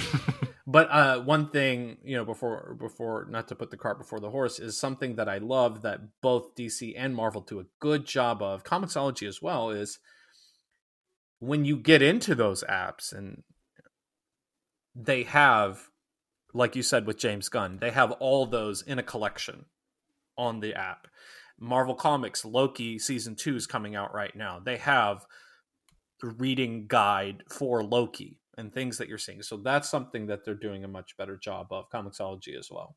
But 0.69 0.91
uh, 0.91 1.21
one 1.21 1.49
thing, 1.49 1.95
you 2.03 2.17
know, 2.17 2.25
before 2.25 2.75
before 2.77 3.25
not 3.29 3.47
to 3.47 3.55
put 3.55 3.71
the 3.71 3.77
cart 3.77 3.97
before 3.97 4.19
the 4.19 4.29
horse, 4.29 4.59
is 4.59 4.77
something 4.77 5.15
that 5.15 5.29
I 5.29 5.37
love 5.37 5.81
that 5.83 6.01
both 6.21 6.55
DC 6.55 6.93
and 6.97 7.15
Marvel 7.15 7.39
do 7.39 7.61
a 7.61 7.65
good 7.79 8.05
job 8.05 8.41
of, 8.41 8.65
Comixology 8.65 9.25
as 9.29 9.41
well, 9.41 9.69
is 9.69 9.99
when 11.39 11.65
you 11.65 11.77
get 11.77 12.01
into 12.01 12.35
those 12.35 12.63
apps 12.63 13.13
and 13.13 13.43
they 14.95 15.23
have, 15.23 15.89
like 16.53 16.75
you 16.75 16.83
said 16.83 17.05
with 17.05 17.17
James 17.17 17.49
Gunn, 17.49 17.77
they 17.79 17.91
have 17.91 18.11
all 18.13 18.45
those 18.45 18.81
in 18.81 18.99
a 18.99 19.03
collection 19.03 19.65
on 20.37 20.59
the 20.59 20.73
app. 20.73 21.07
Marvel 21.59 21.95
Comics 21.95 22.45
Loki 22.45 22.99
season 22.99 23.35
two 23.35 23.55
is 23.55 23.67
coming 23.67 23.95
out 23.95 24.13
right 24.13 24.35
now. 24.35 24.59
They 24.63 24.77
have 24.77 25.25
the 26.21 26.29
reading 26.29 26.85
guide 26.87 27.43
for 27.49 27.83
Loki 27.83 28.39
and 28.57 28.73
things 28.73 28.97
that 28.97 29.07
you're 29.07 29.17
seeing. 29.17 29.43
So 29.43 29.57
that's 29.57 29.89
something 29.89 30.27
that 30.27 30.43
they're 30.43 30.55
doing 30.55 30.83
a 30.83 30.87
much 30.87 31.15
better 31.17 31.37
job 31.37 31.67
of 31.71 31.89
Comixology 31.89 32.57
as 32.57 32.69
well. 32.71 32.95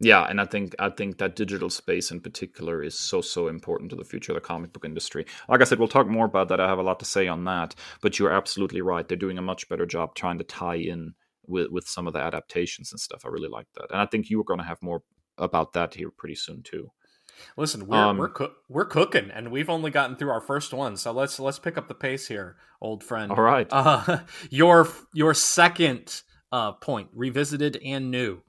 Yeah, 0.00 0.24
and 0.24 0.40
I 0.40 0.44
think 0.44 0.76
I 0.78 0.90
think 0.90 1.18
that 1.18 1.34
digital 1.34 1.70
space 1.70 2.12
in 2.12 2.20
particular 2.20 2.82
is 2.82 2.98
so 2.98 3.20
so 3.20 3.48
important 3.48 3.90
to 3.90 3.96
the 3.96 4.04
future 4.04 4.32
of 4.32 4.36
the 4.36 4.40
comic 4.40 4.72
book 4.72 4.84
industry. 4.84 5.26
Like 5.48 5.60
I 5.60 5.64
said, 5.64 5.80
we'll 5.80 5.88
talk 5.88 6.06
more 6.06 6.26
about 6.26 6.48
that. 6.48 6.60
I 6.60 6.68
have 6.68 6.78
a 6.78 6.82
lot 6.82 7.00
to 7.00 7.04
say 7.04 7.26
on 7.26 7.44
that, 7.44 7.74
but 8.00 8.18
you're 8.18 8.30
absolutely 8.30 8.80
right. 8.80 9.06
They're 9.06 9.16
doing 9.16 9.38
a 9.38 9.42
much 9.42 9.68
better 9.68 9.86
job 9.86 10.14
trying 10.14 10.38
to 10.38 10.44
tie 10.44 10.76
in 10.76 11.14
with 11.46 11.70
with 11.70 11.88
some 11.88 12.06
of 12.06 12.12
the 12.12 12.20
adaptations 12.20 12.92
and 12.92 13.00
stuff. 13.00 13.22
I 13.24 13.28
really 13.28 13.48
like 13.48 13.66
that, 13.74 13.90
and 13.90 14.00
I 14.00 14.06
think 14.06 14.30
you 14.30 14.40
are 14.40 14.44
going 14.44 14.60
to 14.60 14.66
have 14.66 14.82
more 14.82 15.02
about 15.36 15.72
that 15.72 15.94
here 15.94 16.10
pretty 16.16 16.36
soon 16.36 16.62
too. 16.62 16.90
Listen, 17.56 17.86
we're 17.86 17.96
um, 17.96 18.18
we're, 18.18 18.30
co- 18.30 18.54
we're 18.68 18.84
cooking, 18.84 19.30
and 19.32 19.50
we've 19.50 19.70
only 19.70 19.90
gotten 19.90 20.16
through 20.16 20.30
our 20.30 20.40
first 20.40 20.72
one, 20.72 20.96
so 20.96 21.10
let's 21.12 21.40
let's 21.40 21.58
pick 21.58 21.76
up 21.76 21.88
the 21.88 21.94
pace 21.94 22.28
here, 22.28 22.56
old 22.80 23.02
friend. 23.02 23.32
All 23.32 23.40
right, 23.40 23.66
uh, 23.70 24.20
your 24.50 24.88
your 25.12 25.34
second 25.34 26.22
uh, 26.52 26.72
point, 26.72 27.08
revisited 27.12 27.80
and 27.84 28.10
new. 28.12 28.42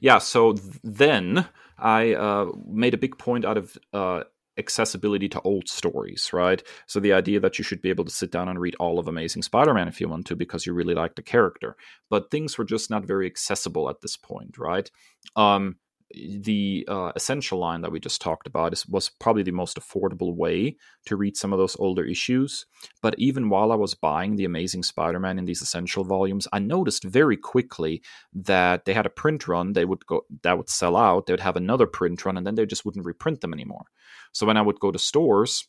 Yeah, 0.00 0.18
so 0.18 0.56
then 0.82 1.48
I 1.78 2.14
uh, 2.14 2.46
made 2.66 2.94
a 2.94 2.98
big 2.98 3.18
point 3.18 3.44
out 3.44 3.56
of 3.56 3.76
uh, 3.92 4.22
accessibility 4.58 5.28
to 5.28 5.40
old 5.42 5.68
stories, 5.68 6.30
right? 6.32 6.62
So 6.86 7.00
the 7.00 7.12
idea 7.12 7.40
that 7.40 7.58
you 7.58 7.64
should 7.64 7.82
be 7.82 7.90
able 7.90 8.04
to 8.04 8.10
sit 8.10 8.30
down 8.30 8.48
and 8.48 8.58
read 8.58 8.76
all 8.76 8.98
of 8.98 9.08
Amazing 9.08 9.42
Spider-Man 9.42 9.88
if 9.88 10.00
you 10.00 10.08
want 10.08 10.26
to 10.26 10.36
because 10.36 10.66
you 10.66 10.72
really 10.72 10.94
like 10.94 11.14
the 11.14 11.22
character, 11.22 11.76
but 12.08 12.30
things 12.30 12.56
were 12.56 12.64
just 12.64 12.90
not 12.90 13.04
very 13.04 13.26
accessible 13.26 13.90
at 13.90 14.00
this 14.00 14.16
point, 14.16 14.56
right? 14.58 14.90
Um, 15.34 15.76
the 16.10 16.86
uh, 16.88 17.12
essential 17.16 17.58
line 17.58 17.80
that 17.80 17.90
we 17.90 17.98
just 17.98 18.20
talked 18.20 18.46
about 18.46 18.72
is, 18.72 18.86
was 18.86 19.08
probably 19.08 19.42
the 19.42 19.50
most 19.50 19.78
affordable 19.78 20.34
way 20.34 20.76
to 21.06 21.16
read 21.16 21.36
some 21.36 21.52
of 21.52 21.58
those 21.58 21.76
older 21.78 22.04
issues. 22.04 22.64
But 23.02 23.16
even 23.18 23.48
while 23.48 23.72
I 23.72 23.74
was 23.74 23.94
buying 23.94 24.36
the 24.36 24.44
Amazing 24.44 24.84
Spider-Man 24.84 25.38
in 25.38 25.44
these 25.46 25.62
essential 25.62 26.04
volumes, 26.04 26.46
I 26.52 26.60
noticed 26.60 27.04
very 27.04 27.36
quickly 27.36 28.02
that 28.34 28.84
they 28.84 28.94
had 28.94 29.06
a 29.06 29.10
print 29.10 29.48
run. 29.48 29.72
They 29.72 29.84
would 29.84 30.06
go 30.06 30.22
that 30.42 30.56
would 30.56 30.70
sell 30.70 30.96
out. 30.96 31.26
They 31.26 31.32
would 31.32 31.40
have 31.40 31.56
another 31.56 31.86
print 31.86 32.24
run, 32.24 32.36
and 32.36 32.46
then 32.46 32.54
they 32.54 32.66
just 32.66 32.84
wouldn't 32.84 33.06
reprint 33.06 33.40
them 33.40 33.52
anymore. 33.52 33.86
So 34.32 34.46
when 34.46 34.56
I 34.56 34.62
would 34.62 34.80
go 34.80 34.92
to 34.92 34.98
stores, 34.98 35.66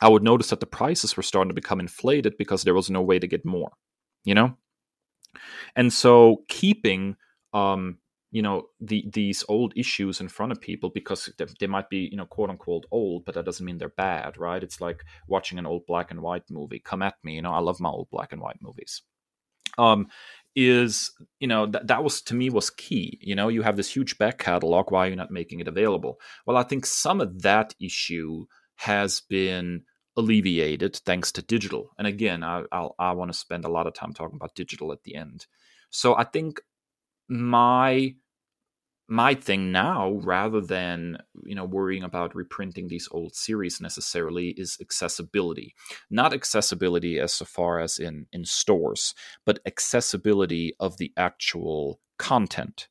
I 0.00 0.08
would 0.08 0.24
notice 0.24 0.50
that 0.50 0.60
the 0.60 0.66
prices 0.66 1.16
were 1.16 1.22
starting 1.22 1.50
to 1.50 1.54
become 1.54 1.80
inflated 1.80 2.36
because 2.36 2.64
there 2.64 2.74
was 2.74 2.90
no 2.90 3.02
way 3.02 3.18
to 3.18 3.26
get 3.28 3.44
more. 3.44 3.72
You 4.24 4.34
know, 4.34 4.56
and 5.76 5.92
so 5.92 6.42
keeping 6.48 7.16
um, 7.52 7.98
you 8.30 8.42
know 8.42 8.68
the, 8.80 9.04
these 9.12 9.44
old 9.48 9.72
issues 9.76 10.20
in 10.20 10.28
front 10.28 10.52
of 10.52 10.60
people 10.60 10.90
because 10.90 11.28
they, 11.38 11.46
they, 11.58 11.66
might 11.66 11.90
be 11.90 12.08
you 12.10 12.16
know 12.16 12.26
quote 12.26 12.50
unquote 12.50 12.86
old 12.90 13.24
but 13.24 13.34
that 13.34 13.44
doesn't 13.44 13.66
mean 13.66 13.78
they're 13.78 13.88
bad 13.88 14.38
right? 14.38 14.62
It's 14.62 14.80
like 14.80 15.04
watching 15.28 15.58
an 15.58 15.66
old 15.66 15.86
black 15.86 16.10
and 16.10 16.20
white 16.20 16.44
movie. 16.50 16.80
Come 16.80 17.02
at 17.02 17.14
me 17.24 17.34
you 17.34 17.42
know 17.42 17.52
i 17.52 17.58
love 17.58 17.80
my 17.80 17.88
old 17.88 18.08
black 18.10 18.32
and 18.32 18.40
white 18.40 18.60
movies. 18.60 19.02
Um 19.78 20.08
is 20.56 21.12
you 21.38 21.46
know 21.46 21.66
that 21.66 21.86
that 21.86 22.02
was 22.02 22.20
to 22.22 22.34
me 22.34 22.50
was 22.50 22.70
key 22.70 23.18
you 23.22 23.34
know? 23.34 23.48
You 23.48 23.62
have 23.62 23.76
this 23.76 23.94
huge 23.94 24.18
back 24.18 24.38
catalog. 24.38 24.90
Why 24.90 25.06
are 25.06 25.10
you 25.10 25.16
not 25.16 25.30
making 25.30 25.60
it 25.60 25.68
available? 25.68 26.20
Well 26.46 26.56
i 26.56 26.62
think 26.62 26.86
some 26.86 27.20
of 27.20 27.42
that 27.42 27.74
issue 27.80 28.46
has 28.76 29.20
been 29.20 29.82
alleviated 30.16 30.96
thanks 30.96 31.32
to 31.32 31.42
digital. 31.42 31.90
And 31.98 32.06
again 32.06 32.44
i 32.44 32.62
I'll, 32.70 32.94
i 32.98 33.12
want 33.12 33.32
to 33.32 33.38
spend 33.38 33.64
a 33.64 33.70
lot 33.70 33.86
of 33.88 33.94
time 33.94 34.12
talking 34.12 34.36
about 34.36 34.54
digital 34.54 34.92
at 34.92 35.02
the 35.02 35.16
end. 35.16 35.46
So 35.90 36.16
i 36.16 36.24
think 36.24 36.60
my 37.30 38.14
my 39.10 39.34
thing 39.34 39.72
now 39.72 40.12
rather 40.22 40.60
than 40.60 41.18
you 41.44 41.54
know 41.54 41.64
worrying 41.64 42.04
about 42.04 42.34
reprinting 42.34 42.88
these 42.88 43.08
old 43.10 43.34
series 43.34 43.80
necessarily 43.80 44.50
is 44.50 44.78
accessibility. 44.80 45.74
Not 46.10 46.32
accessibility 46.32 47.18
as 47.18 47.32
so 47.34 47.44
far 47.44 47.80
as 47.80 47.98
in 47.98 48.26
in 48.32 48.44
stores 48.44 49.14
but 49.44 49.60
accessibility 49.66 50.74
of 50.78 50.96
the 50.98 51.12
actual 51.16 52.00
content. 52.18 52.88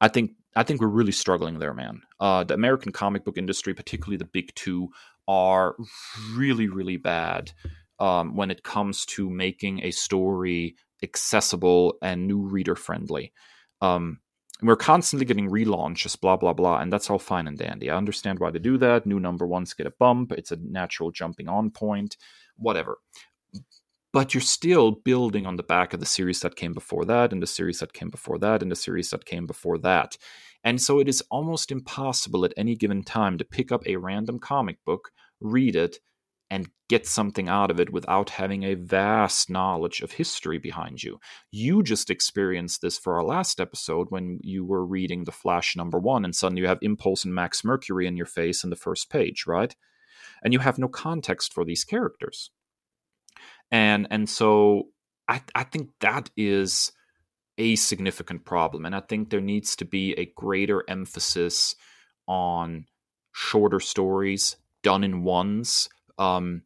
I 0.00 0.08
think 0.08 0.32
i 0.56 0.62
think 0.62 0.80
we're 0.80 0.88
really 0.88 1.12
struggling 1.12 1.58
there 1.58 1.74
man. 1.74 2.02
Uh, 2.20 2.44
the 2.44 2.54
american 2.54 2.92
comic 2.92 3.24
book 3.24 3.38
industry 3.38 3.72
particularly 3.72 4.16
the 4.16 4.24
big 4.24 4.54
two 4.54 4.88
are 5.28 5.76
really 6.34 6.68
really 6.68 6.96
bad 6.96 7.52
um, 8.00 8.34
when 8.34 8.50
it 8.50 8.62
comes 8.62 9.04
to 9.06 9.30
making 9.30 9.84
a 9.84 9.90
story 9.90 10.74
accessible 11.02 11.94
and 12.02 12.26
new 12.26 12.40
reader 12.40 12.74
friendly. 12.74 13.32
Um, 13.80 14.20
we're 14.68 14.76
constantly 14.76 15.24
getting 15.24 15.50
relaunches, 15.50 16.20
blah, 16.20 16.36
blah, 16.36 16.52
blah, 16.52 16.78
and 16.78 16.92
that's 16.92 17.08
all 17.08 17.18
fine 17.18 17.46
and 17.46 17.58
dandy. 17.58 17.90
I 17.90 17.96
understand 17.96 18.38
why 18.38 18.50
they 18.50 18.58
do 18.58 18.76
that. 18.78 19.06
New 19.06 19.20
number 19.20 19.46
ones 19.46 19.74
get 19.74 19.86
a 19.86 19.92
bump, 19.98 20.32
it's 20.32 20.52
a 20.52 20.56
natural 20.56 21.10
jumping 21.10 21.48
on 21.48 21.70
point, 21.70 22.16
whatever. 22.56 22.98
But 24.12 24.34
you're 24.34 24.40
still 24.40 24.90
building 24.90 25.46
on 25.46 25.56
the 25.56 25.62
back 25.62 25.94
of 25.94 26.00
the 26.00 26.06
series 26.06 26.40
that 26.40 26.56
came 26.56 26.72
before 26.72 27.04
that, 27.04 27.32
and 27.32 27.40
the 27.40 27.46
series 27.46 27.78
that 27.78 27.92
came 27.92 28.10
before 28.10 28.38
that, 28.38 28.60
and 28.60 28.70
the 28.70 28.76
series 28.76 29.10
that 29.10 29.24
came 29.24 29.46
before 29.46 29.78
that. 29.78 30.16
And 30.64 30.80
so 30.82 30.98
it 30.98 31.08
is 31.08 31.22
almost 31.30 31.70
impossible 31.70 32.44
at 32.44 32.52
any 32.56 32.74
given 32.74 33.02
time 33.02 33.38
to 33.38 33.44
pick 33.44 33.70
up 33.72 33.86
a 33.86 33.96
random 33.96 34.38
comic 34.38 34.78
book, 34.84 35.10
read 35.40 35.76
it, 35.76 35.98
and 36.50 36.68
get 36.88 37.06
something 37.06 37.48
out 37.48 37.70
of 37.70 37.78
it 37.78 37.92
without 37.92 38.30
having 38.30 38.64
a 38.64 38.74
vast 38.74 39.48
knowledge 39.48 40.00
of 40.00 40.12
history 40.12 40.58
behind 40.58 41.02
you. 41.02 41.20
You 41.52 41.82
just 41.82 42.10
experienced 42.10 42.82
this 42.82 42.98
for 42.98 43.16
our 43.16 43.22
last 43.22 43.60
episode 43.60 44.08
when 44.10 44.40
you 44.42 44.64
were 44.64 44.84
reading 44.84 45.24
The 45.24 45.32
Flash 45.32 45.76
number 45.76 45.98
one, 46.00 46.24
and 46.24 46.34
suddenly 46.34 46.62
you 46.62 46.68
have 46.68 46.80
Impulse 46.82 47.24
and 47.24 47.34
Max 47.34 47.64
Mercury 47.64 48.06
in 48.06 48.16
your 48.16 48.26
face 48.26 48.64
in 48.64 48.70
the 48.70 48.76
first 48.76 49.08
page, 49.08 49.44
right? 49.46 49.74
And 50.42 50.52
you 50.52 50.58
have 50.58 50.78
no 50.78 50.88
context 50.88 51.52
for 51.52 51.64
these 51.64 51.84
characters. 51.84 52.50
And 53.70 54.08
and 54.10 54.28
so 54.28 54.88
I, 55.28 55.42
I 55.54 55.62
think 55.62 55.90
that 56.00 56.30
is 56.36 56.90
a 57.56 57.76
significant 57.76 58.44
problem. 58.44 58.84
And 58.84 58.96
I 58.96 59.00
think 59.00 59.30
there 59.30 59.40
needs 59.40 59.76
to 59.76 59.84
be 59.84 60.14
a 60.14 60.32
greater 60.34 60.82
emphasis 60.88 61.76
on 62.26 62.86
shorter 63.32 63.78
stories 63.78 64.56
done 64.82 65.04
in 65.04 65.22
ones 65.22 65.88
um, 66.20 66.62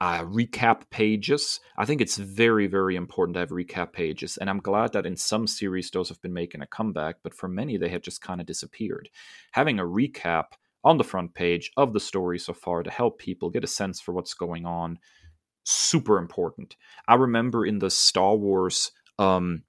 uh, 0.00 0.24
recap 0.24 0.82
pages. 0.90 1.60
I 1.76 1.84
think 1.84 2.00
it's 2.00 2.16
very, 2.16 2.66
very 2.66 2.96
important 2.96 3.34
to 3.34 3.40
have 3.40 3.50
recap 3.50 3.92
pages. 3.92 4.36
And 4.36 4.48
I'm 4.48 4.58
glad 4.58 4.92
that 4.92 5.06
in 5.06 5.16
some 5.16 5.46
series 5.46 5.90
those 5.90 6.08
have 6.08 6.22
been 6.22 6.32
making 6.32 6.62
a 6.62 6.66
comeback, 6.66 7.16
but 7.22 7.34
for 7.34 7.48
many 7.48 7.76
they 7.76 7.90
have 7.90 8.02
just 8.02 8.22
kind 8.22 8.40
of 8.40 8.46
disappeared. 8.46 9.10
Having 9.52 9.78
a 9.78 9.84
recap 9.84 10.54
on 10.82 10.98
the 10.98 11.04
front 11.04 11.34
page 11.34 11.70
of 11.76 11.92
the 11.92 12.00
story 12.00 12.38
so 12.38 12.52
far 12.52 12.82
to 12.82 12.90
help 12.90 13.18
people 13.18 13.50
get 13.50 13.64
a 13.64 13.68
sense 13.68 14.00
for 14.00 14.12
what's 14.12 14.34
going 14.34 14.66
on, 14.66 14.98
super 15.64 16.18
important. 16.18 16.76
I 17.06 17.14
remember 17.14 17.64
in 17.64 17.78
the 17.78 17.90
Star 17.90 18.34
Wars 18.34 18.90
um, 19.20 19.62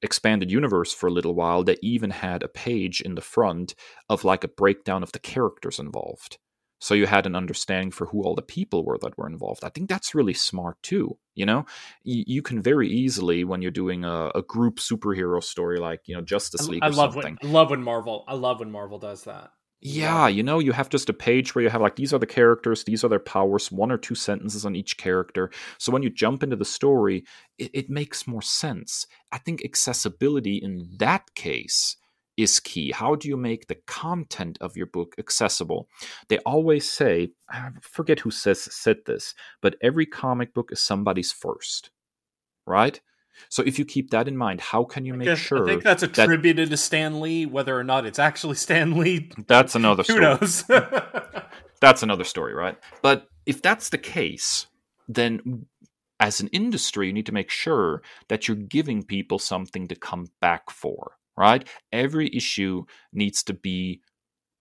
expanded 0.00 0.50
universe 0.50 0.94
for 0.94 1.08
a 1.08 1.12
little 1.12 1.34
while, 1.34 1.62
they 1.62 1.76
even 1.82 2.10
had 2.10 2.42
a 2.42 2.48
page 2.48 3.02
in 3.02 3.16
the 3.16 3.20
front 3.20 3.74
of 4.08 4.24
like 4.24 4.44
a 4.44 4.48
breakdown 4.48 5.02
of 5.02 5.12
the 5.12 5.18
characters 5.18 5.78
involved 5.78 6.38
so 6.78 6.94
you 6.94 7.06
had 7.06 7.26
an 7.26 7.34
understanding 7.34 7.90
for 7.90 8.06
who 8.06 8.22
all 8.22 8.34
the 8.34 8.42
people 8.42 8.84
were 8.84 8.98
that 8.98 9.16
were 9.18 9.28
involved 9.28 9.64
i 9.64 9.68
think 9.68 9.88
that's 9.88 10.14
really 10.14 10.34
smart 10.34 10.80
too 10.82 11.16
you 11.34 11.46
know 11.46 11.60
y- 12.04 12.24
you 12.26 12.42
can 12.42 12.60
very 12.60 12.88
easily 12.88 13.44
when 13.44 13.62
you're 13.62 13.70
doing 13.70 14.04
a, 14.04 14.30
a 14.34 14.42
group 14.42 14.78
superhero 14.78 15.42
story 15.42 15.78
like 15.78 16.00
you 16.06 16.14
know 16.14 16.22
justice 16.22 16.68
league 16.68 16.82
i, 16.82 16.86
I 16.86 16.90
love 16.90 17.14
something. 17.14 17.38
when 17.42 17.52
love 17.52 17.70
when 17.70 17.82
marvel 17.82 18.24
i 18.28 18.34
love 18.34 18.60
when 18.60 18.70
marvel 18.70 18.98
does 18.98 19.24
that 19.24 19.52
yeah, 19.80 20.26
you 20.26 20.42
know, 20.42 20.58
you 20.58 20.72
have 20.72 20.88
just 20.88 21.08
a 21.08 21.12
page 21.12 21.54
where 21.54 21.62
you 21.62 21.70
have 21.70 21.80
like 21.80 21.94
these 21.94 22.12
are 22.12 22.18
the 22.18 22.26
characters, 22.26 22.82
these 22.82 23.04
are 23.04 23.08
their 23.08 23.20
powers, 23.20 23.70
one 23.70 23.92
or 23.92 23.96
two 23.96 24.16
sentences 24.16 24.66
on 24.66 24.74
each 24.74 24.96
character. 24.96 25.52
So 25.78 25.92
when 25.92 26.02
you 26.02 26.10
jump 26.10 26.42
into 26.42 26.56
the 26.56 26.64
story, 26.64 27.24
it, 27.58 27.70
it 27.72 27.90
makes 27.90 28.26
more 28.26 28.42
sense. 28.42 29.06
I 29.30 29.38
think 29.38 29.64
accessibility 29.64 30.56
in 30.56 30.88
that 30.98 31.32
case 31.36 31.96
is 32.38 32.60
key. 32.60 32.92
How 32.92 33.16
do 33.16 33.28
you 33.28 33.36
make 33.36 33.66
the 33.66 33.74
content 33.86 34.56
of 34.60 34.76
your 34.76 34.86
book 34.86 35.16
accessible? 35.18 35.88
They 36.28 36.38
always 36.38 36.88
say, 36.88 37.32
I 37.50 37.70
forget 37.82 38.20
who 38.20 38.30
says 38.30 38.62
said 38.72 38.98
this, 39.06 39.34
but 39.60 39.74
every 39.82 40.06
comic 40.06 40.54
book 40.54 40.70
is 40.70 40.80
somebody's 40.80 41.32
first, 41.32 41.90
right? 42.64 42.98
So 43.48 43.62
if 43.64 43.78
you 43.78 43.84
keep 43.84 44.10
that 44.10 44.28
in 44.28 44.36
mind, 44.36 44.60
how 44.60 44.84
can 44.84 45.04
you 45.04 45.14
make 45.14 45.26
guess, 45.26 45.38
sure? 45.38 45.64
I 45.64 45.66
think 45.66 45.82
that's 45.82 46.04
attributed 46.04 46.68
that, 46.68 46.70
to 46.70 46.76
Stan 46.76 47.20
Lee, 47.20 47.44
whether 47.44 47.76
or 47.76 47.84
not 47.84 48.06
it's 48.06 48.18
actually 48.20 48.54
Stan 48.54 48.98
Lee. 48.98 49.30
That's 49.48 49.74
another 49.74 50.04
story. 50.04 50.18
Who 50.18 50.22
knows? 50.22 50.64
that's 51.80 52.02
another 52.04 52.24
story, 52.24 52.54
right? 52.54 52.78
But 53.02 53.26
if 53.46 53.62
that's 53.62 53.88
the 53.88 53.98
case, 53.98 54.68
then 55.08 55.66
as 56.20 56.40
an 56.40 56.48
industry, 56.48 57.08
you 57.08 57.12
need 57.12 57.26
to 57.26 57.32
make 57.32 57.50
sure 57.50 58.02
that 58.28 58.46
you're 58.46 58.56
giving 58.56 59.02
people 59.02 59.40
something 59.40 59.88
to 59.88 59.96
come 59.96 60.26
back 60.40 60.70
for 60.70 61.17
right? 61.38 61.66
Every 61.92 62.34
issue 62.34 62.84
needs 63.12 63.42
to 63.44 63.54
be 63.54 64.00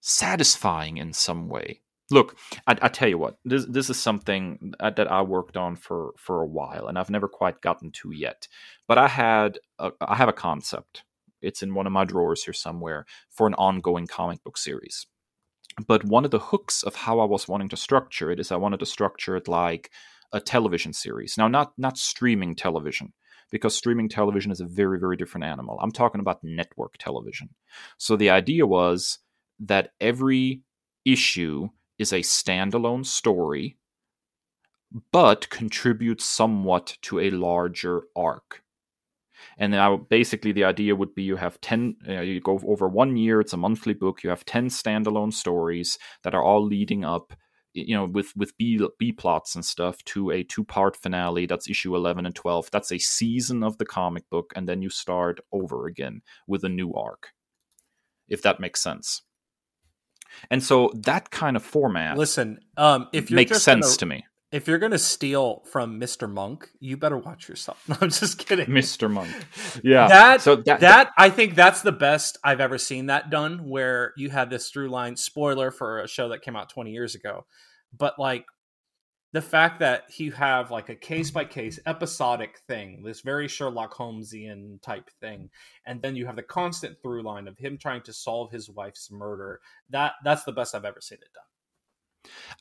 satisfying 0.02 0.98
in 0.98 1.12
some 1.14 1.50
way. 1.50 1.82
Look, 2.10 2.38
I, 2.66 2.78
I 2.82 2.88
tell 2.88 3.10
you 3.10 3.18
what, 3.18 3.38
this 3.44 3.66
this 3.66 3.90
is 3.90 4.00
something 4.00 4.74
that 4.80 5.12
I 5.12 5.22
worked 5.24 5.58
on 5.58 5.76
for 5.76 6.14
for 6.18 6.42
a 6.42 6.48
while, 6.48 6.88
and 6.88 6.98
I've 6.98 7.10
never 7.10 7.28
quite 7.28 7.62
gotten 7.62 7.92
to 7.94 8.12
yet. 8.12 8.48
But 8.88 8.98
I 8.98 9.08
had 9.10 9.60
a, 9.78 9.92
I 10.00 10.16
have 10.16 10.30
a 10.30 10.34
concept. 10.34 11.04
It's 11.42 11.62
in 11.62 11.74
one 11.74 11.86
of 11.86 11.94
my 11.94 12.06
drawers 12.06 12.44
here 12.44 12.54
somewhere 12.54 13.06
for 13.30 13.46
an 13.48 13.54
ongoing 13.56 14.08
comic 14.08 14.44
book 14.44 14.58
series. 14.58 15.06
But 15.86 16.06
one 16.06 16.26
of 16.26 16.32
the 16.32 16.40
hooks 16.40 16.82
of 16.84 16.96
how 16.96 17.20
I 17.20 17.26
was 17.26 17.48
wanting 17.48 17.70
to 17.70 17.78
structure 17.78 18.32
it 18.32 18.40
is 18.40 18.52
I 18.52 18.56
wanted 18.56 18.80
to 18.80 18.86
structure 18.86 19.36
it 19.36 19.48
like 19.48 19.92
a 20.32 20.40
television 20.40 20.94
series. 20.94 21.38
Now, 21.38 21.48
not 21.48 21.74
not 21.78 21.98
streaming 21.98 22.56
television, 22.56 23.14
because 23.52 23.76
streaming 23.76 24.10
television 24.10 24.52
is 24.52 24.62
a 24.62 24.66
very, 24.66 25.00
very 25.00 25.18
different 25.18 25.46
animal. 25.46 25.80
I'm 25.82 25.92
talking 25.92 26.22
about 26.22 26.44
network 26.44 26.98
television. 26.98 27.50
So 27.98 28.16
the 28.16 28.30
idea 28.30 28.66
was 28.66 29.20
that 29.60 29.94
every 30.02 30.62
issue 31.06 31.70
is 31.98 32.14
a 32.14 32.20
standalone 32.20 33.06
story, 33.06 33.78
but 35.12 35.50
contributes 35.50 36.26
somewhat 36.26 36.98
to 37.04 37.20
a 37.20 37.30
larger 37.32 38.04
arc. 38.16 38.64
And 39.58 39.72
now, 39.72 39.98
basically, 39.98 40.52
the 40.52 40.64
idea 40.64 40.96
would 40.96 41.16
be 41.16 41.24
you 41.24 41.36
have 41.36 41.60
10, 41.62 41.96
uh, 42.08 42.22
you 42.22 42.40
go 42.40 42.60
over 42.66 42.88
one 42.88 43.18
year, 43.18 43.40
it's 43.40 43.54
a 43.54 43.58
monthly 43.58 43.94
book, 43.94 44.24
you 44.24 44.30
have 44.30 44.46
10 44.46 44.68
standalone 44.70 45.34
stories 45.34 45.98
that 46.24 46.36
are 46.36 46.44
all 46.44 46.64
leading 46.64 47.04
up 47.04 47.34
you 47.78 47.96
know 47.96 48.06
with 48.06 48.36
with 48.36 48.58
b 48.58 48.80
b 48.98 49.12
plots 49.12 49.56
and 49.56 49.64
stuff 49.64 50.04
to 50.06 50.32
a 50.32 50.44
two 50.44 50.64
part 50.64 50.96
finale 50.96 51.46
that's 51.46 51.70
issue 51.70 51.96
11 51.96 52.26
and 52.26 52.36
12 52.36 52.70
that's 52.72 52.92
a 52.92 52.98
season 52.98 53.64
of 53.64 53.78
the 53.78 53.86
comic 53.86 54.30
book 54.30 54.52
and 54.56 54.68
then 54.68 54.82
you 54.82 54.90
start 54.90 55.40
over 55.52 55.86
again 55.86 56.22
with 56.48 56.64
a 56.64 56.70
new 56.70 56.94
arc 56.94 57.30
if 58.28 58.42
that 58.42 58.60
makes 58.60 58.82
sense 58.82 59.22
and 60.50 60.64
so 60.64 60.92
that 60.96 61.32
kind 61.32 61.56
of 61.56 61.64
format 61.64 62.18
listen 62.18 62.60
um 62.78 63.08
if 63.14 63.30
makes 63.32 63.62
sense 63.62 63.86
gonna, 63.86 63.98
to 63.98 64.06
me 64.06 64.26
if 64.52 64.68
you're 64.68 64.80
gonna 64.80 64.98
steal 64.98 65.64
from 65.66 66.00
Mr. 66.00 66.32
Monk, 66.32 66.70
you 66.80 66.96
better 66.96 67.18
watch 67.18 67.50
yourself. 67.50 67.84
No, 67.90 67.98
I'm 68.02 68.10
just 68.10 68.38
kidding. 68.38 68.68
Mr. 68.68 69.12
Monk. 69.12 69.30
Yeah. 69.84 70.08
That 70.08 70.42
so 70.42 70.56
that, 70.58 70.80
that 70.82 71.12
I 71.18 71.30
think 71.30 71.56
that's 71.56 71.82
the 71.82 71.92
best 71.92 72.38
I've 72.44 72.62
ever 72.62 72.78
seen 72.78 73.08
that 73.08 73.30
done, 73.30 73.68
where 73.68 74.14
you 74.16 74.30
had 74.30 74.50
this 74.50 74.70
through 74.70 74.90
line 74.90 75.16
spoiler 75.16 75.72
for 75.72 76.00
a 76.00 76.08
show 76.08 76.30
that 76.30 76.42
came 76.42 76.56
out 76.56 76.70
20 76.70 76.92
years 76.92 77.16
ago. 77.16 77.46
But 77.98 78.20
like 78.20 78.46
the 79.34 79.42
fact 79.42 79.80
that 79.80 80.20
you 80.20 80.32
have 80.32 80.72
like 80.72 80.90
a 80.90 80.96
case 80.96 81.32
by 81.32 81.46
case 81.46 81.80
episodic 81.86 82.60
thing, 82.68 83.04
this 83.04 83.22
very 83.22 83.48
Sherlock 83.48 83.94
Holmesian 83.94 84.82
type 84.82 85.10
thing, 85.20 85.50
and 85.86 86.02
then 86.02 86.16
you 86.16 86.26
have 86.26 86.38
the 86.38 86.44
constant 86.44 86.98
through 87.02 87.24
line 87.24 87.48
of 87.48 87.58
him 87.58 87.78
trying 87.78 88.02
to 88.04 88.14
solve 88.14 88.52
his 88.52 88.70
wife's 88.70 89.12
murder. 89.12 89.60
That 89.90 90.14
that's 90.24 90.44
the 90.44 90.54
best 90.54 90.76
I've 90.76 90.86
ever 90.86 91.02
seen 91.02 91.20
it 91.22 91.34
done. 91.34 91.44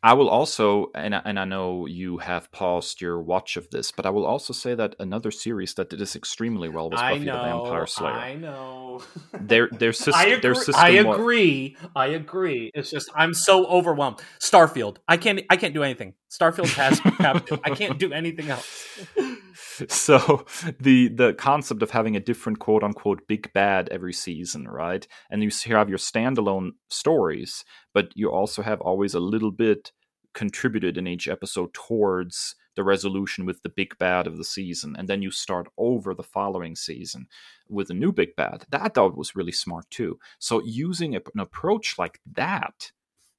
I 0.03 0.13
will 0.15 0.29
also, 0.29 0.91
and 0.95 1.15
I, 1.15 1.23
and 1.25 1.39
I 1.39 1.45
know 1.45 1.87
you 1.87 2.19
have 2.19 2.53
paused 2.53 3.01
your 3.01 3.21
watch 3.21 3.57
of 3.57 3.71
this, 3.71 3.91
but 3.93 4.07
I 4.07 4.11
will 4.11 4.27
also 4.27 4.53
say 4.53 4.75
that 4.75 4.95
another 4.99 5.31
series 5.31 5.75
that 5.75 5.91
did 5.91 5.99
this 5.99 6.15
extremely 6.15 6.69
well 6.69 6.91
was 6.91 7.01
Buffy 7.01 7.25
know, 7.25 7.33
the 7.33 7.43
Vampire 7.43 7.87
Slayer. 7.87 8.13
I 8.13 8.35
know. 8.35 9.03
Their 9.41 9.69
their, 9.71 9.93
system. 9.93 10.15
I 10.17 10.27
agree, 10.27 10.41
their 10.41 10.55
system. 10.55 10.75
I 10.77 10.89
agree. 10.91 11.77
Was... 11.81 11.91
I 11.95 12.07
agree. 12.09 12.71
It's 12.75 12.91
just 12.91 13.11
I'm 13.15 13.35
so 13.35 13.67
overwhelmed. 13.67 14.21
Starfield. 14.41 14.97
I 15.07 15.17
can't. 15.17 15.43
I 15.51 15.57
can't 15.57 15.75
do 15.75 15.83
anything. 15.83 16.15
Starfield 16.31 16.73
has. 16.75 17.01
I 17.65 17.71
can't 17.71 17.99
do 17.99 18.13
anything 18.13 18.51
else. 18.51 19.07
so 19.89 20.45
the 20.81 21.09
the 21.09 21.35
concept 21.35 21.83
of 21.83 21.91
having 21.91 22.17
a 22.17 22.21
different 22.21 22.59
quote 22.59 22.83
unquote 22.83 23.27
big 23.27 23.53
bad 23.53 23.89
every 23.91 24.13
season, 24.13 24.69
right? 24.69 25.07
And 25.31 25.43
you 25.43 25.51
have 25.75 25.89
your 25.89 25.99
standalone 25.99 26.73
stories, 26.91 27.65
but 27.95 28.11
you 28.15 28.31
also 28.31 28.63
have 28.63 28.81
always 28.81 29.15
a 29.15 29.21
little 29.21 29.51
bit 29.51 29.93
contributed 30.35 30.99
in 30.99 31.07
each 31.07 31.29
episode 31.29 31.73
towards 31.73 32.55
the 32.75 32.85
resolution 32.85 33.47
with 33.47 33.63
the 33.63 33.71
big 33.71 33.97
bad 33.99 34.27
of 34.27 34.37
the 34.37 34.45
season 34.45 34.95
and 34.99 35.09
then 35.09 35.23
you 35.23 35.31
start 35.31 35.67
over 35.79 36.13
the 36.13 36.23
following 36.23 36.77
season 36.77 37.27
with 37.71 37.89
a 37.89 37.95
new 37.95 38.13
big 38.13 38.37
bad 38.37 38.67
that 38.71 38.95
thought 38.95 39.17
was 39.17 39.35
really 39.35 39.51
smart 39.51 39.89
too 39.89 40.19
so 40.39 40.63
using 40.63 41.17
an 41.17 41.23
approach 41.39 41.95
like 41.99 42.21
that 42.31 42.93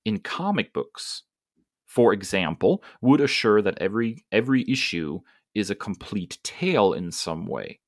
in 0.05 0.17
comic 0.17 0.73
books 0.73 1.21
for 1.85 2.13
example 2.13 2.83
would 2.99 3.21
assure 3.21 3.61
that 3.61 3.77
every 3.79 4.25
every 4.31 4.65
issue 4.67 5.19
is 5.57 5.69
a 5.69 5.75
complete 5.75 6.37
tale 6.43 6.93
in 6.93 7.11
some 7.11 7.45
way. 7.45 7.79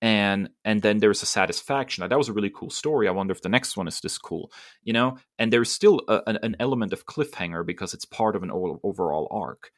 And 0.00 0.50
and 0.64 0.82
then 0.82 0.98
there's 0.98 1.22
a 1.22 1.26
satisfaction. 1.26 2.08
That 2.08 2.18
was 2.18 2.28
a 2.28 2.32
really 2.32 2.50
cool 2.50 2.70
story. 2.70 3.08
I 3.08 3.12
wonder 3.12 3.32
if 3.32 3.42
the 3.42 3.48
next 3.48 3.76
one 3.76 3.88
is 3.88 4.00
this 4.00 4.18
cool 4.18 4.50
you 4.82 4.92
know? 4.92 5.18
And 5.38 5.52
there's 5.52 5.70
still 5.70 6.00
a, 6.08 6.22
an, 6.26 6.38
an 6.42 6.56
element 6.60 6.92
of 6.92 7.06
cliffhanger 7.06 7.66
because 7.66 7.94
it's 7.94 8.04
part 8.04 8.36
of 8.36 8.42
an 8.42 8.50
overall 8.52 9.28
arc. 9.30 9.70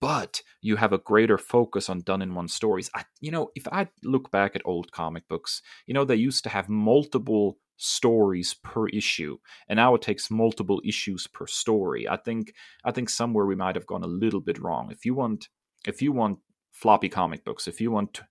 But 0.00 0.42
you 0.62 0.76
have 0.76 0.92
a 0.92 0.98
greater 0.98 1.38
focus 1.38 1.88
on 1.88 2.00
done 2.00 2.22
in 2.22 2.34
one 2.34 2.48
stories. 2.48 2.90
I, 2.94 3.04
you 3.20 3.30
know 3.30 3.50
if 3.54 3.66
i 3.68 3.88
look 4.02 4.30
back 4.30 4.56
at 4.56 4.62
old 4.64 4.90
comic 4.92 5.28
books 5.28 5.62
you 5.86 5.94
know 5.94 6.04
they 6.04 6.16
used 6.16 6.44
to 6.44 6.50
have 6.50 6.68
multiple 6.68 7.58
stories 7.76 8.54
per 8.54 8.88
issue 8.88 9.36
and 9.68 9.76
now 9.76 9.94
it 9.94 10.02
takes 10.02 10.30
multiple 10.30 10.80
issues 10.84 11.26
per 11.26 11.46
story. 11.46 12.08
I 12.08 12.16
think 12.16 12.54
i 12.84 12.90
think 12.92 13.10
somewhere 13.10 13.46
we 13.46 13.56
might 13.56 13.76
have 13.76 13.86
gone 13.86 14.04
a 14.04 14.18
little 14.24 14.40
bit 14.40 14.58
wrong. 14.60 14.90
If 14.90 15.04
you 15.04 15.14
want 15.14 15.48
if 15.86 16.00
you 16.02 16.12
want 16.12 16.38
floppy 16.72 17.08
comic 17.08 17.44
books. 17.44 17.66
If 17.66 17.80
you 17.80 17.90
want 17.90 18.22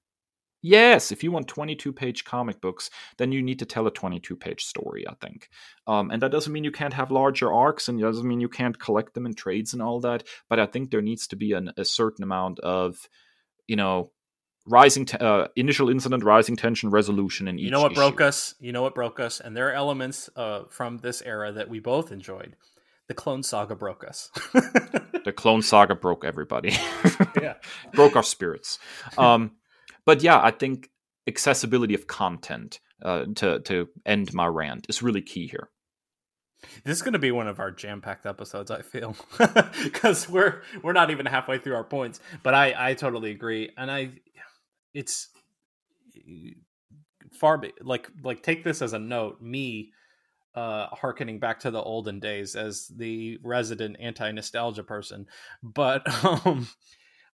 Yes, 0.67 1.11
if 1.11 1.23
you 1.23 1.31
want 1.31 1.47
22 1.47 1.93
page 1.93 2.25
comic 2.25 2.59
books, 2.59 2.89
then 3.17 3.31
you 3.31 3.43
need 3.43 3.59
to 3.59 3.65
tell 3.65 3.85
a 3.85 3.91
22 3.91 4.35
page 4.35 4.65
story, 4.65 5.07
I 5.07 5.13
think. 5.13 5.47
Um, 5.85 6.09
and 6.09 6.19
that 6.23 6.31
doesn't 6.31 6.51
mean 6.51 6.63
you 6.63 6.71
can't 6.71 6.95
have 6.95 7.11
larger 7.11 7.53
arcs 7.53 7.87
and 7.87 7.99
it 7.99 8.03
doesn't 8.03 8.27
mean 8.27 8.41
you 8.41 8.49
can't 8.49 8.79
collect 8.79 9.13
them 9.13 9.27
in 9.27 9.35
trades 9.35 9.73
and 9.73 9.81
all 9.83 9.99
that. 9.99 10.23
But 10.49 10.59
I 10.59 10.65
think 10.65 10.89
there 10.89 11.03
needs 11.03 11.27
to 11.27 11.35
be 11.35 11.51
an, 11.51 11.71
a 11.77 11.85
certain 11.85 12.23
amount 12.23 12.61
of, 12.61 13.07
you 13.67 13.75
know, 13.75 14.09
rising 14.65 15.05
te- 15.05 15.19
uh, 15.19 15.49
initial 15.55 15.91
incident, 15.91 16.23
rising 16.23 16.55
tension, 16.55 16.89
resolution 16.89 17.47
in 17.47 17.59
each. 17.59 17.65
You 17.65 17.71
know 17.71 17.83
what 17.83 17.91
issue. 17.91 18.01
broke 18.01 18.21
us? 18.21 18.55
You 18.59 18.71
know 18.71 18.81
what 18.81 18.95
broke 18.95 19.19
us? 19.19 19.39
And 19.39 19.55
there 19.55 19.67
are 19.69 19.73
elements 19.73 20.31
uh, 20.35 20.63
from 20.71 20.97
this 20.97 21.21
era 21.21 21.51
that 21.51 21.69
we 21.69 21.79
both 21.79 22.11
enjoyed. 22.11 22.55
The 23.07 23.13
Clone 23.13 23.43
Saga 23.43 23.75
broke 23.75 24.03
us. 24.07 24.29
the 24.53 25.33
Clone 25.35 25.61
Saga 25.61 25.95
broke 25.95 26.25
everybody. 26.25 26.69
yeah, 27.41 27.55
broke 27.93 28.15
our 28.15 28.23
spirits. 28.23 28.79
Um, 29.17 29.51
but 30.05 30.23
yeah, 30.23 30.39
I 30.41 30.51
think 30.51 30.89
accessibility 31.27 31.93
of 31.93 32.07
content 32.07 32.79
uh, 33.03 33.25
to 33.35 33.59
to 33.61 33.89
end 34.05 34.33
my 34.33 34.47
rant 34.47 34.87
is 34.89 35.03
really 35.03 35.21
key 35.21 35.47
here. 35.47 35.69
This 36.83 36.97
is 36.97 37.03
going 37.03 37.13
to 37.13 37.19
be 37.19 37.31
one 37.31 37.47
of 37.47 37.59
our 37.59 37.69
jam-packed 37.69 38.25
episodes. 38.25 38.71
I 38.71 38.81
feel 38.81 39.15
because 39.83 40.27
we're 40.27 40.61
we're 40.81 40.93
not 40.93 41.11
even 41.11 41.25
halfway 41.25 41.59
through 41.59 41.75
our 41.75 41.83
points. 41.83 42.19
But 42.43 42.55
I 42.55 42.73
I 42.75 42.93
totally 42.95 43.31
agree, 43.31 43.71
and 43.77 43.91
I 43.91 44.11
it's 44.93 45.29
far 47.33 47.57
be, 47.57 47.73
like 47.81 48.09
like 48.23 48.41
take 48.41 48.63
this 48.63 48.81
as 48.81 48.93
a 48.93 48.99
note. 48.99 49.41
Me 49.41 49.91
uh 50.55 50.87
harkening 50.87 51.39
back 51.39 51.59
to 51.59 51.71
the 51.71 51.81
olden 51.81 52.19
days 52.19 52.55
as 52.55 52.87
the 52.95 53.37
resident 53.43 53.97
anti-nostalgia 53.99 54.83
person. 54.83 55.27
But 55.61 56.03
um 56.45 56.67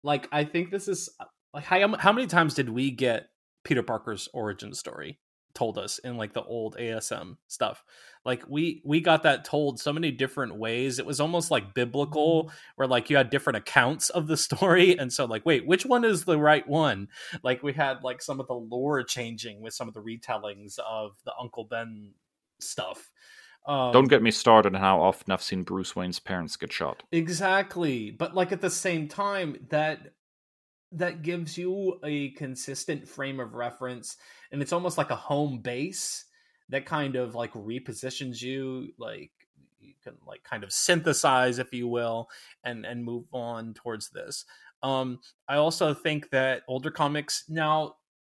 like 0.02 0.28
i 0.32 0.44
think 0.44 0.70
this 0.70 0.88
is 0.88 1.10
like 1.52 1.64
how, 1.64 1.96
how 1.96 2.12
many 2.12 2.26
times 2.26 2.54
did 2.54 2.70
we 2.70 2.90
get 2.90 3.28
peter 3.64 3.82
parker's 3.82 4.28
origin 4.32 4.72
story 4.72 5.18
told 5.54 5.78
us 5.78 5.98
in 5.98 6.18
like 6.18 6.34
the 6.34 6.44
old 6.44 6.76
asm 6.76 7.38
stuff? 7.48 7.82
Like 8.24 8.44
we 8.48 8.82
we 8.84 9.00
got 9.00 9.22
that 9.22 9.44
told 9.44 9.80
so 9.80 9.92
many 9.92 10.10
different 10.10 10.56
ways. 10.56 10.98
It 10.98 11.06
was 11.06 11.18
almost 11.18 11.50
like 11.50 11.74
biblical 11.74 12.44
mm-hmm. 12.44 12.56
where 12.76 12.86
like 12.86 13.08
you 13.08 13.16
had 13.16 13.30
different 13.30 13.56
accounts 13.56 14.10
of 14.10 14.26
the 14.26 14.36
story. 14.48 14.98
And 14.98 15.12
so 15.12 15.24
like 15.24 15.46
wait 15.46 15.66
which 15.66 15.86
one 15.86 16.04
is 16.04 16.24
the 16.24 16.38
right 16.38 16.68
one? 16.68 17.08
Like 17.42 17.62
we 17.62 17.72
had 17.72 18.04
like 18.04 18.20
some 18.20 18.38
of 18.38 18.46
the 18.46 18.54
lore 18.54 19.02
changing 19.02 19.62
with 19.62 19.72
some 19.74 19.88
of 19.88 19.94
the 19.94 20.02
retellings 20.02 20.78
of 20.78 21.12
the 21.24 21.32
uncle 21.40 21.64
ben 21.64 22.12
stuff. 22.60 23.10
Um, 23.66 23.92
Don't 23.92 24.08
get 24.08 24.22
me 24.22 24.30
started 24.30 24.74
on 24.74 24.80
how 24.80 25.02
often 25.02 25.32
I've 25.32 25.42
seen 25.42 25.64
Bruce 25.64 25.96
Wayne's 25.96 26.20
parents 26.20 26.56
get 26.56 26.72
shot. 26.72 27.02
Exactly, 27.10 28.12
but 28.12 28.34
like 28.34 28.52
at 28.52 28.60
the 28.60 28.70
same 28.70 29.08
time, 29.08 29.56
that 29.70 30.12
that 30.92 31.22
gives 31.22 31.58
you 31.58 31.98
a 32.04 32.30
consistent 32.30 33.08
frame 33.08 33.40
of 33.40 33.54
reference, 33.54 34.16
and 34.52 34.62
it's 34.62 34.72
almost 34.72 34.98
like 34.98 35.10
a 35.10 35.16
home 35.16 35.58
base 35.58 36.26
that 36.68 36.86
kind 36.86 37.16
of 37.16 37.34
like 37.34 37.52
repositions 37.54 38.40
you, 38.40 38.88
like 38.98 39.32
you 39.80 39.94
can 40.02 40.14
like 40.26 40.44
kind 40.44 40.62
of 40.62 40.72
synthesize, 40.72 41.58
if 41.58 41.72
you 41.74 41.88
will, 41.88 42.28
and 42.62 42.86
and 42.86 43.04
move 43.04 43.24
on 43.32 43.74
towards 43.74 44.10
this. 44.10 44.44
Um, 44.82 45.18
I 45.48 45.56
also 45.56 45.92
think 45.92 46.30
that 46.30 46.62
older 46.68 46.92
comics 46.92 47.44
now, 47.48 47.96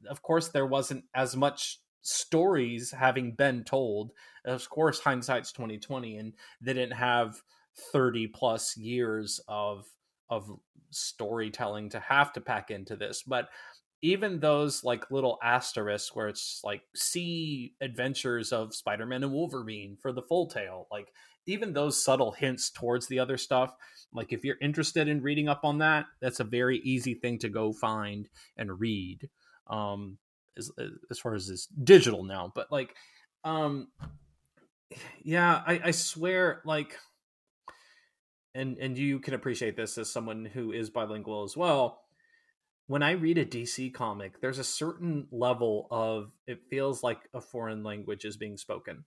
of 0.10 0.24
course, 0.24 0.48
there 0.48 0.66
wasn't 0.66 1.04
as 1.14 1.36
much 1.36 1.82
stories 2.02 2.92
having 2.92 3.34
been 3.34 3.64
told. 3.64 4.12
Of 4.46 4.70
course, 4.70 5.00
hindsight's 5.00 5.52
twenty 5.52 5.78
twenty, 5.78 6.18
and 6.18 6.34
they 6.62 6.74
didn't 6.74 6.98
have 6.98 7.42
thirty 7.92 8.28
plus 8.28 8.78
years 8.78 9.40
of 9.48 9.86
of 10.30 10.50
storytelling 10.92 11.90
to 11.90 12.00
have 12.00 12.34
to 12.34 12.42
pack 12.42 12.72
into 12.72 12.96
this. 12.96 13.24
But 13.24 13.50
even 14.02 14.40
those 14.40 14.84
like 14.84 15.12
little 15.12 15.38
asterisks 15.44 16.16
where 16.16 16.30
it's 16.30 16.62
like 16.64 16.82
see 16.96 17.74
adventures 17.82 18.54
of 18.54 18.74
Spider-Man 18.74 19.24
and 19.24 19.34
Wolverine 19.34 19.98
for 20.02 20.14
the 20.14 20.22
full 20.22 20.48
tale, 20.48 20.88
like 20.90 21.12
even 21.46 21.74
those 21.74 22.04
subtle 22.04 22.32
hints 22.32 22.70
towards 22.70 23.08
the 23.08 23.20
other 23.20 23.38
stuff, 23.38 23.76
like 24.14 24.32
if 24.32 24.46
you're 24.46 24.56
interested 24.62 25.08
in 25.08 25.22
reading 25.22 25.50
up 25.50 25.62
on 25.64 25.80
that, 25.80 26.06
that's 26.22 26.40
a 26.40 26.46
very 26.46 26.78
easy 26.80 27.14
thing 27.14 27.40
to 27.40 27.50
go 27.50 27.74
find 27.74 28.30
and 28.56 28.80
read. 28.80 29.30
Um, 29.68 30.18
as 30.60 30.72
as 31.10 31.20
far 31.20 31.34
as 31.34 31.48
this 31.48 31.66
digital 31.68 32.24
now, 32.24 32.52
but 32.54 32.72
like, 32.72 32.96
um, 33.44 33.88
yeah, 35.24 35.64
I, 35.66 35.82
I 35.86 35.92
swear, 35.92 36.62
like, 36.66 36.98
and 38.54 38.78
and 38.78 38.98
you 38.98 39.20
can 39.20 39.34
appreciate 39.34 39.76
this 39.76 39.98
as 39.98 40.12
someone 40.12 40.46
who 40.46 40.72
is 40.72 40.90
bilingual 40.92 41.44
as 41.44 41.58
well. 41.58 42.02
when 42.88 43.04
I 43.04 43.12
read 43.12 43.38
a 43.38 43.46
DC 43.46 43.94
comic, 43.94 44.42
there's 44.42 44.58
a 44.58 44.64
certain 44.64 45.28
level 45.32 45.88
of 45.92 46.32
it 46.48 46.62
feels 46.72 47.04
like 47.04 47.20
a 47.36 47.40
foreign 47.42 47.84
language 47.84 48.26
is 48.26 48.36
being 48.38 48.58
spoken. 48.58 49.06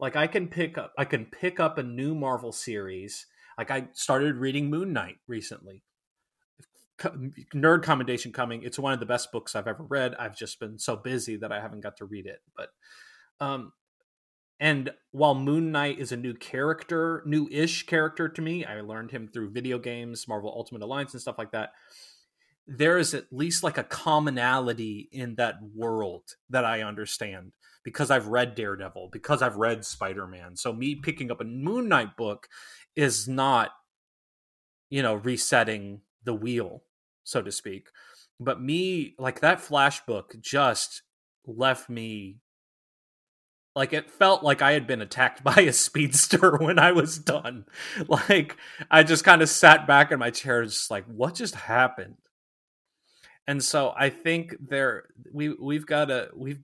Like 0.00 0.16
I 0.16 0.26
can 0.26 0.48
pick 0.48 0.78
up 0.78 0.92
I 0.98 1.04
can 1.04 1.26
pick 1.26 1.60
up 1.60 1.76
a 1.78 1.82
new 1.82 2.14
Marvel 2.14 2.52
series. 2.52 3.26
Like 3.58 3.70
I 3.70 3.88
started 3.92 4.36
reading 4.36 4.70
Moon 4.70 4.92
Knight 4.94 5.18
recently. 5.26 5.82
Nerd 6.98 7.82
commendation 7.82 8.32
coming. 8.32 8.62
It's 8.62 8.78
one 8.78 8.92
of 8.92 9.00
the 9.00 9.06
best 9.06 9.32
books 9.32 9.54
I've 9.54 9.68
ever 9.68 9.84
read. 9.84 10.14
I've 10.18 10.36
just 10.36 10.58
been 10.60 10.78
so 10.78 10.96
busy 10.96 11.36
that 11.36 11.52
I 11.52 11.60
haven't 11.60 11.80
got 11.80 11.96
to 11.98 12.04
read 12.04 12.26
it. 12.26 12.40
But 12.56 12.70
um 13.40 13.72
and 14.60 14.90
while 15.12 15.36
Moon 15.36 15.70
Knight 15.70 16.00
is 16.00 16.10
a 16.10 16.16
new 16.16 16.34
character, 16.34 17.22
new-ish 17.24 17.86
character 17.86 18.28
to 18.28 18.42
me, 18.42 18.64
I 18.64 18.80
learned 18.80 19.12
him 19.12 19.28
through 19.28 19.52
video 19.52 19.78
games, 19.78 20.26
Marvel 20.26 20.52
Ultimate 20.52 20.82
Alliance 20.82 21.12
and 21.12 21.20
stuff 21.20 21.38
like 21.38 21.52
that 21.52 21.70
there 22.68 22.98
is 22.98 23.14
at 23.14 23.32
least 23.32 23.64
like 23.64 23.78
a 23.78 23.82
commonality 23.82 25.08
in 25.10 25.36
that 25.36 25.54
world 25.74 26.34
that 26.50 26.66
I 26.66 26.82
understand 26.82 27.52
because 27.82 28.10
I've 28.10 28.26
read 28.26 28.54
Daredevil, 28.54 29.08
because 29.10 29.40
I've 29.40 29.56
read 29.56 29.86
Spider 29.86 30.26
Man. 30.26 30.54
So 30.54 30.74
me 30.74 30.94
picking 30.94 31.30
up 31.30 31.40
a 31.40 31.44
Moon 31.44 31.88
Knight 31.88 32.14
book 32.16 32.46
is 32.94 33.26
not, 33.26 33.70
you 34.90 35.02
know, 35.02 35.14
resetting 35.14 36.02
the 36.24 36.34
wheel, 36.34 36.82
so 37.28 37.42
to 37.42 37.52
speak. 37.52 37.88
But 38.40 38.60
me, 38.60 39.14
like 39.18 39.40
that 39.40 39.60
Flash 39.60 40.04
book 40.06 40.34
just 40.40 41.02
left 41.46 41.88
me 41.88 42.38
like 43.76 43.92
it 43.92 44.10
felt 44.10 44.42
like 44.42 44.60
I 44.60 44.72
had 44.72 44.86
been 44.86 45.02
attacked 45.02 45.44
by 45.44 45.62
a 45.62 45.72
speedster 45.72 46.56
when 46.56 46.78
I 46.78 46.92
was 46.92 47.18
done. 47.18 47.64
Like 48.08 48.56
I 48.90 49.02
just 49.02 49.24
kind 49.24 49.42
of 49.42 49.48
sat 49.48 49.86
back 49.86 50.10
in 50.12 50.18
my 50.18 50.30
chair, 50.30 50.64
just 50.64 50.90
like, 50.90 51.04
what 51.06 51.34
just 51.34 51.54
happened? 51.54 52.16
and 53.48 53.64
so 53.64 53.94
I 53.96 54.10
think 54.10 54.54
there 54.60 55.04
we 55.32 55.48
we've 55.48 55.86
got 55.86 56.06
to 56.06 56.28
we've 56.36 56.60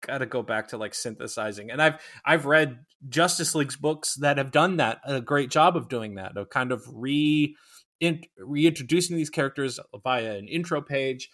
got 0.00 0.18
to 0.18 0.26
go 0.26 0.42
back 0.42 0.68
to 0.68 0.78
like 0.78 0.94
synthesizing. 0.94 1.70
And 1.70 1.82
I've 1.82 2.00
I've 2.24 2.46
read 2.46 2.78
Justice 3.08 3.54
League's 3.54 3.76
books 3.76 4.14
that 4.16 4.38
have 4.38 4.50
done 4.50 4.78
that 4.78 5.00
a 5.04 5.20
great 5.20 5.50
job 5.50 5.76
of 5.76 5.88
doing 5.90 6.14
that 6.14 6.36
of 6.36 6.48
kind 6.48 6.72
of 6.72 6.82
re 6.90 7.56
in, 8.00 8.22
reintroducing 8.38 9.16
these 9.16 9.30
characters 9.30 9.78
via 10.02 10.36
an 10.36 10.48
intro 10.48 10.80
page. 10.80 11.30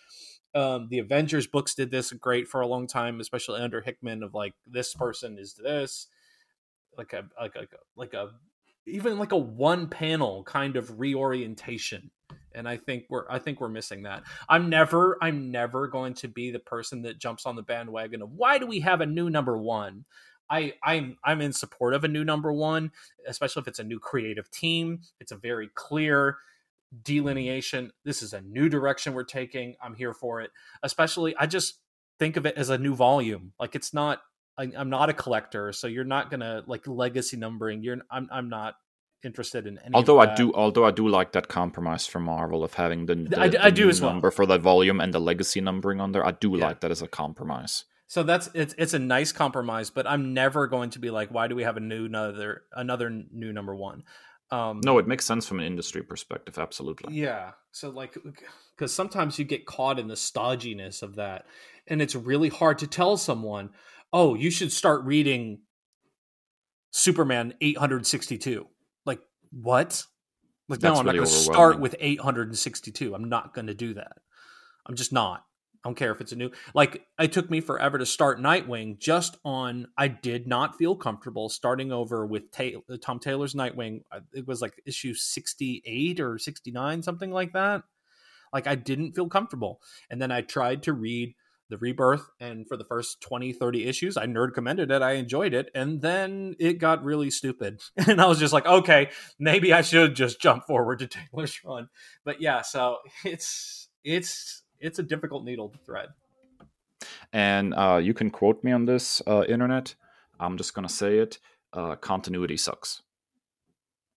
Um, 0.54 0.88
the 0.90 0.98
Avengers 0.98 1.46
books 1.46 1.74
did 1.74 1.90
this 1.90 2.12
great 2.12 2.48
for 2.48 2.60
a 2.60 2.66
long 2.66 2.86
time, 2.86 3.20
especially 3.20 3.60
under 3.60 3.80
Hickman. 3.80 4.22
Of 4.22 4.34
like 4.34 4.54
this 4.66 4.94
person 4.94 5.38
is 5.38 5.54
this, 5.54 6.08
like 6.98 7.12
a 7.12 7.24
like 7.40 7.54
a 7.54 7.66
like 7.96 8.14
a 8.14 8.30
even 8.86 9.18
like 9.18 9.32
a 9.32 9.38
one 9.38 9.86
panel 9.88 10.42
kind 10.42 10.76
of 10.76 10.98
reorientation 10.98 12.10
and 12.54 12.68
I 12.68 12.76
think 12.76 13.04
we're 13.08 13.24
I 13.30 13.38
think 13.38 13.60
we're 13.60 13.68
missing 13.68 14.02
that. 14.02 14.24
I'm 14.48 14.68
never 14.68 15.18
I'm 15.22 15.50
never 15.50 15.88
going 15.88 16.14
to 16.14 16.28
be 16.28 16.50
the 16.50 16.58
person 16.58 17.02
that 17.02 17.18
jumps 17.18 17.46
on 17.46 17.56
the 17.56 17.62
bandwagon 17.62 18.22
of 18.22 18.32
why 18.32 18.58
do 18.58 18.66
we 18.66 18.80
have 18.80 19.00
a 19.00 19.06
new 19.06 19.30
number 19.30 19.56
one. 19.56 20.04
I 20.50 20.74
I'm 20.82 21.16
I'm 21.24 21.40
in 21.40 21.52
support 21.52 21.94
of 21.94 22.02
a 22.04 22.08
new 22.08 22.24
number 22.24 22.52
one, 22.52 22.90
especially 23.26 23.60
if 23.60 23.68
it's 23.68 23.78
a 23.78 23.84
new 23.84 24.00
creative 24.00 24.50
team. 24.50 25.00
It's 25.20 25.32
a 25.32 25.36
very 25.36 25.68
clear 25.74 26.36
delineation. 27.02 27.92
This 28.04 28.22
is 28.22 28.32
a 28.32 28.40
new 28.40 28.68
direction 28.68 29.14
we're 29.14 29.24
taking. 29.24 29.76
I'm 29.82 29.94
here 29.94 30.12
for 30.12 30.40
it. 30.40 30.50
Especially, 30.82 31.36
I 31.36 31.46
just 31.46 31.78
think 32.18 32.36
of 32.36 32.46
it 32.46 32.56
as 32.56 32.68
a 32.70 32.78
new 32.78 32.94
volume. 32.94 33.52
Like 33.58 33.74
it's 33.74 33.94
not. 33.94 34.20
I, 34.58 34.70
I'm 34.76 34.90
not 34.90 35.08
a 35.08 35.14
collector, 35.14 35.72
so 35.72 35.86
you're 35.86 36.04
not 36.04 36.30
gonna 36.30 36.64
like 36.66 36.86
legacy 36.86 37.36
numbering. 37.36 37.82
You're. 37.82 37.98
I'm. 38.10 38.28
I'm 38.32 38.48
not 38.48 38.74
interested 39.22 39.66
in 39.66 39.78
any. 39.78 39.94
Although 39.94 40.18
I 40.18 40.34
do, 40.34 40.52
although 40.52 40.84
I 40.84 40.90
do 40.90 41.06
like 41.08 41.32
that 41.32 41.48
compromise 41.48 42.06
from 42.06 42.24
Marvel 42.24 42.64
of 42.64 42.74
having 42.74 43.06
the, 43.06 43.14
the 43.14 43.40
I, 43.40 43.48
the 43.48 43.64
I 43.66 43.70
do 43.70 43.88
as 43.88 44.00
well. 44.00 44.10
number 44.10 44.30
for 44.30 44.46
that 44.46 44.60
volume 44.60 45.00
and 45.00 45.14
the 45.14 45.20
legacy 45.20 45.60
numbering 45.60 46.00
on 46.00 46.12
there. 46.12 46.26
I 46.26 46.32
do 46.32 46.56
Yeah. 46.56 46.66
like 46.66 46.80
that 46.80 46.90
as 46.90 47.02
a 47.02 47.08
compromise. 47.08 47.84
So 48.10 48.24
that's 48.24 48.50
it's 48.54 48.74
it's 48.76 48.92
a 48.92 48.98
nice 48.98 49.30
compromise, 49.30 49.88
but 49.88 50.04
I'm 50.04 50.34
never 50.34 50.66
going 50.66 50.90
to 50.90 50.98
be 50.98 51.10
like, 51.10 51.30
why 51.30 51.46
do 51.46 51.54
we 51.54 51.62
have 51.62 51.76
a 51.76 51.80
new 51.80 52.06
another 52.06 52.62
another 52.74 53.08
new 53.08 53.52
number 53.52 53.72
one? 53.72 54.02
Um, 54.50 54.80
No, 54.84 54.98
it 54.98 55.06
makes 55.06 55.24
sense 55.24 55.46
from 55.46 55.60
an 55.60 55.66
industry 55.66 56.02
perspective. 56.02 56.58
Absolutely. 56.58 57.14
Yeah. 57.14 57.52
So 57.70 57.90
like 57.90 58.18
because 58.76 58.92
sometimes 58.92 59.38
you 59.38 59.44
get 59.44 59.64
caught 59.64 60.00
in 60.00 60.08
the 60.08 60.16
stodginess 60.16 61.04
of 61.04 61.14
that. 61.14 61.46
And 61.86 62.02
it's 62.02 62.16
really 62.16 62.48
hard 62.48 62.78
to 62.78 62.88
tell 62.88 63.16
someone, 63.16 63.70
oh, 64.12 64.34
you 64.34 64.50
should 64.50 64.72
start 64.72 65.04
reading 65.04 65.60
Superman 66.90 67.54
862. 67.60 68.66
Like, 69.06 69.20
what? 69.52 70.04
Like, 70.68 70.82
no, 70.82 70.96
I'm 70.96 71.06
not 71.06 71.14
going 71.14 71.26
to 71.26 71.30
start 71.30 71.78
with 71.78 71.94
862. 72.00 73.14
I'm 73.14 73.28
not 73.28 73.54
going 73.54 73.68
to 73.68 73.74
do 73.74 73.94
that. 73.94 74.18
I'm 74.84 74.96
just 74.96 75.12
not. 75.12 75.44
I 75.82 75.88
don't 75.88 75.94
care 75.94 76.12
if 76.12 76.20
it's 76.20 76.32
a 76.32 76.36
new. 76.36 76.50
Like, 76.74 77.06
it 77.18 77.32
took 77.32 77.50
me 77.50 77.60
forever 77.60 77.96
to 77.96 78.04
start 78.04 78.38
Nightwing 78.38 78.98
just 78.98 79.38
on. 79.46 79.86
I 79.96 80.08
did 80.08 80.46
not 80.46 80.76
feel 80.76 80.94
comfortable 80.94 81.48
starting 81.48 81.90
over 81.90 82.26
with 82.26 82.50
Ta- 82.50 82.80
Tom 83.02 83.18
Taylor's 83.18 83.54
Nightwing. 83.54 84.02
It 84.34 84.46
was 84.46 84.60
like 84.60 84.74
issue 84.84 85.14
68 85.14 86.20
or 86.20 86.38
69, 86.38 87.02
something 87.02 87.30
like 87.30 87.54
that. 87.54 87.82
Like, 88.52 88.66
I 88.66 88.74
didn't 88.74 89.14
feel 89.14 89.28
comfortable. 89.28 89.80
And 90.10 90.20
then 90.20 90.30
I 90.30 90.42
tried 90.42 90.82
to 90.82 90.92
read 90.92 91.34
the 91.70 91.78
rebirth 91.78 92.28
and 92.40 92.66
for 92.68 92.76
the 92.76 92.84
first 92.84 93.20
20 93.20 93.52
30 93.52 93.86
issues 93.86 94.16
i 94.16 94.26
nerd 94.26 94.52
commended 94.52 94.90
it 94.90 95.02
i 95.02 95.12
enjoyed 95.12 95.54
it 95.54 95.70
and 95.72 96.02
then 96.02 96.56
it 96.58 96.74
got 96.74 97.04
really 97.04 97.30
stupid 97.30 97.80
and 98.08 98.20
i 98.20 98.26
was 98.26 98.40
just 98.40 98.52
like 98.52 98.66
okay 98.66 99.08
maybe 99.38 99.72
i 99.72 99.80
should 99.80 100.14
just 100.16 100.40
jump 100.40 100.66
forward 100.66 100.98
to 100.98 101.06
taylor's 101.06 101.60
run 101.64 101.88
but 102.24 102.42
yeah 102.42 102.60
so 102.60 102.98
it's 103.24 103.88
it's 104.02 104.62
it's 104.80 104.98
a 104.98 105.02
difficult 105.02 105.44
needle 105.44 105.68
to 105.68 105.78
thread 105.78 106.08
And 107.32 107.74
uh, 107.74 108.00
you 108.02 108.14
can 108.14 108.30
quote 108.30 108.62
me 108.64 108.72
on 108.72 108.84
this, 108.84 109.22
uh, 109.26 109.44
internet. 109.48 109.94
I'm 110.38 110.56
just 110.56 110.74
gonna 110.74 110.88
say 110.88 111.18
it. 111.18 111.38
Uh, 111.72 111.96
continuity 111.96 112.56
sucks. 112.56 113.02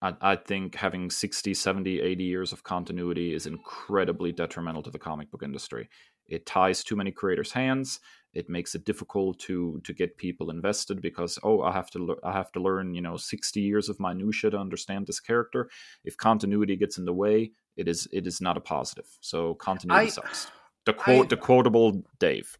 I, 0.02 0.14
I 0.22 0.36
think 0.36 0.76
having 0.76 1.10
60, 1.10 1.54
70, 1.54 2.02
80 2.02 2.24
years 2.24 2.52
of 2.54 2.64
continuity 2.64 3.34
is 3.34 3.46
incredibly 3.46 4.32
detrimental 4.32 4.84
to 4.84 4.92
the 4.92 5.00
comic 5.00 5.32
book 5.32 5.44
industry. 5.44 5.90
It 6.28 6.46
ties 6.46 6.84
too 6.84 6.96
many 6.96 7.12
creators' 7.12 7.52
hands. 7.52 8.00
It 8.34 8.50
makes 8.50 8.76
it 8.76 8.86
difficult 8.86 9.40
to 9.40 9.80
to 9.84 9.94
get 9.94 10.18
people 10.18 10.50
invested 10.50 11.02
because 11.02 11.38
oh, 11.44 11.62
I 11.62 11.72
have 11.72 11.90
to 11.92 12.00
lear- 12.00 12.24
I 12.24 12.32
have 12.32 12.52
to 12.54 12.60
learn 12.60 12.94
you 12.94 13.02
know 13.02 13.18
60 13.18 13.62
years 13.62 13.90
of 13.90 14.00
minutia 14.00 14.52
to 14.52 14.58
understand 14.58 15.08
this 15.08 15.20
character. 15.20 15.70
If 16.04 16.18
continuity 16.18 16.76
gets 16.76 16.98
in 16.98 17.06
the 17.06 17.14
way, 17.14 17.52
it 17.78 17.88
is 17.88 18.08
it 18.12 18.28
is 18.28 18.42
not 18.42 18.58
a 18.58 18.62
positive. 18.62 19.08
So 19.22 19.56
continuity 19.56 20.08
I- 20.08 20.10
sucks. 20.10 20.48
The 20.86 20.94
quote 20.94 21.30
the 21.30 21.38
quotable 21.38 22.04
Dave. 22.20 22.58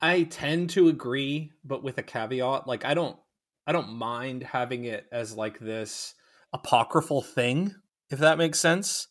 I 0.00 0.24
tend 0.24 0.70
to 0.70 0.88
agree, 0.88 1.52
but 1.64 1.82
with 1.82 1.98
a 1.98 2.02
caveat. 2.02 2.66
Like 2.66 2.84
I 2.84 2.94
don't 2.94 3.16
I 3.66 3.72
don't 3.72 3.92
mind 3.94 4.42
having 4.42 4.84
it 4.84 5.06
as 5.12 5.36
like 5.36 5.58
this 5.58 6.14
apocryphal 6.52 7.22
thing, 7.22 7.74
if 8.10 8.18
that 8.18 8.38
makes 8.38 8.58
sense. 8.60 9.08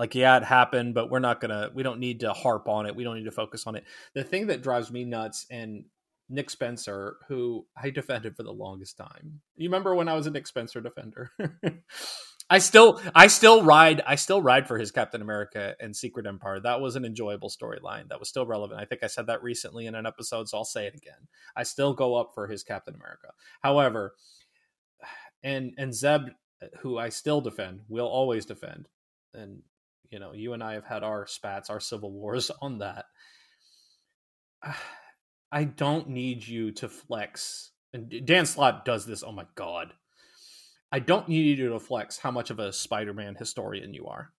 Like, 0.00 0.14
yeah, 0.14 0.38
it 0.38 0.44
happened, 0.44 0.94
but 0.94 1.10
we're 1.10 1.18
not 1.18 1.42
gonna 1.42 1.68
we 1.74 1.82
don't 1.82 2.00
need 2.00 2.20
to 2.20 2.32
harp 2.32 2.68
on 2.68 2.86
it. 2.86 2.96
We 2.96 3.04
don't 3.04 3.16
need 3.16 3.26
to 3.26 3.30
focus 3.30 3.66
on 3.66 3.76
it. 3.76 3.84
The 4.14 4.24
thing 4.24 4.46
that 4.46 4.62
drives 4.62 4.90
me 4.90 5.04
nuts 5.04 5.44
and 5.50 5.84
Nick 6.30 6.48
Spencer, 6.48 7.18
who 7.28 7.66
I 7.76 7.90
defended 7.90 8.34
for 8.34 8.42
the 8.42 8.50
longest 8.50 8.96
time. 8.96 9.42
You 9.56 9.68
remember 9.68 9.94
when 9.94 10.08
I 10.08 10.14
was 10.14 10.26
a 10.26 10.30
Nick 10.30 10.46
Spencer 10.46 10.80
defender? 10.80 11.32
I 12.50 12.60
still 12.60 12.98
I 13.14 13.26
still 13.26 13.62
ride 13.62 14.00
I 14.06 14.14
still 14.14 14.40
ride 14.40 14.66
for 14.66 14.78
his 14.78 14.90
Captain 14.90 15.20
America 15.20 15.76
and 15.78 15.94
Secret 15.94 16.26
Empire. 16.26 16.60
That 16.60 16.80
was 16.80 16.96
an 16.96 17.04
enjoyable 17.04 17.50
storyline. 17.50 18.08
That 18.08 18.20
was 18.20 18.30
still 18.30 18.46
relevant. 18.46 18.80
I 18.80 18.86
think 18.86 19.02
I 19.02 19.06
said 19.06 19.26
that 19.26 19.42
recently 19.42 19.86
in 19.86 19.94
an 19.94 20.06
episode, 20.06 20.48
so 20.48 20.56
I'll 20.56 20.64
say 20.64 20.86
it 20.86 20.94
again. 20.94 21.28
I 21.54 21.64
still 21.64 21.92
go 21.92 22.14
up 22.14 22.30
for 22.34 22.46
his 22.46 22.62
Captain 22.62 22.94
America. 22.94 23.32
However, 23.60 24.14
and 25.42 25.74
and 25.76 25.94
Zeb, 25.94 26.22
who 26.78 26.96
I 26.96 27.10
still 27.10 27.42
defend, 27.42 27.80
will 27.86 28.08
always 28.08 28.46
defend, 28.46 28.88
and 29.34 29.60
you 30.10 30.18
know, 30.18 30.32
you 30.32 30.52
and 30.52 30.62
I 30.62 30.74
have 30.74 30.84
had 30.84 31.02
our 31.02 31.26
spats, 31.26 31.70
our 31.70 31.80
civil 31.80 32.12
wars 32.12 32.50
on 32.62 32.78
that. 32.78 33.06
I 35.52 35.64
don't 35.64 36.10
need 36.10 36.46
you 36.46 36.70
to 36.72 36.88
flex. 36.88 37.72
And 37.92 38.24
Dan 38.24 38.46
Slott 38.46 38.84
does 38.84 39.04
this. 39.04 39.24
Oh 39.24 39.32
my 39.32 39.46
god. 39.56 39.92
I 40.92 40.98
don't 40.98 41.28
need 41.28 41.58
you 41.58 41.70
to 41.70 41.80
flex 41.80 42.18
how 42.18 42.30
much 42.30 42.50
of 42.50 42.58
a 42.58 42.72
Spider-Man 42.72 43.36
historian 43.36 43.94
you 43.94 44.06
are. 44.06 44.32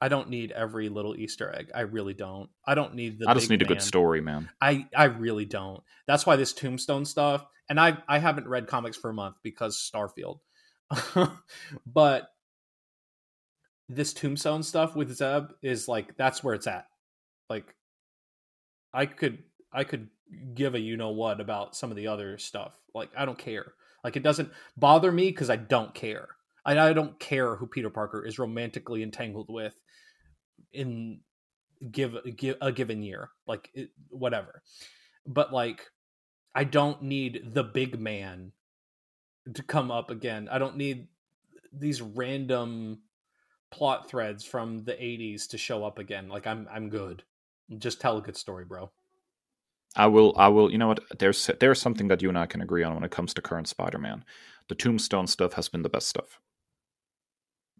I 0.00 0.08
don't 0.08 0.28
need 0.28 0.52
every 0.52 0.88
little 0.88 1.16
Easter 1.16 1.54
egg. 1.54 1.70
I 1.74 1.80
really 1.80 2.12
don't. 2.12 2.50
I 2.66 2.74
don't 2.74 2.94
need 2.94 3.18
the. 3.18 3.28
I 3.28 3.34
just 3.34 3.48
need 3.48 3.62
a 3.62 3.66
good 3.66 3.80
story, 3.80 4.20
man. 4.20 4.50
I 4.60 4.86
I 4.94 5.04
really 5.04 5.46
don't. 5.46 5.82
That's 6.06 6.26
why 6.26 6.36
this 6.36 6.52
Tombstone 6.52 7.06
stuff, 7.06 7.46
and 7.70 7.80
I 7.80 7.96
I 8.06 8.18
haven't 8.18 8.46
read 8.46 8.66
comics 8.66 8.96
for 8.98 9.08
a 9.08 9.14
month 9.14 9.36
because 9.42 9.78
Starfield, 9.78 10.40
but 11.86 12.28
this 13.88 14.12
Tombstone 14.12 14.62
stuff 14.62 14.96
with 14.96 15.14
Zeb 15.14 15.50
is 15.62 15.88
like 15.88 16.16
that's 16.16 16.42
where 16.42 16.54
it's 16.54 16.66
at. 16.66 16.86
Like, 17.48 17.74
I 18.92 19.06
could 19.06 19.42
I 19.72 19.84
could 19.84 20.08
give 20.54 20.74
a 20.74 20.80
you 20.80 20.96
know 20.96 21.10
what 21.10 21.40
about 21.40 21.76
some 21.76 21.90
of 21.90 21.96
the 21.96 22.08
other 22.08 22.38
stuff. 22.38 22.76
Like 22.94 23.10
I 23.16 23.24
don't 23.24 23.38
care. 23.38 23.72
Like 24.02 24.16
it 24.16 24.22
doesn't 24.22 24.50
bother 24.76 25.12
me 25.12 25.30
because 25.30 25.50
I 25.50 25.56
don't 25.56 25.94
care. 25.94 26.28
I, 26.64 26.78
I 26.78 26.92
don't 26.92 27.18
care 27.20 27.56
who 27.56 27.66
Peter 27.66 27.90
Parker 27.90 28.24
is 28.24 28.38
romantically 28.38 29.02
entangled 29.02 29.46
with 29.48 29.74
in 30.72 31.20
give 31.90 32.16
give 32.36 32.56
a 32.60 32.72
given 32.72 33.02
year, 33.02 33.30
like 33.46 33.70
it, 33.74 33.90
whatever. 34.08 34.62
But 35.26 35.52
like, 35.52 35.82
I 36.54 36.64
don't 36.64 37.02
need 37.02 37.54
the 37.54 37.64
big 37.64 38.00
man 38.00 38.52
to 39.54 39.62
come 39.62 39.90
up 39.90 40.10
again. 40.10 40.48
I 40.50 40.58
don't 40.58 40.76
need 40.76 41.06
these 41.72 42.02
random 42.02 43.00
plot 43.70 44.08
threads 44.08 44.44
from 44.44 44.84
the 44.84 44.92
80s 44.92 45.48
to 45.48 45.58
show 45.58 45.84
up 45.84 45.98
again. 45.98 46.28
Like 46.28 46.46
I'm 46.46 46.68
I'm 46.70 46.88
good. 46.88 47.22
Just 47.78 48.00
tell 48.00 48.18
a 48.18 48.22
good 48.22 48.36
story, 48.36 48.64
bro. 48.64 48.90
I 49.96 50.06
will 50.06 50.34
I 50.36 50.48
will 50.48 50.70
you 50.70 50.78
know 50.78 50.88
what 50.88 51.18
there's 51.18 51.50
there's 51.60 51.80
something 51.80 52.08
that 52.08 52.22
you 52.22 52.28
and 52.28 52.38
I 52.38 52.46
can 52.46 52.60
agree 52.60 52.82
on 52.82 52.94
when 52.94 53.04
it 53.04 53.10
comes 53.10 53.34
to 53.34 53.42
current 53.42 53.68
Spider-Man. 53.68 54.24
The 54.68 54.74
Tombstone 54.74 55.26
stuff 55.26 55.54
has 55.54 55.68
been 55.68 55.82
the 55.82 55.88
best 55.88 56.08
stuff. 56.08 56.40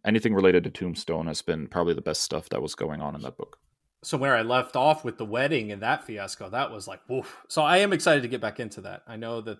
Anything 0.04 0.34
related 0.34 0.64
to 0.64 0.70
Tombstone 0.70 1.26
has 1.26 1.42
been 1.42 1.66
probably 1.66 1.94
the 1.94 2.00
best 2.00 2.22
stuff 2.22 2.48
that 2.50 2.62
was 2.62 2.74
going 2.74 3.00
on 3.00 3.14
in 3.14 3.22
that 3.22 3.36
book. 3.36 3.58
So 4.04 4.16
where 4.16 4.36
I 4.36 4.42
left 4.42 4.76
off 4.76 5.04
with 5.04 5.18
the 5.18 5.24
wedding 5.24 5.72
and 5.72 5.82
that 5.82 6.04
fiasco, 6.04 6.48
that 6.50 6.70
was 6.70 6.86
like 6.86 7.00
woof. 7.08 7.42
So 7.48 7.62
I 7.62 7.78
am 7.78 7.92
excited 7.92 8.22
to 8.22 8.28
get 8.28 8.40
back 8.40 8.60
into 8.60 8.82
that. 8.82 9.02
I 9.08 9.16
know 9.16 9.40
that 9.40 9.58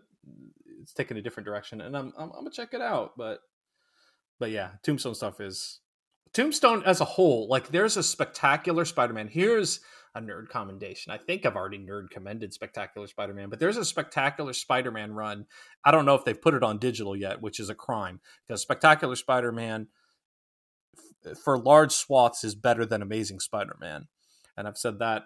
it's 0.80 0.92
taking 0.92 1.16
a 1.16 1.22
different 1.22 1.46
direction 1.46 1.80
and 1.80 1.96
I'm 1.96 2.12
I'm, 2.16 2.30
I'm 2.30 2.38
gonna 2.38 2.50
check 2.50 2.72
it 2.72 2.80
out, 2.80 3.12
but 3.16 3.40
but 4.38 4.50
yeah, 4.50 4.70
Tombstone 4.82 5.14
stuff 5.14 5.40
is 5.40 5.80
Tombstone 6.32 6.82
as 6.84 7.00
a 7.00 7.04
whole, 7.04 7.48
like 7.48 7.68
there's 7.68 7.96
a 7.96 8.02
spectacular 8.02 8.84
Spider-Man. 8.84 9.28
Here's 9.28 9.80
a 10.14 10.20
nerd 10.20 10.48
commendation. 10.48 11.12
I 11.12 11.18
think 11.18 11.44
I've 11.44 11.56
already 11.56 11.78
nerd 11.78 12.10
commended 12.10 12.52
Spectacular 12.52 13.06
Spider-Man, 13.06 13.50
but 13.50 13.58
there's 13.58 13.76
a 13.76 13.84
Spectacular 13.84 14.54
Spider-Man 14.54 15.12
run. 15.12 15.46
I 15.84 15.90
don't 15.90 16.06
know 16.06 16.14
if 16.14 16.24
they've 16.24 16.40
put 16.40 16.54
it 16.54 16.62
on 16.62 16.78
digital 16.78 17.14
yet, 17.14 17.42
which 17.42 17.60
is 17.60 17.68
a 17.68 17.74
crime 17.74 18.20
because 18.46 18.62
Spectacular 18.62 19.14
Spider-Man 19.14 19.88
f- 21.26 21.38
for 21.38 21.58
large 21.58 21.92
swaths 21.92 22.44
is 22.44 22.54
better 22.54 22.86
than 22.86 23.02
Amazing 23.02 23.40
Spider-Man. 23.40 24.08
And 24.56 24.66
I've 24.66 24.78
said 24.78 24.98
that 25.00 25.24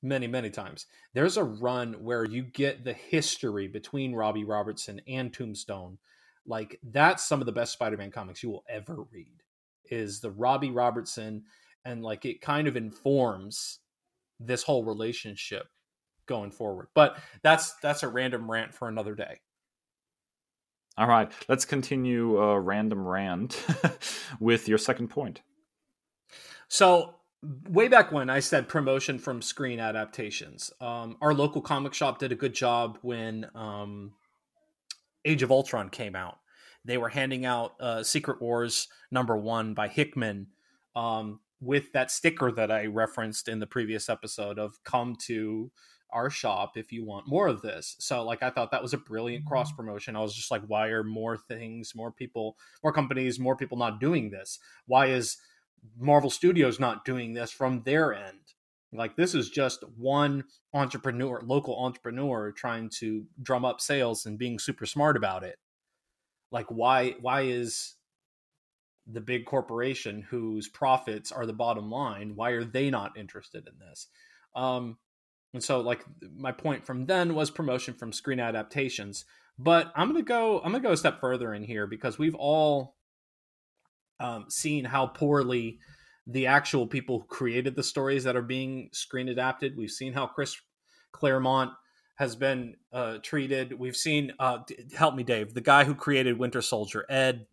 many, 0.00 0.28
many 0.28 0.50
times. 0.50 0.86
There's 1.12 1.36
a 1.36 1.44
run 1.44 1.94
where 2.04 2.24
you 2.24 2.42
get 2.42 2.84
the 2.84 2.92
history 2.92 3.66
between 3.66 4.14
Robbie 4.14 4.44
Robertson 4.44 5.00
and 5.08 5.32
Tombstone. 5.32 5.98
Like 6.46 6.78
that's 6.84 7.24
some 7.24 7.40
of 7.40 7.46
the 7.46 7.52
best 7.52 7.72
Spider-Man 7.72 8.12
comics 8.12 8.44
you 8.44 8.50
will 8.50 8.64
ever 8.68 9.04
read 9.10 9.41
is 9.92 10.20
the 10.20 10.30
Robbie 10.30 10.70
Robertson 10.70 11.44
and 11.84 12.02
like 12.02 12.24
it 12.24 12.40
kind 12.40 12.66
of 12.66 12.76
informs 12.76 13.80
this 14.40 14.62
whole 14.62 14.84
relationship 14.84 15.66
going 16.26 16.50
forward. 16.50 16.88
But 16.94 17.18
that's 17.42 17.74
that's 17.82 18.02
a 18.02 18.08
random 18.08 18.50
rant 18.50 18.74
for 18.74 18.88
another 18.88 19.14
day. 19.14 19.40
All 20.98 21.06
right, 21.06 21.30
let's 21.48 21.64
continue 21.64 22.38
a 22.38 22.58
random 22.60 23.06
rant 23.06 23.64
with 24.40 24.68
your 24.68 24.78
second 24.78 25.08
point. 25.08 25.40
So, 26.68 27.16
way 27.68 27.88
back 27.88 28.12
when 28.12 28.28
I 28.28 28.40
said 28.40 28.68
promotion 28.68 29.18
from 29.18 29.40
screen 29.40 29.80
adaptations, 29.80 30.70
um, 30.80 31.16
our 31.22 31.32
local 31.32 31.62
comic 31.62 31.94
shop 31.94 32.18
did 32.18 32.30
a 32.32 32.34
good 32.34 32.54
job 32.54 32.98
when 33.00 33.46
um, 33.54 34.12
Age 35.24 35.42
of 35.42 35.50
Ultron 35.50 35.88
came 35.88 36.14
out 36.14 36.38
they 36.84 36.98
were 36.98 37.08
handing 37.08 37.44
out 37.44 37.74
uh, 37.80 38.02
Secret 38.02 38.40
Wars 38.40 38.88
number 39.10 39.36
one 39.36 39.74
by 39.74 39.88
Hickman 39.88 40.48
um, 40.96 41.40
with 41.60 41.92
that 41.92 42.10
sticker 42.10 42.50
that 42.52 42.70
I 42.70 42.86
referenced 42.86 43.48
in 43.48 43.60
the 43.60 43.66
previous 43.66 44.08
episode 44.08 44.58
of 44.58 44.82
come 44.84 45.16
to 45.26 45.70
our 46.10 46.28
shop 46.28 46.76
if 46.76 46.92
you 46.92 47.04
want 47.04 47.28
more 47.28 47.46
of 47.46 47.62
this. 47.62 47.96
So 47.98 48.22
like 48.24 48.42
I 48.42 48.50
thought 48.50 48.70
that 48.72 48.82
was 48.82 48.92
a 48.92 48.98
brilliant 48.98 49.46
cross 49.46 49.68
mm-hmm. 49.68 49.76
promotion. 49.76 50.16
I 50.16 50.20
was 50.20 50.34
just 50.34 50.50
like 50.50 50.62
why 50.66 50.88
are 50.88 51.04
more 51.04 51.36
things, 51.36 51.94
more 51.94 52.12
people, 52.12 52.56
more 52.82 52.92
companies, 52.92 53.38
more 53.38 53.56
people 53.56 53.78
not 53.78 54.00
doing 54.00 54.30
this? 54.30 54.58
Why 54.86 55.06
is 55.06 55.38
Marvel 55.98 56.30
Studios 56.30 56.78
not 56.78 57.04
doing 57.04 57.32
this 57.32 57.50
from 57.50 57.82
their 57.84 58.12
end? 58.12 58.38
Like 58.92 59.16
this 59.16 59.34
is 59.34 59.48
just 59.48 59.84
one 59.96 60.44
entrepreneur, 60.74 61.40
local 61.42 61.82
entrepreneur 61.82 62.52
trying 62.52 62.90
to 62.98 63.24
drum 63.40 63.64
up 63.64 63.80
sales 63.80 64.26
and 64.26 64.38
being 64.38 64.58
super 64.58 64.84
smart 64.84 65.16
about 65.16 65.44
it 65.44 65.56
like 66.52 66.66
why 66.68 67.14
why 67.20 67.42
is 67.42 67.94
the 69.06 69.20
big 69.20 69.46
corporation 69.46 70.22
whose 70.30 70.68
profits 70.68 71.32
are 71.32 71.44
the 71.44 71.52
bottom 71.52 71.90
line 71.90 72.36
why 72.36 72.50
are 72.50 72.64
they 72.64 72.90
not 72.90 73.16
interested 73.16 73.66
in 73.66 73.74
this? 73.78 74.06
Um 74.54 74.98
and 75.54 75.62
so 75.62 75.80
like 75.80 76.04
my 76.36 76.52
point 76.52 76.86
from 76.86 77.06
then 77.06 77.34
was 77.34 77.50
promotion 77.50 77.94
from 77.94 78.12
screen 78.12 78.40
adaptations 78.40 79.24
but 79.58 79.92
i'm 79.94 80.08
gonna 80.08 80.22
go 80.22 80.58
i'm 80.60 80.72
gonna 80.72 80.80
go 80.80 80.92
a 80.92 80.96
step 80.96 81.20
further 81.20 81.52
in 81.52 81.62
here 81.62 81.86
because 81.86 82.18
we've 82.18 82.34
all 82.36 82.94
um, 84.22 84.46
seen 84.48 84.84
how 84.84 85.06
poorly 85.06 85.78
the 86.26 86.46
actual 86.46 86.86
people 86.86 87.20
who 87.20 87.26
created 87.26 87.74
the 87.74 87.82
stories 87.82 88.24
that 88.24 88.36
are 88.36 88.42
being 88.42 88.88
screen 88.92 89.28
adapted. 89.28 89.76
We've 89.76 89.90
seen 89.90 90.12
how 90.12 90.26
chris 90.26 90.56
claremont 91.10 91.72
has 92.16 92.36
been 92.36 92.76
uh, 92.92 93.18
treated. 93.22 93.78
We've 93.78 93.96
seen, 93.96 94.32
uh, 94.38 94.58
help 94.96 95.14
me, 95.14 95.22
Dave, 95.22 95.54
the 95.54 95.60
guy 95.60 95.84
who 95.84 95.94
created 95.94 96.38
Winter 96.38 96.62
Soldier, 96.62 97.04
Ed, 97.08 97.46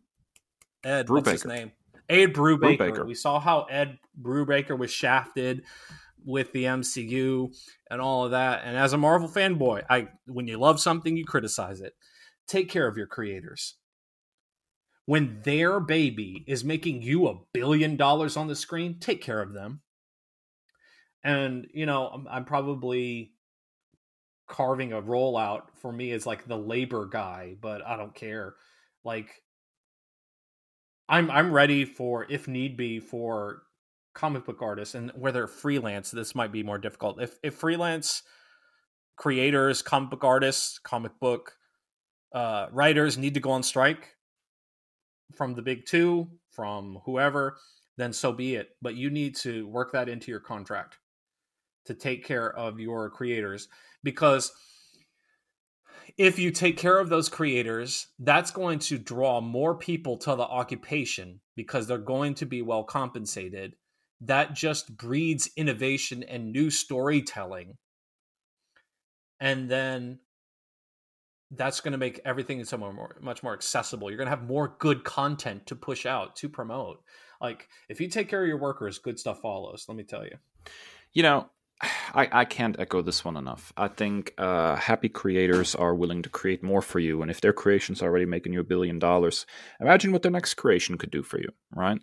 Ed, 0.84 1.08
Brubaker. 1.08 1.10
what's 1.10 1.32
his 1.32 1.46
name? 1.46 1.72
Ed 2.10 2.34
Brubaker. 2.34 2.78
Brubaker. 2.78 3.06
We 3.06 3.16
saw 3.16 3.40
how 3.40 3.64
Ed 3.64 4.00
Brubaker 4.20 4.78
was 4.78 4.92
shafted 4.92 5.64
with 6.26 6.52
the 6.52 6.66
MCU 6.66 7.56
and 7.90 8.02
all 8.02 8.26
of 8.26 8.32
that. 8.32 8.62
And 8.66 8.76
as 8.76 8.94
a 8.94 8.98
Marvel 8.98 9.30
fanboy, 9.30 9.84
I 9.90 10.10
when 10.26 10.48
you 10.48 10.58
love 10.58 10.80
something, 10.80 11.16
you 11.16 11.26
criticize 11.26 11.82
it. 11.82 11.94
Take 12.48 12.70
care 12.70 12.88
of 12.88 12.98
your 12.98 13.08
creators. 13.08 13.76
When 15.06 15.42
their 15.44 15.80
baby 15.80 16.44
is 16.48 16.64
making 16.64 17.02
you 17.02 17.28
a 17.28 17.40
billion 17.54 17.96
dollars 17.96 18.38
on 18.38 18.48
the 18.48 18.56
screen, 18.56 19.00
take 19.00 19.22
care 19.22 19.42
of 19.42 19.54
them. 19.54 19.82
And 21.24 21.68
you 21.74 21.86
know, 21.86 22.08
I'm, 22.08 22.28
I'm 22.28 22.46
probably 22.46 23.34
carving 24.50 24.92
a 24.92 25.02
rollout 25.02 25.62
for 25.76 25.94
me 25.94 26.12
as 26.12 26.26
like 26.26 26.46
the 26.48 26.58
labor 26.58 27.06
guy, 27.06 27.56
but 27.62 27.86
I 27.86 27.96
don't 27.96 28.14
care. 28.14 28.56
Like 29.06 29.30
I'm 31.08 31.32
I'm 31.32 31.54
ready 31.54 31.86
for 31.86 32.26
if 32.30 32.48
need 32.48 32.76
be 32.76 33.00
for 33.00 33.62
comic 34.14 34.46
book 34.46 34.62
artists 34.62 34.96
and 34.96 35.12
whether 35.16 35.48
freelance, 35.48 36.12
this 36.12 36.36
might 36.36 36.52
be 36.52 36.64
more 36.64 36.78
difficult. 36.78 37.22
If 37.22 37.40
if 37.44 37.56
freelance 37.56 38.24
creators, 39.16 39.82
comic 39.82 40.10
book 40.10 40.24
artists, 40.24 40.80
comic 40.80 41.14
book 41.22 41.54
uh, 42.34 42.68
writers 42.72 43.18
need 43.18 43.36
to 43.36 43.40
go 43.40 43.52
on 43.52 43.64
strike 43.64 44.16
from 45.36 45.54
the 45.54 45.62
big 45.62 45.86
two, 45.86 46.28
from 46.52 47.00
whoever, 47.06 47.58
then 47.98 48.14
so 48.14 48.32
be 48.32 48.56
it. 48.56 48.70
But 48.82 48.96
you 48.96 49.10
need 49.10 49.36
to 49.38 49.68
work 49.68 49.92
that 49.92 50.10
into 50.10 50.32
your 50.32 50.40
contract 50.40 50.98
to 51.86 51.94
take 51.94 52.26
care 52.26 52.52
of 52.56 52.80
your 52.80 53.10
creators 53.10 53.68
because 54.04 54.52
if 56.18 56.38
you 56.38 56.52
take 56.52 56.78
care 56.78 57.00
of 57.00 57.10
those 57.10 57.30
creators, 57.30 58.08
that's 58.20 58.52
going 58.52 58.80
to 58.80 58.98
draw 58.98 59.40
more 59.40 59.76
people 59.76 60.18
to 60.18 60.36
the 60.36 60.44
occupation 60.44 61.40
because 61.56 61.88
they're 61.88 61.98
going 61.98 62.34
to 62.36 62.46
be 62.46 62.62
well 62.62 62.84
compensated. 62.84 63.76
That 64.22 64.54
just 64.54 64.98
breeds 64.98 65.50
innovation 65.56 66.24
and 66.24 66.52
new 66.52 66.70
storytelling. 66.70 67.78
And 69.40 69.70
then 69.70 70.20
that's 71.52 71.80
going 71.80 71.94
to 71.94 71.98
make 71.98 72.20
everything 72.26 72.64
so 72.66 72.78
much 73.22 73.42
more 73.42 73.54
accessible. 73.54 74.10
You're 74.10 74.18
going 74.18 74.30
to 74.30 74.36
have 74.36 74.44
more 74.44 74.76
good 74.80 75.04
content 75.04 75.68
to 75.68 75.76
push 75.76 76.06
out, 76.06 76.36
to 76.38 76.50
promote. 76.50 77.02
Like, 77.42 77.70
if 77.88 78.02
you 78.02 78.10
take 78.10 78.28
care 78.28 78.42
of 78.42 78.48
your 78.48 78.60
workers, 78.60 79.00
good 79.00 79.18
stuff 79.18 79.40
follows, 79.40 79.86
let 79.88 79.96
me 79.96 80.04
tell 80.04 80.26
you. 80.26 80.36
You 81.14 81.24
know, 81.24 81.50
I, 81.82 82.28
I 82.32 82.46
can't 82.46 82.80
echo 82.80 83.02
this 83.02 83.24
one 83.24 83.38
enough. 83.38 83.72
I 83.78 83.88
think 83.88 84.34
uh, 84.38 84.76
happy 84.76 85.10
creators 85.10 85.76
are 85.76 85.96
willing 85.96 86.22
to 86.24 86.30
create 86.30 86.64
more 86.64 86.82
for 86.82 87.00
you, 87.00 87.22
and 87.22 87.32
if 87.32 87.42
their 87.42 87.54
creation's 87.54 88.02
already 88.02 88.26
making 88.26 88.54
you 88.54 88.60
a 88.60 88.66
billion 88.66 89.00
dollars, 89.00 89.46
imagine 89.80 90.12
what 90.12 90.22
their 90.22 90.32
next 90.32 90.56
creation 90.56 90.98
could 90.98 91.12
do 91.12 91.24
for 91.24 91.40
you, 91.40 91.50
right? 91.74 92.02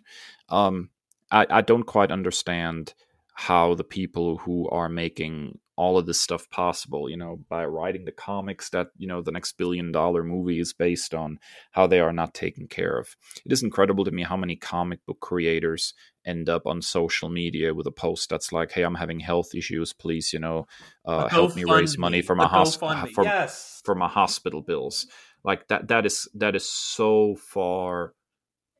Um, 0.49 0.89
I, 1.31 1.45
I 1.49 1.61
don't 1.61 1.83
quite 1.83 2.11
understand 2.11 2.93
how 3.33 3.75
the 3.75 3.83
people 3.83 4.37
who 4.37 4.67
are 4.69 4.89
making 4.89 5.59
all 5.77 5.97
of 5.97 6.07
this 6.07 6.19
stuff 6.19 6.49
possible, 6.49 7.07
you 7.07 7.15
know, 7.15 7.39
by 7.49 7.63
writing 7.63 8.03
the 8.03 8.11
comics 8.11 8.69
that, 8.71 8.87
you 8.97 9.07
know, 9.07 9.21
the 9.21 9.31
next 9.31 9.53
billion 9.57 9.91
dollar 9.91 10.23
movie 10.23 10.59
is 10.59 10.73
based 10.73 11.13
on, 11.13 11.39
how 11.71 11.85
they 11.85 11.99
are 11.99 12.11
not 12.11 12.33
taken 12.33 12.67
care 12.67 12.97
of. 12.97 13.15
It 13.45 13.51
is 13.51 13.61
incredible 13.61 14.03
to 14.03 14.11
me 14.11 14.23
how 14.23 14.35
many 14.35 14.55
comic 14.55 15.05
book 15.05 15.19
creators 15.19 15.93
end 16.25 16.49
up 16.49 16.65
on 16.65 16.81
social 16.81 17.29
media 17.29 17.73
with 17.73 17.85
a 17.85 17.91
post 17.91 18.29
that's 18.29 18.51
like, 18.51 18.71
"Hey, 18.71 18.81
I'm 18.81 18.95
having 18.95 19.19
health 19.19 19.53
issues. 19.53 19.93
Please, 19.93 20.33
you 20.33 20.39
know, 20.39 20.67
uh, 21.05 21.27
help 21.29 21.55
me 21.55 21.63
raise 21.63 21.97
money 21.97 22.21
for 22.21 22.35
my 22.35 22.47
hospital 22.47 22.95
for, 23.13 23.23
yes. 23.23 23.81
for 23.85 23.95
my 23.95 24.07
hospital 24.07 24.61
bills." 24.61 25.05
Like 25.43 25.67
that. 25.67 25.87
That 25.87 26.05
is 26.05 26.27
that 26.33 26.55
is 26.55 26.67
so 26.67 27.35
far 27.35 28.13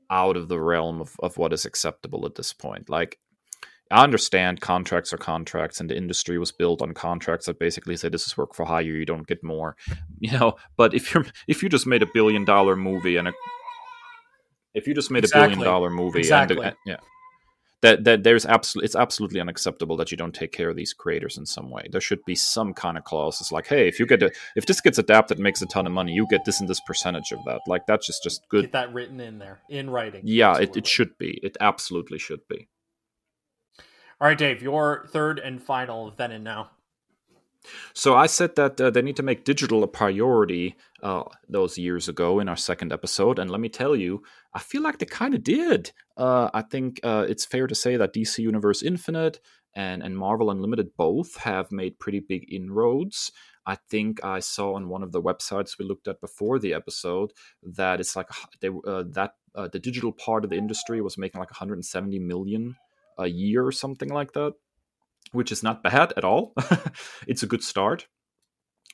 out 0.10 0.38
of 0.38 0.48
the 0.48 0.60
realm 0.60 1.02
of, 1.02 1.16
of 1.22 1.38
what 1.38 1.54
is 1.54 1.66
acceptable 1.66 2.26
at 2.26 2.36
this 2.36 2.54
point. 2.54 2.90
Like 2.90 3.20
I 3.92 4.04
understand 4.04 4.62
contracts 4.62 5.14
are 5.14 5.18
contracts, 5.18 5.80
and 5.80 5.90
the 5.90 5.98
industry 5.98 6.38
was 6.38 6.52
built 6.52 6.82
on 6.82 6.94
contracts 6.94 7.46
that 7.46 7.60
basically 7.60 7.96
say 7.98 8.10
this 8.10 8.28
is 8.28 8.38
work 8.38 8.54
for 8.54 8.66
hire, 8.66 8.82
you 8.82 9.06
don't 9.06 9.28
get 9.28 9.44
more, 9.44 9.76
you 10.20 10.38
know. 10.38 10.56
But 10.76 10.94
if 10.94 11.14
you're 11.14 11.26
if 11.48 11.64
you 11.64 11.70
just 11.70 11.88
made 11.88 12.04
a 12.04 12.08
billion 12.14 12.46
dollar 12.46 12.76
movie 12.76 13.18
and 13.18 13.30
a 13.30 13.34
if 14.74 14.88
you 14.88 14.94
just 14.94 15.12
made 15.12 15.24
exactly. 15.24 15.46
a 15.46 15.50
billion 15.50 15.66
dollar 15.66 15.90
movie 15.90 16.20
exactly. 16.20 16.64
and 16.64 16.76
yeah, 16.86 16.98
that 17.82 18.04
that 18.06 18.24
there's 18.24 18.46
absolutely 18.46 18.86
it's 18.86 18.96
absolutely 18.96 19.40
unacceptable 19.40 19.98
that 19.98 20.12
you 20.12 20.18
don't 20.18 20.34
take 20.34 20.52
care 20.52 20.70
of 20.70 20.76
these 20.76 20.94
creators 20.94 21.38
in 21.38 21.46
some 21.46 21.70
way. 21.70 21.88
There 21.92 22.02
should 22.02 22.24
be 22.26 22.36
some 22.36 22.74
kind 22.74 22.98
of 22.98 23.04
clauses 23.04 23.52
like, 23.52 23.68
hey, 23.68 23.88
if 23.88 24.00
you 24.00 24.06
get 24.06 24.24
a, 24.24 24.32
if 24.56 24.66
this 24.66 24.82
gets 24.82 24.98
adapted 24.98 25.38
and 25.38 25.44
makes 25.44 25.62
a 25.62 25.68
ton 25.68 25.86
of 25.86 25.94
money, 25.94 26.14
you 26.14 26.28
get 26.30 26.46
this 26.46 26.60
and 26.60 26.68
this 26.68 26.82
percentage 26.82 27.32
of 27.32 27.40
that. 27.46 27.62
Like 27.68 27.86
that's 27.88 28.08
just 28.08 28.24
just 28.24 28.48
good. 28.50 28.64
Get 28.64 28.72
that 28.74 28.94
written 28.94 29.20
in 29.20 29.38
there 29.40 29.60
in 29.70 29.90
writing. 29.90 30.22
Yeah, 30.26 30.58
it, 30.58 30.76
it 30.76 30.88
should 30.88 31.18
be. 31.18 31.40
It 31.44 31.56
absolutely 31.62 32.18
should 32.18 32.48
be. 32.50 32.68
All 34.20 34.28
right, 34.28 34.38
Dave, 34.38 34.64
your 34.64 35.08
third 35.12 35.38
and 35.38 35.62
final 35.62 36.12
then 36.16 36.32
and 36.32 36.44
now. 36.44 36.72
So 37.94 38.16
I 38.16 38.28
said 38.28 38.56
that 38.56 38.80
uh, 38.80 38.90
they 38.90 39.02
need 39.02 39.18
to 39.18 39.24
make 39.24 39.44
digital 39.44 39.84
a 39.84 39.88
priority 39.88 40.76
uh, 41.04 41.24
those 41.50 41.78
years 41.78 42.08
ago 42.08 42.40
in 42.40 42.50
our 42.50 42.56
second 42.56 42.92
episode, 42.94 43.40
and 43.40 43.52
let 43.52 43.60
me 43.60 43.70
tell 43.70 43.96
you, 43.96 44.24
I 44.54 44.60
feel 44.60 44.82
like 44.82 45.00
they 45.00 45.06
kind 45.06 45.36
of 45.36 45.44
did. 45.44 45.92
Uh, 46.16 46.50
I 46.54 46.62
think 46.62 47.00
uh, 47.04 47.26
it's 47.28 47.46
fair 47.46 47.68
to 47.68 47.76
say 47.76 47.98
that 47.98 48.14
DC 48.14 48.40
Universe 48.40 48.82
Infinite 48.82 49.40
and 49.76 50.02
and 50.02 50.18
Marvel 50.18 50.50
Unlimited 50.50 50.96
both 50.98 51.38
have 51.38 51.72
made 51.72 52.00
pretty 52.00 52.20
big 52.20 52.52
inroads. 52.52 53.32
I 53.66 53.76
think 53.76 54.24
I 54.24 54.40
saw 54.40 54.76
on 54.76 54.88
one 54.88 55.04
of 55.04 55.12
the 55.12 55.22
websites 55.22 55.78
we 55.78 55.86
looked 55.86 56.08
at 56.08 56.22
before 56.22 56.58
the 56.58 56.74
episode 56.74 57.34
that 57.62 58.00
it's 58.00 58.16
like 58.16 58.30
they 58.62 58.70
uh, 58.70 59.04
that 59.10 59.34
uh, 59.54 59.68
the 59.68 59.80
digital 59.80 60.12
part 60.14 60.44
of 60.44 60.50
the 60.50 60.58
industry 60.58 61.02
was 61.02 61.18
making 61.18 61.40
like 61.40 61.52
170 61.52 62.18
million 62.20 62.76
a 63.18 63.28
year 63.28 63.66
or 63.66 63.72
something 63.72 64.10
like 64.10 64.34
that 64.34 64.54
which 65.32 65.52
is 65.52 65.64
not 65.64 65.84
bad 65.84 66.14
at 66.18 66.24
all. 66.24 66.54
it's 67.28 67.44
a 67.44 67.48
good 67.48 67.64
start. 67.64 68.08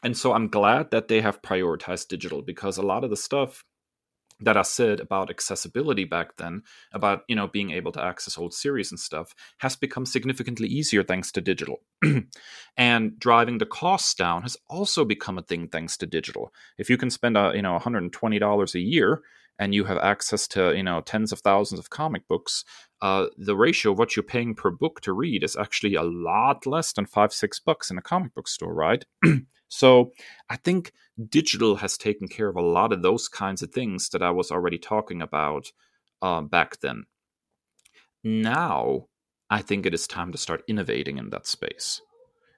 And 0.04 0.18
so 0.18 0.34
I'm 0.34 0.50
glad 0.50 0.92
that 0.92 1.08
they 1.08 1.22
have 1.22 1.42
prioritized 1.42 2.10
digital 2.10 2.42
because 2.42 2.78
a 2.78 2.84
lot 2.84 3.04
of 3.04 3.10
the 3.10 3.16
stuff 3.16 3.64
that 4.40 4.58
I 4.58 4.64
said 4.64 5.00
about 5.00 5.30
accessibility 5.30 6.04
back 6.04 6.36
then, 6.36 6.64
about 6.92 7.22
you 7.30 7.36
know 7.36 7.48
being 7.48 7.72
able 7.72 7.94
to 7.94 8.04
access 8.04 8.38
old 8.38 8.54
series 8.54 8.92
and 8.92 9.00
stuff, 9.00 9.34
has 9.60 9.78
become 9.78 10.06
significantly 10.06 10.68
easier 10.68 11.04
thanks 11.04 11.32
to 11.34 11.42
digital. 11.42 11.84
and 12.78 13.18
driving 13.20 13.60
the 13.60 13.66
costs 13.66 14.14
down 14.14 14.42
has 14.42 14.58
also 14.70 15.06
become 15.06 15.38
a 15.38 15.44
thing 15.44 15.70
thanks 15.70 15.96
to 15.98 16.06
digital. 16.06 16.52
If 16.78 16.90
you 16.90 16.98
can 16.98 17.10
spend 17.10 17.38
a 17.38 17.54
you 17.56 17.62
know 17.62 17.78
$120 17.78 18.76
a 18.76 18.80
year 18.80 19.22
and 19.60 19.74
you 19.74 19.86
have 19.86 19.98
access 20.00 20.48
to 20.50 20.76
you 20.76 20.84
know 20.84 21.02
tens 21.02 21.32
of 21.32 21.40
thousands 21.40 21.80
of 21.80 21.90
comic 21.90 22.28
books, 22.28 22.64
uh, 23.02 23.28
the 23.38 23.56
ratio 23.56 23.92
of 23.92 24.00
what 24.00 24.16
you're 24.16 24.24
paying 24.24 24.56
per 24.56 24.72
book 24.72 25.02
to 25.02 25.14
read 25.14 25.44
is 25.44 25.56
actually 25.56 25.96
a 25.96 26.04
lot 26.04 26.66
less 26.66 26.94
than 26.94 27.06
five 27.06 27.34
six 27.34 27.60
bucks 27.60 27.92
in 27.92 27.98
a 27.98 28.02
comic 28.02 28.34
book 28.34 28.48
store, 28.48 28.74
right? 28.74 29.06
so 29.68 30.12
I 30.50 30.56
think 30.58 30.94
digital 31.30 31.78
has 31.78 31.98
taken 31.98 32.28
care 32.28 32.48
of 32.48 32.56
a 32.56 32.62
lot 32.62 32.92
of 32.92 33.02
those 33.02 33.28
kinds 33.28 33.62
of 33.62 33.72
things 33.72 34.10
that 34.10 34.22
I 34.22 34.32
was 34.32 34.52
already 34.52 34.78
talking 34.78 35.22
about 35.22 35.72
uh, 36.22 36.42
back 36.42 36.80
then. 36.82 37.06
Now 38.24 39.08
I 39.50 39.62
think 39.62 39.86
it 39.86 39.94
is 39.94 40.08
time 40.08 40.32
to 40.32 40.38
start 40.38 40.64
innovating 40.68 41.18
in 41.18 41.30
that 41.30 41.46
space. 41.46 42.02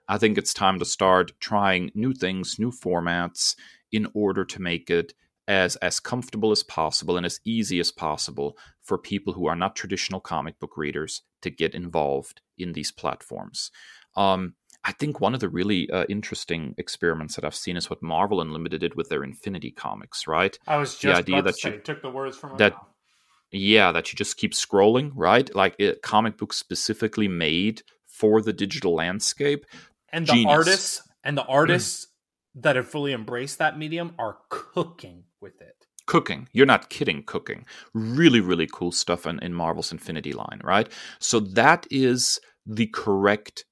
I 0.07 0.17
think 0.17 0.37
it's 0.37 0.53
time 0.53 0.79
to 0.79 0.85
start 0.85 1.31
trying 1.39 1.91
new 1.95 2.13
things, 2.13 2.59
new 2.59 2.71
formats 2.71 3.55
in 3.91 4.07
order 4.13 4.45
to 4.45 4.61
make 4.61 4.89
it 4.89 5.13
as 5.47 5.75
as 5.77 5.99
comfortable 5.99 6.51
as 6.51 6.63
possible 6.63 7.17
and 7.17 7.25
as 7.25 7.39
easy 7.45 7.79
as 7.79 7.91
possible 7.91 8.57
for 8.81 8.97
people 8.97 9.33
who 9.33 9.45
are 9.47 9.55
not 9.55 9.75
traditional 9.75 10.19
comic 10.19 10.59
book 10.59 10.77
readers 10.77 11.21
to 11.41 11.49
get 11.49 11.75
involved 11.75 12.41
in 12.57 12.73
these 12.73 12.91
platforms. 12.91 13.71
Um, 14.15 14.55
I 14.83 14.91
think 14.91 15.19
one 15.19 15.33
of 15.33 15.39
the 15.39 15.49
really 15.49 15.89
uh, 15.89 16.05
interesting 16.09 16.75
experiments 16.77 17.35
that 17.35 17.45
I've 17.45 17.55
seen 17.55 17.75
is 17.75 17.89
what 17.89 18.03
Marvel 18.03 18.41
Unlimited 18.41 18.81
did 18.81 18.95
with 18.95 19.09
their 19.09 19.23
Infinity 19.23 19.71
comics. 19.71 20.27
Right? 20.27 20.57
I 20.67 20.77
was 20.77 20.97
just 20.97 21.01
the 21.01 21.33
idea 21.35 21.41
that 21.41 21.63
you 21.63 21.79
took 21.79 22.01
the 22.01 22.09
words 22.09 22.37
from 22.37 22.57
that. 22.57 22.73
Mouth. 22.73 22.85
Yeah, 23.51 23.91
that 23.93 24.11
you 24.11 24.17
just 24.17 24.37
keep 24.37 24.53
scrolling, 24.53 25.11
right? 25.15 25.53
Like 25.55 25.75
it, 25.79 26.01
comic 26.01 26.37
books 26.37 26.57
specifically 26.57 27.27
made 27.27 27.83
for 28.05 28.41
the 28.41 28.51
digital 28.51 28.95
landscape. 28.95 29.65
And 30.09 30.25
the 30.27 30.33
Genius. 30.33 30.57
artists 30.57 31.01
and 31.23 31.37
the 31.37 31.45
artists 31.45 32.07
that 32.55 32.75
have 32.75 32.87
fully 32.87 33.13
embraced 33.13 33.59
that 33.59 33.77
medium 33.77 34.15
are 34.17 34.37
cooking 34.49 35.23
with 35.45 35.61
it. 35.61 35.85
Cooking. 36.07 36.49
You're 36.53 36.65
not 36.65 36.89
kidding, 36.89 37.23
cooking. 37.23 37.65
Really, 37.93 38.41
really 38.41 38.67
cool 38.71 38.91
stuff 38.91 39.27
in, 39.27 39.37
in 39.39 39.53
Marvel's 39.53 39.91
Infinity 39.91 40.33
line, 40.33 40.59
right? 40.63 40.91
So 41.19 41.39
that 41.39 41.85
is 41.91 42.39
the 42.65 42.87
correct 42.87 43.65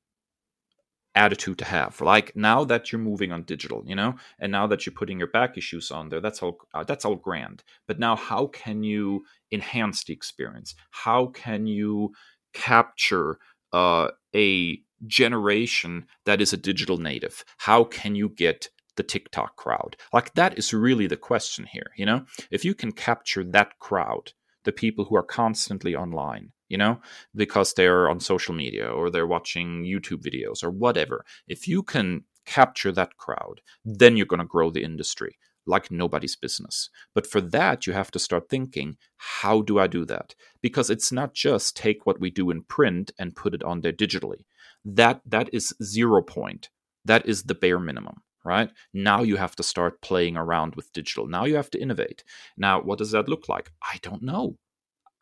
attitude 1.16 1.60
to 1.60 1.66
have 1.66 2.02
like 2.02 2.36
now 2.36 2.64
that 2.64 2.92
you're 2.92 2.98
moving 3.12 3.32
on 3.32 3.44
digital 3.44 3.84
you 3.86 3.96
know 3.96 4.16
and 4.40 4.52
now 4.52 4.66
that 4.66 4.84
you're 4.84 5.00
putting 5.00 5.20
your 5.20 5.28
back 5.28 5.56
issues 5.60 5.92
on 5.92 6.10
there 6.10 6.20
that's 6.20 6.42
all 6.42 6.58
uh, 6.74 6.84
that's 6.84 7.06
all 7.06 7.16
grand 7.16 7.64
but 7.88 8.00
now 8.00 8.16
how 8.16 8.48
can 8.48 8.82
you 8.82 9.24
enhance 9.52 10.04
the 10.04 10.12
experience 10.12 10.74
how 10.90 11.28
can 11.28 11.68
you 11.68 12.12
capture 12.56 13.38
uh, 13.74 14.08
a 14.36 14.80
generation 15.06 16.08
that 16.26 16.42
is 16.42 16.52
a 16.52 16.58
digital 16.58 16.98
native 16.98 17.46
how 17.60 17.84
can 17.84 18.16
you 18.16 18.28
get 18.28 18.70
the 18.96 19.04
TikTok 19.04 19.56
crowd? 19.56 19.98
Like 20.12 20.34
that 20.36 20.58
is 20.58 20.74
really 20.74 21.08
the 21.08 21.18
question 21.18 21.66
here, 21.66 21.92
you 21.96 22.06
know? 22.06 22.26
If 22.52 22.66
you 22.66 22.74
can 22.74 22.92
capture 22.92 23.44
that 23.44 23.80
crowd, 23.80 24.34
the 24.64 24.72
people 24.72 25.06
who 25.06 25.16
are 25.16 25.24
constantly 25.24 25.96
online, 25.96 26.52
you 26.70 26.78
know, 26.78 27.00
because 27.36 27.74
they're 27.74 28.10
on 28.10 28.20
social 28.20 28.54
media 28.54 28.88
or 28.88 29.10
they're 29.10 29.28
watching 29.28 29.84
YouTube 29.84 30.24
videos 30.24 30.64
or 30.64 30.72
whatever. 30.72 31.26
If 31.48 31.68
you 31.68 31.84
can 31.84 32.24
capture 32.46 32.92
that 32.92 33.18
crowd, 33.18 33.62
then 33.86 34.18
you're 34.18 34.26
going 34.26 34.40
to 34.40 34.46
grow 34.46 34.70
the 34.70 34.84
industry 34.84 35.38
like 35.66 35.92
nobody's 35.92 36.36
business. 36.36 36.90
But 37.14 37.28
for 37.28 37.42
that, 37.42 37.88
you 37.88 37.94
have 37.94 38.12
to 38.12 38.20
start 38.20 38.50
thinking, 38.50 38.98
how 39.18 39.62
do 39.62 39.80
I 39.80 39.88
do 39.88 40.06
that? 40.06 40.36
Because 40.62 40.90
it's 40.90 41.12
not 41.12 41.34
just 41.34 41.76
take 41.78 42.06
what 42.06 42.20
we 42.20 42.30
do 42.30 42.52
in 42.52 42.64
print 42.64 43.12
and 43.18 43.36
put 43.36 43.54
it 43.54 43.64
on 43.64 43.82
there 43.82 43.94
digitally. 43.94 44.46
That 44.84 45.22
that 45.26 45.50
is 45.54 45.74
zero 45.82 46.22
point. 46.22 46.70
That 47.06 47.26
is 47.26 47.44
the 47.44 47.56
bare 47.56 47.80
minimum 47.80 48.24
right? 48.44 48.70
Now 48.94 49.22
you 49.22 49.38
have 49.38 49.56
to 49.58 49.64
start 49.64 50.02
playing 50.02 50.38
around 50.38 50.76
with 50.76 50.94
digital. 50.94 51.28
Now 51.28 51.46
you 51.46 51.56
have 51.56 51.72
to 51.72 51.82
innovate. 51.82 52.24
Now, 52.58 52.82
what 52.82 52.98
does 52.98 53.12
that 53.12 53.30
look 53.30 53.50
like? 53.50 53.72
I 53.82 54.00
don't 54.02 54.24
know. 54.24 54.58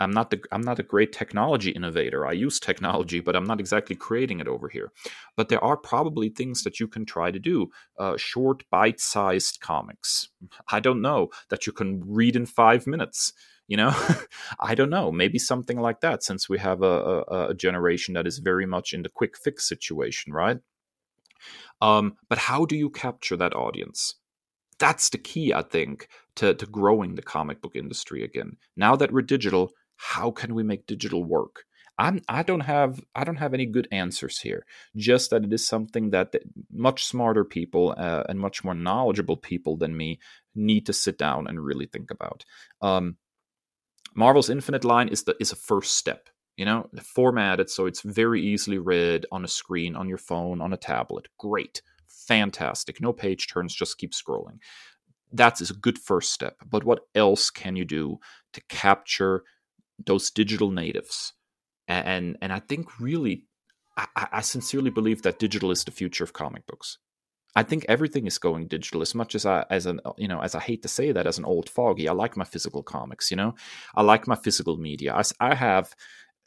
I'm 0.01 0.11
not 0.11 0.31
the 0.31 0.41
I'm 0.51 0.61
not 0.61 0.79
a 0.79 0.83
great 0.83 1.13
technology 1.13 1.69
innovator. 1.71 2.25
I 2.25 2.31
use 2.31 2.59
technology, 2.59 3.19
but 3.19 3.35
I'm 3.35 3.43
not 3.43 3.59
exactly 3.59 3.95
creating 3.95 4.39
it 4.39 4.47
over 4.47 4.67
here. 4.67 4.91
But 5.37 5.49
there 5.49 5.63
are 5.63 5.77
probably 5.77 6.29
things 6.29 6.63
that 6.63 6.79
you 6.79 6.87
can 6.87 7.05
try 7.05 7.29
to 7.31 7.39
do. 7.39 7.69
Uh, 7.99 8.17
short, 8.17 8.63
bite-sized 8.71 9.59
comics. 9.61 10.29
I 10.69 10.79
don't 10.79 11.01
know 11.01 11.29
that 11.49 11.67
you 11.67 11.73
can 11.73 12.01
read 12.05 12.35
in 12.35 12.45
five 12.47 12.87
minutes. 12.87 13.33
You 13.67 13.77
know, 13.77 13.93
I 14.59 14.75
don't 14.75 14.89
know. 14.89 15.11
Maybe 15.11 15.37
something 15.37 15.79
like 15.79 16.01
that. 16.01 16.23
Since 16.23 16.49
we 16.49 16.57
have 16.57 16.81
a, 16.81 17.23
a, 17.27 17.49
a 17.49 17.53
generation 17.53 18.15
that 18.15 18.27
is 18.27 18.39
very 18.39 18.65
much 18.65 18.93
in 18.93 19.03
the 19.03 19.09
quick 19.09 19.37
fix 19.37 19.67
situation, 19.69 20.33
right? 20.33 20.59
Um, 21.81 22.17
but 22.29 22.37
how 22.37 22.65
do 22.65 22.75
you 22.75 22.89
capture 22.89 23.37
that 23.37 23.55
audience? 23.55 24.15
That's 24.79 25.09
the 25.09 25.17
key, 25.17 25.53
I 25.53 25.61
think, 25.61 26.07
to, 26.35 26.53
to 26.53 26.65
growing 26.65 27.15
the 27.15 27.21
comic 27.21 27.61
book 27.61 27.75
industry 27.75 28.23
again. 28.23 28.57
Now 28.75 28.95
that 28.95 29.11
we're 29.11 29.21
digital, 29.21 29.71
how 29.95 30.31
can 30.31 30.55
we 30.55 30.63
make 30.63 30.87
digital 30.87 31.23
work? 31.23 31.65
I'm, 31.97 32.21
I 32.27 32.41
don't 32.41 32.61
have 32.61 32.99
I 33.13 33.23
don't 33.23 33.35
have 33.35 33.53
any 33.53 33.67
good 33.67 33.87
answers 33.91 34.39
here. 34.39 34.65
Just 34.95 35.29
that 35.29 35.43
it 35.43 35.53
is 35.53 35.67
something 35.67 36.09
that 36.09 36.33
much 36.71 37.05
smarter 37.05 37.45
people 37.45 37.93
uh, 37.95 38.23
and 38.27 38.39
much 38.39 38.63
more 38.63 38.73
knowledgeable 38.73 39.37
people 39.37 39.77
than 39.77 39.95
me 39.95 40.19
need 40.55 40.87
to 40.87 40.93
sit 40.93 41.19
down 41.19 41.47
and 41.47 41.63
really 41.63 41.85
think 41.85 42.09
about. 42.09 42.43
Um, 42.81 43.17
Marvel's 44.15 44.49
Infinite 44.49 44.83
line 44.83 45.09
is 45.09 45.23
the 45.25 45.35
is 45.39 45.51
a 45.51 45.55
first 45.55 45.95
step 45.95 46.29
you 46.57 46.65
know 46.65 46.87
formatted 47.01 47.69
so 47.69 47.85
it's 47.85 48.01
very 48.01 48.41
easily 48.41 48.77
read 48.77 49.25
on 49.31 49.43
a 49.43 49.47
screen 49.47 49.95
on 49.95 50.07
your 50.07 50.17
phone 50.17 50.61
on 50.61 50.73
a 50.73 50.77
tablet 50.77 51.27
great 51.37 51.81
fantastic 52.07 53.01
no 53.01 53.13
page 53.13 53.47
turns 53.47 53.73
just 53.73 53.97
keep 53.97 54.11
scrolling 54.11 54.57
that 55.31 55.61
is 55.61 55.69
a 55.69 55.75
good 55.75 55.97
first 55.97 56.31
step 56.31 56.57
but 56.69 56.83
what 56.83 57.01
else 57.15 57.49
can 57.49 57.75
you 57.75 57.85
do 57.85 58.19
to 58.53 58.61
capture 58.69 59.43
those 60.05 60.29
digital 60.31 60.71
natives 60.71 61.33
and 61.87 62.37
and 62.41 62.53
i 62.53 62.59
think 62.59 62.99
really 62.99 63.45
I, 63.97 64.27
I 64.31 64.41
sincerely 64.41 64.89
believe 64.89 65.21
that 65.23 65.37
digital 65.37 65.69
is 65.69 65.83
the 65.83 65.91
future 65.91 66.23
of 66.23 66.33
comic 66.33 66.65
books 66.65 66.97
I 67.55 67.63
think 67.63 67.85
everything 67.89 68.27
is 68.27 68.37
going 68.37 68.67
digital. 68.67 69.01
As 69.01 69.13
much 69.13 69.35
as 69.35 69.45
I, 69.45 69.65
as 69.69 69.85
an, 69.85 69.99
you 70.17 70.27
know, 70.27 70.39
as 70.41 70.55
I 70.55 70.59
hate 70.59 70.81
to 70.83 70.87
say 70.87 71.11
that, 71.11 71.27
as 71.27 71.37
an 71.37 71.45
old 71.45 71.69
foggy, 71.69 72.07
I 72.07 72.13
like 72.13 72.37
my 72.37 72.45
physical 72.45 72.81
comics. 72.81 73.29
You 73.29 73.37
know, 73.37 73.55
I 73.93 74.03
like 74.03 74.27
my 74.27 74.35
physical 74.35 74.77
media. 74.77 75.13
I, 75.13 75.23
I 75.39 75.55
have 75.55 75.93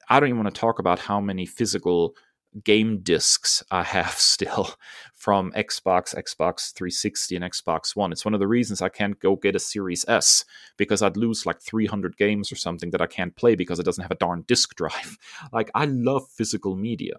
I 0.09 0.20
don't 0.20 0.28
even 0.28 0.42
want 0.42 0.55
to 0.55 0.61
talk 0.61 0.78
about 0.78 0.98
how 0.98 1.20
many 1.20 1.46
physical 1.46 2.14
game 2.62 3.00
discs 3.02 3.62
I 3.70 3.82
have 3.82 4.12
still 4.18 4.74
from 5.14 5.50
Xbox, 5.52 6.14
Xbox 6.14 6.72
360, 6.72 7.36
and 7.36 7.44
Xbox 7.44 7.96
One. 7.96 8.12
It's 8.12 8.24
one 8.24 8.34
of 8.34 8.40
the 8.40 8.46
reasons 8.46 8.80
I 8.80 8.88
can't 8.88 9.18
go 9.18 9.36
get 9.36 9.57
a 9.57 9.59
Series 9.59 10.05
S 10.07 10.44
because 10.76 11.02
I'd 11.02 11.16
lose 11.16 11.46
like 11.46 11.61
300 11.61 12.16
games 12.16 12.52
or 12.52 12.57
something 12.57 12.90
that 12.90 13.02
I 13.02 13.07
can't 13.07 13.34
play 13.34 13.55
because 13.55 13.80
it 13.80 13.84
doesn't 13.84 14.02
have 14.02 14.11
a 14.11 14.16
darn 14.16 14.44
disk 14.46 14.74
drive. 14.76 15.18
Like, 15.52 15.70
I 15.74 15.86
love 15.86 16.28
physical 16.28 16.76
media. 16.76 17.14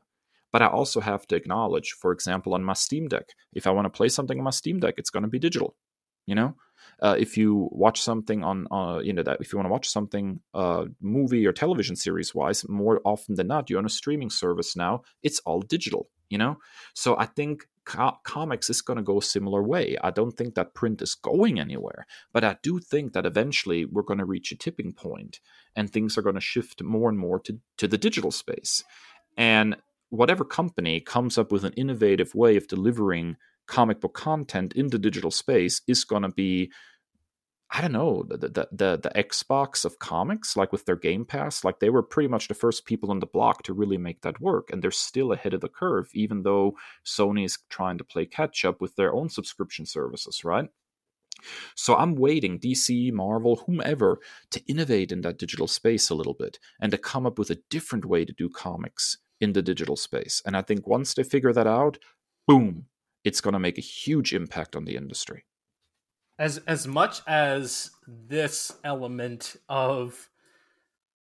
But 0.52 0.62
I 0.62 0.68
also 0.68 1.02
have 1.02 1.28
to 1.28 1.36
acknowledge, 1.36 1.92
for 2.00 2.14
example, 2.14 2.54
on 2.54 2.64
my 2.64 2.72
Steam 2.74 3.10
Deck, 3.10 3.26
if 3.52 3.68
I 3.68 3.72
want 3.72 3.86
to 3.86 3.90
play 3.90 4.08
something 4.08 4.38
on 4.38 4.46
my 4.46 4.52
Steam 4.52 4.80
Deck, 4.80 4.94
it's 4.98 5.10
going 5.10 5.24
to 5.24 5.30
be 5.30 5.40
digital, 5.40 5.76
you 6.26 6.34
know? 6.34 6.56
Uh, 7.02 7.16
if 7.18 7.38
you 7.38 7.70
watch 7.72 8.02
something 8.02 8.44
on, 8.44 8.68
uh, 8.72 9.00
you 9.00 9.14
know, 9.14 9.24
that 9.24 9.38
if 9.42 9.52
you 9.52 9.58
want 9.58 9.68
to 9.68 9.72
watch 9.72 9.90
something, 9.90 10.40
uh, 10.54 10.86
movie 11.02 11.46
or 11.46 11.52
television 11.52 11.96
series 11.96 12.34
wise, 12.34 12.68
more 12.70 13.02
often 13.04 13.36
than 13.36 13.48
not, 13.48 13.70
you're 13.70 13.80
on 13.80 13.86
a 13.86 13.90
streaming 13.90 14.30
service 14.30 14.76
now. 14.76 15.02
It's 15.24 15.40
all 15.40 15.62
digital, 15.62 16.10
you 16.30 16.38
know. 16.38 16.58
So 16.94 17.18
I 17.18 17.26
think 17.26 17.68
co- 17.86 18.18
comics 18.24 18.70
is 18.70 18.82
going 18.82 18.98
to 18.98 19.04
go 19.04 19.20
a 19.20 19.22
similar 19.22 19.64
way. 19.64 19.98
I 20.04 20.12
don't 20.12 20.32
think 20.32 20.56
that 20.56 20.74
print 20.74 21.02
is 21.02 21.16
going 21.16 21.60
anywhere, 21.60 22.06
but 22.34 22.44
I 22.44 22.58
do 22.62 22.80
think 22.80 23.14
that 23.14 23.26
eventually 23.26 23.86
we're 23.86 24.02
going 24.04 24.20
to 24.20 24.26
reach 24.26 24.52
a 24.52 24.58
tipping 24.58 24.94
point, 24.94 25.40
and 25.76 25.90
things 25.90 26.18
are 26.18 26.22
going 26.22 26.36
to 26.36 26.42
shift 26.42 26.82
more 26.82 27.10
and 27.10 27.20
more 27.20 27.40
to 27.42 27.60
to 27.78 27.88
the 27.88 27.98
digital 27.98 28.32
space. 28.32 28.84
And 29.38 29.76
whatever 30.10 30.46
company 30.46 31.00
comes 31.00 31.38
up 31.38 31.52
with 31.52 31.64
an 31.64 31.74
innovative 31.74 32.34
way 32.36 32.56
of 32.56 32.68
delivering 32.68 33.38
comic 33.68 34.00
book 34.02 34.14
content 34.14 34.74
in 34.74 34.88
the 34.88 35.00
digital 35.00 35.32
space 35.32 35.82
is 35.88 36.04
going 36.04 36.24
to 36.24 36.30
be 36.30 36.72
I 37.72 37.82
don't 37.82 37.94
know 37.94 38.24
the, 38.28 38.38
the 38.38 38.68
the 38.72 39.00
the 39.02 39.12
Xbox 39.16 39.86
of 39.86 39.98
comics, 40.00 40.56
like 40.56 40.72
with 40.72 40.86
their 40.86 40.96
Game 40.96 41.26
Pass, 41.26 41.64
like 41.64 41.80
they 41.80 41.90
were 41.90 42.04
pretty 42.04 42.30
much 42.30 42.48
the 42.48 42.54
first 42.54 42.86
people 42.86 43.10
on 43.10 43.20
the 43.20 43.26
block 43.26 43.64
to 43.64 43.74
really 43.74 43.98
make 43.98 44.22
that 44.22 44.40
work, 44.40 44.70
and 44.72 44.82
they're 44.82 44.92
still 44.92 45.32
ahead 45.32 45.54
of 45.54 45.62
the 45.62 45.68
curve, 45.68 46.08
even 46.14 46.44
though 46.44 46.78
Sony 47.04 47.44
is 47.44 47.58
trying 47.70 47.98
to 47.98 48.04
play 48.04 48.26
catch 48.26 48.64
up 48.66 48.82
with 48.82 48.96
their 48.96 49.14
own 49.14 49.30
subscription 49.30 49.86
services, 49.86 50.46
right? 50.46 50.70
So 51.76 51.96
I'm 51.96 52.16
waiting, 52.16 52.60
DC, 52.60 53.12
Marvel, 53.12 53.58
whomever, 53.66 54.20
to 54.52 54.64
innovate 54.68 55.12
in 55.12 55.22
that 55.22 55.38
digital 55.38 55.68
space 55.68 56.10
a 56.10 56.16
little 56.16 56.34
bit 56.34 56.60
and 56.80 56.92
to 56.92 56.98
come 56.98 57.26
up 57.26 57.38
with 57.38 57.50
a 57.50 57.60
different 57.70 58.06
way 58.06 58.26
to 58.26 58.34
do 58.34 58.48
comics 58.48 59.18
in 59.42 59.54
the 59.54 59.62
digital 59.62 59.98
space. 59.98 60.42
And 60.46 60.56
I 60.56 60.62
think 60.62 60.88
once 60.88 61.14
they 61.14 61.24
figure 61.24 61.52
that 61.52 61.68
out, 61.68 61.98
boom, 62.48 62.86
it's 63.26 63.42
going 63.42 63.54
to 63.54 63.60
make 63.60 63.78
a 63.78 63.82
huge 63.82 64.34
impact 64.34 64.76
on 64.76 64.86
the 64.86 64.96
industry. 64.96 65.44
As 66.38 66.60
as 66.68 66.88
much 66.88 67.22
as 67.28 67.92
this 68.08 68.72
element 68.84 69.56
of 69.68 70.30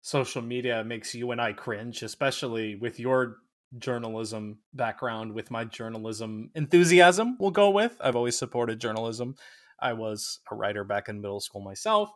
social 0.01 0.41
media 0.41 0.83
makes 0.83 1.15
you 1.15 1.31
and 1.31 1.41
I 1.41 1.53
cringe, 1.53 2.03
especially 2.03 2.75
with 2.75 2.99
your 2.99 3.37
journalism 3.79 4.59
background, 4.73 5.33
with 5.33 5.51
my 5.51 5.65
journalism 5.65 6.51
enthusiasm, 6.53 7.37
we'll 7.39 7.51
go 7.51 7.71
with. 7.71 7.97
I've 7.99 8.15
always 8.15 8.37
supported 8.37 8.79
journalism. 8.79 9.35
I 9.79 9.93
was 9.93 10.39
a 10.51 10.55
writer 10.55 10.83
back 10.83 11.09
in 11.09 11.21
middle 11.21 11.39
school 11.39 11.61
myself. 11.61 12.09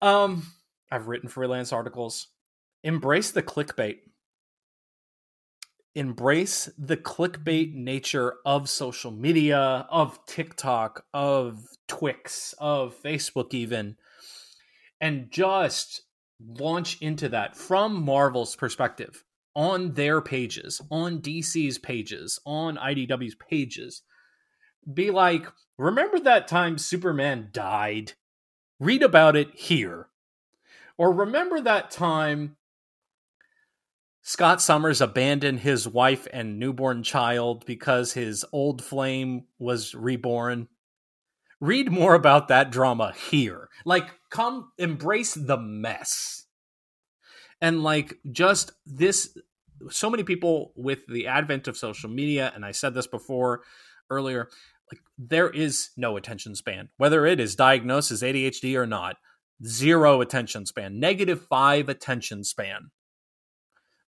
Um, 0.00 0.46
I've 0.90 1.08
written 1.08 1.28
freelance 1.28 1.72
articles. 1.72 2.28
Embrace 2.84 3.30
the 3.30 3.42
clickbait 3.42 3.98
embrace 5.94 6.70
the 6.78 6.96
clickbait 6.96 7.74
nature 7.74 8.34
of 8.44 8.68
social 8.68 9.10
media, 9.10 9.86
of 9.90 10.24
TikTok, 10.26 11.04
of 11.12 11.60
Twix, 11.88 12.54
of 12.58 12.94
Facebook, 13.02 13.52
even, 13.54 13.96
and 15.00 15.30
just 15.30 16.02
launch 16.40 17.00
into 17.00 17.28
that 17.28 17.56
from 17.56 18.02
Marvel's 18.02 18.56
perspective 18.56 19.24
on 19.54 19.94
their 19.94 20.20
pages, 20.20 20.80
on 20.90 21.20
DC's 21.20 21.78
pages, 21.78 22.38
on 22.46 22.76
IDW's 22.76 23.34
pages. 23.34 24.02
Be 24.92 25.10
like, 25.10 25.46
remember 25.76 26.20
that 26.20 26.48
time 26.48 26.78
Superman 26.78 27.48
died? 27.52 28.12
Read 28.78 29.02
about 29.02 29.36
it 29.36 29.54
here. 29.54 30.08
Or 30.96 31.12
remember 31.12 31.60
that 31.60 31.90
time 31.90 32.56
Scott 34.30 34.62
Summers 34.62 35.00
abandoned 35.00 35.58
his 35.58 35.88
wife 35.88 36.28
and 36.32 36.60
newborn 36.60 37.02
child 37.02 37.66
because 37.66 38.12
his 38.12 38.44
old 38.52 38.80
flame 38.80 39.46
was 39.58 39.92
reborn. 39.92 40.68
Read 41.60 41.90
more 41.90 42.14
about 42.14 42.46
that 42.46 42.70
drama 42.70 43.12
here. 43.28 43.68
Like, 43.84 44.08
come 44.30 44.70
embrace 44.78 45.34
the 45.34 45.56
mess. 45.56 46.46
And, 47.60 47.82
like, 47.82 48.20
just 48.30 48.70
this, 48.86 49.36
so 49.90 50.08
many 50.08 50.22
people 50.22 50.74
with 50.76 51.00
the 51.08 51.26
advent 51.26 51.66
of 51.66 51.76
social 51.76 52.08
media, 52.08 52.52
and 52.54 52.64
I 52.64 52.70
said 52.70 52.94
this 52.94 53.08
before 53.08 53.62
earlier, 54.10 54.48
like, 54.92 55.00
there 55.18 55.50
is 55.50 55.90
no 55.96 56.16
attention 56.16 56.54
span, 56.54 56.90
whether 56.98 57.26
it 57.26 57.40
is 57.40 57.56
diagnosed 57.56 58.12
as 58.12 58.22
ADHD 58.22 58.76
or 58.76 58.86
not. 58.86 59.16
Zero 59.66 60.20
attention 60.20 60.66
span, 60.66 61.00
negative 61.00 61.44
five 61.48 61.88
attention 61.88 62.44
span 62.44 62.92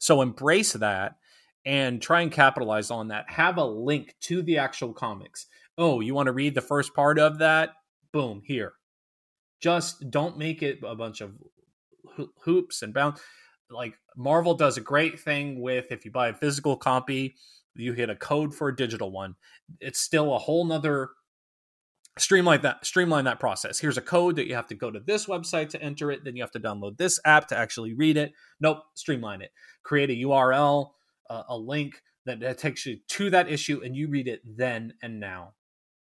so 0.02 0.20
embrace 0.20 0.72
that 0.72 1.14
and 1.64 2.02
try 2.02 2.22
and 2.22 2.32
capitalize 2.32 2.90
on 2.90 3.06
that. 3.06 3.30
Have 3.30 3.56
a 3.56 3.64
link 3.64 4.16
to 4.22 4.42
the 4.42 4.58
actual 4.58 4.92
comics. 4.92 5.46
Oh, 5.78 6.00
you 6.00 6.12
want 6.12 6.26
to 6.26 6.32
read 6.32 6.56
the 6.56 6.60
first 6.60 6.92
part 6.92 7.20
of 7.20 7.38
that? 7.38 7.70
Boom, 8.12 8.42
here. 8.44 8.72
Just 9.60 10.10
don't 10.10 10.36
make 10.36 10.60
it 10.60 10.80
a 10.82 10.96
bunch 10.96 11.20
of 11.20 11.34
hoops 12.40 12.82
and 12.82 12.92
bound. 12.92 13.18
Like 13.70 13.94
Marvel 14.16 14.54
does 14.54 14.76
a 14.76 14.80
great 14.80 15.20
thing 15.20 15.60
with 15.60 15.92
if 15.92 16.04
you 16.04 16.10
buy 16.10 16.30
a 16.30 16.34
physical 16.34 16.76
copy, 16.76 17.36
you 17.76 17.94
get 17.94 18.10
a 18.10 18.16
code 18.16 18.52
for 18.52 18.70
a 18.70 18.76
digital 18.76 19.12
one. 19.12 19.36
It's 19.78 20.00
still 20.00 20.34
a 20.34 20.38
whole 20.38 20.64
nother 20.64 21.10
streamline 22.18 22.60
that 22.62 22.84
streamline 22.84 23.24
that 23.24 23.40
process. 23.40 23.78
Here's 23.78 23.98
a 23.98 24.02
code 24.02 24.36
that 24.36 24.46
you 24.46 24.54
have 24.54 24.66
to 24.68 24.74
go 24.74 24.90
to 24.90 25.00
this 25.00 25.26
website 25.26 25.70
to 25.70 25.82
enter 25.82 26.10
it. 26.10 26.24
Then 26.24 26.36
you 26.36 26.42
have 26.42 26.50
to 26.52 26.60
download 26.60 26.98
this 26.98 27.18
app 27.24 27.48
to 27.48 27.56
actually 27.56 27.94
read 27.94 28.16
it. 28.16 28.32
Nope 28.60 28.78
streamline 28.94 29.42
it. 29.42 29.50
Create 29.82 30.10
a 30.10 30.26
url 30.26 30.90
uh, 31.30 31.42
a 31.48 31.56
link 31.56 32.02
that, 32.26 32.58
takes 32.58 32.86
you 32.86 32.98
to 33.08 33.30
that 33.30 33.50
issue 33.50 33.80
and 33.84 33.96
you 33.96 34.08
read 34.08 34.28
it 34.28 34.42
then 34.44 34.94
and 35.02 35.18
now. 35.18 35.54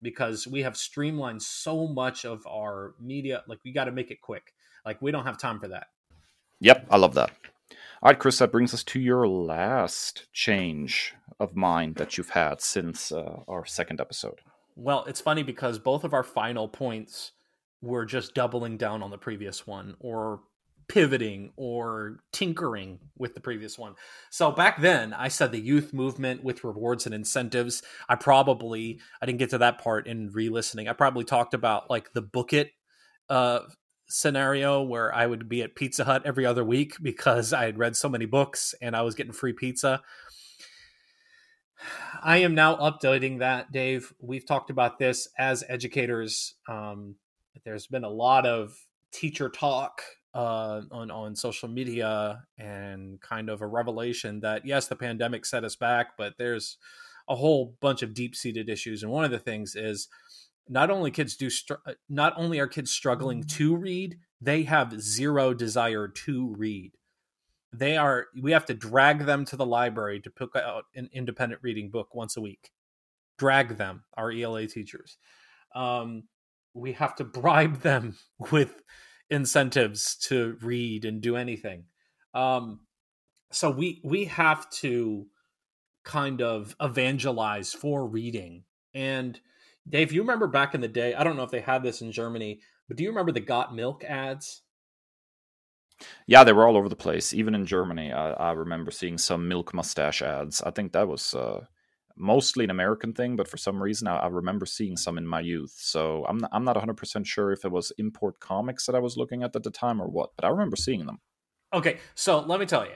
Because 0.01 0.47
we 0.47 0.61
have 0.61 0.77
streamlined 0.77 1.41
so 1.41 1.85
much 1.87 2.25
of 2.25 2.45
our 2.47 2.95
media 3.01 3.43
like 3.47 3.59
we 3.65 3.73
got 3.73 3.85
to 3.85 3.91
make 3.91 4.11
it 4.11 4.21
quick. 4.21 4.53
Like 4.85 5.01
we 5.01 5.11
don't 5.11 5.25
have 5.25 5.37
time 5.37 5.59
for 5.59 5.67
that. 5.69 5.87
Yep 6.61 6.87
i 6.89 6.97
love 6.97 7.13
that. 7.13 7.31
All 8.01 8.09
right 8.09 8.17
kris 8.17 8.39
that 8.39 8.51
brings 8.51 8.73
us 8.73 8.83
to 8.85 8.99
your 8.99 9.27
last 9.27 10.27
change 10.33 11.13
of 11.39 11.55
mind 11.55 11.95
that 11.95 12.17
you've 12.17 12.31
had 12.31 12.61
since 12.61 13.11
uh, 13.11 13.41
our 13.47 13.65
second 13.65 14.01
episode 14.01 14.39
well, 14.79 15.05
it's 15.07 15.21
funny 15.21 15.43
because 15.43 15.79
both 15.79 16.03
of 16.03 16.13
our 16.13 16.23
final 16.23 16.67
points 16.67 17.33
were 17.81 18.05
just 18.05 18.33
doubling 18.33 18.77
down 18.77 19.03
on 19.03 19.11
the 19.11 19.17
previous 19.17 19.67
one 19.67 19.95
or 19.99 20.41
pivoting 20.87 21.51
or 21.55 22.17
tinkering 22.33 22.99
with 23.17 23.35
the 23.35 23.39
previous 23.39 23.77
one. 23.77 23.93
So 24.31 24.51
back 24.51 24.81
then, 24.81 25.13
I 25.13 25.27
said 25.27 25.51
the 25.51 25.59
youth 25.59 25.93
movement 25.93 26.43
with 26.43 26.63
rewards 26.63 27.05
and 27.05 27.13
incentives. 27.13 27.83
I 28.09 28.15
probably 28.15 28.99
I 29.21 29.25
didn't 29.25 29.39
get 29.39 29.51
to 29.51 29.59
that 29.59 29.79
part 29.79 30.07
in 30.07 30.31
re-listening. 30.31 30.87
I 30.87 30.93
probably 30.93 31.25
talked 31.25 31.53
about 31.53 31.89
like 31.89 32.11
the 32.13 32.21
book 32.21 32.53
it 32.53 32.71
uh 33.29 33.59
scenario 34.07 34.81
where 34.81 35.13
I 35.13 35.27
would 35.27 35.47
be 35.47 35.61
at 35.61 35.75
Pizza 35.75 36.03
Hut 36.03 36.23
every 36.25 36.45
other 36.45 36.65
week 36.65 36.95
because 36.99 37.53
I 37.53 37.65
had 37.65 37.77
read 37.77 37.95
so 37.95 38.09
many 38.09 38.25
books 38.25 38.73
and 38.81 38.95
I 38.95 39.03
was 39.03 39.13
getting 39.13 39.33
free 39.33 39.53
pizza. 39.53 40.01
I 42.21 42.37
am 42.37 42.55
now 42.55 42.75
updating 42.75 43.39
that, 43.39 43.71
Dave. 43.71 44.13
We've 44.19 44.45
talked 44.45 44.69
about 44.69 44.99
this 44.99 45.27
as 45.37 45.63
educators. 45.69 46.55
Um, 46.67 47.15
there's 47.63 47.87
been 47.87 48.03
a 48.03 48.09
lot 48.09 48.45
of 48.45 48.75
teacher 49.11 49.49
talk 49.49 50.01
uh, 50.33 50.81
on 50.91 51.09
on 51.09 51.35
social 51.35 51.69
media 51.69 52.43
and 52.57 53.19
kind 53.21 53.49
of 53.49 53.61
a 53.61 53.67
revelation 53.67 54.41
that 54.41 54.65
yes, 54.65 54.87
the 54.87 54.95
pandemic 54.95 55.45
set 55.45 55.63
us 55.63 55.75
back, 55.75 56.17
but 56.17 56.33
there's 56.37 56.77
a 57.27 57.35
whole 57.35 57.75
bunch 57.79 58.01
of 58.01 58.13
deep 58.13 58.35
seated 58.35 58.69
issues. 58.69 59.03
And 59.03 59.11
one 59.11 59.23
of 59.23 59.31
the 59.31 59.39
things 59.39 59.75
is 59.75 60.07
not 60.67 60.89
only 60.89 61.11
kids 61.11 61.35
do 61.35 61.49
str- 61.49 61.75
not 62.07 62.33
only 62.37 62.59
are 62.59 62.67
kids 62.67 62.91
struggling 62.91 63.43
to 63.43 63.75
read, 63.75 64.17
they 64.41 64.63
have 64.63 65.01
zero 65.01 65.53
desire 65.53 66.07
to 66.07 66.53
read 66.57 66.91
they 67.71 67.97
are 67.97 68.27
we 68.41 68.51
have 68.51 68.65
to 68.65 68.73
drag 68.73 69.25
them 69.25 69.45
to 69.45 69.55
the 69.55 69.65
library 69.65 70.19
to 70.21 70.29
pick 70.29 70.55
out 70.55 70.85
an 70.95 71.09
independent 71.13 71.61
reading 71.63 71.89
book 71.89 72.15
once 72.15 72.37
a 72.37 72.41
week. 72.41 72.71
Drag 73.37 73.77
them 73.77 74.03
our 74.17 74.31
ela 74.31 74.65
teachers. 74.67 75.17
Um, 75.75 76.23
we 76.73 76.93
have 76.93 77.15
to 77.17 77.23
bribe 77.23 77.81
them 77.81 78.17
with 78.51 78.81
incentives 79.29 80.15
to 80.15 80.57
read 80.61 81.05
and 81.05 81.21
do 81.21 81.35
anything. 81.35 81.85
Um, 82.33 82.81
so 83.51 83.69
we 83.69 84.01
we 84.03 84.25
have 84.25 84.69
to 84.71 85.27
kind 86.03 86.41
of 86.41 86.75
evangelize 86.81 87.73
for 87.73 88.07
reading. 88.07 88.63
And 88.93 89.39
dave 89.89 90.11
you 90.11 90.21
remember 90.21 90.47
back 90.47 90.75
in 90.75 90.81
the 90.81 90.87
day 90.87 91.13
i 91.13 91.23
don't 91.23 91.35
know 91.35 91.43
if 91.43 91.51
they 91.51 91.61
had 91.61 91.83
this 91.83 92.01
in 92.01 92.11
germany 92.11 92.59
but 92.87 92.97
do 92.97 93.03
you 93.03 93.09
remember 93.09 93.31
the 93.31 93.39
got 93.39 93.73
milk 93.73 94.03
ads 94.03 94.61
yeah, 96.27 96.43
they 96.43 96.53
were 96.53 96.67
all 96.67 96.77
over 96.77 96.89
the 96.89 96.95
place. 96.95 97.33
Even 97.33 97.55
in 97.55 97.65
Germany, 97.65 98.11
I, 98.11 98.31
I 98.31 98.51
remember 98.51 98.91
seeing 98.91 99.17
some 99.17 99.47
milk 99.47 99.73
mustache 99.73 100.21
ads. 100.21 100.61
I 100.61 100.71
think 100.71 100.91
that 100.93 101.07
was 101.07 101.33
uh, 101.33 101.65
mostly 102.15 102.63
an 102.63 102.69
American 102.69 103.13
thing, 103.13 103.35
but 103.35 103.47
for 103.47 103.57
some 103.57 103.81
reason, 103.81 104.07
I, 104.07 104.17
I, 104.17 104.27
remember 104.27 104.65
seeing 104.65 104.97
some 104.97 105.17
in 105.17 105.25
my 105.25 105.39
youth. 105.39 105.73
So 105.77 106.25
I'm 106.27 106.37
not, 106.37 106.51
I'm 106.53 106.63
not 106.63 106.75
100% 106.75 107.25
sure 107.25 107.51
if 107.51 107.65
it 107.65 107.71
was 107.71 107.91
import 107.97 108.39
comics 108.39 108.85
that 108.85 108.95
I 108.95 108.99
was 108.99 109.17
looking 109.17 109.43
at 109.43 109.55
at 109.55 109.63
the 109.63 109.71
time 109.71 110.01
or 110.01 110.07
what, 110.07 110.31
but 110.35 110.45
I 110.45 110.49
remember 110.49 110.75
seeing 110.75 111.05
them. 111.05 111.19
Okay, 111.73 111.97
so 112.15 112.39
let 112.39 112.59
me 112.59 112.65
tell 112.65 112.85
you, 112.85 112.95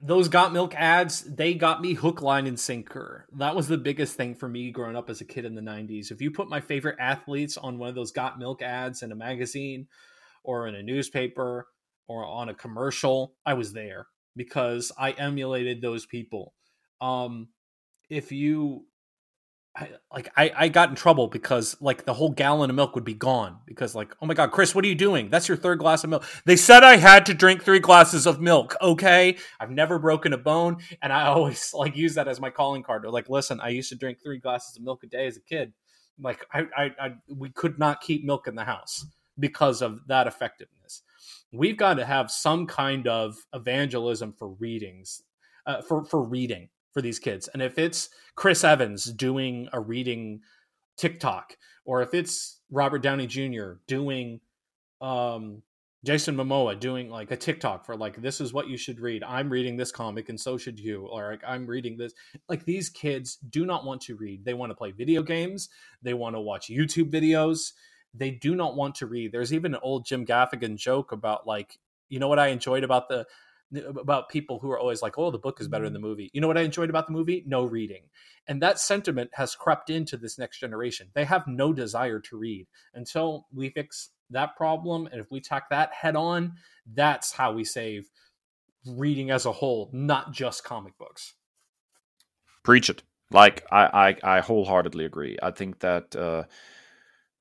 those 0.00 0.28
got 0.28 0.52
milk 0.52 0.74
ads 0.76 1.22
they 1.22 1.54
got 1.54 1.80
me 1.80 1.92
hook 1.94 2.22
line 2.22 2.46
and 2.46 2.58
sinker 2.58 3.26
that 3.36 3.56
was 3.56 3.66
the 3.66 3.76
biggest 3.76 4.16
thing 4.16 4.32
for 4.32 4.48
me 4.48 4.70
growing 4.70 4.94
up 4.94 5.10
as 5.10 5.20
a 5.20 5.24
kid 5.24 5.44
in 5.44 5.56
the 5.56 5.60
90s 5.60 6.12
if 6.12 6.20
you 6.20 6.30
put 6.30 6.48
my 6.48 6.60
favorite 6.60 6.96
athletes 7.00 7.56
on 7.56 7.78
one 7.78 7.88
of 7.88 7.96
those 7.96 8.12
got 8.12 8.38
milk 8.38 8.62
ads 8.62 9.02
in 9.02 9.10
a 9.10 9.16
magazine 9.16 9.88
or 10.44 10.68
in 10.68 10.76
a 10.76 10.82
newspaper 10.82 11.66
or 12.08 12.24
on 12.24 12.48
a 12.48 12.54
commercial 12.54 13.34
i 13.46 13.54
was 13.54 13.72
there 13.72 14.06
because 14.38 14.90
i 14.98 15.10
emulated 15.12 15.82
those 15.82 16.06
people. 16.06 16.54
Um 17.00 17.48
if 18.08 18.32
you 18.32 18.86
I, 19.76 19.90
like 20.12 20.32
I, 20.36 20.50
I 20.56 20.68
got 20.68 20.88
in 20.88 20.96
trouble 20.96 21.28
because 21.28 21.76
like 21.80 22.04
the 22.04 22.14
whole 22.14 22.30
gallon 22.30 22.70
of 22.70 22.74
milk 22.74 22.94
would 22.94 23.04
be 23.04 23.14
gone 23.14 23.58
because 23.66 23.94
like 23.94 24.12
oh 24.20 24.26
my 24.26 24.34
god 24.34 24.50
kris 24.50 24.74
what 24.74 24.84
are 24.84 24.88
you 24.88 24.94
doing? 24.94 25.28
That's 25.28 25.46
your 25.46 25.56
third 25.56 25.78
glass 25.78 26.02
of 26.02 26.10
milk. 26.10 26.24
They 26.46 26.56
said 26.56 26.82
i 26.82 26.96
had 26.96 27.26
to 27.26 27.34
drink 27.34 27.62
three 27.62 27.78
glasses 27.78 28.26
of 28.26 28.40
milk 28.40 28.74
okay? 28.80 29.36
I've 29.60 29.70
never 29.70 29.98
broken 29.98 30.32
a 30.32 30.38
bone 30.38 30.78
and 31.02 31.12
i 31.12 31.26
always 31.26 31.72
like 31.74 31.96
use 31.96 32.14
that 32.14 32.28
as 32.28 32.40
my 32.40 32.50
calling 32.50 32.82
card. 32.82 33.04
They're 33.04 33.10
like 33.10 33.28
listen 33.28 33.60
i 33.60 33.68
used 33.68 33.90
to 33.90 33.96
drink 33.96 34.18
three 34.22 34.38
glasses 34.38 34.76
of 34.76 34.82
milk 34.82 35.04
a 35.04 35.06
day 35.06 35.26
as 35.26 35.36
a 35.36 35.42
kid. 35.42 35.72
Like 36.20 36.44
I, 36.52 36.66
I, 36.76 36.84
I 37.00 37.10
we 37.28 37.50
could 37.50 37.78
not 37.78 38.00
keep 38.00 38.24
milk 38.24 38.48
in 38.48 38.54
the 38.54 38.64
house 38.64 39.06
because 39.38 39.82
of 39.82 40.06
that 40.08 40.26
effectiveness 40.26 40.77
we've 41.52 41.76
got 41.76 41.94
to 41.94 42.04
have 42.04 42.30
some 42.30 42.66
kind 42.66 43.06
of 43.06 43.36
evangelism 43.54 44.32
for 44.32 44.48
readings 44.48 45.22
uh, 45.66 45.82
for 45.82 46.04
for 46.04 46.22
reading 46.22 46.68
for 46.92 47.02
these 47.02 47.18
kids. 47.18 47.48
And 47.48 47.62
if 47.62 47.78
it's 47.78 48.08
Chris 48.34 48.64
Evans 48.64 49.04
doing 49.04 49.68
a 49.72 49.80
reading 49.80 50.40
TikTok, 50.96 51.56
or 51.84 52.02
if 52.02 52.14
it's 52.14 52.60
Robert 52.70 53.02
Downey 53.02 53.26
Jr. 53.26 53.74
doing 53.86 54.40
um, 55.00 55.62
Jason 56.04 56.36
Momoa 56.36 56.78
doing 56.78 57.10
like 57.10 57.30
a 57.30 57.36
TikTok 57.36 57.84
for 57.84 57.96
like 57.96 58.20
this 58.22 58.40
is 58.40 58.52
what 58.52 58.68
you 58.68 58.76
should 58.76 59.00
read. 59.00 59.24
I'm 59.24 59.50
reading 59.50 59.76
this 59.76 59.90
comic 59.90 60.28
and 60.28 60.40
so 60.40 60.56
should 60.56 60.78
you. 60.78 61.06
Or 61.06 61.32
like 61.32 61.42
I'm 61.46 61.66
reading 61.66 61.96
this. 61.96 62.12
Like 62.48 62.64
these 62.64 62.88
kids 62.88 63.36
do 63.50 63.66
not 63.66 63.84
want 63.84 64.02
to 64.02 64.16
read. 64.16 64.44
They 64.44 64.54
want 64.54 64.70
to 64.70 64.76
play 64.76 64.92
video 64.92 65.22
games. 65.22 65.68
They 66.02 66.14
want 66.14 66.36
to 66.36 66.40
watch 66.40 66.68
YouTube 66.68 67.10
videos. 67.10 67.72
They 68.14 68.30
do 68.30 68.54
not 68.54 68.76
want 68.76 68.96
to 68.96 69.06
read. 69.06 69.32
There's 69.32 69.52
even 69.52 69.74
an 69.74 69.80
old 69.82 70.06
Jim 70.06 70.24
Gaffigan 70.24 70.76
joke 70.76 71.12
about 71.12 71.46
like, 71.46 71.78
you 72.08 72.18
know 72.18 72.28
what 72.28 72.38
I 72.38 72.48
enjoyed 72.48 72.84
about 72.84 73.08
the 73.08 73.26
about 73.86 74.30
people 74.30 74.58
who 74.58 74.70
are 74.70 74.78
always 74.78 75.02
like, 75.02 75.18
"Oh, 75.18 75.30
the 75.30 75.38
book 75.38 75.60
is 75.60 75.68
better 75.68 75.84
than 75.84 75.92
the 75.92 75.98
mm-hmm. 75.98 76.08
movie." 76.08 76.30
You 76.32 76.40
know 76.40 76.48
what 76.48 76.56
I 76.56 76.62
enjoyed 76.62 76.88
about 76.88 77.06
the 77.06 77.12
movie? 77.12 77.44
No 77.46 77.64
reading, 77.64 78.04
and 78.46 78.62
that 78.62 78.78
sentiment 78.78 79.30
has 79.34 79.54
crept 79.54 79.90
into 79.90 80.16
this 80.16 80.38
next 80.38 80.58
generation. 80.58 81.08
They 81.12 81.24
have 81.24 81.46
no 81.46 81.72
desire 81.72 82.18
to 82.20 82.36
read 82.38 82.66
until 82.94 83.46
we 83.52 83.68
fix 83.68 84.10
that 84.30 84.56
problem, 84.56 85.06
and 85.06 85.20
if 85.20 85.30
we 85.30 85.40
tack 85.40 85.68
that 85.70 85.92
head 85.92 86.16
on, 86.16 86.54
that's 86.86 87.32
how 87.32 87.52
we 87.52 87.64
save 87.64 88.10
reading 88.86 89.30
as 89.30 89.44
a 89.44 89.52
whole, 89.52 89.90
not 89.92 90.32
just 90.32 90.64
comic 90.64 90.96
books. 90.96 91.34
Preach 92.62 92.88
it. 92.88 93.02
Like 93.30 93.64
I, 93.70 94.16
I, 94.22 94.36
I 94.36 94.40
wholeheartedly 94.40 95.04
agree. 95.04 95.38
I 95.42 95.50
think 95.50 95.80
that 95.80 96.16
uh, 96.16 96.44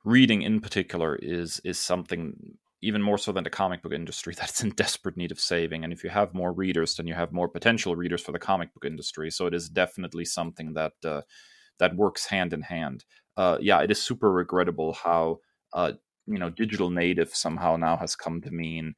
reading, 0.08 0.42
in 0.42 0.60
particular, 0.62 1.16
is 1.22 1.60
is 1.64 1.80
something 1.80 2.58
even 2.82 3.02
more 3.02 3.18
so 3.18 3.32
than 3.32 3.44
the 3.44 3.50
comic 3.50 3.82
book 3.82 3.94
industry 3.94 4.34
that's 4.38 4.64
in 4.64 4.70
desperate 4.72 5.18
need 5.18 5.32
of 5.32 5.40
saving. 5.40 5.84
And 5.84 5.92
if 5.94 6.04
you 6.04 6.10
have 6.12 6.34
more 6.34 6.54
readers 6.54 6.96
then 6.96 7.08
you 7.08 7.14
have 7.16 7.32
more 7.32 7.50
potential 7.50 7.96
readers 7.96 8.22
for 8.22 8.32
the 8.32 8.40
comic 8.40 8.74
book 8.74 8.86
industry. 8.86 9.32
So 9.32 9.48
it 9.48 9.54
is 9.54 9.70
definitely 9.70 10.26
something 10.26 10.74
that 10.74 10.94
uh, 11.04 11.22
that 11.80 11.96
works 11.96 12.28
hand 12.28 12.54
in 12.54 12.62
hand. 12.62 13.06
Uh, 13.38 13.58
yeah 13.62 13.82
it 13.82 13.92
is 13.92 14.02
super 14.02 14.32
regrettable 14.32 14.94
how 14.94 15.40
uh, 15.74 15.94
you 16.28 16.40
know 16.40 16.50
digital 16.50 16.90
native 16.90 17.30
somehow 17.36 17.76
now 17.78 17.98
has 17.98 18.16
come 18.16 18.42
to 18.42 18.52
mean 18.52 18.96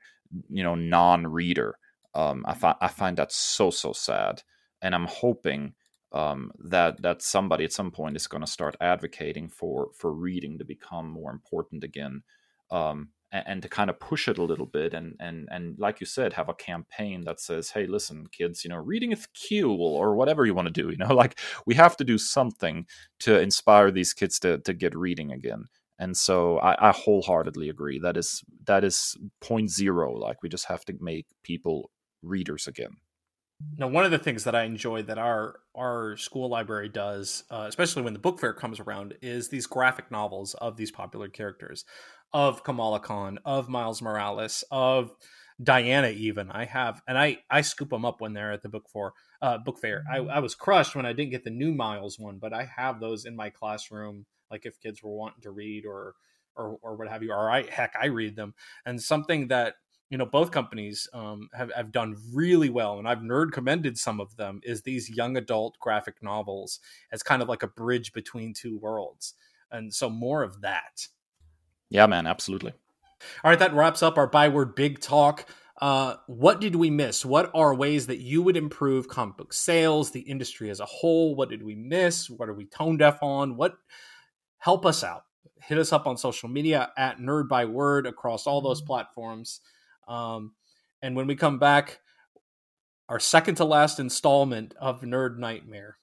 you 0.50 0.64
know 0.64 0.76
non-reader. 0.76 1.76
Um, 2.16 2.44
I, 2.48 2.54
fi- 2.56 2.76
I 2.82 2.88
find 2.88 3.18
that 3.18 3.32
so 3.32 3.70
so 3.72 3.94
sad. 3.94 4.44
And 4.82 4.96
i'm 4.96 5.08
hoping 5.08 5.74
um, 6.12 6.52
that 6.60 7.02
that 7.02 7.22
somebody 7.22 7.64
at 7.64 7.74
some 7.74 7.92
point 7.92 8.16
is 8.16 8.28
going 8.28 8.42
to 8.42 8.48
start 8.48 8.76
advocating 8.82 9.50
for 9.50 9.90
for 9.96 10.12
reading 10.12 10.58
to 10.58 10.66
become 10.66 11.10
more 11.10 11.32
important 11.32 11.84
again 11.84 12.24
um, 12.72 13.10
and, 13.32 13.44
and, 13.48 13.62
to 13.62 13.70
kind 13.70 13.90
of 13.90 14.00
push 14.00 14.28
it 14.28 14.38
a 14.38 14.44
little 14.44 14.66
bit 14.66 14.94
and 14.94 15.16
and 15.20 15.48
and 15.52 15.78
like 15.78 16.00
you 16.00 16.06
said 16.08 16.34
have 16.34 16.50
a 16.50 16.54
campaign 16.54 17.22
that 17.26 17.40
says 17.40 17.70
hey 17.70 17.86
listen 17.86 18.26
kids 18.32 18.64
you 18.64 18.70
know 18.70 18.78
reading 18.78 19.12
is 19.12 19.28
cool 19.50 19.82
or 19.82 20.16
whatever 20.16 20.46
you 20.46 20.54
want 20.54 20.68
to 20.68 20.72
do 20.72 20.90
you 20.90 20.98
know? 20.98 21.14
Like 21.20 21.40
we 21.66 21.76
have 21.76 21.98
to 21.98 22.04
do 22.04 22.18
something 22.18 22.86
to 23.20 23.40
inspire 23.40 23.92
these 23.92 24.14
kids 24.14 24.40
to 24.40 24.60
to 24.60 24.74
get 24.74 24.96
reading 24.96 25.32
again. 25.32 25.66
And 26.00 26.16
so 26.16 26.60
I, 26.60 26.90
I 26.90 26.92
wholeheartedly 26.94 27.68
agree. 27.70 28.00
That 28.00 28.16
is 28.16 28.42
that 28.66 28.84
is 28.86 29.18
point 29.42 29.70
zero. 29.70 30.14
Like 30.14 30.42
we 30.42 30.50
just 30.50 30.66
have 30.68 30.86
to 30.86 30.94
make 31.02 31.28
people 31.44 31.92
readers 32.24 32.68
again 32.68 32.98
now, 33.78 33.88
one 33.88 34.06
of 34.06 34.12
the 34.12 34.20
things 34.20 34.46
that 34.46 34.56
I 34.56 34.64
enjoy 34.64 35.04
that 35.04 35.18
our 35.18 35.60
our 35.76 36.16
school 36.18 36.50
library 36.50 36.90
does, 36.90 37.44
uh, 37.50 37.66
especially 37.68 38.04
when 38.04 38.14
the 38.14 38.20
book 38.20 38.40
fair 38.40 38.54
comes 38.54 38.80
around, 38.80 39.16
is 39.22 39.50
these 39.50 39.68
graphic 39.68 40.12
novels 40.12 40.54
of 40.56 40.78
these 40.78 40.92
popular 40.92 41.28
characters 41.28 41.84
of 42.34 42.64
Kamala 42.64 43.00
Khan, 43.00 43.40
of 43.44 43.68
Miles 43.68 44.02
Morales, 44.02 44.64
of 44.72 45.12
Diana. 45.62 46.10
Even 46.10 46.50
I 46.52 46.66
have, 46.66 47.02
and 47.08 47.18
I 47.18 47.40
I 47.50 47.62
scoop 47.62 47.90
them 47.90 48.06
up 48.06 48.22
when 48.22 48.34
they're 48.34 48.54
at 48.54 48.64
the 48.64 48.70
book 48.70 48.86
for 48.92 49.14
uh, 49.42 49.58
book 49.58 49.80
fair. 49.80 50.04
I. 50.12 50.18
I 50.20 50.40
was 50.40 50.56
crushed 50.56 50.96
when 50.96 51.06
I 51.06 51.14
didn't 51.14 51.32
get 51.32 51.44
the 51.44 51.50
new 51.50 51.74
Miles 51.74 52.18
one, 52.18 52.38
but 52.38 52.54
I 52.54 52.64
have 52.78 53.00
those 53.00 53.26
in 53.26 53.36
my 53.36 53.50
classroom. 53.50 54.26
Like 54.50 54.66
if 54.66 54.80
kids 54.80 55.04
were 55.04 55.16
wanting 55.16 55.42
to 55.42 55.52
read 55.52 55.86
or 55.86 56.16
or 56.56 56.78
or 56.82 56.96
what 56.96 57.10
have 57.10 57.24
you, 57.24 57.32
or 57.34 57.52
I 57.52 57.64
heck 57.64 57.94
I 58.02 58.06
read 58.08 58.36
them. 58.36 58.54
And 58.86 59.02
something 59.02 59.50
that 59.50 59.76
you 60.10 60.18
know 60.18 60.26
both 60.26 60.52
companies 60.52 61.08
um, 61.14 61.50
have, 61.54 61.72
have 61.76 61.92
done 61.92 62.16
really 62.34 62.70
well 62.70 63.00
and 63.00 63.08
i've 63.08 63.20
nerd 63.20 63.52
commended 63.52 63.98
some 63.98 64.20
of 64.20 64.36
them 64.38 64.60
is 64.64 64.82
these 64.82 65.10
young 65.10 65.38
adult 65.38 65.78
graphic 65.80 66.16
novels 66.22 66.80
as 67.12 67.22
kind 67.22 67.42
of 67.42 67.48
like 67.48 67.64
a 67.64 67.68
bridge 67.68 68.12
between 68.14 68.54
two 68.54 68.78
worlds 68.80 69.36
and 69.72 69.94
so 69.94 70.10
more 70.10 70.42
of 70.42 70.62
that 70.62 71.08
yeah, 71.90 72.06
man, 72.06 72.28
absolutely. 72.28 72.72
All 73.44 73.50
right, 73.50 73.60
that 73.60 73.74
wraps 73.74 74.04
up 74.04 74.18
our 74.18 74.28
byword 74.28 74.76
big 74.76 75.00
talk. 75.00 75.46
Uh, 75.82 76.16
what 76.28 76.62
did 76.62 76.76
we 76.76 76.90
miss? 76.90 77.26
What 77.26 77.52
are 77.54 77.74
ways 77.74 78.08
that 78.08 78.20
you 78.20 78.42
would 78.42 78.58
improve 78.58 79.08
comic 79.08 79.38
book 79.38 79.54
sales, 79.54 80.12
the 80.12 80.20
industry 80.22 80.70
as 80.70 80.80
a 80.80 80.86
whole? 80.86 81.36
What 81.36 81.50
did 81.50 81.64
we 81.64 81.76
miss? 81.76 82.30
What 82.30 82.50
are 82.50 82.54
we 82.54 82.66
tone 82.66 82.98
deaf 82.98 83.24
on? 83.24 83.56
What 83.56 83.78
help 84.58 84.86
us 84.86 85.04
out? 85.04 85.24
Hit 85.62 85.78
us 85.78 85.92
up 85.92 86.06
on 86.06 86.18
social 86.18 86.50
media 86.50 86.92
at 86.98 87.20
Nerd 87.20 87.48
Byword 87.48 88.08
across 88.08 88.46
all 88.46 88.62
those 88.62 88.82
platforms. 88.82 89.62
Um, 90.10 90.54
and 91.02 91.16
when 91.16 91.28
we 91.28 91.36
come 91.36 91.60
back, 91.60 92.00
our 93.08 93.20
second 93.20 93.56
to 93.56 93.66
last 93.66 94.00
installment 94.00 94.74
of 94.80 95.02
Nerd 95.02 95.38
Nightmare. 95.38 95.98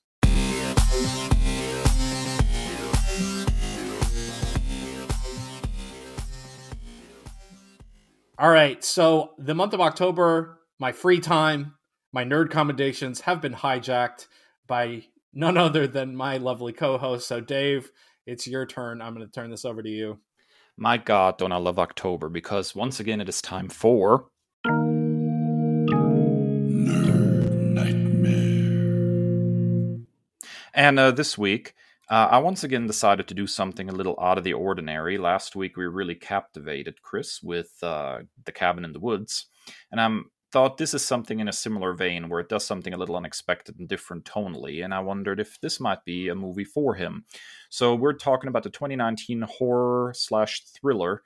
All 8.38 8.50
right. 8.50 8.84
So 8.84 9.32
the 9.38 9.54
month 9.54 9.72
of 9.72 9.80
October, 9.80 10.60
my 10.78 10.92
free 10.92 11.20
time, 11.20 11.74
my 12.12 12.24
nerd 12.24 12.50
commendations 12.50 13.22
have 13.22 13.40
been 13.40 13.54
hijacked 13.54 14.26
by 14.66 15.04
none 15.32 15.56
other 15.56 15.86
than 15.86 16.16
my 16.16 16.36
lovely 16.36 16.72
co-host. 16.72 17.26
So 17.26 17.40
Dave, 17.40 17.90
it's 18.26 18.46
your 18.46 18.66
turn. 18.66 19.00
I'm 19.00 19.14
going 19.14 19.26
to 19.26 19.32
turn 19.32 19.50
this 19.50 19.64
over 19.64 19.82
to 19.82 19.88
you. 19.88 20.18
My 20.78 20.98
God, 20.98 21.38
don't 21.38 21.52
I 21.52 21.56
love 21.56 21.78
October 21.78 22.28
because 22.28 22.74
once 22.74 23.00
again 23.00 23.22
it 23.22 23.30
is 23.30 23.40
time 23.40 23.70
for. 23.70 24.26
And 30.74 30.98
uh, 30.98 31.12
this 31.12 31.38
week 31.38 31.72
uh, 32.10 32.28
I 32.30 32.38
once 32.38 32.62
again 32.62 32.86
decided 32.86 33.26
to 33.28 33.34
do 33.34 33.46
something 33.46 33.88
a 33.88 33.92
little 33.92 34.18
out 34.20 34.36
of 34.36 34.44
the 34.44 34.52
ordinary. 34.52 35.16
Last 35.16 35.56
week 35.56 35.78
we 35.78 35.86
really 35.86 36.14
captivated 36.14 37.00
Kris 37.00 37.42
with 37.42 37.82
uh, 37.82 38.18
the 38.44 38.52
cabin 38.52 38.84
in 38.84 38.92
the 38.92 39.00
woods, 39.00 39.46
and 39.90 39.98
I 39.98 40.20
thought 40.52 40.78
this 40.78 40.94
is 40.94 41.04
something 41.04 41.40
in 41.40 41.48
a 41.48 41.52
similar 41.52 41.92
vein 41.92 42.28
where 42.28 42.40
it 42.40 42.48
does 42.48 42.64
something 42.64 42.94
a 42.94 42.96
little 42.96 43.16
unexpected 43.16 43.78
and 43.78 43.88
different 43.88 44.24
tonally. 44.24 44.84
And 44.84 44.94
I 44.94 45.00
wondered 45.00 45.40
if 45.40 45.60
this 45.60 45.80
might 45.80 46.04
be 46.04 46.28
a 46.28 46.34
movie 46.34 46.64
for 46.64 46.94
him. 46.94 47.24
So 47.68 47.94
we're 47.94 48.12
talking 48.12 48.48
about 48.48 48.62
the 48.62 48.70
2019 48.70 49.42
horror 49.42 50.12
slash 50.14 50.62
thriller 50.64 51.22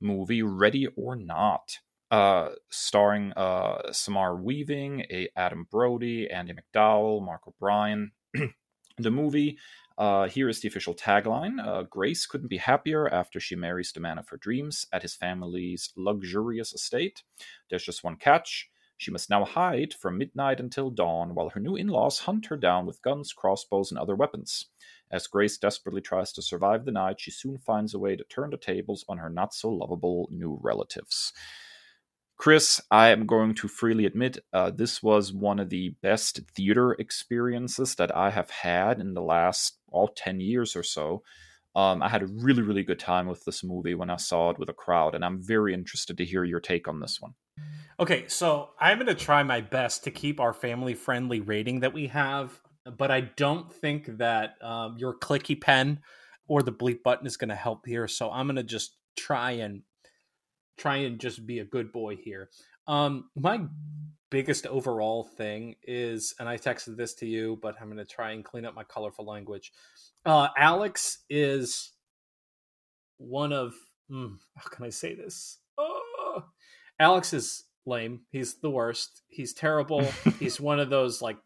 movie 0.00 0.42
Ready 0.42 0.86
or 0.96 1.16
Not. 1.16 1.78
Uh, 2.08 2.50
starring 2.70 3.32
uh, 3.32 3.92
Samara 3.92 4.36
Weaving, 4.36 5.06
a 5.10 5.28
Adam 5.34 5.66
Brody, 5.68 6.28
andie 6.32 6.54
macdowell 6.54 7.24
Mark 7.24 7.48
O'Brien. 7.48 8.12
the 8.98 9.10
movie 9.10 9.58
uh, 9.98 10.28
here 10.28 10.48
is 10.48 10.60
the 10.60 10.68
official 10.68 10.94
tagline 10.94 11.64
uh, 11.64 11.82
Grace 11.82 12.26
couldn't 12.26 12.48
be 12.48 12.58
happier 12.58 13.08
after 13.08 13.40
she 13.40 13.56
marries 13.56 13.92
the 13.92 14.00
man 14.00 14.18
of 14.18 14.28
her 14.28 14.36
dreams 14.36 14.86
at 14.92 15.02
his 15.02 15.14
family's 15.14 15.92
luxurious 15.96 16.72
estate. 16.74 17.22
There's 17.70 17.84
just 17.84 18.04
one 18.04 18.16
catch. 18.16 18.68
She 18.98 19.10
must 19.10 19.28
now 19.28 19.44
hide 19.44 19.92
from 19.92 20.18
midnight 20.18 20.58
until 20.58 20.90
dawn 20.90 21.34
while 21.34 21.50
her 21.50 21.60
new 21.60 21.76
in 21.76 21.88
laws 21.88 22.20
hunt 22.20 22.46
her 22.46 22.56
down 22.56 22.86
with 22.86 23.02
guns, 23.02 23.32
crossbows, 23.32 23.90
and 23.90 23.98
other 23.98 24.16
weapons. 24.16 24.66
As 25.10 25.26
Grace 25.26 25.58
desperately 25.58 26.00
tries 26.00 26.32
to 26.32 26.42
survive 26.42 26.84
the 26.84 26.92
night, 26.92 27.20
she 27.20 27.30
soon 27.30 27.58
finds 27.58 27.94
a 27.94 27.98
way 27.98 28.16
to 28.16 28.24
turn 28.24 28.50
the 28.50 28.56
tables 28.56 29.04
on 29.08 29.18
her 29.18 29.28
not 29.28 29.54
so 29.54 29.70
lovable 29.70 30.28
new 30.30 30.58
relatives. 30.62 31.32
Kris, 32.38 32.82
I 32.90 33.08
am 33.08 33.26
going 33.26 33.54
to 33.54 33.68
freely 33.68 34.04
admit 34.04 34.38
uh, 34.52 34.70
this 34.70 35.02
was 35.02 35.32
one 35.32 35.58
of 35.58 35.70
the 35.70 35.94
best 36.02 36.40
theater 36.54 36.92
experiences 36.92 37.94
that 37.94 38.14
I 38.14 38.30
have 38.30 38.50
had 38.50 39.00
in 39.00 39.14
the 39.14 39.22
last 39.22 39.78
all 39.90 40.08
10 40.08 40.40
years 40.40 40.76
or 40.76 40.82
so. 40.82 41.22
Um, 41.74 42.02
I 42.02 42.08
had 42.08 42.22
a 42.22 42.26
really, 42.26 42.62
really 42.62 42.82
good 42.82 42.98
time 42.98 43.26
with 43.26 43.44
this 43.44 43.64
movie 43.64 43.94
when 43.94 44.10
I 44.10 44.16
saw 44.16 44.50
it 44.50 44.58
with 44.58 44.68
a 44.68 44.74
crowd, 44.74 45.14
and 45.14 45.24
I'm 45.24 45.42
very 45.42 45.74
interested 45.74 46.16
to 46.18 46.24
hear 46.24 46.44
your 46.44 46.60
take 46.60 46.88
on 46.88 47.00
this 47.00 47.20
one. 47.20 47.34
Okay, 47.98 48.28
so 48.28 48.70
I'm 48.78 48.98
going 48.98 49.06
to 49.08 49.14
try 49.14 49.42
my 49.42 49.62
best 49.62 50.04
to 50.04 50.10
keep 50.10 50.38
our 50.38 50.52
family 50.52 50.94
friendly 50.94 51.40
rating 51.40 51.80
that 51.80 51.94
we 51.94 52.08
have, 52.08 52.60
but 52.96 53.10
I 53.10 53.22
don't 53.22 53.72
think 53.72 54.18
that 54.18 54.54
um, 54.62 54.96
your 54.98 55.18
clicky 55.18 55.58
pen 55.58 56.00
or 56.48 56.62
the 56.62 56.72
bleep 56.72 57.02
button 57.02 57.26
is 57.26 57.36
going 57.36 57.48
to 57.48 57.54
help 57.54 57.86
here. 57.86 58.06
So 58.08 58.30
I'm 58.30 58.46
going 58.46 58.56
to 58.56 58.62
just 58.62 58.96
try 59.16 59.52
and 59.52 59.82
try 60.76 60.96
and 60.98 61.18
just 61.18 61.46
be 61.46 61.58
a 61.60 61.64
good 61.64 61.92
boy 61.92 62.16
here. 62.16 62.50
Um, 62.86 63.30
my 63.34 63.60
biggest 64.30 64.66
overall 64.66 65.24
thing 65.24 65.76
is, 65.82 66.34
and 66.38 66.48
I 66.48 66.56
texted 66.56 66.96
this 66.96 67.14
to 67.14 67.26
you, 67.26 67.58
but 67.62 67.76
I'm 67.80 67.86
going 67.86 67.98
to 67.98 68.04
try 68.04 68.32
and 68.32 68.44
clean 68.44 68.64
up 68.64 68.74
my 68.74 68.84
colorful 68.84 69.24
language. 69.24 69.72
Uh, 70.24 70.48
Alex 70.56 71.18
is 71.30 71.92
one 73.18 73.52
of, 73.52 73.74
mm, 74.10 74.36
how 74.56 74.68
can 74.68 74.84
I 74.84 74.90
say 74.90 75.14
this? 75.14 75.58
Oh, 75.78 76.44
Alex 76.98 77.32
is 77.32 77.64
lame. 77.84 78.22
He's 78.30 78.56
the 78.56 78.70
worst. 78.70 79.22
He's 79.28 79.52
terrible. 79.52 80.02
He's 80.38 80.60
one 80.60 80.80
of 80.80 80.90
those 80.90 81.22
like 81.22 81.38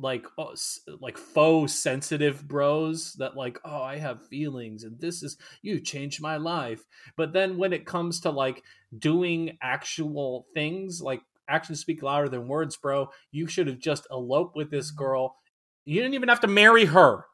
like 0.00 0.26
oh, 0.38 0.54
like 1.00 1.18
faux 1.18 1.72
sensitive 1.72 2.46
bros 2.46 3.14
that 3.14 3.36
like 3.36 3.58
oh 3.64 3.82
i 3.82 3.96
have 3.98 4.26
feelings 4.28 4.84
and 4.84 4.98
this 5.00 5.22
is 5.22 5.36
you 5.62 5.80
changed 5.80 6.20
my 6.20 6.36
life. 6.36 6.84
But 7.16 7.32
then 7.32 7.58
when 7.58 7.72
it 7.72 7.86
comes 7.86 8.20
to 8.20 8.30
like 8.30 8.62
doing 8.98 9.58
actual 9.62 10.46
things 10.54 11.00
like 11.00 11.22
actions 11.48 11.80
speak 11.80 12.02
louder 12.02 12.28
than 12.28 12.48
words 12.48 12.76
bro 12.76 13.08
you 13.30 13.46
should 13.46 13.66
have 13.66 13.78
just 13.78 14.06
eloped 14.10 14.56
with 14.56 14.70
this 14.70 14.90
girl. 14.90 15.36
You 15.84 16.00
didn't 16.00 16.14
even 16.14 16.28
have 16.28 16.40
to 16.40 16.46
marry 16.46 16.84
her 16.86 17.24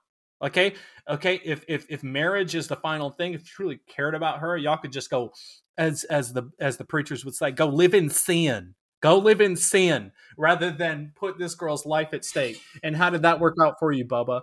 okay? 0.43 0.75
Okay 1.09 1.41
if 1.45 1.65
if 1.69 1.87
if 1.89 2.03
marriage 2.03 2.55
is 2.55 2.69
the 2.69 2.77
final 2.77 3.11
thing 3.11 3.35
if 3.35 3.41
you 3.43 3.47
truly 3.47 3.81
cared 3.89 4.15
about 4.15 4.41
her 4.41 4.57
y'all 4.57 4.77
could 4.77 4.93
just 4.93 5.11
go 5.11 5.33
as 5.79 6.05
as 6.05 6.33
the 6.33 6.51
as 6.61 6.77
the 6.77 6.85
preachers 6.85 7.25
would 7.25 7.35
say 7.35 7.51
go 7.51 7.67
live 7.67 7.95
in 7.95 8.09
sin 8.09 8.75
Go 9.07 9.19
live 9.19 9.41
in 9.41 9.55
sin 9.55 10.11
rather 10.37 10.73
than 10.73 11.13
put 11.15 11.39
this 11.39 11.55
girl's 11.55 11.87
life 11.87 12.13
at 12.13 12.25
stake. 12.25 12.61
And 12.83 12.97
how 12.97 13.09
did 13.09 13.23
that 13.23 13.39
work 13.39 13.55
out 13.65 13.79
for 13.79 13.93
you, 13.93 14.05
Bubba? 14.05 14.41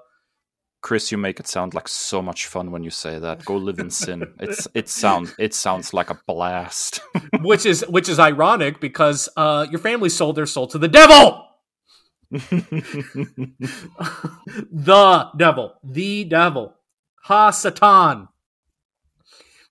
Kris, 0.79 1.11
you 1.11 1.17
make 1.17 1.41
it 1.41 1.49
sound 1.49 1.73
like 1.73 1.89
so 1.89 2.21
much 2.21 2.47
fun 2.47 2.71
when 2.71 2.81
you 2.81 2.89
say 2.89 3.19
that. 3.19 3.43
Go 3.43 3.57
live 3.57 3.79
in 3.79 3.89
sin. 3.89 4.23
It's 4.39 4.65
it 4.73 4.87
sounds 4.87 5.35
it 5.37 5.53
sounds 5.53 5.93
like 5.93 6.09
a 6.09 6.17
blast. 6.27 7.01
which 7.41 7.65
is 7.65 7.85
which 7.89 8.07
is 8.07 8.19
ironic 8.19 8.79
because 8.79 9.27
uh, 9.35 9.67
your 9.69 9.81
family 9.81 10.07
sold 10.07 10.37
their 10.37 10.45
soul 10.45 10.67
to 10.67 10.77
the 10.77 10.87
devil. 10.87 11.45
the 12.31 12.39
devil, 15.35 15.73
the 15.83 16.23
devil, 16.23 16.73
ha 17.21 17.51
Satan. 17.51 18.29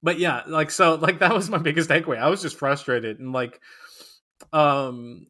But 0.03 0.19
yeah, 0.19 0.43
like 0.47 0.71
so, 0.71 0.97
like 0.97 1.21
that 1.21 1.33
was 1.33 1.49
my 1.49 1.57
biggest 1.57 1.89
takeaway. 1.89 2.19
I 2.19 2.29
was 2.29 2.43
just 2.43 2.59
frustrated 2.59 3.21
and 3.21 3.33
like 3.33 3.59
um 4.53 5.27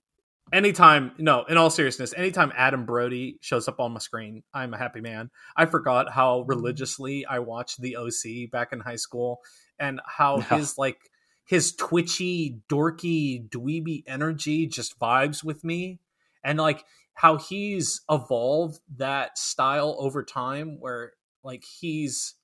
anytime 0.52 1.12
no 1.18 1.44
in 1.44 1.56
all 1.56 1.70
seriousness 1.70 2.12
anytime 2.16 2.52
adam 2.56 2.84
brody 2.84 3.38
shows 3.40 3.68
up 3.68 3.80
on 3.80 3.92
my 3.92 3.98
screen 3.98 4.42
i'm 4.52 4.74
a 4.74 4.78
happy 4.78 5.00
man 5.00 5.30
i 5.56 5.64
forgot 5.66 6.10
how 6.10 6.40
mm-hmm. 6.40 6.50
religiously 6.50 7.24
i 7.26 7.38
watched 7.38 7.80
the 7.80 7.96
oc 7.96 8.50
back 8.50 8.72
in 8.72 8.80
high 8.80 8.96
school 8.96 9.40
and 9.78 10.00
how 10.06 10.38
yeah. 10.38 10.56
his 10.56 10.76
like 10.76 10.98
his 11.44 11.74
twitchy 11.74 12.60
dorky 12.68 13.48
dweeby 13.48 14.04
energy 14.06 14.66
just 14.66 14.98
vibes 14.98 15.42
with 15.42 15.64
me 15.64 15.98
and 16.44 16.58
like 16.58 16.84
how 17.14 17.36
he's 17.36 18.00
evolved 18.10 18.80
that 18.96 19.36
style 19.36 19.96
over 19.98 20.22
time 20.22 20.78
where 20.80 21.12
like 21.42 21.64
he's 21.64 22.34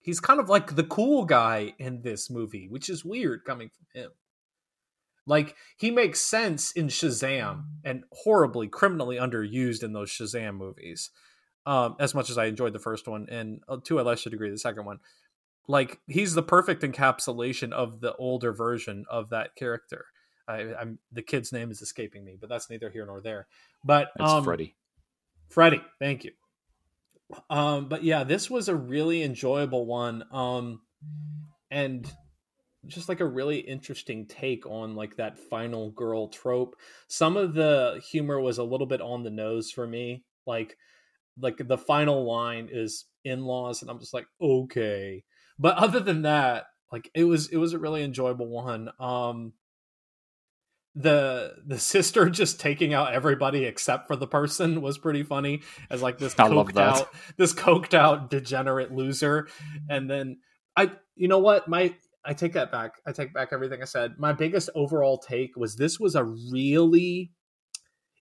he's 0.00 0.20
kind 0.20 0.40
of 0.40 0.48
like 0.48 0.76
the 0.76 0.84
cool 0.84 1.24
guy 1.24 1.72
in 1.78 2.02
this 2.02 2.30
movie 2.30 2.68
which 2.68 2.88
is 2.88 3.04
weird 3.04 3.44
coming 3.44 3.70
from 3.70 4.02
him 4.02 4.10
like 5.28 5.54
he 5.76 5.90
makes 5.90 6.20
sense 6.20 6.72
in 6.72 6.88
Shazam 6.88 7.64
and 7.84 8.04
horribly 8.12 8.66
criminally 8.66 9.16
underused 9.16 9.82
in 9.82 9.92
those 9.92 10.10
Shazam 10.10 10.56
movies. 10.56 11.10
Um, 11.66 11.96
as 12.00 12.14
much 12.14 12.30
as 12.30 12.38
I 12.38 12.46
enjoyed 12.46 12.72
the 12.72 12.78
first 12.78 13.06
one, 13.06 13.26
and 13.30 13.60
uh, 13.68 13.76
to 13.84 14.00
a 14.00 14.02
lesser 14.02 14.30
degree 14.30 14.50
the 14.50 14.58
second 14.58 14.86
one, 14.86 15.00
like 15.68 16.00
he's 16.06 16.32
the 16.32 16.42
perfect 16.42 16.82
encapsulation 16.82 17.72
of 17.72 18.00
the 18.00 18.16
older 18.16 18.54
version 18.54 19.04
of 19.10 19.28
that 19.30 19.54
character. 19.54 20.06
I, 20.48 20.60
am 20.80 20.98
the 21.12 21.20
kid's 21.20 21.52
name 21.52 21.70
is 21.70 21.82
escaping 21.82 22.24
me, 22.24 22.38
but 22.40 22.48
that's 22.48 22.70
neither 22.70 22.88
here 22.88 23.04
nor 23.04 23.20
there. 23.20 23.48
But 23.84 24.08
it's 24.18 24.30
um, 24.30 24.44
Freddy. 24.44 24.76
Freddy, 25.50 25.82
thank 25.98 26.24
you. 26.24 26.32
Um, 27.50 27.90
but 27.90 28.02
yeah, 28.02 28.24
this 28.24 28.48
was 28.48 28.70
a 28.70 28.74
really 28.74 29.22
enjoyable 29.22 29.84
one. 29.84 30.24
Um, 30.32 30.80
and 31.70 32.10
just 32.88 33.08
like 33.08 33.20
a 33.20 33.26
really 33.26 33.58
interesting 33.58 34.26
take 34.26 34.66
on 34.66 34.94
like 34.94 35.16
that 35.16 35.38
final 35.38 35.90
girl 35.90 36.28
trope. 36.28 36.76
Some 37.08 37.36
of 37.36 37.54
the 37.54 38.02
humor 38.10 38.40
was 38.40 38.58
a 38.58 38.64
little 38.64 38.86
bit 38.86 39.00
on 39.00 39.22
the 39.22 39.30
nose 39.30 39.70
for 39.70 39.86
me. 39.86 40.24
Like 40.46 40.76
like 41.40 41.56
the 41.58 41.78
final 41.78 42.24
line 42.24 42.68
is 42.70 43.04
in-laws 43.24 43.82
and 43.82 43.90
I'm 43.90 44.00
just 44.00 44.14
like, 44.14 44.26
"Okay." 44.40 45.24
But 45.58 45.76
other 45.76 46.00
than 46.00 46.22
that, 46.22 46.66
like 46.92 47.10
it 47.14 47.24
was 47.24 47.48
it 47.48 47.56
was 47.56 47.72
a 47.72 47.78
really 47.78 48.02
enjoyable 48.02 48.48
one. 48.48 48.90
Um 48.98 49.52
the 50.94 51.54
the 51.66 51.78
sister 51.78 52.28
just 52.28 52.60
taking 52.60 52.92
out 52.92 53.14
everybody 53.14 53.64
except 53.64 54.06
for 54.08 54.16
the 54.16 54.26
person 54.26 54.82
was 54.82 54.98
pretty 54.98 55.22
funny 55.22 55.62
as 55.90 56.02
like 56.02 56.18
this 56.18 56.34
coked 56.34 56.78
out 56.78 57.08
this 57.36 57.54
coked 57.54 57.94
out 57.94 58.30
degenerate 58.30 58.92
loser 58.92 59.48
and 59.88 60.10
then 60.10 60.38
i 60.76 60.90
you 61.14 61.28
know 61.28 61.38
what 61.38 61.68
my 61.68 61.94
I 62.28 62.34
take 62.34 62.52
that 62.52 62.70
back. 62.70 62.96
I 63.06 63.12
take 63.12 63.32
back 63.32 63.48
everything 63.52 63.80
I 63.80 63.86
said. 63.86 64.16
My 64.18 64.34
biggest 64.34 64.68
overall 64.74 65.16
take 65.16 65.56
was 65.56 65.76
this 65.76 65.98
was 65.98 66.14
a 66.14 66.24
really 66.24 67.32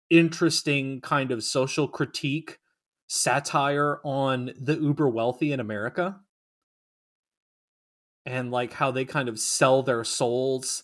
interesting 0.09 1.01
kind 1.01 1.31
of 1.31 1.43
social 1.43 1.89
critique 1.89 2.59
satire 3.07 3.99
on 4.05 4.51
the 4.57 4.77
uber 4.77 5.09
wealthy 5.09 5.51
in 5.51 5.59
America 5.59 6.21
and 8.25 8.49
like 8.49 8.71
how 8.71 8.91
they 8.91 9.03
kind 9.03 9.27
of 9.27 9.39
sell 9.39 9.83
their 9.83 10.03
souls 10.03 10.83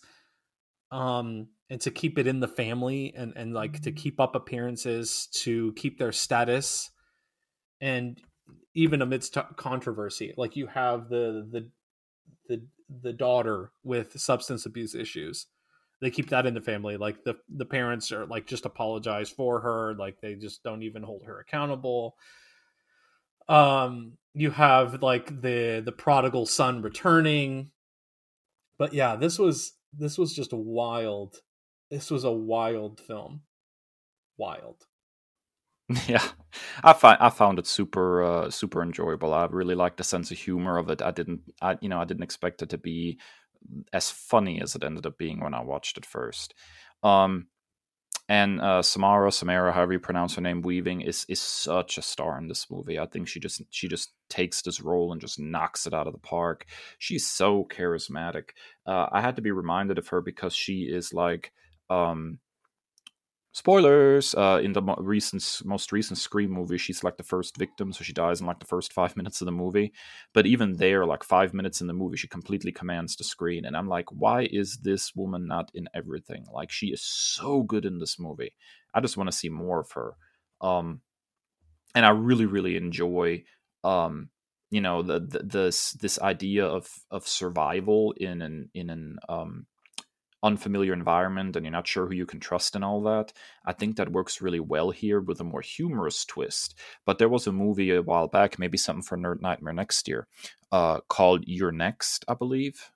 um 0.90 1.48
and 1.70 1.80
to 1.82 1.90
keep 1.90 2.18
it 2.18 2.26
in 2.26 2.40
the 2.40 2.48
family 2.48 3.12
and 3.14 3.34
and 3.36 3.52
like 3.52 3.80
to 3.82 3.90
mm-hmm. 3.90 3.96
keep 3.96 4.20
up 4.20 4.34
appearances 4.34 5.28
to 5.32 5.72
keep 5.74 5.98
their 5.98 6.12
status 6.12 6.90
and 7.80 8.20
even 8.74 9.02
amidst 9.02 9.36
controversy 9.56 10.32
like 10.38 10.56
you 10.56 10.66
have 10.66 11.08
the 11.10 11.46
the 11.50 11.70
the 12.48 12.62
the 13.02 13.12
daughter 13.12 13.72
with 13.82 14.18
substance 14.18 14.66
abuse 14.66 14.94
issues. 14.94 15.46
They 16.00 16.10
keep 16.10 16.28
that 16.30 16.46
in 16.46 16.54
the 16.54 16.60
family. 16.60 16.96
Like 16.96 17.24
the 17.24 17.36
the 17.48 17.64
parents 17.64 18.12
are 18.12 18.26
like 18.26 18.46
just 18.46 18.66
apologize 18.66 19.30
for 19.30 19.60
her. 19.60 19.94
Like 19.94 20.20
they 20.20 20.34
just 20.34 20.62
don't 20.62 20.82
even 20.82 21.02
hold 21.02 21.24
her 21.24 21.40
accountable. 21.40 22.16
Um, 23.48 24.18
you 24.34 24.50
have 24.50 25.02
like 25.02 25.40
the 25.40 25.82
the 25.84 25.92
prodigal 25.92 26.46
son 26.46 26.82
returning. 26.82 27.70
But 28.76 28.92
yeah, 28.92 29.16
this 29.16 29.38
was 29.38 29.74
this 29.96 30.18
was 30.18 30.34
just 30.34 30.52
a 30.52 30.56
wild. 30.56 31.36
This 31.90 32.10
was 32.10 32.24
a 32.24 32.32
wild 32.32 33.00
film. 33.00 33.42
Wild. 34.36 34.86
Yeah, 36.08 36.22
I 36.82 36.92
find 36.94 37.18
I 37.20 37.28
found 37.30 37.58
it 37.58 37.66
super 37.66 38.22
uh, 38.22 38.50
super 38.50 38.82
enjoyable. 38.82 39.34
I 39.34 39.46
really 39.46 39.74
liked 39.74 39.98
the 39.98 40.04
sense 40.04 40.30
of 40.30 40.38
humor 40.38 40.78
of 40.78 40.88
it. 40.90 41.02
I 41.02 41.10
didn't, 41.10 41.40
I 41.60 41.76
you 41.80 41.88
know, 41.88 42.00
I 42.00 42.04
didn't 42.04 42.22
expect 42.22 42.62
it 42.62 42.70
to 42.70 42.78
be 42.78 43.18
as 43.92 44.10
funny 44.10 44.60
as 44.60 44.74
it 44.74 44.84
ended 44.84 45.06
up 45.06 45.18
being 45.18 45.40
when 45.40 45.54
I 45.54 45.62
watched 45.62 45.98
it 45.98 46.06
first. 46.06 46.54
Um, 47.02 47.46
and 48.28 48.60
uh, 48.60 48.82
Samara, 48.82 49.32
Samara, 49.32 49.72
however 49.72 49.94
you 49.94 50.00
pronounce 50.00 50.34
her 50.36 50.42
name, 50.42 50.62
Weaving 50.62 51.02
is 51.02 51.26
is 51.28 51.40
such 51.40 51.98
a 51.98 52.02
star 52.02 52.38
in 52.38 52.48
this 52.48 52.68
movie. 52.70 52.98
I 52.98 53.06
think 53.06 53.28
she 53.28 53.40
just 53.40 53.62
she 53.70 53.88
just 53.88 54.12
takes 54.30 54.62
this 54.62 54.80
role 54.82 55.12
and 55.12 55.20
just 55.20 55.40
knocks 55.40 55.86
it 55.86 55.94
out 55.94 56.06
of 56.08 56.14
the 56.14 56.20
park. 56.20 56.66
She's 56.98 57.26
so 57.28 57.64
charismatic. 57.70 58.50
Uh, 58.86 59.08
I 59.12 59.20
had 59.22 59.36
to 59.36 59.42
be 59.42 59.52
reminded 59.52 59.98
of 59.98 60.08
her 60.08 60.22
because 60.22 60.54
she 60.54 60.82
is 60.84 61.12
like 61.14 61.52
um 61.90 62.38
spoilers 63.54 64.34
uh, 64.34 64.60
in 64.60 64.72
the 64.72 64.82
mo- 64.82 64.96
recent 64.98 65.62
most 65.64 65.92
recent 65.92 66.18
scream 66.18 66.50
movie 66.50 66.76
she's 66.76 67.04
like 67.04 67.16
the 67.16 67.22
first 67.22 67.56
victim 67.56 67.92
so 67.92 68.02
she 68.02 68.12
dies 68.12 68.40
in 68.40 68.46
like 68.48 68.58
the 68.58 68.66
first 68.66 68.92
five 68.92 69.16
minutes 69.16 69.40
of 69.40 69.46
the 69.46 69.52
movie. 69.52 69.92
But 70.32 70.44
even 70.46 70.76
there 70.76 71.06
like 71.06 71.22
five 71.22 71.54
minutes 71.54 71.80
in 71.80 71.86
the 71.86 71.92
movie 71.92 72.16
she 72.16 72.26
completely 72.26 72.72
commands 72.72 73.14
the 73.14 73.22
screen 73.22 73.64
and 73.64 73.76
i'm 73.76 73.88
like 73.88 74.06
why 74.10 74.48
is 74.50 74.78
this 74.78 75.14
woman 75.14 75.46
not 75.46 75.70
in 75.72 75.88
everything? 75.94 76.44
Like 76.52 76.70
she 76.72 76.88
is 76.88 77.00
so 77.02 77.62
good 77.62 77.84
in 77.84 77.98
this 78.00 78.18
movie. 78.18 78.54
I 78.92 79.00
just 79.00 79.16
want 79.16 79.30
to 79.30 79.36
see 79.36 79.48
more 79.48 79.80
of 79.80 79.92
her. 79.92 80.16
Um 80.60 81.00
and 81.94 82.04
i 82.04 82.10
really 82.10 82.46
really 82.46 82.76
enjoy 82.76 83.44
um 83.84 84.30
you 84.70 84.80
know 84.80 85.02
the, 85.02 85.20
the 85.20 85.38
this 85.44 85.92
this 85.92 86.20
idea 86.20 86.66
of 86.66 86.88
of 87.12 87.28
survival 87.28 88.12
in 88.16 88.42
an 88.42 88.68
in 88.74 88.90
an 88.90 89.18
um 89.28 89.66
unfamiliar 90.44 90.92
environment 90.92 91.56
and 91.56 91.64
you're 91.64 91.72
not 91.72 91.88
sure 91.88 92.06
who 92.06 92.14
you 92.14 92.26
can 92.26 92.38
trust 92.38 92.76
and 92.76 92.84
all 92.84 93.02
that. 93.02 93.32
I 93.64 93.72
think 93.72 93.96
that 93.96 94.12
works 94.12 94.42
really 94.42 94.60
well 94.60 94.90
here 94.90 95.20
with 95.20 95.40
a 95.40 95.44
more 95.44 95.62
humorous 95.62 96.24
twist. 96.24 96.78
But 97.06 97.18
there 97.18 97.28
was 97.30 97.46
a 97.46 97.52
movie 97.52 97.90
a 97.90 98.02
while 98.02 98.28
back, 98.28 98.58
maybe 98.58 98.76
something 98.76 99.02
for 99.02 99.16
Nerd 99.16 99.40
Nightmare 99.40 99.72
next 99.72 100.06
year, 100.06 100.28
uh, 100.70 101.00
called 101.08 101.44
You're 101.46 101.72
Next, 101.72 102.24
I 102.28 102.34
believe. 102.34 102.92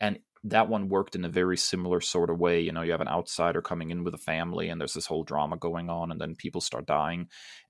And 0.00 0.20
that 0.44 0.68
one 0.68 0.88
worked 0.90 1.16
in 1.16 1.24
a 1.24 1.28
very 1.28 1.56
similar 1.56 2.00
sort 2.00 2.30
of 2.30 2.38
way. 2.38 2.60
You 2.60 2.70
know, 2.70 2.82
you 2.82 2.92
have 2.92 3.00
an 3.00 3.08
outsider 3.08 3.62
coming 3.62 3.90
in 3.90 4.04
with 4.04 4.14
a 4.14 4.18
family, 4.18 4.68
and 4.68 4.80
there's 4.80 4.92
this 4.92 5.06
whole 5.06 5.24
drama 5.24 5.56
going 5.56 5.88
on, 5.88 6.12
and 6.12 6.20
then 6.20 6.36
people 6.36 6.60
start 6.60 6.86
dying. 6.86 7.28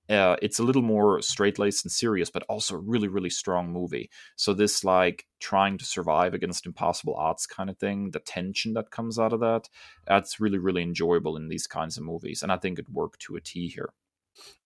Uh, 0.09 0.36
it's 0.43 0.59
a 0.59 0.62
little 0.62 0.82
more 0.82 1.22
straight 1.22 1.59
laced 1.59 1.85
and 1.85 1.93
serious, 1.93 2.31
but 2.31 2.43
also 2.48 2.74
a 2.74 2.78
really, 2.78 3.09
really 3.09 3.31
strong 3.31 3.72
movie. 3.72 4.10
So, 4.36 4.52
this 4.52 4.85
like 4.85 5.26
trying 5.40 5.78
to 5.78 5.85
survive 5.85 6.35
against 6.35 6.66
impossible 6.66 7.14
odds 7.14 7.47
kind 7.47 7.70
of 7.70 7.78
thing, 7.78 8.10
the 8.10 8.20
tension 8.20 8.74
that 8.74 8.90
comes 8.90 9.18
out 9.18 9.32
of 9.32 9.40
that, 9.40 9.68
that's 10.06 10.40
really, 10.40 10.59
really 10.59 10.82
enjoyable 10.82 11.36
in 11.36 11.48
these 11.48 11.66
kinds 11.66 11.97
of 11.97 12.05
movies. 12.05 12.43
And 12.43 12.52
I 12.52 12.59
think 12.59 12.78
it 12.78 12.90
worked 12.90 13.20
to 13.22 13.36
a 13.36 13.40
T 13.40 13.68
here. 13.68 13.90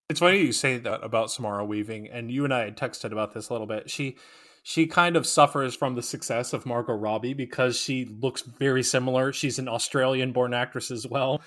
It's 0.08 0.20
funny 0.20 0.38
you 0.38 0.52
say 0.52 0.78
that 0.78 1.04
about 1.04 1.30
Samara 1.30 1.64
Weaving, 1.64 2.08
and 2.08 2.30
you 2.30 2.44
and 2.44 2.52
I 2.52 2.64
had 2.64 2.76
texted 2.76 3.12
about 3.12 3.34
this 3.34 3.48
a 3.48 3.52
little 3.52 3.66
bit. 3.66 3.90
She 3.90 4.16
she 4.62 4.86
kind 4.86 5.16
of 5.16 5.26
suffers 5.26 5.74
from 5.74 5.94
the 5.94 6.02
success 6.02 6.52
of 6.52 6.66
Margot 6.66 6.94
Robbie 6.94 7.34
because 7.34 7.78
she 7.78 8.04
looks 8.04 8.42
very 8.42 8.82
similar. 8.82 9.32
She's 9.32 9.58
an 9.58 9.68
Australian 9.68 10.32
born 10.32 10.52
actress 10.52 10.90
as 10.90 11.06
well. 11.06 11.40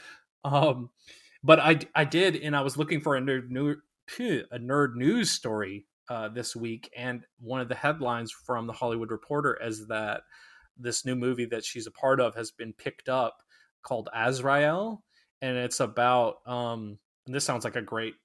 Um, 0.44 0.90
but 1.44 1.60
I, 1.60 1.80
I 1.96 2.06
did, 2.06 2.36
and 2.36 2.56
I 2.56 2.62
was 2.62 2.78
looking 2.78 3.02
for 3.02 3.16
a 3.16 3.22
nerd, 3.22 3.50
new, 3.50 3.76
a 4.20 4.60
nerd 4.60 4.96
news 4.96 5.32
story 5.32 5.86
uh, 6.10 6.30
this 6.30 6.56
week, 6.56 6.90
and 6.96 7.26
one 7.40 7.62
of 7.62 7.70
the 7.70 7.76
headlines 7.76 8.32
from 8.32 8.68
the 8.68 8.74
Hollywood 8.74 9.12
Reporter 9.12 9.58
is 9.62 9.88
that 9.88 10.22
this 10.78 11.06
new 11.06 11.16
movie 11.16 11.46
that 11.46 11.66
she's 11.66 11.88
a 11.88 11.92
part 11.92 12.20
of 12.20 12.36
has 12.36 12.52
been 12.52 12.74
picked 12.74 13.10
up 13.10 13.38
called 13.84 14.10
Azrael, 14.14 15.04
and 15.42 15.58
it's 15.58 15.80
about. 15.80 16.36
Um, 16.46 17.00
and 17.26 17.36
this 17.36 17.46
sounds 17.46 17.64
like 17.64 17.76
a 17.76 17.82
great 17.82 18.16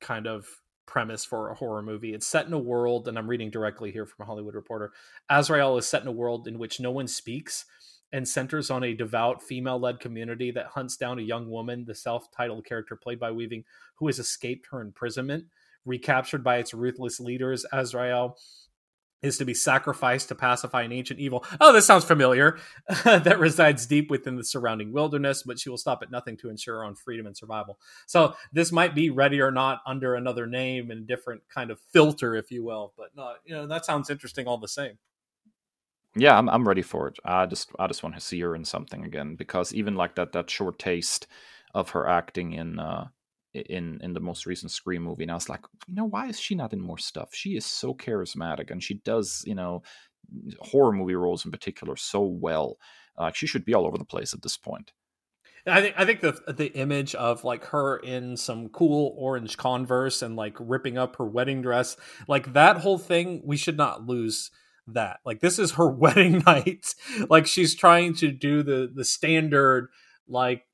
kind 0.00 0.26
of 0.26 0.46
premise 0.86 1.24
for 1.24 1.50
a 1.50 1.54
horror 1.54 1.82
movie. 1.82 2.14
It's 2.14 2.26
set 2.26 2.46
in 2.46 2.52
a 2.52 2.58
world, 2.58 3.08
and 3.08 3.18
I'm 3.18 3.28
reading 3.28 3.50
directly 3.50 3.90
here 3.90 4.06
from 4.06 4.22
a 4.22 4.26
Hollywood 4.26 4.54
Reporter. 4.54 4.92
Azrael 5.28 5.76
is 5.76 5.86
set 5.86 6.02
in 6.02 6.08
a 6.08 6.12
world 6.12 6.48
in 6.48 6.58
which 6.58 6.80
no 6.80 6.90
one 6.90 7.08
speaks 7.08 7.66
and 8.12 8.26
centers 8.26 8.70
on 8.70 8.84
a 8.84 8.94
devout 8.94 9.42
female 9.42 9.78
led 9.78 10.00
community 10.00 10.50
that 10.50 10.66
hunts 10.66 10.96
down 10.96 11.18
a 11.18 11.22
young 11.22 11.50
woman, 11.50 11.84
the 11.86 11.94
self 11.94 12.30
titled 12.30 12.64
character 12.64 12.96
played 12.96 13.20
by 13.20 13.30
Weaving, 13.30 13.64
who 13.96 14.06
has 14.06 14.18
escaped 14.18 14.68
her 14.70 14.80
imprisonment. 14.80 15.44
Recaptured 15.84 16.44
by 16.44 16.58
its 16.58 16.74
ruthless 16.74 17.18
leaders, 17.18 17.64
Azrael 17.72 18.36
is 19.22 19.38
to 19.38 19.44
be 19.44 19.54
sacrificed 19.54 20.28
to 20.28 20.34
pacify 20.34 20.82
an 20.82 20.92
ancient 20.92 21.18
evil. 21.18 21.44
Oh, 21.60 21.72
this 21.72 21.86
sounds 21.86 22.04
familiar. 22.04 22.58
that 23.04 23.38
resides 23.38 23.86
deep 23.86 24.10
within 24.10 24.36
the 24.36 24.44
surrounding 24.44 24.92
wilderness, 24.92 25.42
but 25.42 25.58
she 25.58 25.68
will 25.68 25.76
stop 25.76 26.02
at 26.02 26.10
nothing 26.10 26.36
to 26.38 26.50
ensure 26.50 26.76
her 26.76 26.84
own 26.84 26.94
freedom 26.94 27.26
and 27.26 27.36
survival. 27.36 27.78
So 28.06 28.34
this 28.52 28.70
might 28.70 28.94
be 28.94 29.10
ready 29.10 29.40
or 29.40 29.50
not 29.50 29.80
under 29.86 30.14
another 30.14 30.46
name 30.46 30.90
and 30.90 31.06
different 31.06 31.42
kind 31.52 31.70
of 31.70 31.80
filter, 31.92 32.36
if 32.36 32.50
you 32.50 32.64
will. 32.64 32.92
But 32.96 33.08
no, 33.16 33.34
you 33.44 33.54
know 33.54 33.66
that 33.66 33.84
sounds 33.84 34.10
interesting 34.10 34.46
all 34.46 34.58
the 34.58 34.68
same. 34.68 34.98
Yeah, 36.18 36.36
I'm 36.36 36.48
I'm 36.48 36.66
ready 36.66 36.82
for 36.82 37.08
it. 37.08 37.18
I 37.24 37.46
just 37.46 37.70
I 37.78 37.86
just 37.86 38.02
want 38.02 38.14
to 38.14 38.20
see 38.20 38.40
her 38.40 38.54
in 38.54 38.64
something 38.64 39.04
again 39.04 39.36
because 39.36 39.72
even 39.74 39.94
like 39.94 40.14
that 40.16 40.32
that 40.32 40.50
short 40.50 40.78
taste 40.78 41.26
of 41.74 41.90
her 41.90 42.08
acting 42.08 42.52
in 42.54 42.78
uh 42.78 43.08
in 43.54 44.00
in 44.02 44.12
the 44.14 44.20
most 44.20 44.46
recent 44.46 44.70
Scream 44.72 45.02
movie, 45.02 45.22
and 45.24 45.30
I 45.30 45.34
was 45.34 45.48
like, 45.48 45.64
you 45.86 45.94
know, 45.94 46.04
why 46.06 46.28
is 46.28 46.40
she 46.40 46.54
not 46.54 46.72
in 46.72 46.80
more 46.80 46.98
stuff? 46.98 47.30
She 47.34 47.56
is 47.56 47.64
so 47.66 47.94
charismatic, 47.94 48.70
and 48.70 48.82
she 48.82 48.94
does, 49.04 49.42
you 49.46 49.54
know, 49.54 49.82
horror 50.60 50.92
movie 50.92 51.14
roles 51.14 51.44
in 51.44 51.50
particular 51.52 51.96
so 51.96 52.22
well. 52.22 52.78
Uh, 53.16 53.30
she 53.32 53.46
should 53.46 53.64
be 53.64 53.74
all 53.74 53.86
over 53.86 53.98
the 53.98 54.04
place 54.04 54.34
at 54.34 54.42
this 54.42 54.56
point. 54.56 54.92
I 55.66 55.80
think 55.82 55.94
I 55.98 56.04
think 56.04 56.20
the 56.20 56.52
the 56.52 56.72
image 56.74 57.14
of 57.14 57.44
like 57.44 57.64
her 57.66 57.98
in 57.98 58.36
some 58.36 58.68
cool 58.68 59.14
orange 59.18 59.56
Converse 59.56 60.22
and 60.22 60.36
like 60.36 60.56
ripping 60.58 60.96
up 60.96 61.16
her 61.16 61.26
wedding 61.26 61.62
dress, 61.62 61.96
like 62.26 62.52
that 62.54 62.78
whole 62.78 62.98
thing, 62.98 63.42
we 63.44 63.56
should 63.56 63.76
not 63.76 64.06
lose 64.06 64.50
that. 64.94 65.20
Like 65.24 65.40
this 65.40 65.58
is 65.58 65.72
her 65.72 65.88
wedding 65.90 66.42
night. 66.46 66.94
like 67.28 67.46
she's 67.46 67.74
trying 67.74 68.14
to 68.16 68.30
do 68.30 68.62
the 68.62 68.90
the 68.92 69.04
standard 69.04 69.88
like 70.28 70.64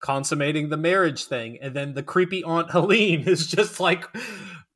consummating 0.00 0.68
the 0.68 0.76
marriage 0.76 1.24
thing 1.24 1.58
and 1.62 1.74
then 1.74 1.94
the 1.94 2.02
creepy 2.02 2.44
aunt 2.44 2.70
helene 2.72 3.22
is 3.22 3.46
just 3.46 3.80
like 3.80 4.04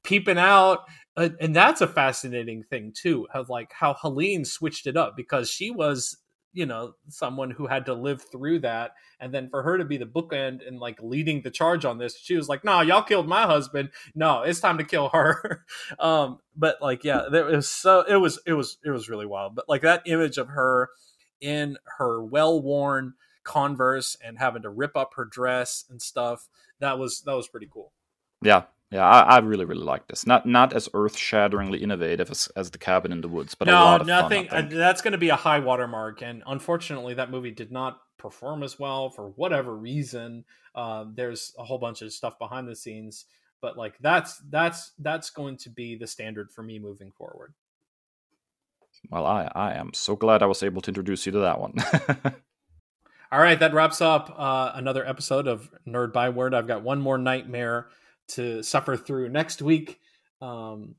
peeping 0.02 0.38
out 0.38 0.80
and 1.16 1.54
that's 1.54 1.80
a 1.80 1.86
fascinating 1.86 2.62
thing 2.62 2.92
too 2.96 3.26
of 3.34 3.48
like 3.50 3.72
how 3.72 3.94
helene 4.00 4.44
switched 4.44 4.86
it 4.86 4.96
up 4.96 5.16
because 5.16 5.50
she 5.50 5.70
was 5.70 6.16
you 6.52 6.66
know 6.66 6.94
someone 7.08 7.50
who 7.50 7.66
had 7.66 7.86
to 7.86 7.94
live 7.94 8.22
through 8.30 8.58
that 8.58 8.92
and 9.20 9.32
then 9.32 9.48
for 9.50 9.62
her 9.62 9.78
to 9.78 9.84
be 9.84 9.96
the 9.96 10.06
bookend 10.06 10.66
and 10.66 10.78
like 10.78 10.98
leading 11.02 11.42
the 11.42 11.50
charge 11.50 11.84
on 11.84 11.98
this 11.98 12.18
she 12.18 12.36
was 12.36 12.48
like 12.48 12.64
no 12.64 12.80
y'all 12.80 13.02
killed 13.02 13.28
my 13.28 13.42
husband 13.42 13.90
no 14.14 14.42
it's 14.42 14.60
time 14.60 14.78
to 14.78 14.84
kill 14.84 15.08
her 15.10 15.64
um 15.98 16.38
but 16.56 16.80
like 16.80 17.04
yeah 17.04 17.22
there 17.30 17.44
was 17.44 17.68
so 17.68 18.02
it 18.08 18.16
was 18.16 18.40
it 18.46 18.54
was 18.54 18.78
it 18.84 18.90
was 18.90 19.08
really 19.08 19.26
wild 19.26 19.54
but 19.54 19.68
like 19.68 19.82
that 19.82 20.02
image 20.06 20.38
of 20.38 20.48
her 20.48 20.88
in 21.40 21.76
her 21.98 22.24
well-worn 22.24 23.14
Converse 23.48 24.14
and 24.22 24.38
having 24.38 24.60
to 24.60 24.68
rip 24.68 24.94
up 24.94 25.14
her 25.16 25.24
dress 25.24 25.86
and 25.88 26.02
stuff. 26.02 26.48
That 26.80 26.98
was 26.98 27.22
that 27.22 27.34
was 27.34 27.48
pretty 27.48 27.68
cool. 27.72 27.92
Yeah, 28.42 28.64
yeah, 28.90 29.06
I, 29.06 29.36
I 29.36 29.38
really 29.40 29.66
really 29.66 29.84
like 29.84 30.08
this. 30.08 30.26
Not 30.26 30.46
not 30.46 30.72
as 30.72 30.88
earth 30.94 31.16
shatteringly 31.16 31.82
innovative 31.82 32.30
as, 32.30 32.48
as 32.56 32.70
the 32.70 32.78
Cabin 32.78 33.12
in 33.12 33.20
the 33.20 33.28
Woods, 33.28 33.54
but 33.54 33.66
no, 33.66 33.98
nothing. 33.98 34.48
Fun, 34.48 34.70
that's 34.70 35.02
going 35.02 35.12
to 35.12 35.18
be 35.18 35.28
a 35.28 35.36
high 35.36 35.58
watermark, 35.58 36.22
and 36.22 36.42
unfortunately, 36.46 37.14
that 37.14 37.30
movie 37.30 37.50
did 37.50 37.70
not 37.70 38.00
perform 38.16 38.62
as 38.62 38.78
well 38.78 39.10
for 39.10 39.28
whatever 39.30 39.74
reason. 39.76 40.44
Uh, 40.74 41.04
there's 41.14 41.54
a 41.58 41.64
whole 41.64 41.78
bunch 41.78 42.00
of 42.00 42.12
stuff 42.12 42.38
behind 42.38 42.66
the 42.66 42.74
scenes, 42.74 43.26
but 43.60 43.76
like 43.76 43.94
that's 44.00 44.38
that's 44.48 44.92
that's 44.98 45.28
going 45.30 45.58
to 45.58 45.70
be 45.70 45.94
the 45.94 46.06
standard 46.06 46.50
for 46.50 46.62
me 46.62 46.78
moving 46.78 47.10
forward. 47.10 47.52
Well, 49.10 49.26
I 49.26 49.50
I 49.54 49.74
am 49.74 49.92
so 49.92 50.16
glad 50.16 50.42
I 50.42 50.46
was 50.46 50.62
able 50.62 50.80
to 50.82 50.90
introduce 50.90 51.26
you 51.26 51.32
to 51.32 51.40
that 51.40 51.60
one. 51.60 51.74
All 53.30 53.40
right, 53.40 53.60
that 53.60 53.74
wraps 53.74 54.00
up 54.00 54.34
uh, 54.38 54.72
another 54.74 55.06
episode 55.06 55.46
of 55.46 55.68
Nerd 55.86 56.14
Byword. 56.14 56.54
I've 56.54 56.66
got 56.66 56.82
one 56.82 56.98
more 56.98 57.18
nightmare 57.18 57.88
to 58.28 58.62
suffer 58.62 58.96
through 58.96 59.28
next 59.28 59.62
week 59.62 60.00
um, 60.40 60.94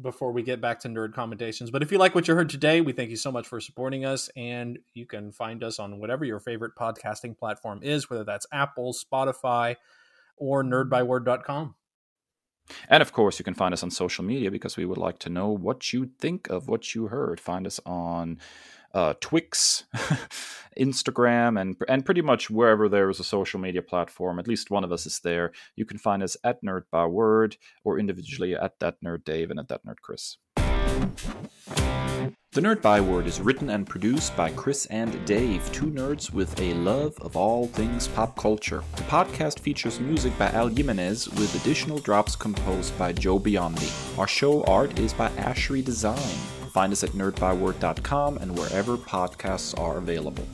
before 0.00 0.32
we 0.32 0.42
get 0.42 0.60
back 0.60 0.80
to 0.80 0.88
nerd 0.88 1.14
commendations. 1.14 1.70
But 1.70 1.82
if 1.82 1.92
you 1.92 1.98
like 1.98 2.14
what 2.14 2.26
you 2.26 2.34
heard 2.34 2.50
today, 2.50 2.80
we 2.80 2.92
thank 2.92 3.10
you 3.10 3.16
so 3.16 3.30
much 3.30 3.46
for 3.46 3.60
supporting 3.60 4.04
us. 4.04 4.28
And 4.36 4.78
you 4.94 5.06
can 5.06 5.32
find 5.32 5.62
us 5.62 5.78
on 5.78 6.00
whatever 6.00 6.24
your 6.24 6.40
favorite 6.40 6.72
podcasting 6.78 7.38
platform 7.38 7.80
is, 7.82 8.10
whether 8.10 8.24
that's 8.24 8.46
Apple, 8.52 8.92
Spotify, 8.92 9.76
or 10.36 10.64
nerdbyword.com. 10.64 11.74
And 12.88 13.02
of 13.02 13.12
course, 13.12 13.38
you 13.38 13.44
can 13.44 13.54
find 13.54 13.74
us 13.74 13.82
on 13.82 13.90
social 13.90 14.24
media 14.24 14.50
because 14.50 14.76
we 14.76 14.86
would 14.86 14.98
like 14.98 15.18
to 15.20 15.28
know 15.28 15.50
what 15.50 15.92
you 15.92 16.10
think 16.18 16.48
of 16.48 16.66
what 16.66 16.94
you 16.94 17.08
heard. 17.08 17.38
Find 17.38 17.66
us 17.66 17.78
on 17.84 18.38
uh, 18.94 19.14
Twix, 19.20 19.84
Instagram, 20.78 21.60
and 21.60 21.76
and 21.88 22.04
pretty 22.04 22.22
much 22.22 22.48
wherever 22.48 22.88
there 22.88 23.10
is 23.10 23.20
a 23.20 23.24
social 23.24 23.60
media 23.60 23.82
platform. 23.82 24.38
At 24.38 24.48
least 24.48 24.70
one 24.70 24.84
of 24.84 24.92
us 24.92 25.04
is 25.04 25.20
there. 25.20 25.52
You 25.76 25.84
can 25.84 25.98
find 25.98 26.22
us 26.22 26.36
at 26.42 26.62
Nerd 26.62 26.84
Byword 26.90 27.56
or 27.84 27.98
individually 27.98 28.54
at 28.54 28.78
that 28.80 29.02
Nerd 29.04 29.24
Dave 29.24 29.50
and 29.50 29.60
at 29.60 29.68
that 29.68 29.84
Nerd 29.84 30.00
Kris. 30.00 30.38
The 32.54 32.60
Nerd 32.60 32.82
Byword 32.82 33.26
is 33.26 33.40
written 33.40 33.68
and 33.70 33.84
produced 33.84 34.36
by 34.36 34.48
Kris 34.50 34.86
and 34.86 35.24
Dave, 35.26 35.72
two 35.72 35.86
nerds 35.86 36.32
with 36.32 36.60
a 36.60 36.72
love 36.74 37.18
of 37.20 37.36
all 37.36 37.66
things 37.66 38.06
pop 38.06 38.36
culture. 38.36 38.84
The 38.94 39.02
podcast 39.02 39.58
features 39.58 39.98
music 39.98 40.38
by 40.38 40.50
Al 40.50 40.68
Jimenez 40.68 41.28
with 41.30 41.52
additional 41.60 41.98
drops 41.98 42.36
composed 42.36 42.96
by 42.96 43.12
Joe 43.12 43.40
Biondi. 43.40 43.90
Our 44.16 44.28
show 44.28 44.62
art 44.66 44.96
is 45.00 45.12
by 45.12 45.30
Ashery 45.30 45.84
Design. 45.84 46.63
Find 46.74 46.92
us 46.92 47.04
at 47.04 47.10
nerdbyword.com 47.10 48.38
and 48.38 48.58
wherever 48.58 48.96
podcasts 48.96 49.78
are 49.78 49.96
available. 49.96 50.44